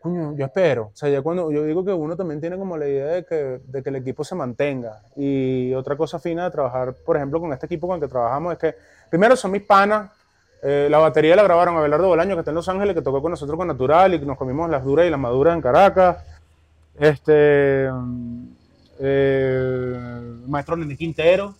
Coño, 0.00 0.36
yo 0.36 0.44
espero. 0.44 0.90
O 0.92 0.96
sea, 0.96 1.08
ya 1.08 1.22
cuando 1.22 1.50
yo 1.50 1.64
digo 1.64 1.84
que 1.84 1.92
uno 1.92 2.16
también 2.16 2.40
tiene 2.40 2.58
como 2.58 2.76
la 2.76 2.86
idea 2.86 3.06
de 3.06 3.24
que, 3.24 3.60
de 3.64 3.82
que 3.82 3.88
el 3.88 3.96
equipo 3.96 4.24
se 4.24 4.34
mantenga. 4.34 5.02
Y 5.14 5.72
otra 5.74 5.96
cosa 5.96 6.18
fina 6.18 6.44
de 6.44 6.50
trabajar, 6.50 6.94
por 6.94 7.16
ejemplo, 7.16 7.40
con 7.40 7.52
este 7.52 7.66
equipo 7.66 7.86
con 7.86 7.96
el 7.96 8.02
que 8.02 8.08
trabajamos 8.08 8.52
es 8.52 8.58
que, 8.58 8.74
primero, 9.10 9.36
son 9.36 9.52
mis 9.52 9.62
panas. 9.62 10.10
Eh, 10.62 10.88
la 10.90 10.98
batería 10.98 11.36
la 11.36 11.42
grabaron 11.44 11.76
Abelardo 11.76 12.08
Bolaño, 12.08 12.34
que 12.34 12.40
está 12.40 12.50
en 12.50 12.56
Los 12.56 12.68
Ángeles, 12.68 12.94
que 12.94 13.02
tocó 13.02 13.22
con 13.22 13.30
nosotros 13.30 13.56
con 13.56 13.68
Natural 13.68 14.14
y 14.14 14.18
nos 14.20 14.36
comimos 14.36 14.68
las 14.68 14.84
duras 14.84 15.06
y 15.06 15.10
las 15.10 15.20
maduras 15.20 15.54
en 15.54 15.62
Caracas. 15.62 16.24
Este. 16.98 17.88
mm, 17.92 18.56
eh, 18.98 19.98
maestro 20.46 20.76
Nene 20.76 20.96
Quintero, 20.96 21.54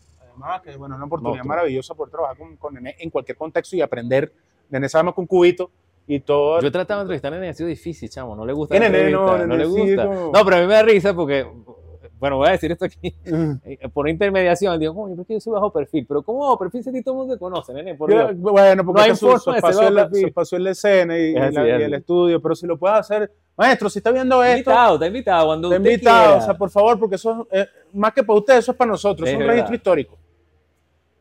que 0.62 0.76
bueno, 0.76 0.94
es 0.94 0.98
una 0.98 1.06
oportunidad 1.06 1.36
Monstruo. 1.38 1.48
maravillosa 1.48 1.94
poder 1.94 2.10
trabajar 2.10 2.36
con, 2.36 2.56
con 2.56 2.74
Nene 2.74 2.96
en 2.98 3.10
cualquier 3.10 3.36
contexto 3.36 3.76
y 3.76 3.80
aprender. 3.82 4.32
Nene 4.70 4.88
sabe 4.88 5.04
más 5.04 5.14
que 5.14 5.20
un 5.20 5.26
cubito 5.26 5.70
y 6.06 6.20
todo. 6.20 6.60
Yo 6.60 6.68
he 6.68 6.70
tratado 6.70 7.00
de 7.00 7.04
entrevistar 7.04 7.32
a 7.32 7.36
Nene, 7.36 7.50
ha 7.50 7.54
sido 7.54 7.68
difícil, 7.68 8.08
chamo, 8.08 8.34
no 8.36 8.44
le 8.46 8.52
gusta 8.52 8.74
¿Qué 8.74 8.80
la 8.80 8.88
Nene? 8.88 9.10
No, 9.10 9.26
no, 9.26 9.38
Nene 9.38 9.56
le 9.58 9.64
sí, 9.66 9.70
gusta. 9.70 10.06
como- 10.06 10.30
No, 10.32 10.44
pero 10.44 10.56
a 10.56 10.60
mí 10.60 10.66
me 10.66 10.74
da 10.74 10.82
risa 10.82 11.14
porque, 11.14 11.46
bueno, 12.18 12.36
voy 12.38 12.48
a 12.48 12.52
decir 12.52 12.72
esto 12.72 12.84
aquí, 12.84 13.14
eh, 13.64 13.88
por 13.92 14.08
intermediación, 14.08 14.78
digo, 14.80 14.94
coño, 14.94 15.16
¿por 15.16 15.26
qué 15.26 15.34
yo 15.34 15.40
soy 15.40 15.52
bajo 15.52 15.70
perfil? 15.72 16.06
Pero 16.06 16.22
¿cómo 16.22 16.40
bajo 16.40 16.58
perfil 16.58 16.82
si 16.82 16.90
a 16.90 16.92
ti 16.92 17.02
todo 17.02 17.14
el 17.14 17.18
mundo 17.18 17.34
te 17.34 17.38
conoce, 17.40 17.72
Nene? 17.74 17.94
Por 17.94 18.10
Yo- 18.10 18.16
Dios. 18.28 18.38
bueno, 18.38 18.84
porque 18.84 18.98
No 19.00 19.04
hay 19.04 19.10
su, 19.10 19.18
su 19.18 19.26
bajo 19.26 19.44
perfil. 19.44 20.32
su 20.44 20.58
la 20.58 20.70
escena 20.70 21.18
y, 21.18 21.34
Es 21.36 21.52
y 21.52 21.54
la- 21.54 21.66
y 21.68 21.82
el 21.82 21.94
estudio, 21.94 22.40
pero 22.40 22.54
si 22.54 22.66
lo 22.66 22.78
puedes 22.78 22.98
hacer, 22.98 23.30
maestro, 23.56 23.88
si 23.90 23.98
está 23.98 24.10
viendo 24.12 24.42
Está 24.42 24.58
esto, 24.58 24.70
invitado, 24.70 24.94
está 24.94 25.06
invitado, 25.06 25.46
cuando 25.46 25.70
te 25.70 25.76
invitado, 25.76 26.24
quiera. 26.24 26.38
o 26.38 26.40
sea, 26.46 26.54
por 26.56 26.70
favor, 26.70 26.98
porque 26.98 27.16
eso 27.16 27.46
es, 27.50 27.62
eh, 27.64 27.68
más 27.94 28.12
que 28.12 28.22
para 28.22 28.38
usted, 28.38 28.58
eso 28.58 28.72
es 28.72 28.76
para 28.78 28.90
nosotros, 28.90 29.26
Es 29.28 29.32
es 29.32 29.34
un 29.34 29.40
verdad. 29.40 29.52
registro 29.54 29.74
histórico. 29.76 30.18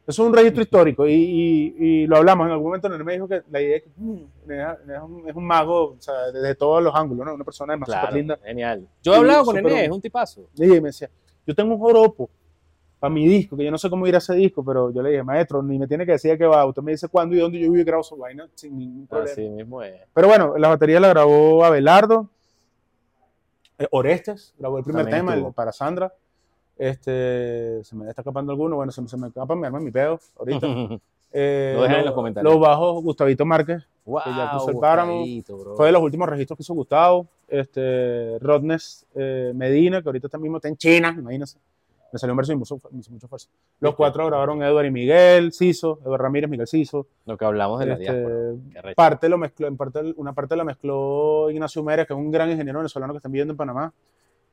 Eso 0.08 0.22
es 0.22 0.28
un 0.30 0.36
registro 0.36 0.62
histórico 0.62 1.08
y, 1.08 1.14
y- 1.14 1.76
y 1.80 2.08
lo 2.08 2.18
hablamos 2.18 2.45
en 2.45 2.51
algún 2.51 2.68
momento. 2.68 2.88
Nene 2.89 3.03
me 3.03 3.14
dijo 3.14 3.28
que 3.28 3.41
la 3.49 3.60
idea 3.60 3.78
es 3.78 3.84
que 3.84 3.89
mm, 3.97 4.18
es, 4.51 5.01
un, 5.01 5.30
es 5.30 5.36
un 5.36 5.45
mago 5.47 5.93
o 5.93 5.95
sea, 5.99 6.32
desde 6.32 6.53
todos 6.53 6.84
los 6.84 6.93
ángulos, 6.93 7.26
¿no? 7.26 7.34
una 7.34 7.43
persona 7.43 7.74
además 7.74 7.89
Claro, 7.89 8.16
linda. 8.16 8.38
genial. 8.43 8.88
Yo 9.01 9.14
he 9.14 9.18
hablado 9.18 9.45
con 9.45 9.56
Nene, 9.56 9.86
es 9.86 9.91
un 9.91 10.01
tipazo. 10.01 10.47
Y 10.56 10.66
me 10.68 10.80
decía, 10.82 11.10
yo 11.47 11.56
tengo 11.56 11.74
un 11.74 11.80
joropo 11.80 12.30
para 12.99 13.12
mi 13.14 13.28
disco, 13.28 13.58
que 13.58 13.66
yo 13.66 13.72
no 13.72 13.78
sé 13.80 13.89
cómo 13.89 14.06
ir 14.08 14.14
a 14.16 14.20
ese 14.20 14.36
disco, 14.36 14.64
pero 14.64 14.91
yo 14.91 15.01
le 15.01 15.10
dije, 15.10 15.24
maestro, 15.24 15.62
ni 15.64 15.78
me 15.80 15.88
tiene 15.88 16.06
que 16.06 16.14
decir 16.14 16.32
a 16.32 16.38
qué 16.38 16.45
va. 16.45 16.66
Usted 16.66 16.82
me 16.84 16.91
dice 16.91 17.08
cuándo 17.08 17.36
y 17.36 17.39
dónde 17.39 17.60
yo 17.60 17.64
vivo 17.72 17.82
y 17.82 17.84
grabo 17.84 18.03
su 18.03 18.16
vaina 18.16 18.47
sin 18.56 18.78
ningún 18.78 19.08
problema. 19.08 19.32
Así 19.32 19.49
mismo 19.49 19.82
es. 19.82 20.01
Pero 20.14 20.28
bueno, 20.28 20.56
la 20.58 20.68
batería 20.70 20.99
la 20.99 21.10
grabó 21.10 21.66
Abelardo. 21.66 22.30
Eh, 23.78 23.88
Orestes 23.91 24.53
grabó 24.58 24.78
el 24.78 24.84
primer 24.84 25.03
También 25.06 25.26
tema, 25.26 25.47
el 25.47 25.53
para 25.53 25.72
Sandra. 25.74 26.14
Este, 26.78 27.84
se 27.84 27.96
me 27.96 28.10
está 28.10 28.22
escapando 28.22 28.52
alguno. 28.52 28.76
Bueno, 28.76 28.92
se, 28.92 29.08
se 29.08 29.18
me 29.18 29.28
escapa, 29.28 29.56
me 29.56 29.68
arma 29.68 29.80
mi 29.80 29.92
pedo 29.92 30.20
ahorita. 30.38 30.68
Eh, 31.38 31.74
Lo 31.76 31.82
dejan 31.82 31.98
en 31.98 32.02
lo- 32.04 32.06
los 32.12 32.16
comentarios. 32.16 32.54
Los 32.54 32.62
bajos, 32.62 33.04
Gustavito 33.04 33.46
Márquez. 33.46 33.86
wow, 34.06 34.22
ya 34.26 34.52
puso 34.54 34.70
el 34.70 34.78
páramo. 34.78 35.22
Bro. 35.46 35.76
Fue 35.76 35.88
de 35.88 35.92
los 35.92 36.02
últimos 36.02 36.30
registros 36.30 36.56
que 36.56 36.62
hizo 36.64 36.74
Gustavo. 36.74 37.28
Este, 37.50 38.40
Rodness 38.40 39.06
eh, 39.16 39.52
Medina, 39.54 40.02
que 40.02 40.08
ahorita 40.08 40.38
mismo 40.38 40.58
está 40.58 40.70
en 40.70 40.78
China, 40.78 41.14
imagínense. 41.18 41.58
Me 42.14 42.20
salió 42.20 42.32
un 42.32 42.38
verso 42.38 42.54
y 42.54 42.56
me 42.56 42.62
hizo, 42.62 42.80
me 42.90 43.00
hizo 43.02 43.12
mucha 43.12 43.28
fuerza. 43.28 43.50
Los 43.82 43.90
¿Viste? 43.92 43.98
cuatro 43.98 44.26
grabaron 44.28 44.64
Eduard 44.64 44.86
y 44.86 44.92
Miguel, 44.92 45.52
Ciso, 45.52 46.00
Eduard 46.06 46.22
Ramírez, 46.22 46.50
Miguel 46.50 46.68
Ciso. 46.68 47.06
Lo 47.26 47.36
que 47.38 47.44
hablamos 47.44 47.82
de 47.82 47.86
la 47.88 47.94
Este, 47.96 48.14
diáspora. 48.70 48.94
Parte 48.96 49.28
lo 49.28 49.38
mezcló, 49.38 49.68
en 49.68 49.76
parte, 49.76 50.14
una 50.16 50.32
parte 50.32 50.56
la 50.56 50.64
mezcló 50.64 51.50
Ignacio 51.52 51.84
Mérez, 51.84 52.08
que 52.08 52.14
es 52.14 52.18
un 52.18 52.32
gran 52.32 52.50
ingeniero 52.50 52.80
venezolano 52.80 53.12
que 53.12 53.18
está 53.18 53.28
viviendo 53.28 53.52
en 53.52 53.58
Panamá. 53.58 53.92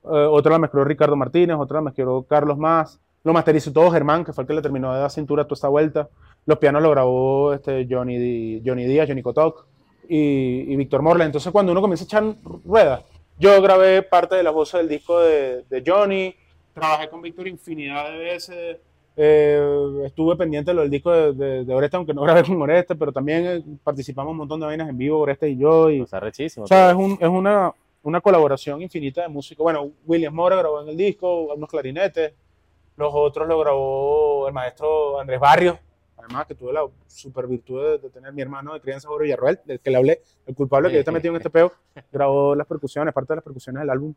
Eh, 0.05 0.09
otra 0.30 0.53
la 0.53 0.59
mezcló 0.59 0.84
Ricardo 0.84 1.16
Martínez, 1.16 1.57
otra 1.59 1.76
la 1.76 1.82
mezcló 1.82 2.22
Carlos 2.28 2.59
Más. 2.59 3.00
Lo 3.24 3.32
masterizó 3.32 3.72
todo 3.72 3.90
Germán, 3.90 4.24
que 4.24 4.32
fue 4.32 4.42
el 4.42 4.48
que 4.48 4.55
le 4.55 4.62
terminó 4.62 4.92
de 4.92 5.00
dar 5.00 5.11
cintura 5.11 5.42
a 5.42 5.44
toda 5.44 5.55
esta 5.55 5.68
vuelta. 5.68 6.09
Los 6.44 6.59
pianos 6.59 6.82
lo 6.82 6.90
grabó 6.90 7.53
este, 7.53 7.86
Johnny, 7.88 8.18
Di- 8.18 8.62
Johnny 8.66 8.84
Díaz, 8.84 9.07
Johnny 9.09 9.22
Kotok 9.22 9.64
y, 10.09 10.72
y 10.72 10.76
Víctor 10.76 11.03
Morla. 11.03 11.24
Entonces, 11.24 11.53
cuando 11.53 11.70
uno 11.70 11.80
comienza 11.80 12.03
a 12.05 12.07
echar 12.07 12.24
ruedas, 12.64 13.05
yo 13.38 13.62
grabé 13.62 14.03
parte 14.03 14.34
de 14.34 14.42
las 14.42 14.53
voces 14.53 14.80
del 14.80 14.88
disco 14.88 15.20
de, 15.20 15.64
de 15.70 15.82
Johnny, 15.86 16.34
trabajé 16.74 17.09
con 17.09 17.22
Víctor 17.22 17.46
infinidad 17.46 18.11
de 18.11 18.18
veces. 18.18 18.76
eh, 19.16 20.03
estuve 20.05 20.34
pendiente 20.36 20.70
de 20.72 20.74
lo 20.74 20.80
del 20.82 20.90
disco 20.90 21.12
de, 21.12 21.32
de, 21.32 21.64
de 21.64 21.74
Oreste, 21.74 21.96
aunque 21.96 22.14
no 22.14 22.22
grabé 22.22 22.42
con 22.42 22.61
Oreste, 22.61 22.96
pero 22.96 23.12
también 23.12 23.46
eh, 23.46 23.62
participamos 23.84 24.32
un 24.32 24.38
montón 24.38 24.59
de 24.59 24.66
vainas 24.66 24.88
en 24.88 24.98
vivo, 24.98 25.20
Oreste 25.20 25.48
y 25.48 25.59
yo. 25.59 25.90
Y, 25.90 26.00
O 26.00 26.07
sea, 26.09 26.18
rechísimo. 26.18 26.64
o 26.64 26.66
sea, 26.66 26.90
es, 26.90 26.96
un- 26.96 27.18
es 27.20 27.28
una, 27.28 27.72
una 28.05 28.20
colaboración 28.20 28.82
infinita 28.82 29.22
de 29.22 29.28
músicos. 29.28 29.62
Bueno, 29.64 29.90
William 30.07 30.34
Mora 30.34 30.57
grabó 30.57 30.82
en 30.82 30.88
el 30.88 30.96
disco, 30.96 31.42
unos 31.55 31.68
clarinetes. 31.70 32.32
Los 32.96 33.11
otros 33.14 33.48
lo 33.48 33.59
grabó 33.61 34.46
el 34.48 34.53
maestro 34.55 35.20
Andrés 35.20 35.40
Barrios. 35.40 35.76
Además, 36.18 36.46
que 36.46 36.55
tuve 36.55 36.72
la 36.72 36.82
super 37.09 37.46
virtud 37.48 37.82
de, 37.82 37.98
de 37.98 38.11
tener 38.11 38.32
mi 38.32 38.42
hermano 38.42 38.74
de 38.74 38.80
crianza, 38.80 39.09
Jorge 39.09 39.24
Villarroel, 39.24 39.59
del 39.64 39.80
que 39.80 39.90
le 39.90 39.96
hablé, 39.96 40.22
el 40.46 40.55
culpable 40.55 40.88
que 40.88 40.94
ya 40.94 41.00
está 41.00 41.11
metido 41.11 41.32
en 41.34 41.38
este 41.38 41.50
peo, 41.50 41.72
grabó 42.12 42.55
las 42.55 42.66
percusiones, 42.66 43.12
parte 43.12 43.32
de 43.32 43.36
las 43.36 43.44
percusiones 43.44 43.80
del 43.80 43.90
álbum. 43.90 44.14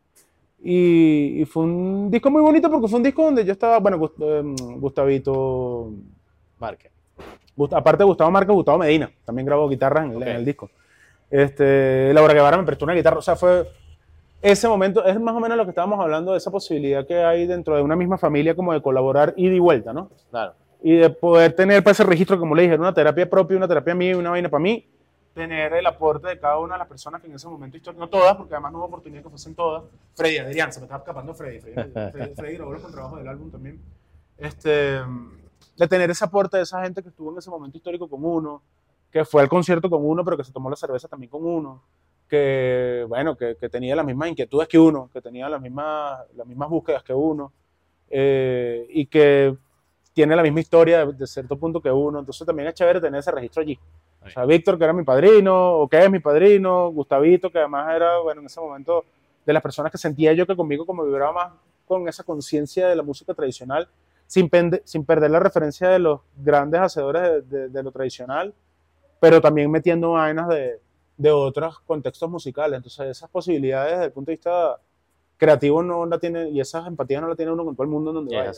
Y, 0.62 1.40
y 1.42 1.44
fue 1.46 1.64
un 1.64 2.10
disco 2.10 2.30
muy 2.30 2.42
bonito 2.42 2.70
porque 2.70 2.86
fue 2.88 2.98
un 2.98 3.02
disco 3.02 3.24
donde 3.24 3.44
yo 3.44 3.52
estaba, 3.52 3.78
bueno, 3.80 3.98
Gust- 3.98 4.20
em, 4.20 4.54
Gustavito, 4.80 5.90
Marque. 6.58 6.90
Gust- 7.56 7.76
aparte 7.76 7.98
de 8.02 8.04
Gustavo 8.06 8.30
Márquez, 8.30 8.54
Gustavo 8.54 8.78
Medina, 8.78 9.10
también 9.24 9.46
grabó 9.46 9.68
guitarras 9.68 10.04
en 10.04 10.12
en 10.22 10.36
el 10.36 10.44
disco. 10.44 10.70
Este, 11.30 12.12
Laura 12.14 12.34
Guevara 12.34 12.56
me 12.56 12.64
prestó 12.64 12.84
una 12.84 12.94
guitarra, 12.94 13.18
o 13.18 13.22
sea, 13.22 13.36
fue 13.36 13.68
ese 14.42 14.68
momento, 14.68 15.04
es 15.04 15.18
más 15.20 15.34
o 15.34 15.40
menos 15.40 15.56
lo 15.56 15.64
que 15.64 15.70
estábamos 15.70 15.98
hablando 16.00 16.32
de 16.32 16.38
esa 16.38 16.50
posibilidad 16.50 17.06
que 17.06 17.22
hay 17.22 17.46
dentro 17.46 17.74
de 17.74 17.82
una 17.82 17.96
misma 17.96 18.18
familia 18.18 18.54
como 18.54 18.72
de 18.72 18.80
colaborar 18.80 19.34
ida 19.36 19.54
y 19.54 19.58
vuelta, 19.58 19.92
¿no? 19.92 20.10
Claro. 20.30 20.54
Y 20.82 20.94
de 20.94 21.10
poder 21.10 21.52
tener 21.54 21.82
para 21.82 21.92
ese 21.92 22.04
registro, 22.04 22.38
como 22.38 22.54
le 22.54 22.62
dije, 22.62 22.76
una 22.76 22.94
terapia 22.94 23.28
propia, 23.28 23.56
una 23.56 23.66
terapia 23.66 23.94
mía 23.94 24.12
y 24.12 24.14
una 24.14 24.30
vaina 24.30 24.48
para 24.48 24.62
mí, 24.62 24.86
tener 25.36 25.74
el 25.74 25.86
aporte 25.86 26.28
de 26.28 26.38
cada 26.38 26.58
una 26.58 26.76
de 26.76 26.78
las 26.78 26.88
personas 26.88 27.20
que 27.20 27.26
en 27.26 27.34
ese 27.34 27.46
momento 27.46 27.76
histórico, 27.76 28.00
no 28.00 28.08
todas, 28.08 28.34
porque 28.36 28.54
además 28.54 28.72
no 28.72 28.78
hubo 28.78 28.86
oportunidad 28.86 29.22
que 29.22 29.28
fuesen 29.28 29.54
todas. 29.54 29.84
Freddy 30.14 30.38
Adrián, 30.38 30.72
se 30.72 30.80
me 30.80 30.84
estaba 30.84 31.00
escapando 31.00 31.34
Freddy. 31.34 31.60
Freddy, 31.60 31.90
Freddy, 31.92 32.34
Freddy 32.34 32.54
grabó 32.54 32.72
los 32.72 32.80
contrabajos 32.80 33.18
del 33.18 33.28
álbum 33.28 33.50
también. 33.50 33.78
Este, 34.38 34.98
de 35.76 35.88
tener 35.88 36.10
ese 36.10 36.24
aporte 36.24 36.56
de 36.56 36.62
esa 36.62 36.82
gente 36.82 37.02
que 37.02 37.10
estuvo 37.10 37.32
en 37.32 37.38
ese 37.38 37.50
momento 37.50 37.76
histórico 37.76 38.08
con 38.08 38.24
uno, 38.24 38.62
que 39.10 39.24
fue 39.24 39.42
al 39.42 39.48
concierto 39.48 39.88
con 39.88 40.04
uno, 40.04 40.24
pero 40.24 40.36
que 40.36 40.44
se 40.44 40.52
tomó 40.52 40.68
la 40.70 40.76
cerveza 40.76 41.08
también 41.08 41.30
con 41.30 41.44
uno, 41.44 41.82
que, 42.28 43.04
bueno, 43.08 43.36
que, 43.36 43.56
que 43.56 43.68
tenía 43.68 43.94
las 43.96 44.04
mismas 44.04 44.28
inquietudes 44.30 44.68
que 44.68 44.78
uno, 44.78 45.08
que 45.12 45.20
tenía 45.20 45.48
las 45.48 45.60
mismas, 45.60 46.20
las 46.34 46.46
mismas 46.46 46.68
búsquedas 46.68 47.02
que 47.02 47.14
uno, 47.14 47.52
eh, 48.10 48.86
y 48.90 49.06
que 49.06 49.56
tiene 50.12 50.34
la 50.34 50.42
misma 50.42 50.60
historia 50.60 51.06
de, 51.06 51.12
de 51.12 51.26
cierto 51.26 51.56
punto 51.58 51.80
que 51.80 51.90
uno. 51.90 52.18
Entonces 52.20 52.46
también 52.46 52.68
es 52.68 52.74
chévere 52.74 53.00
tener 53.00 53.20
ese 53.20 53.30
registro 53.30 53.62
allí. 53.62 53.78
O 54.24 54.28
sea, 54.30 54.44
Víctor, 54.44 54.76
que 54.76 54.84
era 54.84 54.92
mi 54.92 55.04
padrino, 55.04 55.74
o 55.74 55.88
que 55.88 56.02
es 56.02 56.10
mi 56.10 56.18
padrino, 56.18 56.90
Gustavito, 56.90 57.50
que 57.50 57.58
además 57.58 57.94
era, 57.94 58.18
bueno, 58.18 58.40
en 58.40 58.46
ese 58.46 58.60
momento 58.60 59.04
de 59.44 59.52
las 59.52 59.62
personas 59.62 59.92
que 59.92 59.98
sentía 59.98 60.32
yo 60.32 60.46
que 60.46 60.56
conmigo 60.56 60.84
como 60.84 61.04
vibraba 61.04 61.32
más 61.32 61.52
con 61.86 62.08
esa 62.08 62.24
conciencia 62.24 62.88
de 62.88 62.96
la 62.96 63.04
música 63.04 63.32
tradicional, 63.34 63.88
sin, 64.26 64.50
pende- 64.50 64.82
sin 64.84 65.04
perder 65.04 65.30
la 65.30 65.38
referencia 65.38 65.88
de 65.90 66.00
los 66.00 66.20
grandes 66.36 66.80
hacedores 66.80 67.22
de, 67.22 67.42
de- 67.42 67.68
de 67.68 67.82
lo 67.84 67.92
tradicional, 67.92 68.52
pero 69.26 69.40
también 69.40 69.68
metiendo 69.68 70.12
vainas 70.12 70.46
de, 70.46 70.78
de 71.16 71.30
otros 71.32 71.80
contextos 71.80 72.30
musicales. 72.30 72.76
Entonces, 72.76 73.08
esas 73.08 73.28
posibilidades 73.28 73.90
desde 73.94 74.04
el 74.04 74.12
punto 74.12 74.30
de 74.30 74.36
vista 74.36 74.78
creativo 75.36 75.82
no 75.82 76.06
la 76.06 76.16
tiene, 76.16 76.48
y 76.50 76.60
esas 76.60 76.86
empatías 76.86 77.20
no 77.20 77.26
la 77.26 77.34
tiene 77.34 77.50
uno 77.50 77.64
con 77.64 77.74
todo 77.74 77.82
el 77.82 77.90
mundo 77.90 78.10
en 78.10 78.14
donde 78.14 78.36
vaya. 78.36 78.52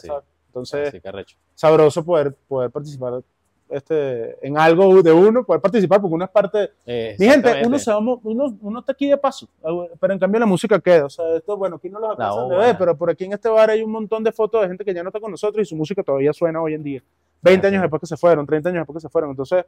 Entonces, 0.48 0.94
Así 0.94 1.36
sabroso 1.54 2.04
poder, 2.04 2.34
poder 2.46 2.70
participar 2.70 3.22
este, 3.70 4.46
en 4.46 4.58
algo 4.58 5.02
de 5.02 5.10
uno, 5.10 5.42
poder 5.42 5.62
participar, 5.62 6.02
porque 6.02 6.14
uno 6.14 6.26
es 6.26 6.30
parte... 6.30 6.70
Mi 7.18 7.26
gente, 7.26 7.62
uno, 7.64 7.78
se 7.78 7.90
va, 7.90 7.98
uno, 7.98 8.58
uno 8.60 8.80
está 8.80 8.92
aquí 8.92 9.08
de 9.08 9.16
paso, 9.16 9.48
pero 9.98 10.12
en 10.12 10.18
cambio 10.18 10.38
la 10.38 10.46
música 10.46 10.78
queda. 10.80 11.06
O 11.06 11.10
sea, 11.10 11.34
esto, 11.34 11.56
bueno, 11.56 11.76
aquí 11.76 11.88
no 11.88 11.98
los 11.98 12.10
alcanzan 12.10 12.50
de 12.50 12.56
ver, 12.56 12.76
pero 12.76 12.94
por 12.94 13.08
aquí 13.08 13.24
en 13.24 13.32
este 13.32 13.48
bar 13.48 13.70
hay 13.70 13.82
un 13.82 13.90
montón 13.90 14.22
de 14.22 14.32
fotos 14.32 14.60
de 14.60 14.68
gente 14.68 14.84
que 14.84 14.92
ya 14.92 15.02
no 15.02 15.08
está 15.08 15.18
con 15.18 15.30
nosotros 15.30 15.62
y 15.62 15.64
su 15.66 15.76
música 15.76 16.02
todavía 16.02 16.34
suena 16.34 16.60
hoy 16.60 16.74
en 16.74 16.82
día. 16.82 17.02
20 17.40 17.66
Así 17.66 17.74
años 17.74 17.78
es. 17.78 17.82
después 17.82 18.00
que 18.00 18.06
se 18.06 18.16
fueron, 18.18 18.46
30 18.46 18.68
años 18.68 18.80
después 18.80 18.96
que 18.96 19.00
se 19.00 19.08
fueron. 19.08 19.30
Entonces, 19.30 19.64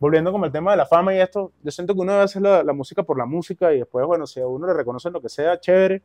volviendo 0.00 0.32
como 0.32 0.46
el 0.46 0.50
tema 0.52 0.72
de 0.72 0.78
la 0.78 0.86
fama 0.86 1.14
y 1.14 1.20
esto, 1.20 1.52
yo 1.62 1.70
siento 1.70 1.94
que 1.94 2.00
uno 2.00 2.12
debe 2.12 2.24
hacer 2.24 2.42
la, 2.42 2.64
la 2.64 2.72
música 2.72 3.02
por 3.04 3.16
la 3.18 3.26
música 3.26 3.72
y 3.72 3.78
después, 3.78 4.04
bueno, 4.06 4.26
si 4.26 4.40
a 4.40 4.46
uno 4.48 4.66
le 4.66 4.72
reconocen 4.74 5.12
lo 5.12 5.20
que 5.20 5.28
sea, 5.28 5.60
chévere. 5.60 6.02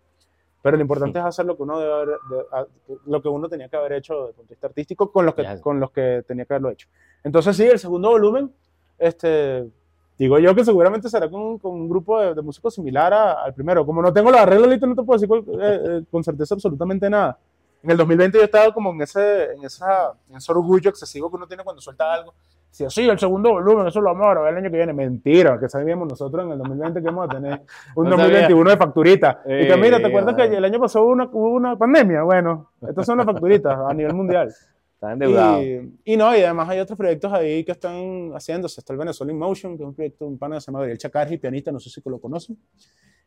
Pero 0.62 0.78
lo 0.78 0.82
importante 0.82 1.20
es 1.20 1.26
hacer 1.26 1.46
lo 1.46 1.56
que 1.56 1.64
uno 1.64 1.80
debe 1.80 1.94
haber- 1.94 2.08
de- 2.30 2.46
a- 2.52 2.66
lo 3.06 3.22
que 3.22 3.30
uno 3.30 3.48
tenía 3.48 3.70
que 3.70 3.78
haber 3.78 3.94
hecho 3.94 4.14
desde 4.16 4.30
el 4.30 4.36
punto 4.36 4.50
de 4.50 4.56
vista 4.56 4.68
artístico 4.68 5.12
con 5.12 5.26
los 5.26 5.34
que, 5.36 5.44
Ya. 5.44 5.62
con 5.62 5.80
los 5.80 5.92
que 5.92 6.24
tenía 6.28 6.44
que 6.46 6.54
haberlo 6.54 6.72
hecho. 6.72 6.88
Entonces, 7.24 7.56
sí, 7.56 7.64
el 7.64 7.78
segundo 7.80 8.10
volumen, 8.10 8.52
este, 8.98 9.70
digo 10.18 10.40
yo 10.40 10.56
que 10.56 10.66
seguramente 10.66 11.08
será 11.10 11.30
con, 11.30 11.42
un- 11.42 11.60
con 11.60 11.72
un 11.74 11.88
grupo 11.90 12.20
de, 12.20 12.34
de 12.34 12.42
músicos 12.42 12.74
similar 12.74 13.14
a- 13.14 13.44
al 13.44 13.54
primero. 13.54 13.86
Como 13.86 14.02
no 14.02 14.12
tengo 14.12 14.32
los 14.32 14.40
arreglos, 14.40 14.68
ahorita 14.68 14.88
no 14.88 14.96
te 14.96 15.04
puedo 15.04 15.20
decir 15.20 15.28
cuál- 15.28 15.62
eh, 15.62 15.82
eh, 15.86 16.04
con 16.12 16.24
certeza 16.24 16.56
absolutamente 16.56 17.10
nada. 17.10 17.38
En 17.84 17.92
el 17.92 17.98
2020 17.98 18.38
yo 18.40 18.44
estaba 18.44 18.74
como 18.74 18.92
en 18.92 19.02
ese, 19.04 19.54
en 19.54 19.64
esa, 19.64 20.14
en 20.30 20.38
ese 20.38 20.52
orgullo 20.52 20.90
excesivo 20.90 21.30
que 21.30 21.36
uno 21.36 21.48
tiene 21.48 21.64
cuando 21.64 21.82
suelta 21.82 22.12
algo. 22.12 22.34
Decía, 22.78 22.90
sí, 22.90 23.08
el 23.08 23.18
segundo 23.18 23.52
volumen, 23.52 23.88
eso 23.88 24.02
lo 24.02 24.08
vamos 24.12 24.28
a 24.28 24.32
grabar 24.32 24.52
el 24.52 24.58
año 24.58 24.70
que 24.70 24.76
viene. 24.76 24.92
Mentira, 24.92 25.58
que 25.58 25.70
sabíamos 25.70 26.10
nosotros 26.10 26.46
en 26.46 26.52
el 26.52 26.58
2020 26.58 27.00
que 27.00 27.04
íbamos 27.04 27.30
a 27.30 27.34
tener 27.34 27.62
un 27.96 28.04
No 28.04 28.12
sabía. 28.18 28.26
2021 28.26 28.70
de 28.70 28.78
facturita. 28.78 29.42
y 29.46 29.68
que 29.68 29.78
mira, 29.78 29.98
¿te 29.98 30.04
Eh, 30.04 30.08
acuerdas 30.08 30.36
que 30.36 30.44
el 30.58 30.66
año 30.66 30.80
pasado 30.82 31.06
hubo 31.06 31.14
una, 31.14 31.24
hubo 31.32 31.50
una 31.52 31.78
pandemia? 31.78 32.24
Bueno, 32.24 32.72
estas 32.86 33.06
son 33.06 33.18
las 33.18 33.26
facturitas 33.26 33.78
a 33.88 33.94
nivel 33.94 34.14
mundial. 34.14 34.50
Está 34.94 35.14
endeudado. 35.14 35.62
Y, 35.64 36.00
y 36.04 36.18
no, 36.18 36.36
y 36.36 36.42
además 36.42 36.68
hay 36.68 36.80
otros 36.82 36.98
proyectos 36.98 37.32
ahí 37.32 37.64
que 37.64 37.72
están 37.72 38.32
haciéndose. 38.34 38.82
Está 38.82 38.92
el 38.92 39.00
Venezuela 39.00 39.32
in 39.32 39.40
Motion, 39.40 39.78
que 39.78 39.84
es 39.84 39.88
un 39.88 39.96
proyecto 39.96 40.26
de 40.26 40.32
un 40.32 40.38
pana 40.38 40.56
que 40.56 40.62
se 40.62 40.66
llama 40.68 40.80
Gabriel 40.80 40.98
Chacarri, 40.98 41.38
pianista, 41.38 41.72
no 41.72 41.80
sé 41.80 41.90
si 41.90 42.02
lo 42.06 42.20
conocen. 42.20 42.58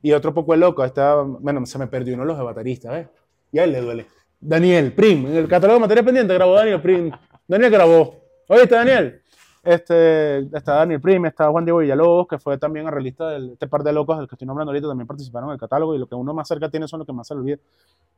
Y 0.02 0.12
otro 0.12 0.34
poco 0.34 0.52
el 0.54 0.60
loco, 0.60 0.84
está, 0.84 1.22
bueno, 1.22 1.64
se 1.64 1.78
me 1.78 1.86
perdió 1.86 2.14
uno 2.14 2.24
de 2.24 2.28
los 2.34 2.44
bateristas, 2.44 2.92
¿ves? 2.92 3.08
Y 3.50 3.58
a 3.58 3.64
él 3.64 3.72
le 3.72 3.80
duele. 3.80 4.06
Daniel 4.40 4.92
Prim, 4.92 5.26
en 5.26 5.36
el 5.36 5.48
catálogo 5.48 5.74
de 5.78 5.80
materia 5.80 6.02
pendiente 6.04 6.34
grabó 6.34 6.54
Daniel 6.54 6.80
Prim. 6.82 7.10
Daniel 7.48 7.70
grabó. 7.72 8.14
¿Oíste, 8.46 8.74
Daniel? 8.76 9.20
Este, 9.62 10.38
está 10.56 10.76
Daniel 10.76 11.00
Prim, 11.00 11.26
está 11.26 11.48
Juan 11.50 11.64
Diego 11.64 11.78
Villalobos, 11.80 12.28
que 12.28 12.38
fue 12.38 12.58
también 12.58 12.86
arreglista 12.86 13.28
del 13.30 13.52
este 13.52 13.66
par 13.66 13.82
de 13.82 13.92
locos 13.92 14.16
del 14.18 14.28
que 14.28 14.34
estoy 14.34 14.46
nombrando 14.46 14.70
ahorita, 14.70 14.88
también 14.88 15.06
participaron 15.06 15.50
en 15.50 15.54
el 15.54 15.60
catálogo. 15.60 15.94
Y 15.94 15.98
lo 15.98 16.06
que 16.06 16.14
uno 16.14 16.32
más 16.32 16.48
cerca 16.48 16.70
tiene 16.70 16.88
son 16.88 17.00
los 17.00 17.06
que 17.06 17.12
más 17.12 17.26
se 17.26 17.34
le 17.34 17.40
olvida, 17.40 17.56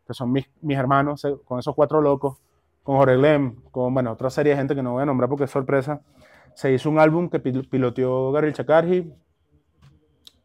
que 0.06 0.14
son 0.14 0.30
mis, 0.30 0.48
mis 0.60 0.76
hermanos, 0.76 1.26
con 1.44 1.58
esos 1.58 1.74
cuatro 1.74 2.00
locos 2.00 2.36
con 2.82 2.96
Jorge 2.96 3.16
Glem, 3.16 3.56
con 3.70 3.92
bueno, 3.92 4.12
otra 4.12 4.30
serie 4.30 4.52
de 4.52 4.58
gente 4.58 4.74
que 4.74 4.82
no 4.82 4.92
voy 4.92 5.02
a 5.02 5.06
nombrar 5.06 5.28
porque 5.28 5.44
es 5.44 5.50
sorpresa. 5.50 6.00
Se 6.54 6.72
hizo 6.72 6.88
un 6.88 6.98
álbum 6.98 7.28
que 7.28 7.42
pil- 7.42 7.68
piloteó 7.68 8.32
Gabriel 8.32 8.54
Chacarji, 8.54 9.12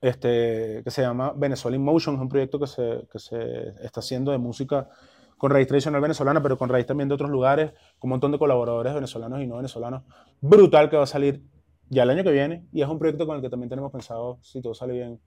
este, 0.02 0.82
que 0.84 0.92
se 0.92 1.02
llama 1.02 1.34
Venezuela 1.36 1.76
in 1.78 1.84
Motion, 1.84 2.16
es 2.16 2.22
un 2.22 2.30
proyecto 2.30 2.60
que 2.60 2.68
se, 2.68 3.08
que 3.12 3.20
se 3.20 3.70
está 3.84 4.02
haciendo 4.02 4.32
de 4.32 4.38
música 4.38 4.90
con 5.38 5.52
raíz 5.52 5.68
tradicional 5.68 6.02
venezolana, 6.02 6.42
pero 6.42 6.58
con 6.58 6.70
raíz 6.70 6.86
también 6.86 7.10
de 7.10 7.16
otros 7.16 7.30
lugares, 7.30 7.72
con 8.00 8.10
un 8.10 8.12
montón 8.12 8.32
de 8.32 8.40
colaboradores 8.40 8.94
venezolanos 8.94 9.42
y 9.42 9.48
no 9.48 9.58
venezolanos. 9.58 10.04
Brutal 10.42 10.90
que 10.90 10.98
va 10.98 11.04
a 11.04 11.08
salir 11.08 11.44
ya 11.90 12.04
el 12.04 12.10
año 12.10 12.24
que 12.24 12.32
viene 12.32 12.66
y 12.72 12.82
es 12.82 12.88
un 12.88 12.98
proyecto 12.98 13.28
con 13.28 13.36
el 13.36 13.42
que 13.42 13.50
también 13.50 13.70
tenemos 13.70 13.92
pensado, 13.92 14.40
si 14.42 14.62
todo 14.62 14.74
sale 14.74 14.94
bien, 14.94 15.20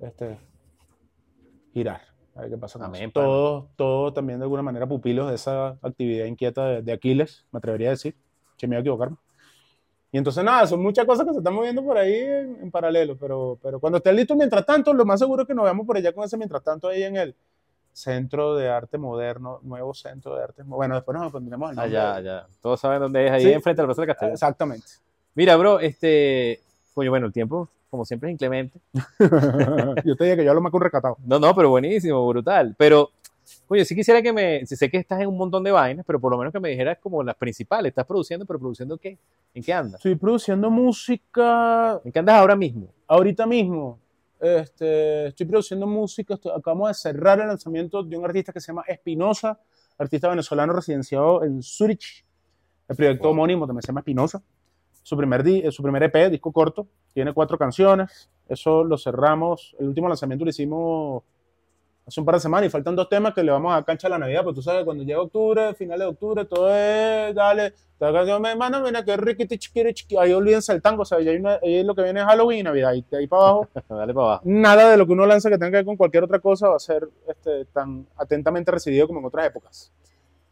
este, 0.00 0.38
girar. 1.72 2.00
A 2.34 2.42
ver 2.42 2.50
qué 2.50 2.58
pasa 2.58 2.78
con 2.78 2.86
Amén, 2.86 3.02
eso. 3.02 3.12
Todos, 3.12 3.64
todos 3.76 4.14
también 4.14 4.38
de 4.38 4.44
alguna 4.44 4.62
manera 4.62 4.86
pupilos 4.86 5.28
de 5.28 5.34
esa 5.34 5.78
actividad 5.82 6.26
inquieta 6.26 6.64
de, 6.66 6.82
de 6.82 6.92
Aquiles, 6.92 7.46
me 7.52 7.58
atrevería 7.58 7.88
a 7.88 7.90
decir, 7.92 8.16
que 8.56 8.66
me 8.66 8.76
voy 8.76 8.78
a 8.78 8.80
equivocarme. 8.80 9.16
Y 10.12 10.18
entonces 10.18 10.42
nada, 10.42 10.66
son 10.66 10.82
muchas 10.82 11.04
cosas 11.04 11.24
que 11.24 11.32
se 11.32 11.38
están 11.38 11.54
moviendo 11.54 11.84
por 11.84 11.96
ahí 11.96 12.14
en, 12.14 12.58
en 12.62 12.70
paralelo, 12.70 13.16
pero, 13.16 13.58
pero 13.62 13.78
cuando 13.78 13.98
esté 13.98 14.12
listo 14.12 14.34
mientras 14.34 14.66
tanto, 14.66 14.92
lo 14.92 15.04
más 15.04 15.20
seguro 15.20 15.42
es 15.42 15.48
que 15.48 15.54
nos 15.54 15.64
veamos 15.64 15.86
por 15.86 15.96
allá 15.96 16.12
con 16.12 16.24
ese 16.24 16.36
mientras 16.36 16.62
tanto 16.62 16.88
ahí 16.88 17.04
en 17.04 17.16
el 17.16 17.36
Centro 18.00 18.54
de 18.56 18.68
Arte 18.68 18.98
Moderno, 18.98 19.60
nuevo 19.62 19.94
Centro 19.94 20.36
de 20.36 20.44
Arte 20.44 20.62
Moderno. 20.64 20.76
Bueno, 20.76 20.94
después 20.96 21.18
nos 21.18 21.32
pondremos 21.32 21.70
el 21.70 21.76
nombre. 21.76 21.86
Allá, 21.98 22.14
allá. 22.16 22.46
Todos 22.60 22.80
saben 22.80 23.00
dónde 23.00 23.26
es, 23.26 23.32
ahí 23.32 23.42
Sí. 23.42 23.52
enfrente 23.52 23.82
del 23.82 23.86
Plaza 23.86 24.02
de 24.02 24.06
la 24.06 24.12
Castellana. 24.14 24.34
Exactamente. 24.34 24.86
Mira, 25.34 25.56
bro, 25.56 25.80
este. 25.80 26.60
Coño, 26.94 27.10
bueno, 27.10 27.26
el 27.26 27.32
tiempo, 27.32 27.68
como 27.90 28.04
siempre, 28.04 28.30
es 28.30 28.34
inclemente. 28.34 28.80
yo 30.04 30.16
te 30.16 30.24
dije 30.24 30.36
que 30.36 30.44
yo 30.44 30.60
más 30.60 30.70
que 30.70 30.76
un 30.76 30.82
recatado. 30.82 31.16
No, 31.24 31.38
no, 31.38 31.54
pero 31.54 31.70
buenísimo, 31.70 32.26
brutal. 32.26 32.74
Pero, 32.76 33.10
coño, 33.68 33.84
sí 33.84 33.94
quisiera 33.94 34.22
que 34.22 34.32
me. 34.32 34.66
si 34.66 34.76
Sé 34.76 34.90
que 34.90 34.96
estás 34.96 35.20
en 35.20 35.28
un 35.28 35.36
montón 35.36 35.62
de 35.62 35.70
vainas, 35.70 36.04
pero 36.06 36.18
por 36.20 36.32
lo 36.32 36.38
menos 36.38 36.52
que 36.52 36.60
me 36.60 36.68
dijeras 36.70 36.98
como 36.98 37.22
las 37.22 37.36
principales. 37.36 37.90
¿Estás 37.90 38.06
produciendo, 38.06 38.44
pero 38.46 38.58
produciendo 38.58 38.96
qué? 38.98 39.18
¿En 39.54 39.62
qué 39.62 39.72
andas? 39.72 39.96
Estoy 39.96 40.14
produciendo 40.16 40.70
música 40.70 42.00
¿En 42.04 42.12
qué 42.12 42.18
andas 42.18 42.36
ahora 42.36 42.56
mismo? 42.56 42.88
ahorita 43.06 43.46
mismo. 43.46 43.98
Este, 44.40 45.26
estoy 45.28 45.46
produciendo 45.46 45.86
música. 45.86 46.34
estoy- 46.34 46.52
acabamos 46.56 46.88
de 46.88 46.94
cerrar 46.94 47.40
el 47.40 47.48
lanzamiento 47.48 48.02
de 48.02 48.16
un 48.16 48.24
artista 48.24 48.52
que 48.52 48.60
se 48.60 48.68
llama 48.68 48.84
Espinosa, 48.88 49.58
artista 49.98 50.28
venezolano 50.28 50.72
residenciado 50.72 51.44
en 51.44 51.62
Zurich. 51.62 52.24
El 52.88 52.96
proyecto 52.96 53.24
Wow. 53.24 53.32
homónimo 53.32 53.66
también 53.66 53.82
se 53.82 53.88
llama 53.88 54.00
Espinosa. 54.00 54.42
Su 55.02 55.16
primer, 55.16 55.42
di- 55.42 55.60
eh, 55.60 55.70
su 55.70 55.82
primer 55.82 56.02
EP, 56.04 56.30
disco 56.30 56.52
corto, 56.52 56.86
tiene 57.12 57.32
cuatro 57.32 57.58
canciones. 57.58 58.30
Eso 58.48 58.82
lo 58.84 58.96
cerramos. 58.98 59.76
El 59.78 59.88
último 59.88 60.08
lanzamiento 60.08 60.44
lo 60.44 60.50
hicimos 60.50 61.22
hace 62.06 62.18
un 62.20 62.26
par 62.26 62.34
de 62.36 62.40
semanas 62.40 62.66
y 62.66 62.70
faltan 62.70 62.96
dos 62.96 63.08
temas 63.08 63.32
que 63.34 63.42
le 63.42 63.52
vamos 63.52 63.72
a 63.74 63.82
cancha 63.84 64.06
a 64.08 64.10
la 64.10 64.18
Navidad. 64.18 64.40
Pero 64.42 64.54
tú 64.54 64.62
sabes, 64.62 64.84
cuando 64.84 65.04
llega 65.04 65.20
octubre, 65.20 65.74
finales 65.74 66.00
de 66.00 66.06
octubre, 66.06 66.44
todo 66.44 66.74
es, 66.74 67.34
dale, 67.34 67.66
esta 67.92 68.12
canción 68.12 68.40
me 68.42 68.54
manda, 68.56 68.80
mira 68.80 69.04
que 69.04 69.16
riquiti 69.16 69.58
chiquiri 69.58 69.92
chiqui. 69.94 70.16
Ahí 70.16 70.32
olvídense 70.32 70.72
el 70.72 70.80
tango, 70.82 71.02
o 71.02 71.04
sea, 71.04 71.18
hay 71.18 71.28
una- 71.36 71.58
ahí 71.62 71.82
lo 71.84 71.94
que 71.94 72.02
viene 72.02 72.20
es 72.20 72.26
Halloween 72.26 72.64
Navidad. 72.64 72.94
Y 72.94 73.04
ahí 73.14 73.26
para 73.26 73.42
abajo 73.42 73.68
Dale 73.88 74.14
para 74.14 74.26
abajo. 74.26 74.42
nada 74.44 74.90
de 74.90 74.96
lo 74.96 75.06
que 75.06 75.12
uno 75.12 75.26
lanza 75.26 75.48
que 75.50 75.56
tenga 75.58 75.70
que 75.70 75.76
ver 75.76 75.84
con 75.84 75.96
cualquier 75.96 76.24
otra 76.24 76.38
cosa 76.40 76.68
va 76.68 76.76
a 76.76 76.80
ser 76.80 77.08
este, 77.28 77.66
tan 77.66 78.06
atentamente 78.16 78.70
recibido 78.70 79.06
como 79.06 79.20
en 79.20 79.26
otras 79.26 79.46
épocas. 79.46 79.92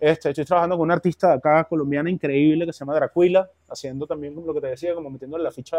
Este, 0.01 0.29
estoy 0.31 0.45
trabajando 0.45 0.77
con 0.77 0.85
una 0.85 0.95
artista 0.95 1.29
de 1.29 1.35
acá 1.35 1.65
colombiana 1.65 2.09
increíble 2.09 2.65
que 2.67 2.73
se 2.73 2.79
llama 2.81 2.95
Dracuila, 2.95 3.51
haciendo 3.69 4.07
también 4.07 4.33
lo 4.47 4.55
que 4.55 4.61
te 4.61 4.69
decía, 4.69 4.95
como 4.95 5.11
metiéndole 5.11 5.43
la 5.43 5.51
ficha 5.51 5.77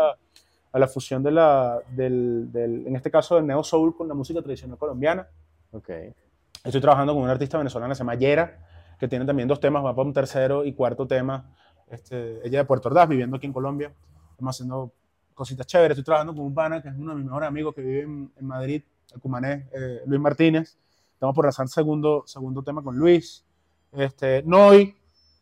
a 0.71 0.77
la 0.79 0.87
fusión 0.89 1.23
de 1.23 1.31
la, 1.31 1.79
del, 1.91 2.51
del- 2.51 2.85
en 2.87 2.95
este 2.97 3.09
caso 3.09 3.35
del 3.37 3.47
neo 3.47 3.63
soul 3.63 3.95
con 3.95 4.07
la 4.09 4.13
música 4.13 4.41
tradicional 4.41 4.77
colombiana. 4.77 5.25
Ok. 5.71 5.89
Estoy 6.63 6.81
trabajando 6.81 7.13
con 7.13 7.23
una 7.23 7.31
artista 7.31 7.57
venezolana 7.57 7.91
que 7.91 7.95
se 7.95 7.99
llama 7.99 8.15
Yera, 8.15 8.57
que 8.99 9.07
tiene 9.07 9.25
también 9.25 9.47
dos 9.47 9.59
temas, 9.59 9.83
va 9.83 9.95
para 9.95 10.05
un 10.07 10.13
tercero 10.13 10.65
y 10.65 10.73
cuarto 10.73 11.07
tema. 11.07 11.55
Este, 11.89 12.45
ella 12.45 12.59
de 12.59 12.65
Puerto 12.65 12.89
Ordaz, 12.89 13.07
viviendo 13.07 13.37
aquí 13.37 13.47
en 13.47 13.53
Colombia. 13.53 13.91
Estamos 14.31 14.55
haciendo 14.55 14.91
cositas 15.33 15.65
chéveres. 15.65 15.97
Estoy 15.97 16.03
trabajando 16.05 16.33
con 16.35 16.43
un 16.45 16.53
pana 16.53 16.81
que 16.81 16.89
es 16.89 16.95
uno 16.95 17.11
de 17.11 17.17
mis 17.17 17.25
mejores 17.25 17.47
amigos 17.47 17.73
que 17.73 17.81
vive 17.81 18.01
en, 18.01 18.31
en 18.37 18.45
Madrid, 18.45 18.83
el 19.13 19.21
cumanés, 19.21 19.65
eh, 19.73 20.01
Luis 20.05 20.19
Martínez. 20.21 20.77
Estamos 21.13 21.33
por 21.35 21.45
lanzar 21.45 21.67
segundo, 21.67 22.23
segundo 22.25 22.61
tema 22.63 22.83
con 22.83 22.97
Luis. 22.97 23.45
Este, 23.91 24.43
Noi, 24.45 24.95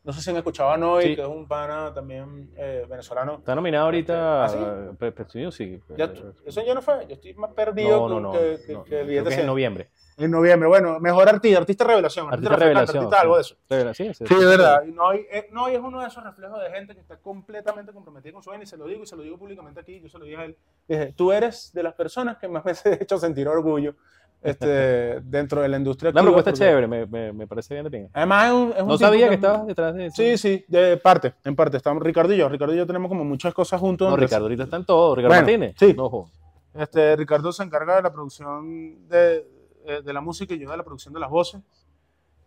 no 0.03 0.13
sé 0.13 0.21
si 0.21 0.29
han 0.29 0.37
escuchado 0.37 0.69
a 0.71 1.01
Sí. 1.01 1.15
que 1.15 1.21
es 1.21 1.27
un 1.27 1.47
pana 1.47 1.93
también 1.93 2.49
eh, 2.55 2.85
venezolano. 2.89 3.35
Está 3.39 3.55
nominado 3.55 3.85
ahorita. 3.85 4.45
¿Ah, 4.45 4.49
sí? 4.49 5.39
Music. 5.39 5.83
Ya, 5.97 6.13
eso 6.45 6.61
ya 6.65 6.73
no 6.73 6.81
fue, 6.81 7.05
yo 7.07 7.15
estoy 7.15 7.33
más 7.33 7.51
perdido 7.51 8.07
No, 8.07 8.09
no, 8.09 8.19
no. 8.21 8.31
que, 8.31 8.59
que- 8.65 8.73
no, 8.73 8.83
que 8.85 9.01
el 9.01 9.05
creo 9.05 9.05
billete 9.05 9.27
que 9.29 9.33
es 9.33 9.39
en 9.41 9.45
noviembre. 9.47 9.89
En 10.19 10.31
noviembre, 10.31 10.67
bueno, 10.67 10.99
mejor 10.99 11.29
artista, 11.29 11.59
artista 11.59 11.83
revelación, 11.83 12.25
Artista 12.27 12.49
refrescante, 12.55 12.73
revelación. 12.91 13.03
artista 13.03 13.21
algo 13.21 13.35
de 13.35 13.41
eso. 13.41 13.55
Revela- 13.69 13.93
Sí, 13.93 14.13
sí, 14.15 14.25
Sí, 14.27 14.35
de 14.35 14.45
verdad. 14.45 14.83
Y 14.87 14.91
no, 14.91 15.09
hay- 15.09 15.25
eh, 15.31 15.47
no, 15.51 15.69
y 15.69 15.75
es 15.75 15.79
uno 15.79 16.01
de 16.01 16.07
esos 16.07 16.23
reflejos 16.23 16.59
de 16.59 16.71
gente 16.71 16.95
que 16.95 17.01
está 17.01 17.17
completamente 17.17 17.93
comprometida 17.93 18.33
con 18.33 18.41
su 18.41 18.49
vaina 18.49 18.63
y 18.63 18.67
se 18.67 18.77
lo 18.77 18.87
digo 18.87 19.03
y 19.03 19.05
se 19.05 19.15
lo 19.15 19.21
digo 19.21 19.37
públicamente 19.37 19.79
aquí. 19.79 19.99
Yo 20.01 20.09
se 20.09 20.17
lo 20.17 20.25
dije 20.25 20.37
a 20.37 20.45
él. 20.45 20.57
Dije, 20.87 21.13
tú 21.15 21.31
eres 21.31 21.71
de 21.71 21.83
las 21.83 21.93
personas 21.93 22.37
que 22.37 22.47
más 22.47 22.63
veces 22.63 22.83
he 22.99 23.03
hecho 23.03 23.19
sentir 23.19 23.47
orgullo 23.47 23.93
este, 24.41 24.65
dentro 25.23 25.61
de 25.61 25.67
la 25.67 25.77
industria. 25.77 26.11
La 26.11 26.23
propuesta 26.23 26.49
es 26.49 26.57
porque- 26.59 26.67
chévere, 26.71 26.87
me, 26.87 27.05
me, 27.05 27.31
me 27.33 27.45
parece 27.45 27.75
bien 27.75 27.83
de 27.83 27.91
pinga. 27.91 28.09
Además, 28.13 28.47
es 28.47 28.53
un, 28.53 28.73
es 28.75 28.81
un 28.81 28.87
No 28.87 28.97
sabía 28.97 29.27
que 29.27 29.35
es- 29.35 29.39
estabas 29.39 29.67
detrás 29.67 29.93
de 29.93 30.05
eso. 30.07 30.15
Sí, 30.15 30.37
sí, 30.39 30.65
de 30.67 30.97
parte, 30.97 31.35
en 31.43 31.55
parte. 31.55 31.77
Estamos 31.77 32.01
Ricardo 32.01 32.33
y 32.33 32.37
yo. 32.37 32.49
Ricardo 32.49 32.73
y 32.73 32.77
yo 32.77 32.87
tenemos 32.87 33.09
como 33.09 33.23
muchas 33.23 33.53
cosas 33.53 33.79
juntos. 33.79 34.09
No, 34.09 34.15
Ricardo, 34.17 34.45
ahorita 34.45 34.63
están 34.63 34.83
todos. 34.83 35.15
Ricardo 35.15 35.35
Bueno, 35.35 35.43
Martínez. 35.43 35.75
sí. 35.77 35.93
No, 35.93 36.09
jo. 36.09 36.27
Este, 36.73 37.15
Ricardo 37.15 37.51
se 37.51 37.61
encarga 37.63 37.95
de 37.97 38.01
la 38.03 38.11
producción 38.13 39.07
de, 39.07 39.45
de 39.87 40.13
la 40.13 40.21
música 40.21 40.53
y 40.53 40.59
yo 40.59 40.69
de 40.69 40.77
la 40.77 40.83
producción 40.83 41.13
de 41.13 41.19
las 41.19 41.29
voces. 41.29 41.61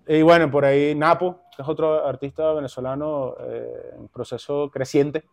Y 0.06 0.22
bueno, 0.22 0.50
por 0.50 0.64
ahí 0.64 0.94
Napo, 0.94 1.40
que 1.54 1.62
es 1.62 1.68
otro 1.68 2.06
artista 2.06 2.52
venezolano 2.52 3.34
eh, 3.40 3.94
en 3.96 4.08
proceso 4.08 4.70
creciente, 4.70 5.24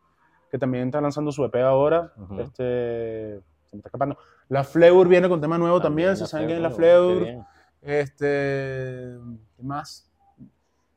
que 0.51 0.58
también 0.58 0.86
está 0.86 1.01
lanzando 1.01 1.32
su 1.32 1.43
EP 1.43 1.55
ahora. 1.58 2.14
Este, 2.39 3.41
se 3.66 3.76
me 3.76 3.80
está 3.80 3.89
escapando. 3.89 4.18
La 4.49 4.64
Fleur 4.64 5.08
viene 5.08 5.28
con 5.28 5.41
tema 5.41 5.58
nuevo 5.58 5.82
también, 5.82 6.16
si 6.16 6.26
saben 6.26 6.47
quién 6.47 6.58
es 6.58 6.64
la 6.64 6.72
Fleur. 6.72 7.45
Este, 7.82 9.18
¿qué 9.55 9.64
más? 9.64 10.12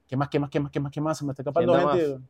¿Qué 0.06 0.16
más, 0.16 0.28
qué 0.28 0.38
más, 0.38 0.50
qué 0.50 0.60
más, 0.60 0.70
qué 0.70 0.80
más, 0.80 0.92
qué 0.92 1.00
más? 1.00 1.18
Se 1.18 1.24
me 1.24 1.32
está 1.32 1.42
escapando 1.42 1.72
¿Quién 1.72 1.86
da 1.86 1.92
gente. 1.92 2.24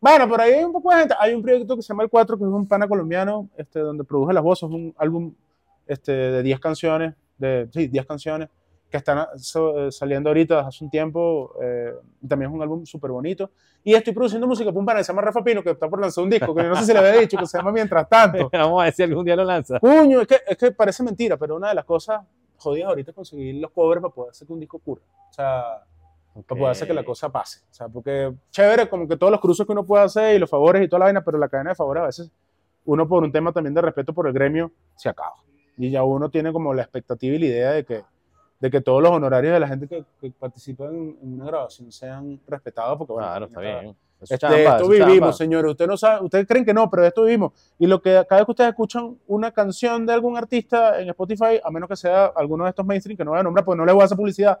Bueno, 0.00 0.28
por 0.28 0.40
ahí 0.40 0.52
hay 0.52 0.64
un 0.64 0.72
poco 0.72 0.90
de 0.90 0.96
gente. 1.00 1.14
Hay 1.18 1.34
un 1.34 1.42
proyecto 1.42 1.76
que 1.76 1.82
se 1.82 1.88
llama 1.88 2.04
El 2.04 2.08
4, 2.08 2.38
que 2.38 2.44
es 2.44 2.50
un 2.50 2.66
pana 2.66 2.86
colombiano, 2.88 3.48
este, 3.56 3.80
donde 3.80 4.04
produce 4.04 4.32
las 4.32 4.42
voces, 4.42 4.68
un 4.68 4.94
álbum 4.96 5.34
este, 5.86 6.12
de 6.12 6.42
10 6.42 6.60
canciones, 6.60 7.14
de, 7.38 7.68
sí, 7.72 7.86
10 7.88 8.04
canciones, 8.06 8.48
que 8.90 8.96
están 8.96 9.26
so- 9.38 9.86
eh, 9.88 9.92
saliendo 9.92 10.30
ahorita 10.30 10.60
hace 10.66 10.82
un 10.84 10.90
tiempo. 10.90 11.54
eh, 11.62 11.92
también 12.26 12.50
es 12.50 12.54
un 12.54 12.62
álbum 12.62 12.84
súper 12.86 13.10
bonito. 13.10 13.50
Y 13.84 13.94
estoy 13.94 14.12
produciendo 14.12 14.46
música 14.46 14.70
para 14.70 14.80
un 14.80 14.86
pana 14.86 14.98
que 15.00 15.04
se 15.04 15.12
llama 15.12 15.22
Rafa 15.22 15.42
Pino, 15.44 15.62
que 15.62 15.70
está 15.70 15.88
por 15.88 16.00
lanzar 16.00 16.24
un 16.24 16.30
disco, 16.30 16.54
que 16.54 16.62
no 16.64 16.74
sé 16.76 16.84
si 16.86 16.92
le 16.92 16.98
había 16.98 17.12
dicho, 17.20 17.36
que 17.38 17.46
se 17.46 17.58
llama 17.58 17.70
Mientras 17.72 18.08
Tanto. 18.08 18.48
Vamos 18.52 18.80
a 18.80 18.84
ver 18.84 18.92
si 18.94 19.02
algún 19.02 19.24
día 19.24 19.36
lo 19.36 19.44
lanza. 19.44 19.78
Coño, 19.80 20.20
es 20.22 20.26
que, 20.26 20.36
es 20.46 20.56
que 20.56 20.70
parece 20.72 21.02
mentira, 21.02 21.36
pero 21.36 21.56
una 21.56 21.68
de 21.68 21.74
las 21.74 21.84
cosas 21.84 22.22
jodidas 22.56 22.88
ahorita 22.88 23.10
es 23.12 23.14
conseguir 23.14 23.54
los 23.56 23.70
covers 23.70 24.00
para 24.02 24.12
poder 24.14 24.30
hacer 24.30 24.46
que 24.46 24.52
un 24.52 24.60
disco 24.60 24.78
ocurra. 24.78 25.02
O 25.30 25.32
sea, 25.32 25.62
para 26.34 26.58
poder 26.58 26.70
hacer 26.72 26.88
que 26.88 26.94
la 26.94 27.04
cosa 27.04 27.30
pase. 27.30 27.60
O 27.70 27.74
sea, 27.74 27.88
porque 27.88 28.32
chévere, 28.50 28.88
como 28.88 29.06
que 29.06 29.16
todos 29.16 29.30
los 29.30 29.40
cruces 29.40 29.64
que 29.66 29.72
uno 29.72 29.84
puede 29.84 30.04
hacer 30.04 30.34
y 30.34 30.38
los 30.38 30.48
favores 30.50 30.82
y 30.82 30.88
toda 30.88 31.00
la 31.00 31.04
vaina, 31.06 31.22
pero 31.24 31.36
la 31.38 31.48
cadena 31.48 31.70
de 31.70 31.76
favores 31.76 32.02
a 32.02 32.06
veces, 32.06 32.30
uno 32.86 33.06
por 33.06 33.22
un 33.22 33.30
tema 33.30 33.52
también 33.52 33.74
de 33.74 33.82
respeto 33.82 34.12
por 34.12 34.26
el 34.26 34.32
gremio, 34.32 34.72
se 34.96 35.08
acaba. 35.08 35.34
Y 35.78 35.90
ya 35.90 36.02
uno 36.02 36.28
tiene 36.28 36.52
como 36.52 36.74
la 36.74 36.82
expectativa 36.82 37.36
y 37.36 37.38
la 37.38 37.46
idea 37.46 37.70
de 37.72 37.84
que, 37.84 38.02
de 38.60 38.70
que 38.70 38.80
todos 38.80 39.00
los 39.02 39.12
honorarios 39.12 39.54
de 39.54 39.60
la 39.60 39.68
gente 39.68 39.86
que, 39.86 40.04
que 40.20 40.30
participa 40.32 40.86
en, 40.86 41.16
en 41.22 41.34
una 41.34 41.46
grabación 41.46 41.92
sean 41.92 42.40
respetados, 42.46 42.98
porque 42.98 43.12
bueno, 43.12 43.28
Claro, 43.28 43.46
está 43.46 43.60
bien. 43.60 43.96
Este, 44.20 44.34
es 44.34 44.40
chamba, 44.40 44.58
esto 44.58 44.88
vivimos, 44.88 45.14
chamba. 45.14 45.32
señores. 45.32 45.70
Ustedes 45.70 45.88
no 45.88 45.96
saben, 45.96 46.24
ustedes 46.24 46.44
creen 46.46 46.64
que 46.64 46.74
no, 46.74 46.90
pero 46.90 47.02
de 47.02 47.08
esto 47.08 47.22
vivimos. 47.22 47.52
Y 47.78 47.86
lo 47.86 48.02
que 48.02 48.10
cada 48.28 48.40
vez 48.40 48.46
que 48.46 48.50
ustedes 48.50 48.70
escuchan 48.70 49.16
una 49.28 49.52
canción 49.52 50.04
de 50.04 50.12
algún 50.12 50.36
artista 50.36 51.00
en 51.00 51.08
Spotify, 51.10 51.60
a 51.62 51.70
menos 51.70 51.88
que 51.88 51.94
sea 51.96 52.26
alguno 52.26 52.64
de 52.64 52.70
estos 52.70 52.84
mainstream 52.84 53.16
que 53.16 53.24
no 53.24 53.30
voy 53.30 53.38
a 53.40 53.44
nombrar, 53.44 53.64
porque 53.64 53.78
no 53.78 53.86
le 53.86 53.92
voy 53.92 54.02
a 54.02 54.06
hacer 54.06 54.16
publicidad, 54.16 54.58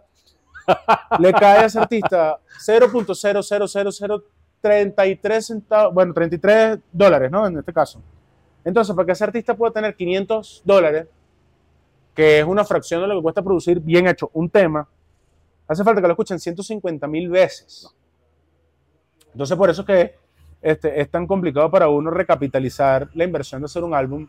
le 1.18 1.32
cae 1.32 1.58
a 1.58 1.64
ese 1.64 1.80
artista 1.80 2.38
0.00033 2.64 5.40
centavos, 5.40 5.92
bueno, 5.92 6.14
33 6.14 6.78
dólares, 6.92 7.28
¿no? 7.30 7.44
En 7.46 7.58
este 7.58 7.72
caso. 7.72 8.00
Entonces, 8.64 8.94
para 8.94 9.06
que 9.06 9.12
ese 9.12 9.24
artista 9.24 9.54
pueda 9.54 9.72
tener 9.72 9.94
500 9.94 10.62
dólares, 10.64 11.06
que 12.14 12.40
es 12.40 12.44
una 12.44 12.64
fracción 12.64 13.00
de 13.00 13.08
lo 13.08 13.16
que 13.16 13.22
cuesta 13.22 13.42
producir 13.42 13.80
bien 13.80 14.08
hecho 14.08 14.30
un 14.32 14.50
tema, 14.50 14.88
hace 15.66 15.84
falta 15.84 16.00
que 16.00 16.06
lo 16.06 16.12
escuchen 16.14 16.38
150 16.38 17.06
mil 17.06 17.28
veces. 17.28 17.94
Entonces, 19.32 19.56
por 19.56 19.70
eso 19.70 19.82
es 19.82 19.86
que 19.86 20.14
este, 20.60 21.00
es 21.00 21.10
tan 21.10 21.26
complicado 21.26 21.70
para 21.70 21.88
uno 21.88 22.10
recapitalizar 22.10 23.08
la 23.14 23.24
inversión 23.24 23.60
de 23.60 23.66
hacer 23.66 23.84
un 23.84 23.94
álbum 23.94 24.26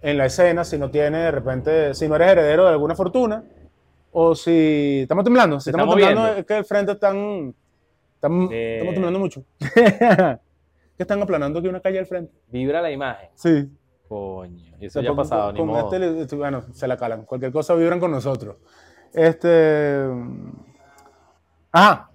en 0.00 0.18
la 0.18 0.26
escena 0.26 0.64
si 0.64 0.76
no 0.78 0.90
tiene 0.90 1.18
de 1.18 1.30
repente, 1.30 1.94
si 1.94 2.08
no 2.08 2.16
eres 2.16 2.30
heredero 2.30 2.64
de 2.64 2.70
alguna 2.70 2.96
fortuna 2.96 3.44
o 4.10 4.34
si 4.34 5.00
estamos 5.02 5.24
temblando, 5.24 5.60
si 5.60 5.70
estamos 5.70 5.86
está 5.86 5.96
temblando 5.96 6.20
moviendo. 6.20 6.40
es 6.40 6.46
que 6.46 6.56
el 6.58 6.64
frente 6.64 6.92
están, 6.92 7.54
estamos 8.14 8.50
temblando 8.50 9.18
mucho. 9.18 9.44
que 10.96 11.02
están 11.04 11.20
aplanando 11.22 11.58
aquí 11.58 11.68
una 11.68 11.80
calle 11.80 11.98
al 11.98 12.06
frente. 12.06 12.32
Vibra 12.48 12.80
la 12.82 12.90
imagen. 12.90 13.28
Sí. 13.34 13.70
Coño. 14.08 14.74
Y 14.78 14.86
eso 14.86 15.00
ya 15.00 15.10
ha 15.10 15.16
pasado, 15.16 15.46
con, 15.46 15.54
ni 15.54 15.58
con 15.60 15.68
modo. 15.68 15.92
este 15.94 16.20
este, 16.22 16.36
bueno, 16.36 16.62
se 16.72 16.86
la 16.86 16.96
calan. 16.96 17.24
Cualquier 17.24 17.50
cosa 17.52 17.74
vibran 17.74 17.98
con 18.00 18.10
nosotros. 18.10 18.56
Este. 19.12 20.06
Ajá. 21.70 22.10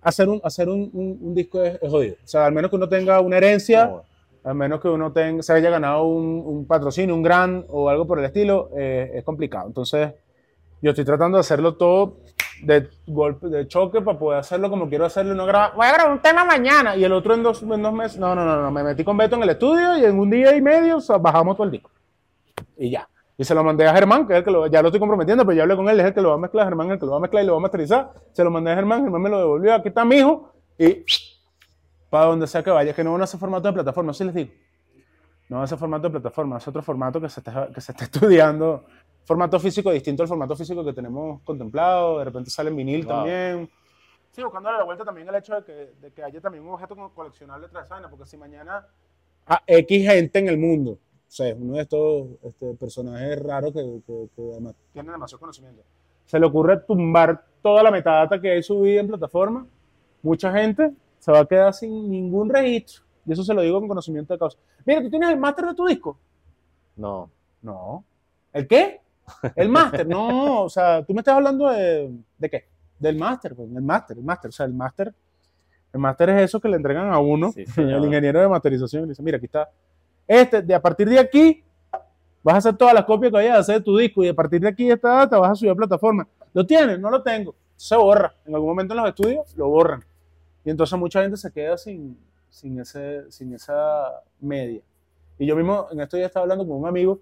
Hacer 0.00 0.28
un, 0.28 0.40
hacer 0.42 0.68
un, 0.68 0.90
un- 0.92 1.18
un 1.20 1.34
disco 1.34 1.62
es, 1.62 1.78
es 1.80 1.90
jodido. 1.90 2.16
O 2.24 2.26
sea, 2.26 2.46
al 2.46 2.52
menos 2.52 2.70
que 2.70 2.76
uno 2.76 2.88
tenga 2.88 3.20
una 3.20 3.36
herencia, 3.36 3.86
No, 3.86 4.02
al 4.42 4.54
menos 4.56 4.80
que 4.80 4.88
uno 4.88 5.12
tenga, 5.12 5.42
se 5.44 5.52
haya 5.52 5.70
ganado 5.70 6.04
un, 6.04 6.42
un 6.44 6.66
patrocinio, 6.66 7.14
un 7.14 7.22
gran 7.22 7.64
o 7.68 7.88
algo 7.88 8.06
por 8.06 8.18
el 8.18 8.24
estilo, 8.24 8.70
eh, 8.76 9.12
es 9.14 9.22
complicado. 9.22 9.68
Entonces, 9.68 10.12
yo 10.82 10.90
estoy 10.90 11.04
tratando 11.04 11.38
de 11.38 11.40
hacerlo 11.40 11.76
todo 11.76 12.18
de 12.62 12.88
golpe, 13.06 13.48
de 13.48 13.66
choque 13.66 14.00
para 14.00 14.18
poder 14.18 14.40
hacerlo 14.40 14.70
como 14.70 14.88
quiero 14.88 15.04
hacerlo 15.04 15.32
y 15.32 15.36
no 15.36 15.46
grabar. 15.46 15.74
Voy 15.74 15.86
a 15.86 15.92
grabar 15.92 16.12
un 16.12 16.20
tema 16.20 16.44
mañana 16.44 16.96
y 16.96 17.04
el 17.04 17.12
otro 17.12 17.34
en 17.34 17.42
dos, 17.42 17.62
en 17.62 17.82
dos 17.82 17.92
meses. 17.92 18.18
No, 18.18 18.34
no, 18.34 18.44
no, 18.44 18.60
no. 18.60 18.70
Me 18.70 18.82
metí 18.82 19.04
con 19.04 19.16
Beto 19.16 19.36
en 19.36 19.42
el 19.44 19.50
estudio 19.50 19.96
y 19.96 20.04
en 20.04 20.18
un 20.18 20.30
día 20.30 20.54
y 20.56 20.60
medio 20.60 20.98
o 20.98 21.18
bajamos 21.18 21.56
todo 21.56 21.64
el 21.64 21.72
disco. 21.72 21.90
Y 22.76 22.90
ya. 22.90 23.08
Y 23.36 23.44
se 23.44 23.54
lo 23.54 23.64
mandé 23.64 23.86
a 23.86 23.94
Germán, 23.94 24.26
que 24.26 24.34
es 24.34 24.38
el 24.40 24.44
que 24.44 24.50
lo, 24.50 24.66
ya 24.66 24.82
lo 24.82 24.88
estoy 24.88 25.00
comprometiendo, 25.00 25.44
pero 25.44 25.56
ya 25.56 25.62
hablé 25.62 25.74
con 25.74 25.88
él, 25.88 25.98
es 25.98 26.06
el 26.06 26.14
que 26.14 26.20
lo 26.20 26.28
va 26.28 26.34
a 26.34 26.38
mezclar, 26.38 26.66
Germán 26.66 26.90
el 26.90 26.98
que 26.98 27.06
lo 27.06 27.12
va 27.12 27.18
a 27.18 27.20
mezclar 27.20 27.42
y 27.42 27.46
lo 27.46 27.54
va 27.54 27.58
a 27.58 27.62
masterizar. 27.62 28.12
Se 28.32 28.44
lo 28.44 28.50
mandé 28.50 28.70
a 28.70 28.74
Germán, 28.74 29.02
Germán 29.02 29.22
me 29.22 29.30
lo 29.30 29.38
devolvió, 29.38 29.74
aquí 29.74 29.88
está 29.88 30.04
mi 30.04 30.16
hijo, 30.16 30.52
y 30.78 31.04
para 32.10 32.26
donde 32.26 32.46
sea 32.46 32.62
que 32.62 32.70
vaya, 32.70 32.92
que 32.92 33.02
no 33.02 33.12
van 33.12 33.22
a 33.22 33.24
hacer 33.24 33.40
formato 33.40 33.68
de 33.68 33.72
plataforma, 33.72 34.10
así 34.10 34.22
les 34.22 34.34
digo. 34.34 34.52
No 35.48 35.58
va 35.58 35.64
a 35.64 35.66
ser 35.66 35.78
formato 35.78 36.04
de 36.04 36.10
plataforma, 36.10 36.58
es 36.58 36.68
otro 36.68 36.82
formato 36.82 37.20
que 37.20 37.28
se 37.28 37.40
está, 37.40 37.68
que 37.74 37.80
se 37.80 37.92
está 37.92 38.04
estudiando. 38.10 38.84
Formato 39.24 39.58
físico 39.60 39.90
distinto 39.92 40.22
al 40.22 40.28
formato 40.28 40.56
físico 40.56 40.84
que 40.84 40.92
tenemos 40.92 41.40
contemplado, 41.42 42.18
de 42.18 42.24
repente 42.24 42.50
sale 42.50 42.70
en 42.70 42.76
vinil 42.76 43.04
Wow. 43.04 43.14
también. 43.14 43.70
Sí, 44.32 44.42
buscándole 44.42 44.78
la 44.78 44.84
vuelta 44.84 45.04
también 45.04 45.28
el 45.28 45.34
hecho 45.34 45.54
de 45.56 45.64
que, 45.64 45.72
de 46.00 46.10
que 46.12 46.22
haya 46.24 46.40
también 46.40 46.64
un 46.64 46.72
objeto 46.74 46.96
co- 46.96 47.10
coleccionable 47.14 47.68
tras 47.68 47.88
vaina, 47.88 48.08
porque 48.08 48.26
si 48.26 48.36
mañana 48.36 48.86
a 49.46 49.62
X 49.66 50.10
gente 50.10 50.38
en 50.38 50.48
el 50.48 50.58
mundo, 50.58 50.92
o 50.92 50.98
sea, 51.28 51.54
uno 51.54 51.74
de 51.74 51.82
estos 51.82 52.26
este, 52.42 52.74
personajes 52.74 53.42
raros 53.42 53.72
que, 53.72 54.00
que, 54.06 54.28
que 54.34 54.50
además 54.52 54.74
tienen 54.92 55.12
demasiado 55.12 55.40
conocimiento, 55.40 55.82
se 56.24 56.38
le 56.38 56.46
ocurre 56.46 56.78
tumbar 56.78 57.44
toda 57.62 57.82
la 57.82 57.90
metadata 57.90 58.40
que 58.40 58.50
hay 58.52 58.62
subida 58.62 59.00
en 59.00 59.08
plataforma, 59.08 59.66
mucha 60.22 60.50
gente 60.52 60.92
se 61.18 61.30
va 61.30 61.40
a 61.40 61.46
quedar 61.46 61.72
sin 61.74 62.10
ningún 62.10 62.48
registro. 62.48 63.02
Y 63.26 63.32
eso 63.32 63.44
se 63.44 63.54
lo 63.54 63.60
digo 63.62 63.78
con 63.78 63.88
conocimiento 63.88 64.32
de 64.32 64.38
causa. 64.38 64.58
Mira, 64.84 65.00
¿tú 65.02 65.10
tienes 65.10 65.28
el 65.30 65.38
máster 65.38 65.66
de 65.66 65.74
tu 65.74 65.86
disco? 65.86 66.18
no. 66.96 67.30
No. 67.60 68.02
¿El 68.52 68.66
qué? 68.66 69.00
El 69.56 69.68
máster. 69.68 70.06
No, 70.06 70.62
o 70.62 70.68
sea, 70.68 71.04
tú 71.04 71.14
me 71.14 71.20
estás 71.20 71.36
hablando 71.36 71.68
de, 71.68 72.10
¿de 72.38 72.50
qué? 72.50 72.64
Del 72.98 73.16
máster, 73.16 73.54
pues, 73.54 73.68
el 73.68 73.82
máster, 73.82 74.18
el 74.18 74.24
máster. 74.24 74.48
O 74.48 74.52
sea, 74.52 74.66
el 74.66 74.74
máster, 74.74 75.14
el 75.92 76.00
máster 76.00 76.30
es 76.30 76.42
eso 76.42 76.60
que 76.60 76.68
le 76.68 76.76
entregan 76.76 77.12
a 77.12 77.18
uno, 77.18 77.52
Sí, 77.52 77.64
el 77.76 78.04
ingeniero 78.04 78.40
de 78.40 78.48
masterización, 78.48 79.02
y 79.02 79.06
le 79.06 79.10
dice, 79.10 79.22
mira, 79.22 79.36
aquí 79.36 79.46
está. 79.46 79.68
Este, 80.26 80.62
de 80.62 80.74
a 80.74 80.80
partir 80.80 81.08
de 81.08 81.18
aquí, 81.18 81.62
vas 82.42 82.54
a 82.54 82.58
hacer 82.58 82.76
todas 82.76 82.94
las 82.94 83.04
copias 83.04 83.30
que 83.30 83.36
vayas 83.36 83.56
a 83.56 83.60
hacer 83.60 83.76
de 83.76 83.82
tu 83.82 83.96
disco, 83.96 84.24
y 84.24 84.28
a 84.28 84.34
partir 84.34 84.60
de 84.60 84.68
aquí, 84.68 84.90
esta 84.90 85.08
data, 85.08 85.38
vas 85.38 85.50
a 85.50 85.54
subir 85.54 85.72
a 85.72 85.74
plataforma. 85.74 86.26
¿Lo 86.54 86.64
tienes? 86.66 86.98
No 86.98 87.10
lo 87.10 87.22
tengo. 87.22 87.54
Se 87.76 87.96
borra. 87.96 88.34
En 88.46 88.54
algún 88.54 88.70
momento 88.70 88.94
en 88.94 89.00
los 89.00 89.08
estudios, 89.08 89.56
lo 89.56 89.68
borran. 89.68 90.04
Y 90.64 90.70
entonces 90.70 90.98
mucha 90.98 91.22
gente 91.22 91.36
se 91.36 91.50
queda 91.50 91.76
sin, 91.76 92.16
sin, 92.48 92.78
ese, 92.78 93.30
sin 93.30 93.52
esa 93.54 94.22
media. 94.40 94.80
Y 95.38 95.46
yo 95.46 95.56
mismo 95.56 95.88
en 95.90 96.00
esto 96.00 96.16
ya 96.16 96.26
estaba 96.26 96.44
hablando 96.44 96.66
con 96.66 96.76
un 96.76 96.86
amigo, 96.86 97.18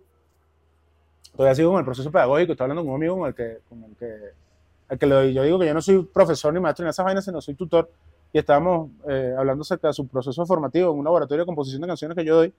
todavía 1.37 1.55
sigo 1.55 1.70
con 1.70 1.78
el 1.78 1.85
proceso 1.85 2.11
pedagógico, 2.11 2.53
estoy 2.53 2.64
hablando 2.64 2.83
con 2.83 2.91
un 2.91 2.97
amigo 2.97 3.18
con 3.18 3.28
el 3.28 3.35
que, 3.35 3.59
con 3.68 3.85
el 3.85 3.97
que, 3.97 4.14
al 4.89 4.99
que 4.99 5.07
le- 5.07 5.33
yo 5.33 5.43
digo 5.43 5.59
que 5.59 5.66
yo 5.66 5.74
no 5.74 5.83
soy 5.83 6.03
profesor 6.05 6.53
ni 6.53 6.61
maestro 6.61 6.85
en 6.85 6.91
esas 6.91 7.05
vainas, 7.05 7.24
sino 7.24 7.41
soy 7.41 7.55
tutor, 7.55 7.91
y 8.33 8.39
estábamos 8.39 8.91
eh, 9.09 9.35
hablando 9.37 9.62
acerca 9.62 9.89
de 9.89 9.95
su 9.95 10.07
proceso 10.07 10.45
formativo 10.47 10.93
en 10.93 10.99
un 10.99 11.05
laboratorio 11.05 11.43
de 11.43 11.47
composición 11.47 11.81
de 11.83 11.89
canciones 11.89 12.16
que 12.16 12.24
yo 12.24 12.37
doy, 12.37 12.53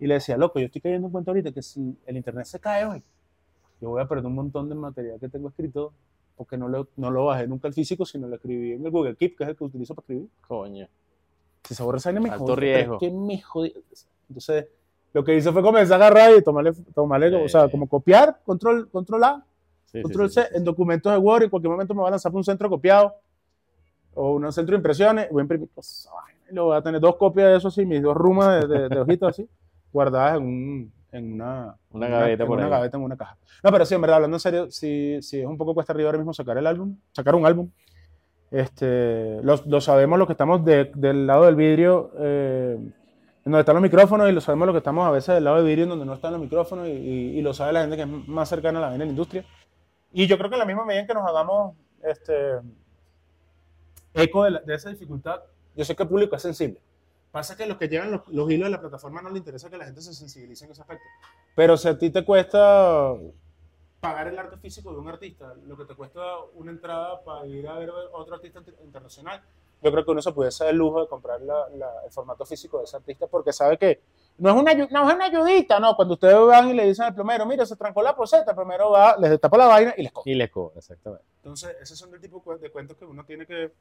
y 0.00 0.06
le 0.06 0.14
decía, 0.14 0.36
loco, 0.36 0.58
yo 0.58 0.66
estoy 0.66 0.80
cayendo 0.80 1.06
en 1.08 1.12
cuenta 1.12 1.30
ahorita 1.30 1.52
que 1.52 1.62
si 1.62 1.96
el 2.06 2.16
internet 2.16 2.46
se 2.46 2.58
cae 2.58 2.84
hoy, 2.84 3.02
yo 3.80 3.90
voy 3.90 4.02
a 4.02 4.06
perder 4.08 4.26
un 4.26 4.34
montón 4.34 4.68
de 4.68 4.74
material 4.74 5.18
que 5.20 5.28
tengo 5.28 5.48
escrito, 5.48 5.92
porque 6.36 6.56
no 6.56 6.68
lo, 6.68 6.88
no 6.96 7.10
lo 7.12 7.26
bajé 7.26 7.46
nunca 7.46 7.68
al 7.68 7.74
físico, 7.74 8.04
sino 8.04 8.26
lo 8.26 8.34
escribí 8.36 8.72
en 8.72 8.84
el 8.84 8.90
Google 8.90 9.14
Keep, 9.14 9.36
que 9.36 9.44
es 9.44 9.50
el 9.50 9.56
que 9.56 9.64
utilizo 9.64 9.94
para 9.94 10.02
escribir. 10.04 10.28
Coño. 10.48 10.88
Si 11.62 11.74
se 11.76 11.82
borra 11.82 11.98
esa 11.98 12.08
vaina, 12.10 12.20
me 12.20 12.30
jode, 12.30 12.54
pero 12.56 12.66
es 12.66 12.74
riesgo. 12.76 12.98
que 12.98 13.10
me 13.10 13.40
jode. 13.40 13.72
Entonces, 14.28 14.66
lo 15.14 15.24
que 15.24 15.34
hice 15.36 15.50
fue 15.52 15.62
comenzar 15.62 16.02
a 16.02 16.06
agarrar 16.08 16.36
y 16.36 16.42
tomarle, 16.42 16.72
tomarle 16.94 17.34
o 17.44 17.48
sea, 17.48 17.64
Sí. 17.64 17.70
como 17.70 17.88
copiar, 17.88 18.38
control, 18.44 18.90
control 18.90 19.24
A, 19.24 19.44
Sí, 19.86 19.98
sí, 19.98 20.02
control 20.02 20.28
sí, 20.28 20.34
C, 20.34 20.40
sí, 20.42 20.48
sí. 20.50 20.56
en 20.58 20.64
documentos 20.64 21.10
de 21.12 21.18
Word, 21.18 21.44
en 21.44 21.50
cualquier 21.50 21.70
momento 21.70 21.94
me 21.94 22.02
va 22.02 22.08
a 22.08 22.10
lanzar 22.10 22.32
un 22.34 22.44
centro 22.44 22.68
copiado 22.68 23.14
o 24.14 24.32
un 24.34 24.52
centro 24.52 24.72
de 24.74 24.78
impresiones, 24.78 25.28
voy 25.30 25.40
a 25.40 25.42
imprimir 25.44 25.68
y 26.50 26.54
luego 26.54 26.68
voy 26.70 26.76
a 26.76 26.82
tener 26.82 27.00
dos 27.00 27.16
copias 27.16 27.48
de 27.48 27.56
eso 27.56 27.68
así, 27.68 27.86
mis 27.86 28.02
dos 28.02 28.14
rumas 28.16 28.68
de, 28.68 28.78
de, 28.78 28.88
de 28.88 29.00
hojitas 29.00 29.30
así, 29.30 29.48
guardadas 29.92 30.36
en, 30.38 30.42
un, 30.44 30.92
en 31.12 31.32
una, 31.34 31.74
Una 31.92 32.08
gaveta 32.08 32.42
en 32.42 32.48
por 32.48 32.56
una 32.58 32.66
ahí. 32.66 32.70
gaveta, 32.72 32.96
en 32.96 33.02
una 33.04 33.16
caja. 33.16 33.36
No, 33.62 33.70
pero 33.72 33.86
sí, 33.86 33.94
en 33.94 34.00
verdad, 34.00 34.16
hablando 34.16 34.36
en 34.36 34.40
serio, 34.40 34.70
sí, 34.70 35.18
sí 35.22 35.40
es 35.40 35.46
un 35.46 35.56
poco 35.56 35.74
cuesta 35.74 35.92
arriba 35.92 36.08
ahora 36.08 36.18
mismo 36.18 36.34
sacar 36.34 36.58
el 36.58 36.66
álbum, 36.66 36.96
sacar 37.12 37.34
un 37.36 37.46
álbum. 37.46 37.70
Este, 38.50 39.40
lo, 39.42 39.56
lo 39.66 39.80
sabemos 39.80 40.18
los 40.18 40.26
que 40.28 40.32
estamos 40.32 40.64
de- 40.64 40.90
del 40.94 41.26
lado 41.26 41.44
del 41.46 41.56
vidrio, 41.56 42.12
eh, 42.18 42.78
en 43.44 43.52
donde 43.52 43.60
están 43.60 43.74
los 43.74 43.82
micrófonos, 43.82 44.28
y 44.28 44.32
lo 44.32 44.40
sabemos 44.40 44.66
los 44.66 44.74
que 44.74 44.78
estamos 44.78 45.06
a 45.06 45.10
veces 45.10 45.34
del 45.34 45.44
lado 45.44 45.56
del 45.56 45.66
vidrio, 45.66 45.84
en 45.84 45.90
donde 45.90 46.06
no 46.06 46.14
están 46.14 46.32
los 46.32 46.40
micrófonos, 46.40 46.88
y, 46.88 46.92
y- 46.92 47.38
y 47.38 47.42
lo 47.42 47.52
sabe 47.52 47.72
la 47.74 47.80
gente 47.82 47.96
que 47.96 48.02
es 48.02 48.08
más 48.28 48.48
cercana 48.48 48.78
a 48.78 48.82
la 48.82 48.90
de 48.92 48.98
la 48.98 49.04
industria. 49.04 49.44
Y 50.12 50.26
yo 50.26 50.38
creo 50.38 50.48
que 50.48 50.54
en 50.56 50.60
la 50.60 50.64
misma 50.66 50.84
medida 50.84 51.02
en 51.02 51.06
que 51.06 51.14
nos 51.14 51.28
hagamos 51.28 51.74
este, 52.02 52.60
eco 54.14 54.44
de, 54.44 54.50
la- 54.52 54.60
de 54.60 54.74
esa 54.74 54.90
dificultad, 54.90 55.40
yo 55.76 55.84
sé 55.84 55.94
que 55.96 56.02
el 56.04 56.08
público 56.08 56.36
es 56.36 56.42
sensible. 56.42 56.80
Pasa 57.32 57.56
que 57.56 57.66
los 57.66 57.76
que 57.76 57.88
llevan 57.88 58.12
los, 58.12 58.22
los 58.28 58.48
hilos 58.50 58.66
de 58.66 58.70
la 58.70 58.80
plataforma 58.80 59.20
no 59.20 59.28
les 59.28 59.38
interesa 59.38 59.68
que 59.68 59.76
la 59.76 59.84
gente 59.86 60.00
se 60.00 60.14
sensibilice 60.14 60.64
en 60.66 60.70
ese 60.70 60.82
aspecto. 60.82 61.04
Pero 61.56 61.76
si 61.76 61.88
a 61.88 61.98
ti 61.98 62.10
te 62.10 62.24
cuesta 62.24 63.14
pagar 64.00 64.28
el 64.28 64.38
arte 64.38 64.56
físico 64.58 64.92
de 64.92 64.98
un 64.98 65.08
artista, 65.08 65.52
lo 65.66 65.76
que 65.76 65.84
te 65.84 65.94
cuesta 65.94 66.20
una 66.54 66.70
entrada 66.70 67.22
para 67.24 67.46
ir 67.46 67.66
a 67.66 67.74
ver 67.74 67.90
a 67.90 68.16
otro 68.16 68.36
artista 68.36 68.60
inter- 68.60 68.76
internacional, 68.84 69.42
yo 69.84 69.92
creo 69.92 70.04
que 70.04 70.10
uno 70.10 70.22
se 70.22 70.32
pudiese 70.32 70.64
dar 70.64 70.72
el 70.72 70.78
lujo 70.78 71.02
de 71.02 71.06
comprar 71.08 71.40
la- 71.42 71.68
la- 71.76 72.02
el 72.04 72.10
formato 72.10 72.44
físico 72.46 72.78
de 72.78 72.84
ese 72.84 72.96
artista 72.96 73.26
porque 73.26 73.52
sabe 73.52 73.76
que 73.78 74.00
no 74.38 74.50
es 74.50 74.56
una, 74.56 74.72
no 74.74 75.08
es 75.08 75.14
una 75.14 75.26
ayudita, 75.26 75.78
no. 75.78 75.94
Cuando 75.94 76.14
ustedes 76.14 76.36
van 76.46 76.70
y 76.70 76.72
le 76.72 76.86
dicen 76.86 77.04
al 77.04 77.14
plomero, 77.14 77.44
mira, 77.46 77.64
se 77.66 77.76
trancó 77.76 78.02
la 78.02 78.16
poseta, 78.16 78.50
el 78.52 78.56
plomero 78.56 78.90
va, 78.90 79.16
les 79.18 79.30
destapa 79.30 79.56
la 79.58 79.66
vaina 79.66 79.94
y 79.96 80.02
les 80.02 80.10
coge. 80.12 80.30
Y 80.30 80.34
les 80.34 80.50
cobra, 80.50 80.78
exactamente. 80.78 81.24
Entonces, 81.36 81.76
esos 81.80 81.98
son 81.98 82.12
el 82.14 82.20
tipo 82.20 82.38
de 82.38 82.42
cu- 82.42 82.58
de 82.58 82.70
cuentos 82.70 82.96
que 82.96 83.04
uno 83.04 83.24
tiene 83.24 83.46
que, 83.46 83.72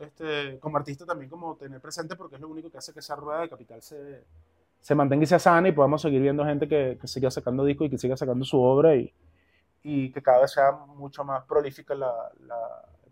este, 0.00 0.58
como 0.58 0.76
artista 0.78 1.04
también 1.06 1.30
como 1.30 1.54
tener 1.56 1.80
presente 1.80 2.16
porque 2.16 2.34
es 2.36 2.40
lo 2.40 2.48
único 2.48 2.70
que 2.70 2.78
hace 2.78 2.92
que 2.92 3.00
esa 3.00 3.14
rueda 3.16 3.40
de 3.42 3.48
capital 3.48 3.82
se, 3.82 4.24
se 4.80 4.94
mantenga 4.94 5.24
y 5.24 5.26
se 5.26 5.38
sana 5.38 5.68
y 5.68 5.72
podamos 5.72 6.02
seguir 6.02 6.20
viendo 6.20 6.44
gente 6.44 6.66
que, 6.68 6.98
que 7.00 7.06
siga 7.06 7.30
sacando 7.30 7.64
discos 7.64 7.86
y 7.86 7.90
que 7.90 7.98
siga 7.98 8.16
sacando 8.16 8.44
su 8.44 8.60
obra 8.60 8.94
y, 8.96 9.12
y 9.82 10.10
que 10.12 10.22
cada 10.22 10.40
vez 10.40 10.50
sea 10.52 10.72
mucho 10.72 11.22
más 11.24 11.44
prolífica 11.44 11.94
la, 11.94 12.12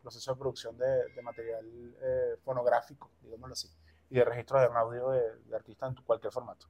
proceso 0.04 0.32
de 0.32 0.38
producción 0.38 0.78
de, 0.78 1.12
de 1.14 1.22
material 1.22 1.64
eh, 2.00 2.36
fonográfico, 2.44 3.10
digámoslo 3.22 3.54
así, 3.54 3.68
y 4.10 4.14
de 4.14 4.24
registro 4.24 4.60
de 4.60 4.66
audio 4.66 5.10
de, 5.10 5.22
de 5.46 5.56
artistas 5.56 5.90
en 5.90 6.04
cualquier 6.04 6.32
formato. 6.32 6.66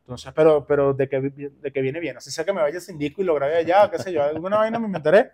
Entonces, 0.00 0.32
pero, 0.34 0.64
pero 0.66 0.94
de, 0.94 1.08
que, 1.08 1.20
de 1.20 1.70
que 1.70 1.80
viene 1.82 2.00
bien, 2.00 2.16
así 2.16 2.30
sea 2.30 2.44
que 2.44 2.52
me 2.52 2.62
vaya 2.62 2.80
sin 2.80 2.98
disco 2.98 3.20
y 3.20 3.24
lo 3.24 3.34
grabe 3.34 3.56
allá, 3.56 3.90
qué 3.90 3.98
sé 3.98 4.10
yo, 4.10 4.22
alguna 4.22 4.56
vaina 4.56 4.78
me 4.78 4.86
inventaré, 4.86 5.32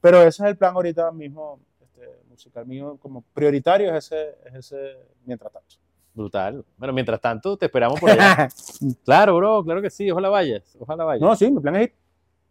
pero 0.00 0.18
ese 0.20 0.42
es 0.42 0.50
el 0.50 0.56
plan 0.56 0.74
ahorita 0.74 1.12
mismo 1.12 1.60
este, 1.80 2.22
musical 2.28 2.66
mío 2.66 2.98
como 3.00 3.22
prioritario, 3.32 3.94
es 3.94 4.06
ese, 4.06 4.36
es 4.46 4.54
ese 4.54 4.96
mientras 5.24 5.52
tanto. 5.52 5.76
Brutal. 6.16 6.64
Bueno, 6.78 6.94
mientras 6.94 7.20
tanto, 7.20 7.58
te 7.58 7.66
esperamos 7.66 8.00
por 8.00 8.10
allá. 8.10 8.48
claro, 9.04 9.36
bro, 9.36 9.62
claro 9.62 9.82
que 9.82 9.90
sí. 9.90 10.10
Ojalá 10.10 10.30
vayas. 10.30 10.74
Ojalá 10.80 11.04
vayas. 11.04 11.20
no, 11.20 11.36
sí, 11.36 11.50
mi 11.50 11.60
plan 11.60 11.76
es 11.76 11.82
ir. 11.88 11.94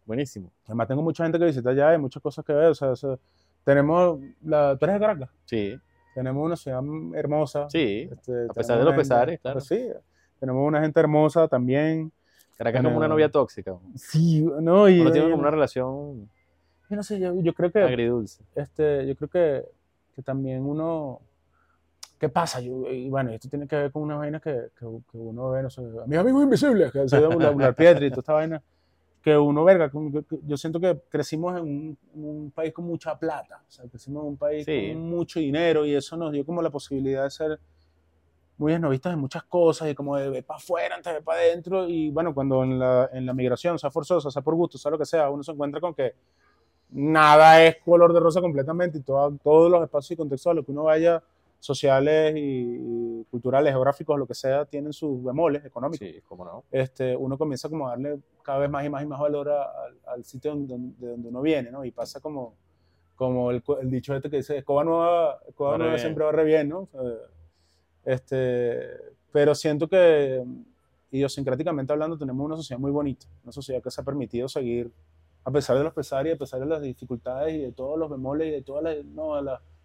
Buenísimo. 0.04 0.52
Además, 0.66 0.86
tengo 0.86 1.02
mucha 1.02 1.24
gente 1.24 1.36
que 1.36 1.46
visita 1.46 1.70
allá, 1.70 1.88
hay 1.88 1.98
muchas 1.98 2.22
cosas 2.22 2.44
que 2.44 2.52
ver. 2.52 2.68
O 2.70 2.74
sea, 2.76 2.90
o 2.90 2.96
sea, 2.96 3.18
tenemos, 3.66 4.20
la, 4.44 4.76
tú 4.78 4.84
eres 4.84 4.94
de 4.94 5.00
Caracas, 5.00 5.28
Sí, 5.44 5.76
tenemos 6.14 6.46
una 6.46 6.56
ciudad 6.56 6.80
hermosa. 7.14 7.68
sí. 7.68 8.08
este, 8.10 8.46
a 8.48 8.52
pesar 8.54 8.78
de 8.78 8.84
los 8.84 8.92
una 8.94 8.96
gente- 8.96 8.96
pesares, 8.96 9.40
claro. 9.40 9.60
sí, 9.60 9.88
tenemos 10.38 10.66
una 10.66 10.80
gente 10.80 11.00
hermosa 11.00 11.48
también. 11.48 12.12
Caracas 12.56 12.78
es 12.78 12.84
como 12.84 12.96
una 12.96 13.06
Bueno. 13.06 13.14
novia 13.14 13.28
tóxica. 13.28 13.74
Sí, 13.96 14.42
no, 14.60 14.88
y 14.88 15.00
Uno 15.00 15.10
tiene 15.10 15.28
como 15.30 15.42
una 15.42 15.50
relación 15.50 16.30
yo 16.88 16.94
no 16.94 17.02
sé, 17.02 17.18
yo, 17.18 17.34
yo 17.42 17.52
creo 17.52 17.72
que, 17.72 17.80
agridulce. 17.82 18.44
este, 18.54 19.04
yo 19.08 19.16
creo 19.16 19.28
que, 19.28 19.64
que 20.14 20.22
también 20.22 20.64
uno, 20.64 21.20
¿qué 22.20 22.28
pasa? 22.28 22.60
Yo- 22.60 22.86
y 22.92 23.10
bueno, 23.10 23.30
esto 23.32 23.48
tiene 23.48 23.66
que 23.66 23.74
ver 23.74 23.90
con 23.90 24.02
una 24.04 24.16
vaina 24.16 24.38
que, 24.38 24.68
que, 24.78 24.86
que 25.10 25.18
uno 25.18 25.50
ve, 25.50 25.64
no 25.64 25.68
sé, 25.70 25.80
a 25.80 26.06
mis 26.06 26.16
amigos 26.16 26.44
invisibles, 26.44 26.92
que 26.92 27.08
se 27.08 27.20
llama 27.20 27.50
la 27.50 27.72
Pietri 27.72 28.06
y 28.06 28.10
toda 28.10 28.20
esta 28.20 28.32
vaina, 28.34 28.62
que 29.26 29.36
uno, 29.36 29.64
verga, 29.64 29.90
yo 30.46 30.56
siento 30.56 30.78
que 30.78 31.00
crecimos 31.08 31.56
en 31.58 31.64
un, 31.64 31.98
un 32.14 32.50
país 32.52 32.72
con 32.72 32.84
mucha 32.84 33.18
plata, 33.18 33.60
o 33.66 33.70
sea, 33.72 33.84
crecimos 33.88 34.22
en 34.22 34.28
un 34.28 34.36
país 34.36 34.64
Sí. 34.64 34.92
con 34.92 35.00
mucho 35.10 35.40
dinero 35.40 35.84
y 35.84 35.96
eso 35.96 36.16
nos 36.16 36.30
dio 36.30 36.46
como 36.46 36.62
la 36.62 36.70
posibilidad 36.70 37.24
de 37.24 37.30
ser 37.30 37.58
muy 38.56 38.72
esnovistas 38.72 39.12
en 39.14 39.18
muchas 39.18 39.42
cosas 39.42 39.90
y 39.90 39.96
como 39.96 40.16
de 40.16 40.30
ver 40.30 40.44
para 40.44 40.58
afuera 40.58 40.94
antes 40.94 41.10
de 41.10 41.14
ver 41.14 41.24
para 41.24 41.40
adentro 41.40 41.88
y 41.88 42.08
bueno, 42.10 42.32
cuando 42.32 42.62
en 42.62 42.78
la, 42.78 43.10
en 43.12 43.26
la 43.26 43.34
migración, 43.34 43.76
sea 43.80 43.90
forzosa, 43.90 44.30
sea 44.30 44.42
por 44.42 44.54
gusto, 44.54 44.78
sea 44.78 44.92
lo 44.92 44.98
que 44.98 45.04
sea, 45.06 45.28
uno 45.28 45.42
se 45.42 45.50
encuentra 45.50 45.80
con 45.80 45.92
que 45.92 46.14
nada 46.90 47.64
es 47.64 47.78
color 47.84 48.12
de 48.12 48.20
rosa 48.20 48.40
completamente 48.40 48.98
y 48.98 49.00
todo- 49.02 49.36
todos 49.42 49.68
los 49.72 49.82
espacios 49.82 50.12
y 50.12 50.16
contextos 50.18 50.52
a 50.52 50.54
los 50.54 50.64
que 50.64 50.70
uno 50.70 50.84
vaya, 50.84 51.20
sociales 51.66 52.34
y, 52.36 53.24
culturales, 53.30 53.72
geográficos, 53.72 54.18
lo 54.18 54.26
que 54.26 54.34
sea, 54.34 54.64
tienen 54.64 54.92
sus 54.92 55.22
bemoles 55.22 55.64
económicos. 55.64 56.06
Sí, 56.06 56.20
cómo 56.26 56.44
no. 56.44 56.64
Este, 56.70 57.16
uno 57.16 57.36
comienza 57.36 57.68
como 57.68 57.86
a 57.88 57.90
darle 57.90 58.18
cada 58.42 58.58
vez 58.60 58.70
más 58.70 58.84
y 58.86 58.88
más 58.88 59.02
y 59.02 59.06
más 59.06 59.20
valor 59.20 59.48
a- 59.50 59.64
al- 59.84 59.98
al 60.06 60.24
sitio 60.24 60.54
de 60.54 60.76
donde 60.76 61.28
uno 61.28 61.42
viene, 61.42 61.70
¿no? 61.70 61.84
Y 61.84 61.90
pasa 61.90 62.20
como, 62.20 62.54
como 63.16 63.50
el, 63.50 63.62
el 63.82 63.90
dicho 63.90 64.14
este 64.14 64.30
que 64.30 64.36
dice, 64.38 64.56
escoba 64.58 64.84
nueva, 64.84 65.40
escoba 65.48 65.76
nueva 65.76 65.92
bien. 65.94 66.00
siempre 66.00 66.24
barre 66.24 66.44
bien, 66.44 66.68
¿no? 66.68 66.88
Este, 68.04 68.88
pero 69.32 69.54
siento 69.54 69.88
que 69.88 70.42
idiosincráticamente 71.10 71.92
hablando 71.92 72.16
tenemos 72.16 72.44
una 72.44 72.56
sociedad 72.56 72.78
muy 72.80 72.90
bonita, 72.90 73.26
una 73.42 73.52
sociedad 73.52 73.82
que 73.82 73.90
se 73.90 74.00
ha 74.00 74.04
permitido 74.04 74.48
seguir, 74.48 74.92
a 75.44 75.50
pesar 75.50 75.76
de 75.78 75.84
los 75.84 75.92
pesares 75.92 76.32
y 76.32 76.34
a 76.34 76.38
pesar 76.38 76.60
de 76.60 76.66
las 76.66 76.82
dificultades 76.82 77.54
y 77.54 77.58
de 77.58 77.72
todos 77.72 77.98
los 77.98 78.10
bemoles 78.10 78.48
y 78.48 78.50
de 78.52 78.62
todos 78.62 78.82
no, 79.06 79.40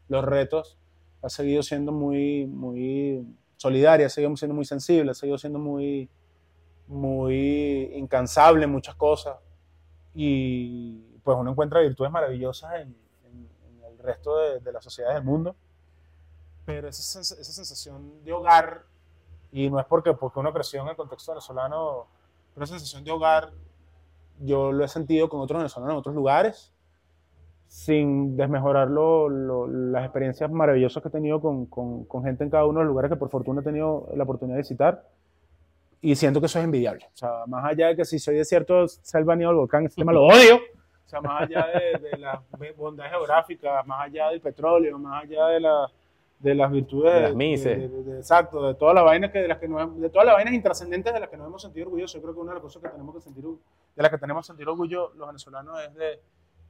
los 0.07 0.25
retos, 0.25 0.77
ha 1.22 1.30
seguido 1.30 1.61
siendo 1.64 1.91
muy, 1.91 2.45
muy 2.48 3.26
solidaria, 3.57 4.07
ha 4.07 4.10
seguido 4.10 4.35
siendo 4.38 4.56
muy 4.56 4.65
sensible, 4.65 5.11
ha 5.11 5.14
seguido 5.14 5.38
siendo 5.38 5.60
muy, 5.60 6.10
muy 6.88 7.91
incansable 7.95 8.64
en 8.65 8.72
muchas 8.72 8.95
cosas. 8.95 9.38
Y 10.14 10.99
pues 11.23 11.38
uno 11.38 11.52
encuentra 11.52 11.80
virtudes 11.81 12.11
maravillosas 12.11 12.73
en, 12.81 12.95
en- 13.26 13.49
en 13.68 13.84
el 13.84 13.98
resto 13.99 14.38
de, 14.38 14.60
de 14.60 14.72
las 14.72 14.84
sociedades 14.84 15.15
del 15.15 15.23
mundo. 15.23 15.56
Pero 16.65 16.88
esa, 16.88 17.19
esa 17.22 17.35
sensación 17.43 18.23
de 18.23 18.34
hogar, 18.34 18.84
y 19.52 19.69
no 19.69 19.80
es 19.80 19.85
porque, 19.85 20.14
porque 20.14 20.39
uno 20.39 20.53
creció 20.53 20.81
en 20.81 20.89
el 20.89 20.95
contexto 20.95 21.31
venezolano, 21.31 22.07
pero 22.53 22.64
esa 22.65 22.73
sensación 22.76 23.03
de 23.03 23.11
hogar 23.11 23.52
yo 24.39 24.72
lo 24.72 24.84
he 24.84 24.88
sentido 24.88 25.30
con 25.30 25.39
otros 25.41 25.60
venezolanos 25.60 25.93
en 25.93 25.99
otros 25.99 26.15
lugares, 26.15 26.73
sin 27.72 28.35
desmejorar 28.35 28.89
lo- 28.89 29.30
lo- 29.30 29.65
las 29.65 30.03
experiencias 30.03 30.52
maravillosas 30.52 31.02
que 31.02 31.07
he 31.07 31.11
tenido 31.11 31.39
con, 31.39 31.68
con- 31.68 32.03
con 32.03 32.22
gente 32.22 32.43
en 32.43 32.49
cada 32.49 32.65
uno 32.65 32.80
de 32.80 32.84
los 32.85 32.89
lugares 32.91 33.10
que 33.10 33.15
por 33.15 33.30
fortuna 33.30 33.61
he 33.61 33.64
tenido 33.64 34.10
la 34.14 34.23
oportunidad 34.23 34.57
de 34.57 34.64
visitar. 34.64 35.06
Y 36.02 36.14
siento 36.18 36.41
que 36.41 36.48
eso 36.48 36.60
es 36.60 36.65
envidiable. 36.65 37.06
O 37.14 37.15
sea, 37.18 37.30
más 37.48 37.64
allá 37.64 37.88
de 37.88 37.95
que 37.95 38.03
si 38.03 38.19
soy 38.19 38.35
de 38.35 38.43
cierto 38.43 38.85
selva 38.89 39.38
ni 39.38 39.45
del 39.45 39.56
volcán, 39.56 39.85
este 39.85 40.02
tema 40.02 40.11
lo 40.11 40.23
odio. 40.26 40.57
O 40.57 41.10
sea, 41.10 41.22
más 41.22 41.43
allá 41.43 41.65
de, 41.68 42.10
de 42.10 42.18
las 42.18 42.39
bondades 42.76 43.10
geográficas, 43.14 43.88
más 43.88 44.02
allá 44.06 44.27
del 44.31 44.41
petróleo, 44.41 44.99
más 44.99 45.23
allá 45.23 45.48
de, 45.48 45.60
la- 45.61 45.88
de 46.39 46.56
las 46.56 46.69
virtudes. 46.73 47.14
De 47.14 47.22
las 47.22 47.35
mises. 47.35 48.06
de- 48.06 48.18
exacto, 48.18 48.68
de 48.68 48.73
todas 48.76 48.95
las 48.95 49.06
vainas 49.06 49.31
que, 49.31 49.39
de 49.39 49.48
las 49.48 49.60
que 49.60 49.69
nos, 49.69 49.98
de 49.98 50.10
todas 50.10 50.26
las 50.26 50.35
vainas 50.35 50.53
intrascendentes 50.53 51.14
de 51.14 51.19
las 51.22 51.30
que 51.30 51.38
nos 51.38 51.48
hemos 51.48 51.61
sentido 51.61 51.85
orgullosos. 51.85 52.15
Yo 52.15 52.22
creo 52.22 52.34
que 52.34 52.39
una 52.41 52.52
de 52.52 52.56
las 52.56 52.64
cosas 52.64 52.81
que 52.81 52.89
tenemos 52.89 53.15
que 53.15 53.22
sentir, 53.22 53.45
de 53.45 54.02
las 54.03 54.11
que 54.11 54.18
tenemos 54.18 54.45
que 54.45 54.48
sentir 54.48 54.68
orgullo 54.68 55.14
los 55.15 55.26
venezolanos 55.27 55.80
es 55.88 55.95
de, 55.95 56.19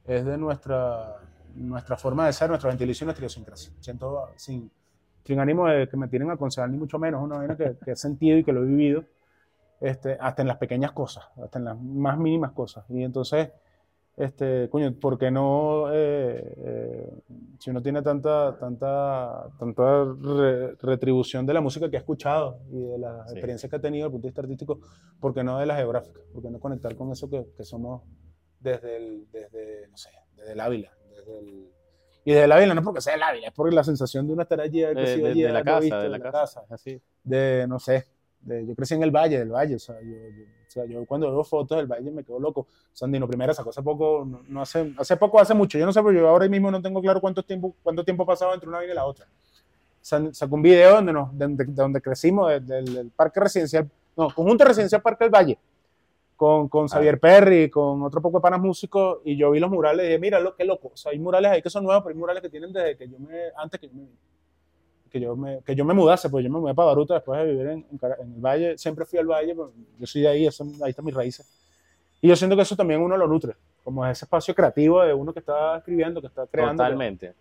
es 0.06 0.24
de 0.24 0.36
nuestra, 0.38 1.16
nuestra 1.54 1.96
forma 1.96 2.26
de 2.26 2.32
ser, 2.32 2.48
nuestro 2.48 2.70
gentilicio 2.70 3.04
y 3.04 3.06
nuestra 3.06 3.22
idiosincrasia. 3.24 3.72
Siento 3.80 4.30
sin, 4.36 4.70
sin 5.24 5.38
ánimo 5.38 5.66
de 5.68 5.88
que 5.88 5.96
me 5.96 6.08
tiren 6.08 6.30
a 6.30 6.34
aconsejar, 6.34 6.68
ni 6.70 6.76
mucho 6.76 6.98
menos, 6.98 7.22
una 7.22 7.38
vaina 7.38 7.56
que, 7.56 7.76
que 7.84 7.92
he 7.92 7.96
sentido 7.96 8.38
y 8.38 8.44
que 8.44 8.52
lo 8.52 8.62
he 8.62 8.66
vivido, 8.66 9.04
este, 9.80 10.16
hasta 10.20 10.42
en 10.42 10.48
las 10.48 10.58
pequeñas 10.58 10.92
cosas, 10.92 11.24
hasta 11.42 11.58
en 11.58 11.64
las 11.64 11.80
más 11.80 12.16
mínimas 12.18 12.52
cosas. 12.52 12.84
Y 12.88 13.02
entonces, 13.02 13.50
este, 14.16 14.68
coño, 14.70 14.92
¿por 15.00 15.18
qué 15.18 15.30
no, 15.30 15.86
eh, 15.92 16.54
eh, 16.56 17.12
si 17.58 17.70
uno 17.70 17.80
tiene 17.82 18.02
tanta, 18.02 18.56
tanta, 18.58 19.48
tanta 19.58 20.04
re- 20.04 20.74
retribución 20.82 21.46
de 21.46 21.54
la 21.54 21.60
música 21.60 21.88
que 21.90 21.96
ha 21.96 22.00
escuchado 22.00 22.58
y 22.70 22.80
de 22.80 22.98
las 22.98 23.28
Sí. 23.30 23.36
experiencias 23.36 23.70
que 23.70 23.76
ha 23.76 23.80
tenido 23.80 24.04
desde 24.04 24.08
el 24.08 24.12
punto 24.12 24.26
de 24.26 24.28
vista 24.30 24.42
artístico, 24.42 24.78
¿por 25.18 25.32
qué 25.32 25.42
no 25.42 25.58
de 25.58 25.66
la 25.66 25.76
geográfica? 25.76 26.20
¿Por 26.32 26.42
qué 26.42 26.50
no 26.50 26.60
conectar 26.60 26.94
con 26.94 27.10
eso 27.10 27.28
que, 27.30 27.46
que 27.56 27.64
somos 27.64 28.02
desde 28.62 28.96
el, 28.96 29.26
desde, 29.32 29.88
no 29.88 29.96
sé, 29.96 30.10
desde 30.36 30.52
el 30.52 30.60
Ávila? 30.60 30.90
Desde 31.10 31.38
el, 31.38 31.68
y 32.24 32.30
desde 32.32 32.44
el 32.44 32.52
Ávila 32.52 32.74
no 32.74 32.82
porque 32.82 33.00
sea 33.00 33.14
el 33.14 33.22
Ávila, 33.22 33.48
es 33.48 33.52
por 33.54 33.72
la 33.72 33.82
sensación 33.84 34.26
de 34.26 34.32
uno 34.34 34.42
estar 34.42 34.60
allí, 34.60 34.84
haber 34.84 34.96
De, 34.96 35.02
crecido 35.02 35.26
de- 35.26 35.32
allí, 35.32 35.42
de 35.42 35.52
la 35.52 35.64
casa, 35.64 35.80
visto, 35.80 35.98
de 36.00 36.08
la 36.08 36.20
casa. 36.20 36.62
Así. 36.70 37.00
de, 37.24 37.66
no 37.68 37.78
sé, 37.78 38.06
de, 38.40 38.66
yo 38.66 38.74
crecí 38.74 38.94
en 38.94 39.02
el 39.02 39.10
Valle, 39.10 39.38
del 39.38 39.50
Valle, 39.50 39.76
o 39.76 39.78
sea, 39.78 40.00
yo, 40.00 40.08
yo- 40.10 40.44
o 40.44 40.70
sea, 40.72 40.84
yo 40.86 41.04
cuando 41.04 41.30
veo 41.30 41.44
fotos 41.44 41.76
del 41.76 41.86
Valle 41.86 42.10
me 42.10 42.24
quedo 42.24 42.38
loco. 42.40 42.66
Sandino 42.94 43.28
Primera 43.28 43.52
sacó 43.52 43.68
hace 43.70 43.82
poco, 43.82 44.24
no, 44.26 44.40
no 44.48 44.62
hace, 44.62 44.94
hace 44.96 45.16
poco, 45.18 45.38
hace 45.38 45.52
mucho, 45.52 45.76
yo 45.78 45.84
no 45.84 45.92
sé, 45.92 46.00
pero 46.02 46.12
yo 46.18 46.26
ahora 46.28 46.48
mismo 46.48 46.70
no 46.70 46.80
tengo 46.80 47.02
claro 47.02 47.20
cuánto 47.20 47.42
tiempo, 47.42 47.74
cuánto 47.82 48.02
tiempo 48.04 48.22
ha 48.22 48.26
pasado 48.26 48.54
entre 48.54 48.68
una 48.70 48.78
vaina 48.78 48.92
y 48.92 48.96
la 48.96 49.04
otra. 49.04 49.26
Sacó 50.00 50.54
un 50.56 50.62
video 50.62 50.94
donde, 50.94 51.12
nos, 51.12 51.36
donde, 51.38 51.64
donde 51.66 52.00
crecimos, 52.00 52.48
desde 52.50 52.78
el, 52.78 52.94
del 52.94 53.10
parque 53.10 53.38
residencial, 53.40 53.88
no, 54.16 54.28
conjunto 54.34 54.64
residencial 54.64 55.00
Parque 55.02 55.24
del 55.24 55.32
Valle, 55.34 55.58
con, 56.42 56.68
con 56.68 56.88
Xavier 56.88 57.20
Perry, 57.20 57.70
con 57.70 58.02
otro 58.02 58.20
poco 58.20 58.38
de 58.38 58.42
panas 58.42 58.58
músicos, 58.58 59.18
y 59.24 59.36
yo 59.36 59.52
vi 59.52 59.60
los 59.60 59.70
murales 59.70 60.02
y 60.04 60.08
dije, 60.08 60.18
mira, 60.18 60.40
lo, 60.40 60.56
qué 60.56 60.64
loco, 60.64 60.90
o 60.92 60.96
sea, 60.96 61.12
hay 61.12 61.18
murales 61.20 61.52
ahí 61.52 61.62
que 61.62 61.70
son 61.70 61.84
nuevos, 61.84 62.02
pero 62.02 62.12
hay 62.14 62.18
murales 62.18 62.42
que 62.42 62.48
tienen 62.50 62.72
desde 62.72 62.96
que 62.96 63.08
yo 63.08 63.16
me, 63.20 63.38
antes 63.56 63.78
que 63.80 63.86
yo 63.86 63.94
me, 63.94 64.06
que 65.08 65.20
yo 65.20 65.36
me, 65.36 65.60
que 65.62 65.76
yo 65.76 65.84
me 65.84 65.94
mudase, 65.94 66.28
pues 66.28 66.42
yo 66.44 66.50
me 66.50 66.58
mudé 66.58 66.74
para 66.74 66.86
Baruta 66.86 67.14
después 67.14 67.38
de 67.38 67.46
vivir 67.52 67.66
en, 67.68 67.86
en 67.92 68.00
en 68.20 68.34
el 68.34 68.40
Valle, 68.40 68.76
siempre 68.76 69.04
fui 69.04 69.20
al 69.20 69.26
Valle, 69.26 69.54
pues, 69.54 69.68
yo 70.00 70.06
soy 70.08 70.22
de 70.22 70.28
ahí, 70.28 70.46
eso- 70.48 70.66
ahí 70.82 70.90
están 70.90 71.04
mis 71.04 71.14
raíces. 71.14 71.46
Y 72.20 72.26
yo 72.26 72.34
siento 72.34 72.56
que 72.56 72.62
eso 72.62 72.74
también 72.74 73.00
uno 73.00 73.16
lo 73.16 73.28
nutre, 73.28 73.54
como 73.84 74.04
ese 74.04 74.24
espacio 74.24 74.52
creativo 74.52 75.00
de 75.02 75.14
uno 75.14 75.32
que 75.32 75.38
está 75.38 75.76
escribiendo, 75.78 76.20
que 76.20 76.26
está 76.26 76.44
creando. 76.48 76.82
Totalmente. 76.82 77.34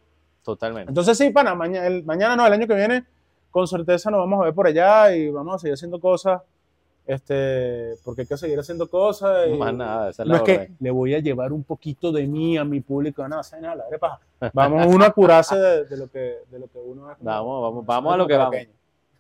Totalmente. 0.43 0.91
Entonces 0.91 1.17
sí, 1.17 1.31
pana, 1.31 1.55
mañana, 1.55 1.87
el, 1.87 2.03
mañana 2.03 2.35
no, 2.35 2.45
el 2.45 2.53
año 2.53 2.67
que 2.67 2.75
viene, 2.75 3.03
con 3.49 3.67
certeza 3.67 4.11
nos 4.11 4.19
vamos 4.19 4.41
a 4.41 4.45
ver 4.45 4.53
por 4.53 4.67
allá 4.67 5.15
y 5.15 5.29
vamos 5.29 5.55
a 5.55 5.59
seguir 5.59 5.73
haciendo 5.73 5.99
cosas, 5.99 6.41
este, 7.05 7.95
porque 8.05 8.21
hay 8.21 8.27
que 8.27 8.37
seguir 8.37 8.59
haciendo 8.59 8.89
cosas. 8.89 9.47
y- 9.49 9.57
Más 9.57 9.73
nada, 9.73 10.09
esa 10.09 10.23
es 10.23 10.27
no 10.29 10.33
la 10.35 10.37
es 10.39 10.43
que 10.43 10.71
le 10.79 10.91
voy 10.91 11.13
a 11.15 11.19
llevar 11.19 11.51
un 11.53 11.63
poquito 11.63 12.11
de 12.11 12.27
mí 12.27 12.57
a 12.57 12.63
mi 12.63 12.79
público, 12.81 13.27
no, 13.27 13.39
hacer 13.39 13.61
nada, 13.61 13.85
la 13.89 13.97
paja. 13.97 14.19
Vamos 14.53 14.85
uno 14.87 15.05
a 15.05 15.11
curarse 15.11 15.55
de, 15.55 15.85
de 15.85 15.97
lo, 15.97 16.07
que, 16.09 16.37
de 16.49 16.59
lo 16.59 16.67
que 16.67 16.77
uno 16.77 17.11
es. 17.11 17.17
Vamos, 17.21 17.61
vamos, 17.61 17.85
vamos 17.85 18.13
a 18.13 18.17
lo 18.17 18.27
que 18.27 18.37
vamos. 18.37 18.55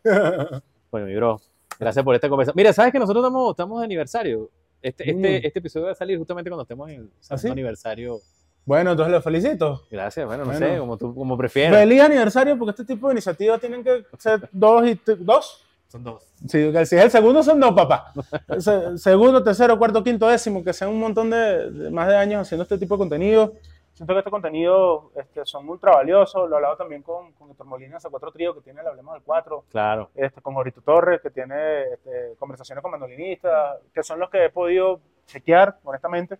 caraqueño. 0.03 0.61
Bueno, 0.91 1.07
mi 1.07 1.15
bro, 1.15 1.39
gracias 1.79 2.03
por 2.03 2.15
esta 2.15 2.29
conversación. 2.29 2.55
Mira, 2.57 2.73
¿sabes 2.73 2.91
que 2.91 2.99
nosotros 2.99 3.23
estamos, 3.23 3.51
estamos 3.51 3.79
de 3.79 3.85
aniversario? 3.85 4.49
Este, 4.81 5.13
Mm. 5.13 5.17
este, 5.25 5.47
este 5.47 5.59
episodio 5.59 5.85
va 5.87 5.91
a 5.91 5.95
salir 5.95 6.17
justamente 6.17 6.49
cuando 6.49 6.63
estemos 6.63 6.89
en 6.89 6.95
el 7.01 7.09
segundo 7.19 7.41
sí? 7.41 7.49
aniversario. 7.49 8.19
Bueno, 8.65 8.91
entonces 8.91 9.11
los 9.11 9.23
felicito. 9.23 9.83
Gracias, 9.91 10.25
bueno, 10.25 10.43
no 10.45 10.51
Bueno. 10.51 10.67
sé, 10.67 10.77
como 10.79 10.97
tú 10.97 11.13
como 11.15 11.37
prefieras. 11.37 11.79
Feliz 11.79 12.01
aniversario, 12.01 12.57
porque 12.57 12.71
este 12.81 12.85
tipo 12.85 13.07
de 13.07 13.13
iniciativas 13.15 13.59
tienen 13.59 13.83
que 13.83 14.05
ser 14.17 14.47
dos 14.51 14.85
y 14.87 14.99
dos. 15.19 15.63
Son 15.91 16.03
dos. 16.03 16.23
Si, 16.47 16.71
si 16.71 16.95
es 16.95 17.03
el 17.03 17.11
segundo, 17.11 17.43
son 17.43 17.59
dos, 17.59 17.73
papá. 17.73 18.13
Se- 18.59 18.97
segundo, 18.97 19.43
tercero, 19.43 19.77
cuarto, 19.77 20.01
quinto, 20.03 20.25
décimo, 20.27 20.63
que 20.63 20.71
sean 20.71 20.89
un 20.91 20.99
montón 21.01 21.29
de, 21.29 21.69
de- 21.69 21.91
más 21.91 22.07
de 22.07 22.15
años 22.15 22.41
haciendo 22.41 22.63
este 22.63 22.77
tipo 22.77 22.95
de 22.95 22.99
contenido. 22.99 23.53
Siento 23.93 24.13
que 24.13 24.19
estos 24.19 24.31
contenidos 24.31 25.03
este, 25.15 25.45
son 25.45 25.67
ultra 25.67 25.91
valiosos. 25.91 26.49
Lo 26.49 26.55
he 26.55 26.57
hablado 26.57 26.77
también 26.77 27.01
con, 27.01 27.33
con 27.33 27.51
Héctor 27.51 27.65
Molina, 27.67 27.97
hace 27.97 28.09
cuatro 28.09 28.31
tríos 28.31 28.55
que 28.55 28.61
tiene 28.61 28.79
el 28.79 28.87
Hablemos 28.87 29.13
del 29.15 29.21
4, 29.23 29.65
Claro. 29.69 30.09
este, 30.15 30.41
con 30.41 30.53
Jorito 30.53 30.81
Torres, 30.81 31.19
que 31.21 31.29
tiene 31.29 31.83
este, 31.93 32.35
conversaciones 32.39 32.81
con 32.81 32.91
mandolinistas, 32.91 33.79
que 33.93 34.01
son 34.01 34.17
los 34.17 34.29
que 34.29 34.45
he 34.45 34.49
podido 34.49 35.01
chequear, 35.27 35.77
honestamente, 35.83 36.39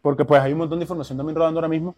porque 0.00 0.24
pues 0.24 0.40
hay 0.40 0.52
un 0.52 0.58
montón 0.58 0.78
de 0.78 0.84
información 0.84 1.18
también 1.18 1.36
rodando 1.36 1.58
ahora 1.58 1.68
mismo, 1.68 1.94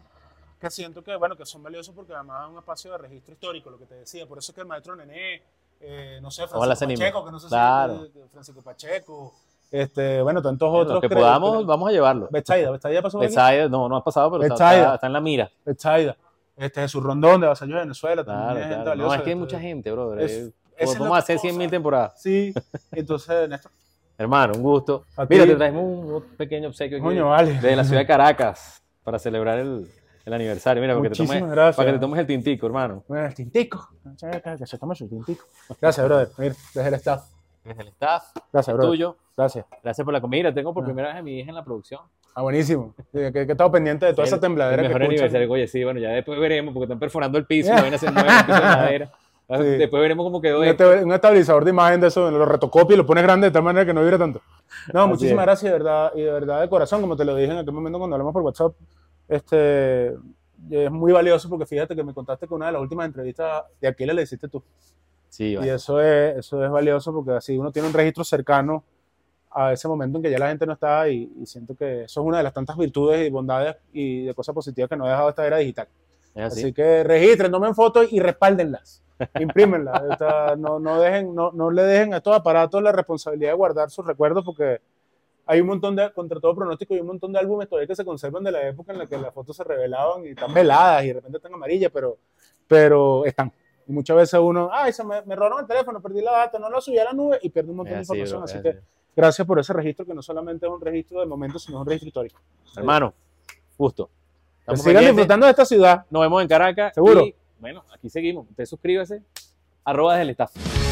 que 0.59 0.71
siento 0.71 1.05
que, 1.05 1.15
bueno, 1.17 1.37
que 1.37 1.45
son 1.45 1.63
valiosos 1.63 1.95
porque 1.95 2.15
además 2.15 2.47
es 2.47 2.53
un 2.53 2.59
espacio 2.59 2.91
de 2.93 2.99
registro 2.99 3.35
histórico, 3.35 3.71
lo 3.71 3.79
que 3.79 3.85
te 3.87 3.95
decía. 3.95 4.27
Por 4.27 4.39
eso 4.39 4.51
es 4.51 4.55
que 4.57 4.63
el 4.63 4.67
maestro 4.67 4.97
Nené, 4.97 5.43
eh, 5.81 6.19
no 6.23 6.31
sé, 6.31 6.47
Francisco. 6.49 6.87
Pacheco, 6.89 7.25
que 7.25 7.31
no 7.33 7.41
sé 7.41 7.49
Claro. 7.49 8.07
si 8.07 8.21
Francisco 8.33 8.63
Pacheco, 8.63 9.35
este, 9.71 10.23
bueno, 10.23 10.41
tantos 10.43 10.73
Lo 10.73 10.79
otros. 10.79 11.01
que 11.01 11.09
creo- 11.09 11.21
podamos, 11.21 11.67
vamos 11.67 11.89
a 11.89 11.93
llevarlo. 11.93 12.29
Betsaida, 12.31 12.71
Betsaida 12.71 13.03
pasó. 13.03 13.19
Betsaida, 13.19 13.69
no, 13.69 13.89
no 13.89 13.97
ha 13.97 14.05
pasado, 14.05 14.31
pero 14.33 14.43
está, 14.45 14.95
está- 14.95 15.07
en 15.07 15.13
la 15.13 15.21
mira. 15.21 15.51
Betsaida. 15.65 16.17
Este, 16.57 16.81
Jesús 16.81 17.03
Rondón 17.03 17.41
de 17.41 17.47
Vasallo 17.47 17.75
de 17.75 17.81
Venezuela. 17.83 18.25
también 18.25 18.45
Claro, 18.51 18.61
gente 18.69 18.83
claro. 18.83 18.97
No, 19.03 19.15
es 19.15 19.23
que 19.23 19.31
hay 19.31 19.37
mucha 19.37 19.61
gente, 19.61 19.93
brother. 19.93 20.21
es- 20.23 20.33
Eh, 20.33 20.53
es 20.77 20.87
Podemos 20.91 21.11
la 21.11 21.19
hacer 21.19 21.37
cosa. 21.37 21.43
100 21.43 21.57
mil 21.59 21.71
temporadas. 21.71 22.21
Sí, 22.21 22.53
entonces, 22.93 23.49
Néstor, 23.49 23.71
Hermano, 24.17 24.55
un 24.57 24.63
gusto. 24.63 25.05
A. 25.17 25.27
Mira, 25.27 25.45
te 25.47 25.55
traemos 25.55 25.83
un, 25.85 26.13
un 26.15 26.23
pequeño 26.37 26.69
obsequio 26.71 26.97
aquí 26.99 27.05
coño, 27.05 27.29
vale. 27.29 27.53
desde 27.55 27.77
la 27.77 27.85
ciudad 27.85 28.01
de 28.01 28.07
Caracas 28.09 28.83
para 29.05 29.17
celebrar 29.21 29.59
el, 29.61 29.89
el 30.29 30.35
aniversario. 30.35 30.81
Mira, 30.81 30.95
para 30.95 31.09
que, 31.09 31.15
te 31.17 31.27
tomes, 31.27 31.51
gracias. 31.51 31.77
para 31.77 31.89
que 31.89 31.93
te 31.95 31.99
tomes 32.01 32.21
el 32.21 32.27
tintico, 32.27 32.67
hermano. 32.67 33.03
Bueno, 33.09 33.27
el 33.27 33.35
tintico. 33.35 33.89
Que 34.59 34.67
se 34.67 34.79
tome 34.79 34.95
su 34.95 35.09
tintico. 35.09 35.45
Gracias, 35.81 36.07
brother. 36.07 36.29
Mira, 36.39 36.55
desde 36.75 36.89
el 36.89 36.95
staff. 36.95 37.25
Desde 37.65 37.83
el 37.83 37.89
staff, 37.89 38.25
Gracias, 38.53 38.75
brother. 38.77 38.91
tuyo. 38.91 39.17
Gracias. 39.37 39.67
Gracias 39.83 40.05
por 40.05 40.13
la 40.15 40.21
comida. 40.21 40.53
Tengo 40.55 40.73
por 40.73 40.83
Ah. 40.85 40.87
primera 40.87 41.09
vez 41.09 41.17
a 41.19 41.23
mi 41.23 41.39
hija 41.41 41.49
en 41.51 41.55
la 41.57 41.65
producción. 41.65 42.01
Ah, 42.35 42.43
buenísimo. 42.43 42.95
Que, 43.13 43.33
que 43.33 43.39
he 43.41 43.43
estado 43.51 43.71
pendiente 43.73 44.07
de 44.07 44.13
toda 44.13 44.23
El- 44.25 44.29
esa 44.29 44.41
tembladera 44.41 44.83
El 44.83 44.89
que 44.89 44.95
mejor 44.95 45.03
escuchan. 45.03 45.25
aniversario. 45.27 45.53
Oye, 45.53 45.67
sí, 45.69 45.83
bueno, 45.85 45.99
ya 46.01 46.11
después 46.11 46.39
veremos 46.39 46.73
porque 46.73 46.85
están 46.85 46.99
perforando 46.99 47.37
el 47.39 47.47
piso 47.47 47.73
y 47.73 47.91
la 47.91 47.99
se 47.99 48.11
mueve, 48.11 48.29
el 48.31 48.45
piso 48.47 48.55
de 48.61 48.65
madera. 48.67 49.11
Sí. 49.51 49.65
Después 49.79 50.03
veremos 50.03 50.25
cómo 50.25 50.41
quedó 50.43 50.61
Un, 50.61 50.67
este- 50.67 51.05
un 51.05 51.13
estabilizador 51.13 51.65
de 51.65 51.71
imagen 51.71 52.01
de 52.03 52.09
eso, 52.09 52.31
lo 52.31 52.45
retocopia 52.45 52.95
y 52.95 52.97
lo 52.99 53.07
pones 53.07 53.25
grande 53.25 53.47
de 53.47 53.51
tal 53.51 53.63
manera 53.63 53.87
que 53.87 53.95
no 53.95 54.03
vibre 54.03 54.19
tanto. 54.19 54.41
No, 54.93 55.01
Así 55.03 55.09
muchísimas 55.09 55.43
es. 55.43 55.47
gracias, 55.47 55.73
de 55.73 55.79
verdad, 55.79 56.13
y 56.15 56.21
de 56.21 56.31
verdad 56.33 56.61
de 56.61 56.69
corazón, 56.69 57.01
como 57.01 57.17
te 57.17 57.25
lo 57.25 57.35
dije 57.35 57.51
en 57.53 57.59
aquel 57.59 57.73
momento 57.73 57.99
cuando 57.99 58.15
hablamos 58.17 58.33
por 58.35 58.43
WhatsApp, 58.43 58.73
este, 59.29 60.09
es 60.71 60.91
muy 60.91 61.13
valioso 61.13 61.49
porque 61.49 61.67
fíjate 61.67 61.95
que 61.95 62.03
me 62.03 62.15
contaste 62.15 62.49
que 62.49 62.55
una 62.55 62.67
de 62.67 62.73
las 62.73 62.83
últimas 62.83 63.07
entrevistas 63.07 63.65
de 63.81 63.89
Aquila 63.89 64.13
le 64.15 64.23
hiciste 64.23 64.49
tú. 64.49 64.63
Sí, 65.29 65.45
Y 65.53 65.57
vale. 65.57 65.75
eso 65.75 66.01
es, 66.01 66.39
eso 66.39 66.65
es 66.65 66.71
valioso 66.71 67.13
porque 67.13 67.33
así 67.33 67.57
uno 67.57 67.71
tiene 67.71 67.89
un 67.89 67.95
registro 67.95 68.25
cercano 68.25 68.83
a 69.51 69.73
ese 69.73 69.89
momento 69.89 70.19
en 70.19 70.23
que 70.25 70.31
ya 70.31 70.39
la 70.39 70.49
gente 70.49 70.67
no 70.67 70.73
está 70.73 71.09
y, 71.09 71.31
y 71.41 71.47
siento 71.47 71.75
que 71.75 72.03
eso 72.05 72.21
es 72.21 72.27
una 72.27 72.39
de 72.39 72.43
las 72.45 72.53
tantas 72.53 72.77
virtudes 72.77 73.27
y 73.27 73.31
bondades 73.31 73.77
y 73.93 74.25
de 74.25 74.35
cosas 74.35 74.55
positivas 74.55 74.89
que 74.89 74.97
nos 74.97 75.07
ha 75.07 75.11
dejado 75.11 75.29
esta 75.31 75.47
era 75.47 75.59
digital. 75.59 75.89
Así. 76.35 76.61
Así 76.61 76.73
que 76.73 77.05
registren, 77.05 77.51
tomen 77.51 77.75
fotos 77.75 78.09
y 78.11 78.21
respáldenlas. 78.21 79.03
Imprímenlas. 79.39 80.03
No, 80.59 80.79
no, 80.79 81.01
dejen, 81.01 81.35
no, 81.35 81.53
no 81.53 81.71
le 81.71 81.83
dejen 81.83 82.15
a 82.15 82.19
estos 82.19 82.35
aparatos 82.35 82.83
la 82.83 82.93
responsabilidad 82.93 83.51
de 83.51 83.57
guardar 83.57 83.91
sus 83.91 84.07
recuerdos 84.07 84.45
porque 84.45 84.81
hay 85.51 85.63
un 85.63 85.67
montón 85.67 85.97
de, 85.97 86.13
contra 86.13 86.39
todo 86.39 86.55
pronóstico, 86.55 86.93
hay 86.93 87.01
un 87.01 87.07
montón 87.07 87.33
de 87.33 87.39
álbumes 87.39 87.71
todavía 87.71 87.87
que 87.87 87.97
se 87.97 88.05
conservan 88.05 88.45
de 88.45 88.53
la 88.53 88.69
época 88.69 88.93
en 88.93 88.99
la 88.99 89.07
que 89.07 89.17
las 89.17 89.33
fotos 89.33 89.57
se 89.57 89.65
revelaban 89.65 90.27
y 90.27 90.29
están 90.29 90.53
veladas 90.53 91.05
y 91.05 91.07
de 91.09 91.15
repente 91.15 91.39
están 91.39 91.55
amarillas, 91.55 91.91
pero, 91.93 92.19
pero 92.67 93.25
están. 93.25 93.51
Y 93.87 93.93
muchas 93.93 94.15
veces 94.15 94.39
uno, 94.39 94.69
ay, 94.71 94.93
se 94.93 95.03
me, 95.03 95.23
me 95.23 95.35
robaron 95.35 95.61
el 95.61 95.67
teléfono, 95.67 96.03
perdí 96.03 96.21
la 96.21 96.33
data, 96.33 96.59
no 96.59 96.69
lo 96.69 96.83
subí 96.83 96.99
a 96.99 97.05
la 97.05 97.15
nube 97.15 97.39
y 97.41 97.49
perdí 97.49 97.71
un 97.71 97.77
montón 97.77 97.95
de 97.95 98.01
información. 98.01 98.41
bro, 98.41 98.45
Así 98.45 98.61
que 98.61 98.79
gracias 99.17 99.47
por 99.47 99.59
ese 99.59 99.73
registro 99.73 100.05
que 100.05 100.13
no 100.13 100.21
solamente 100.21 100.67
es 100.67 100.73
un 100.73 100.83
registro 100.83 101.21
de 101.21 101.27
momentos, 101.27 101.63
sino 101.63 101.79
es 101.79 101.81
un 101.81 101.87
registro 101.87 102.09
histórico. 102.09 102.41
Hermano, 102.77 103.15
gusto. 103.79 104.11
Estamos 104.61 104.81
sigan 104.81 104.97
pendientes. 104.97 105.17
disfrutando 105.17 105.47
de 105.47 105.51
esta 105.51 105.65
ciudad. 105.65 106.05
Nos 106.11 106.21
vemos 106.21 106.43
en 106.43 106.49
Caracas. 106.49 106.93
Seguro. 106.93 107.25
Y, 107.25 107.35
bueno, 107.59 107.85
aquí 107.91 108.11
seguimos. 108.11 108.47
Usted 108.51 108.67
suscríbase. 108.67 109.23
Arroba 109.83 110.13
desde 110.13 110.25
el 110.25 110.31
staff. 110.31 110.88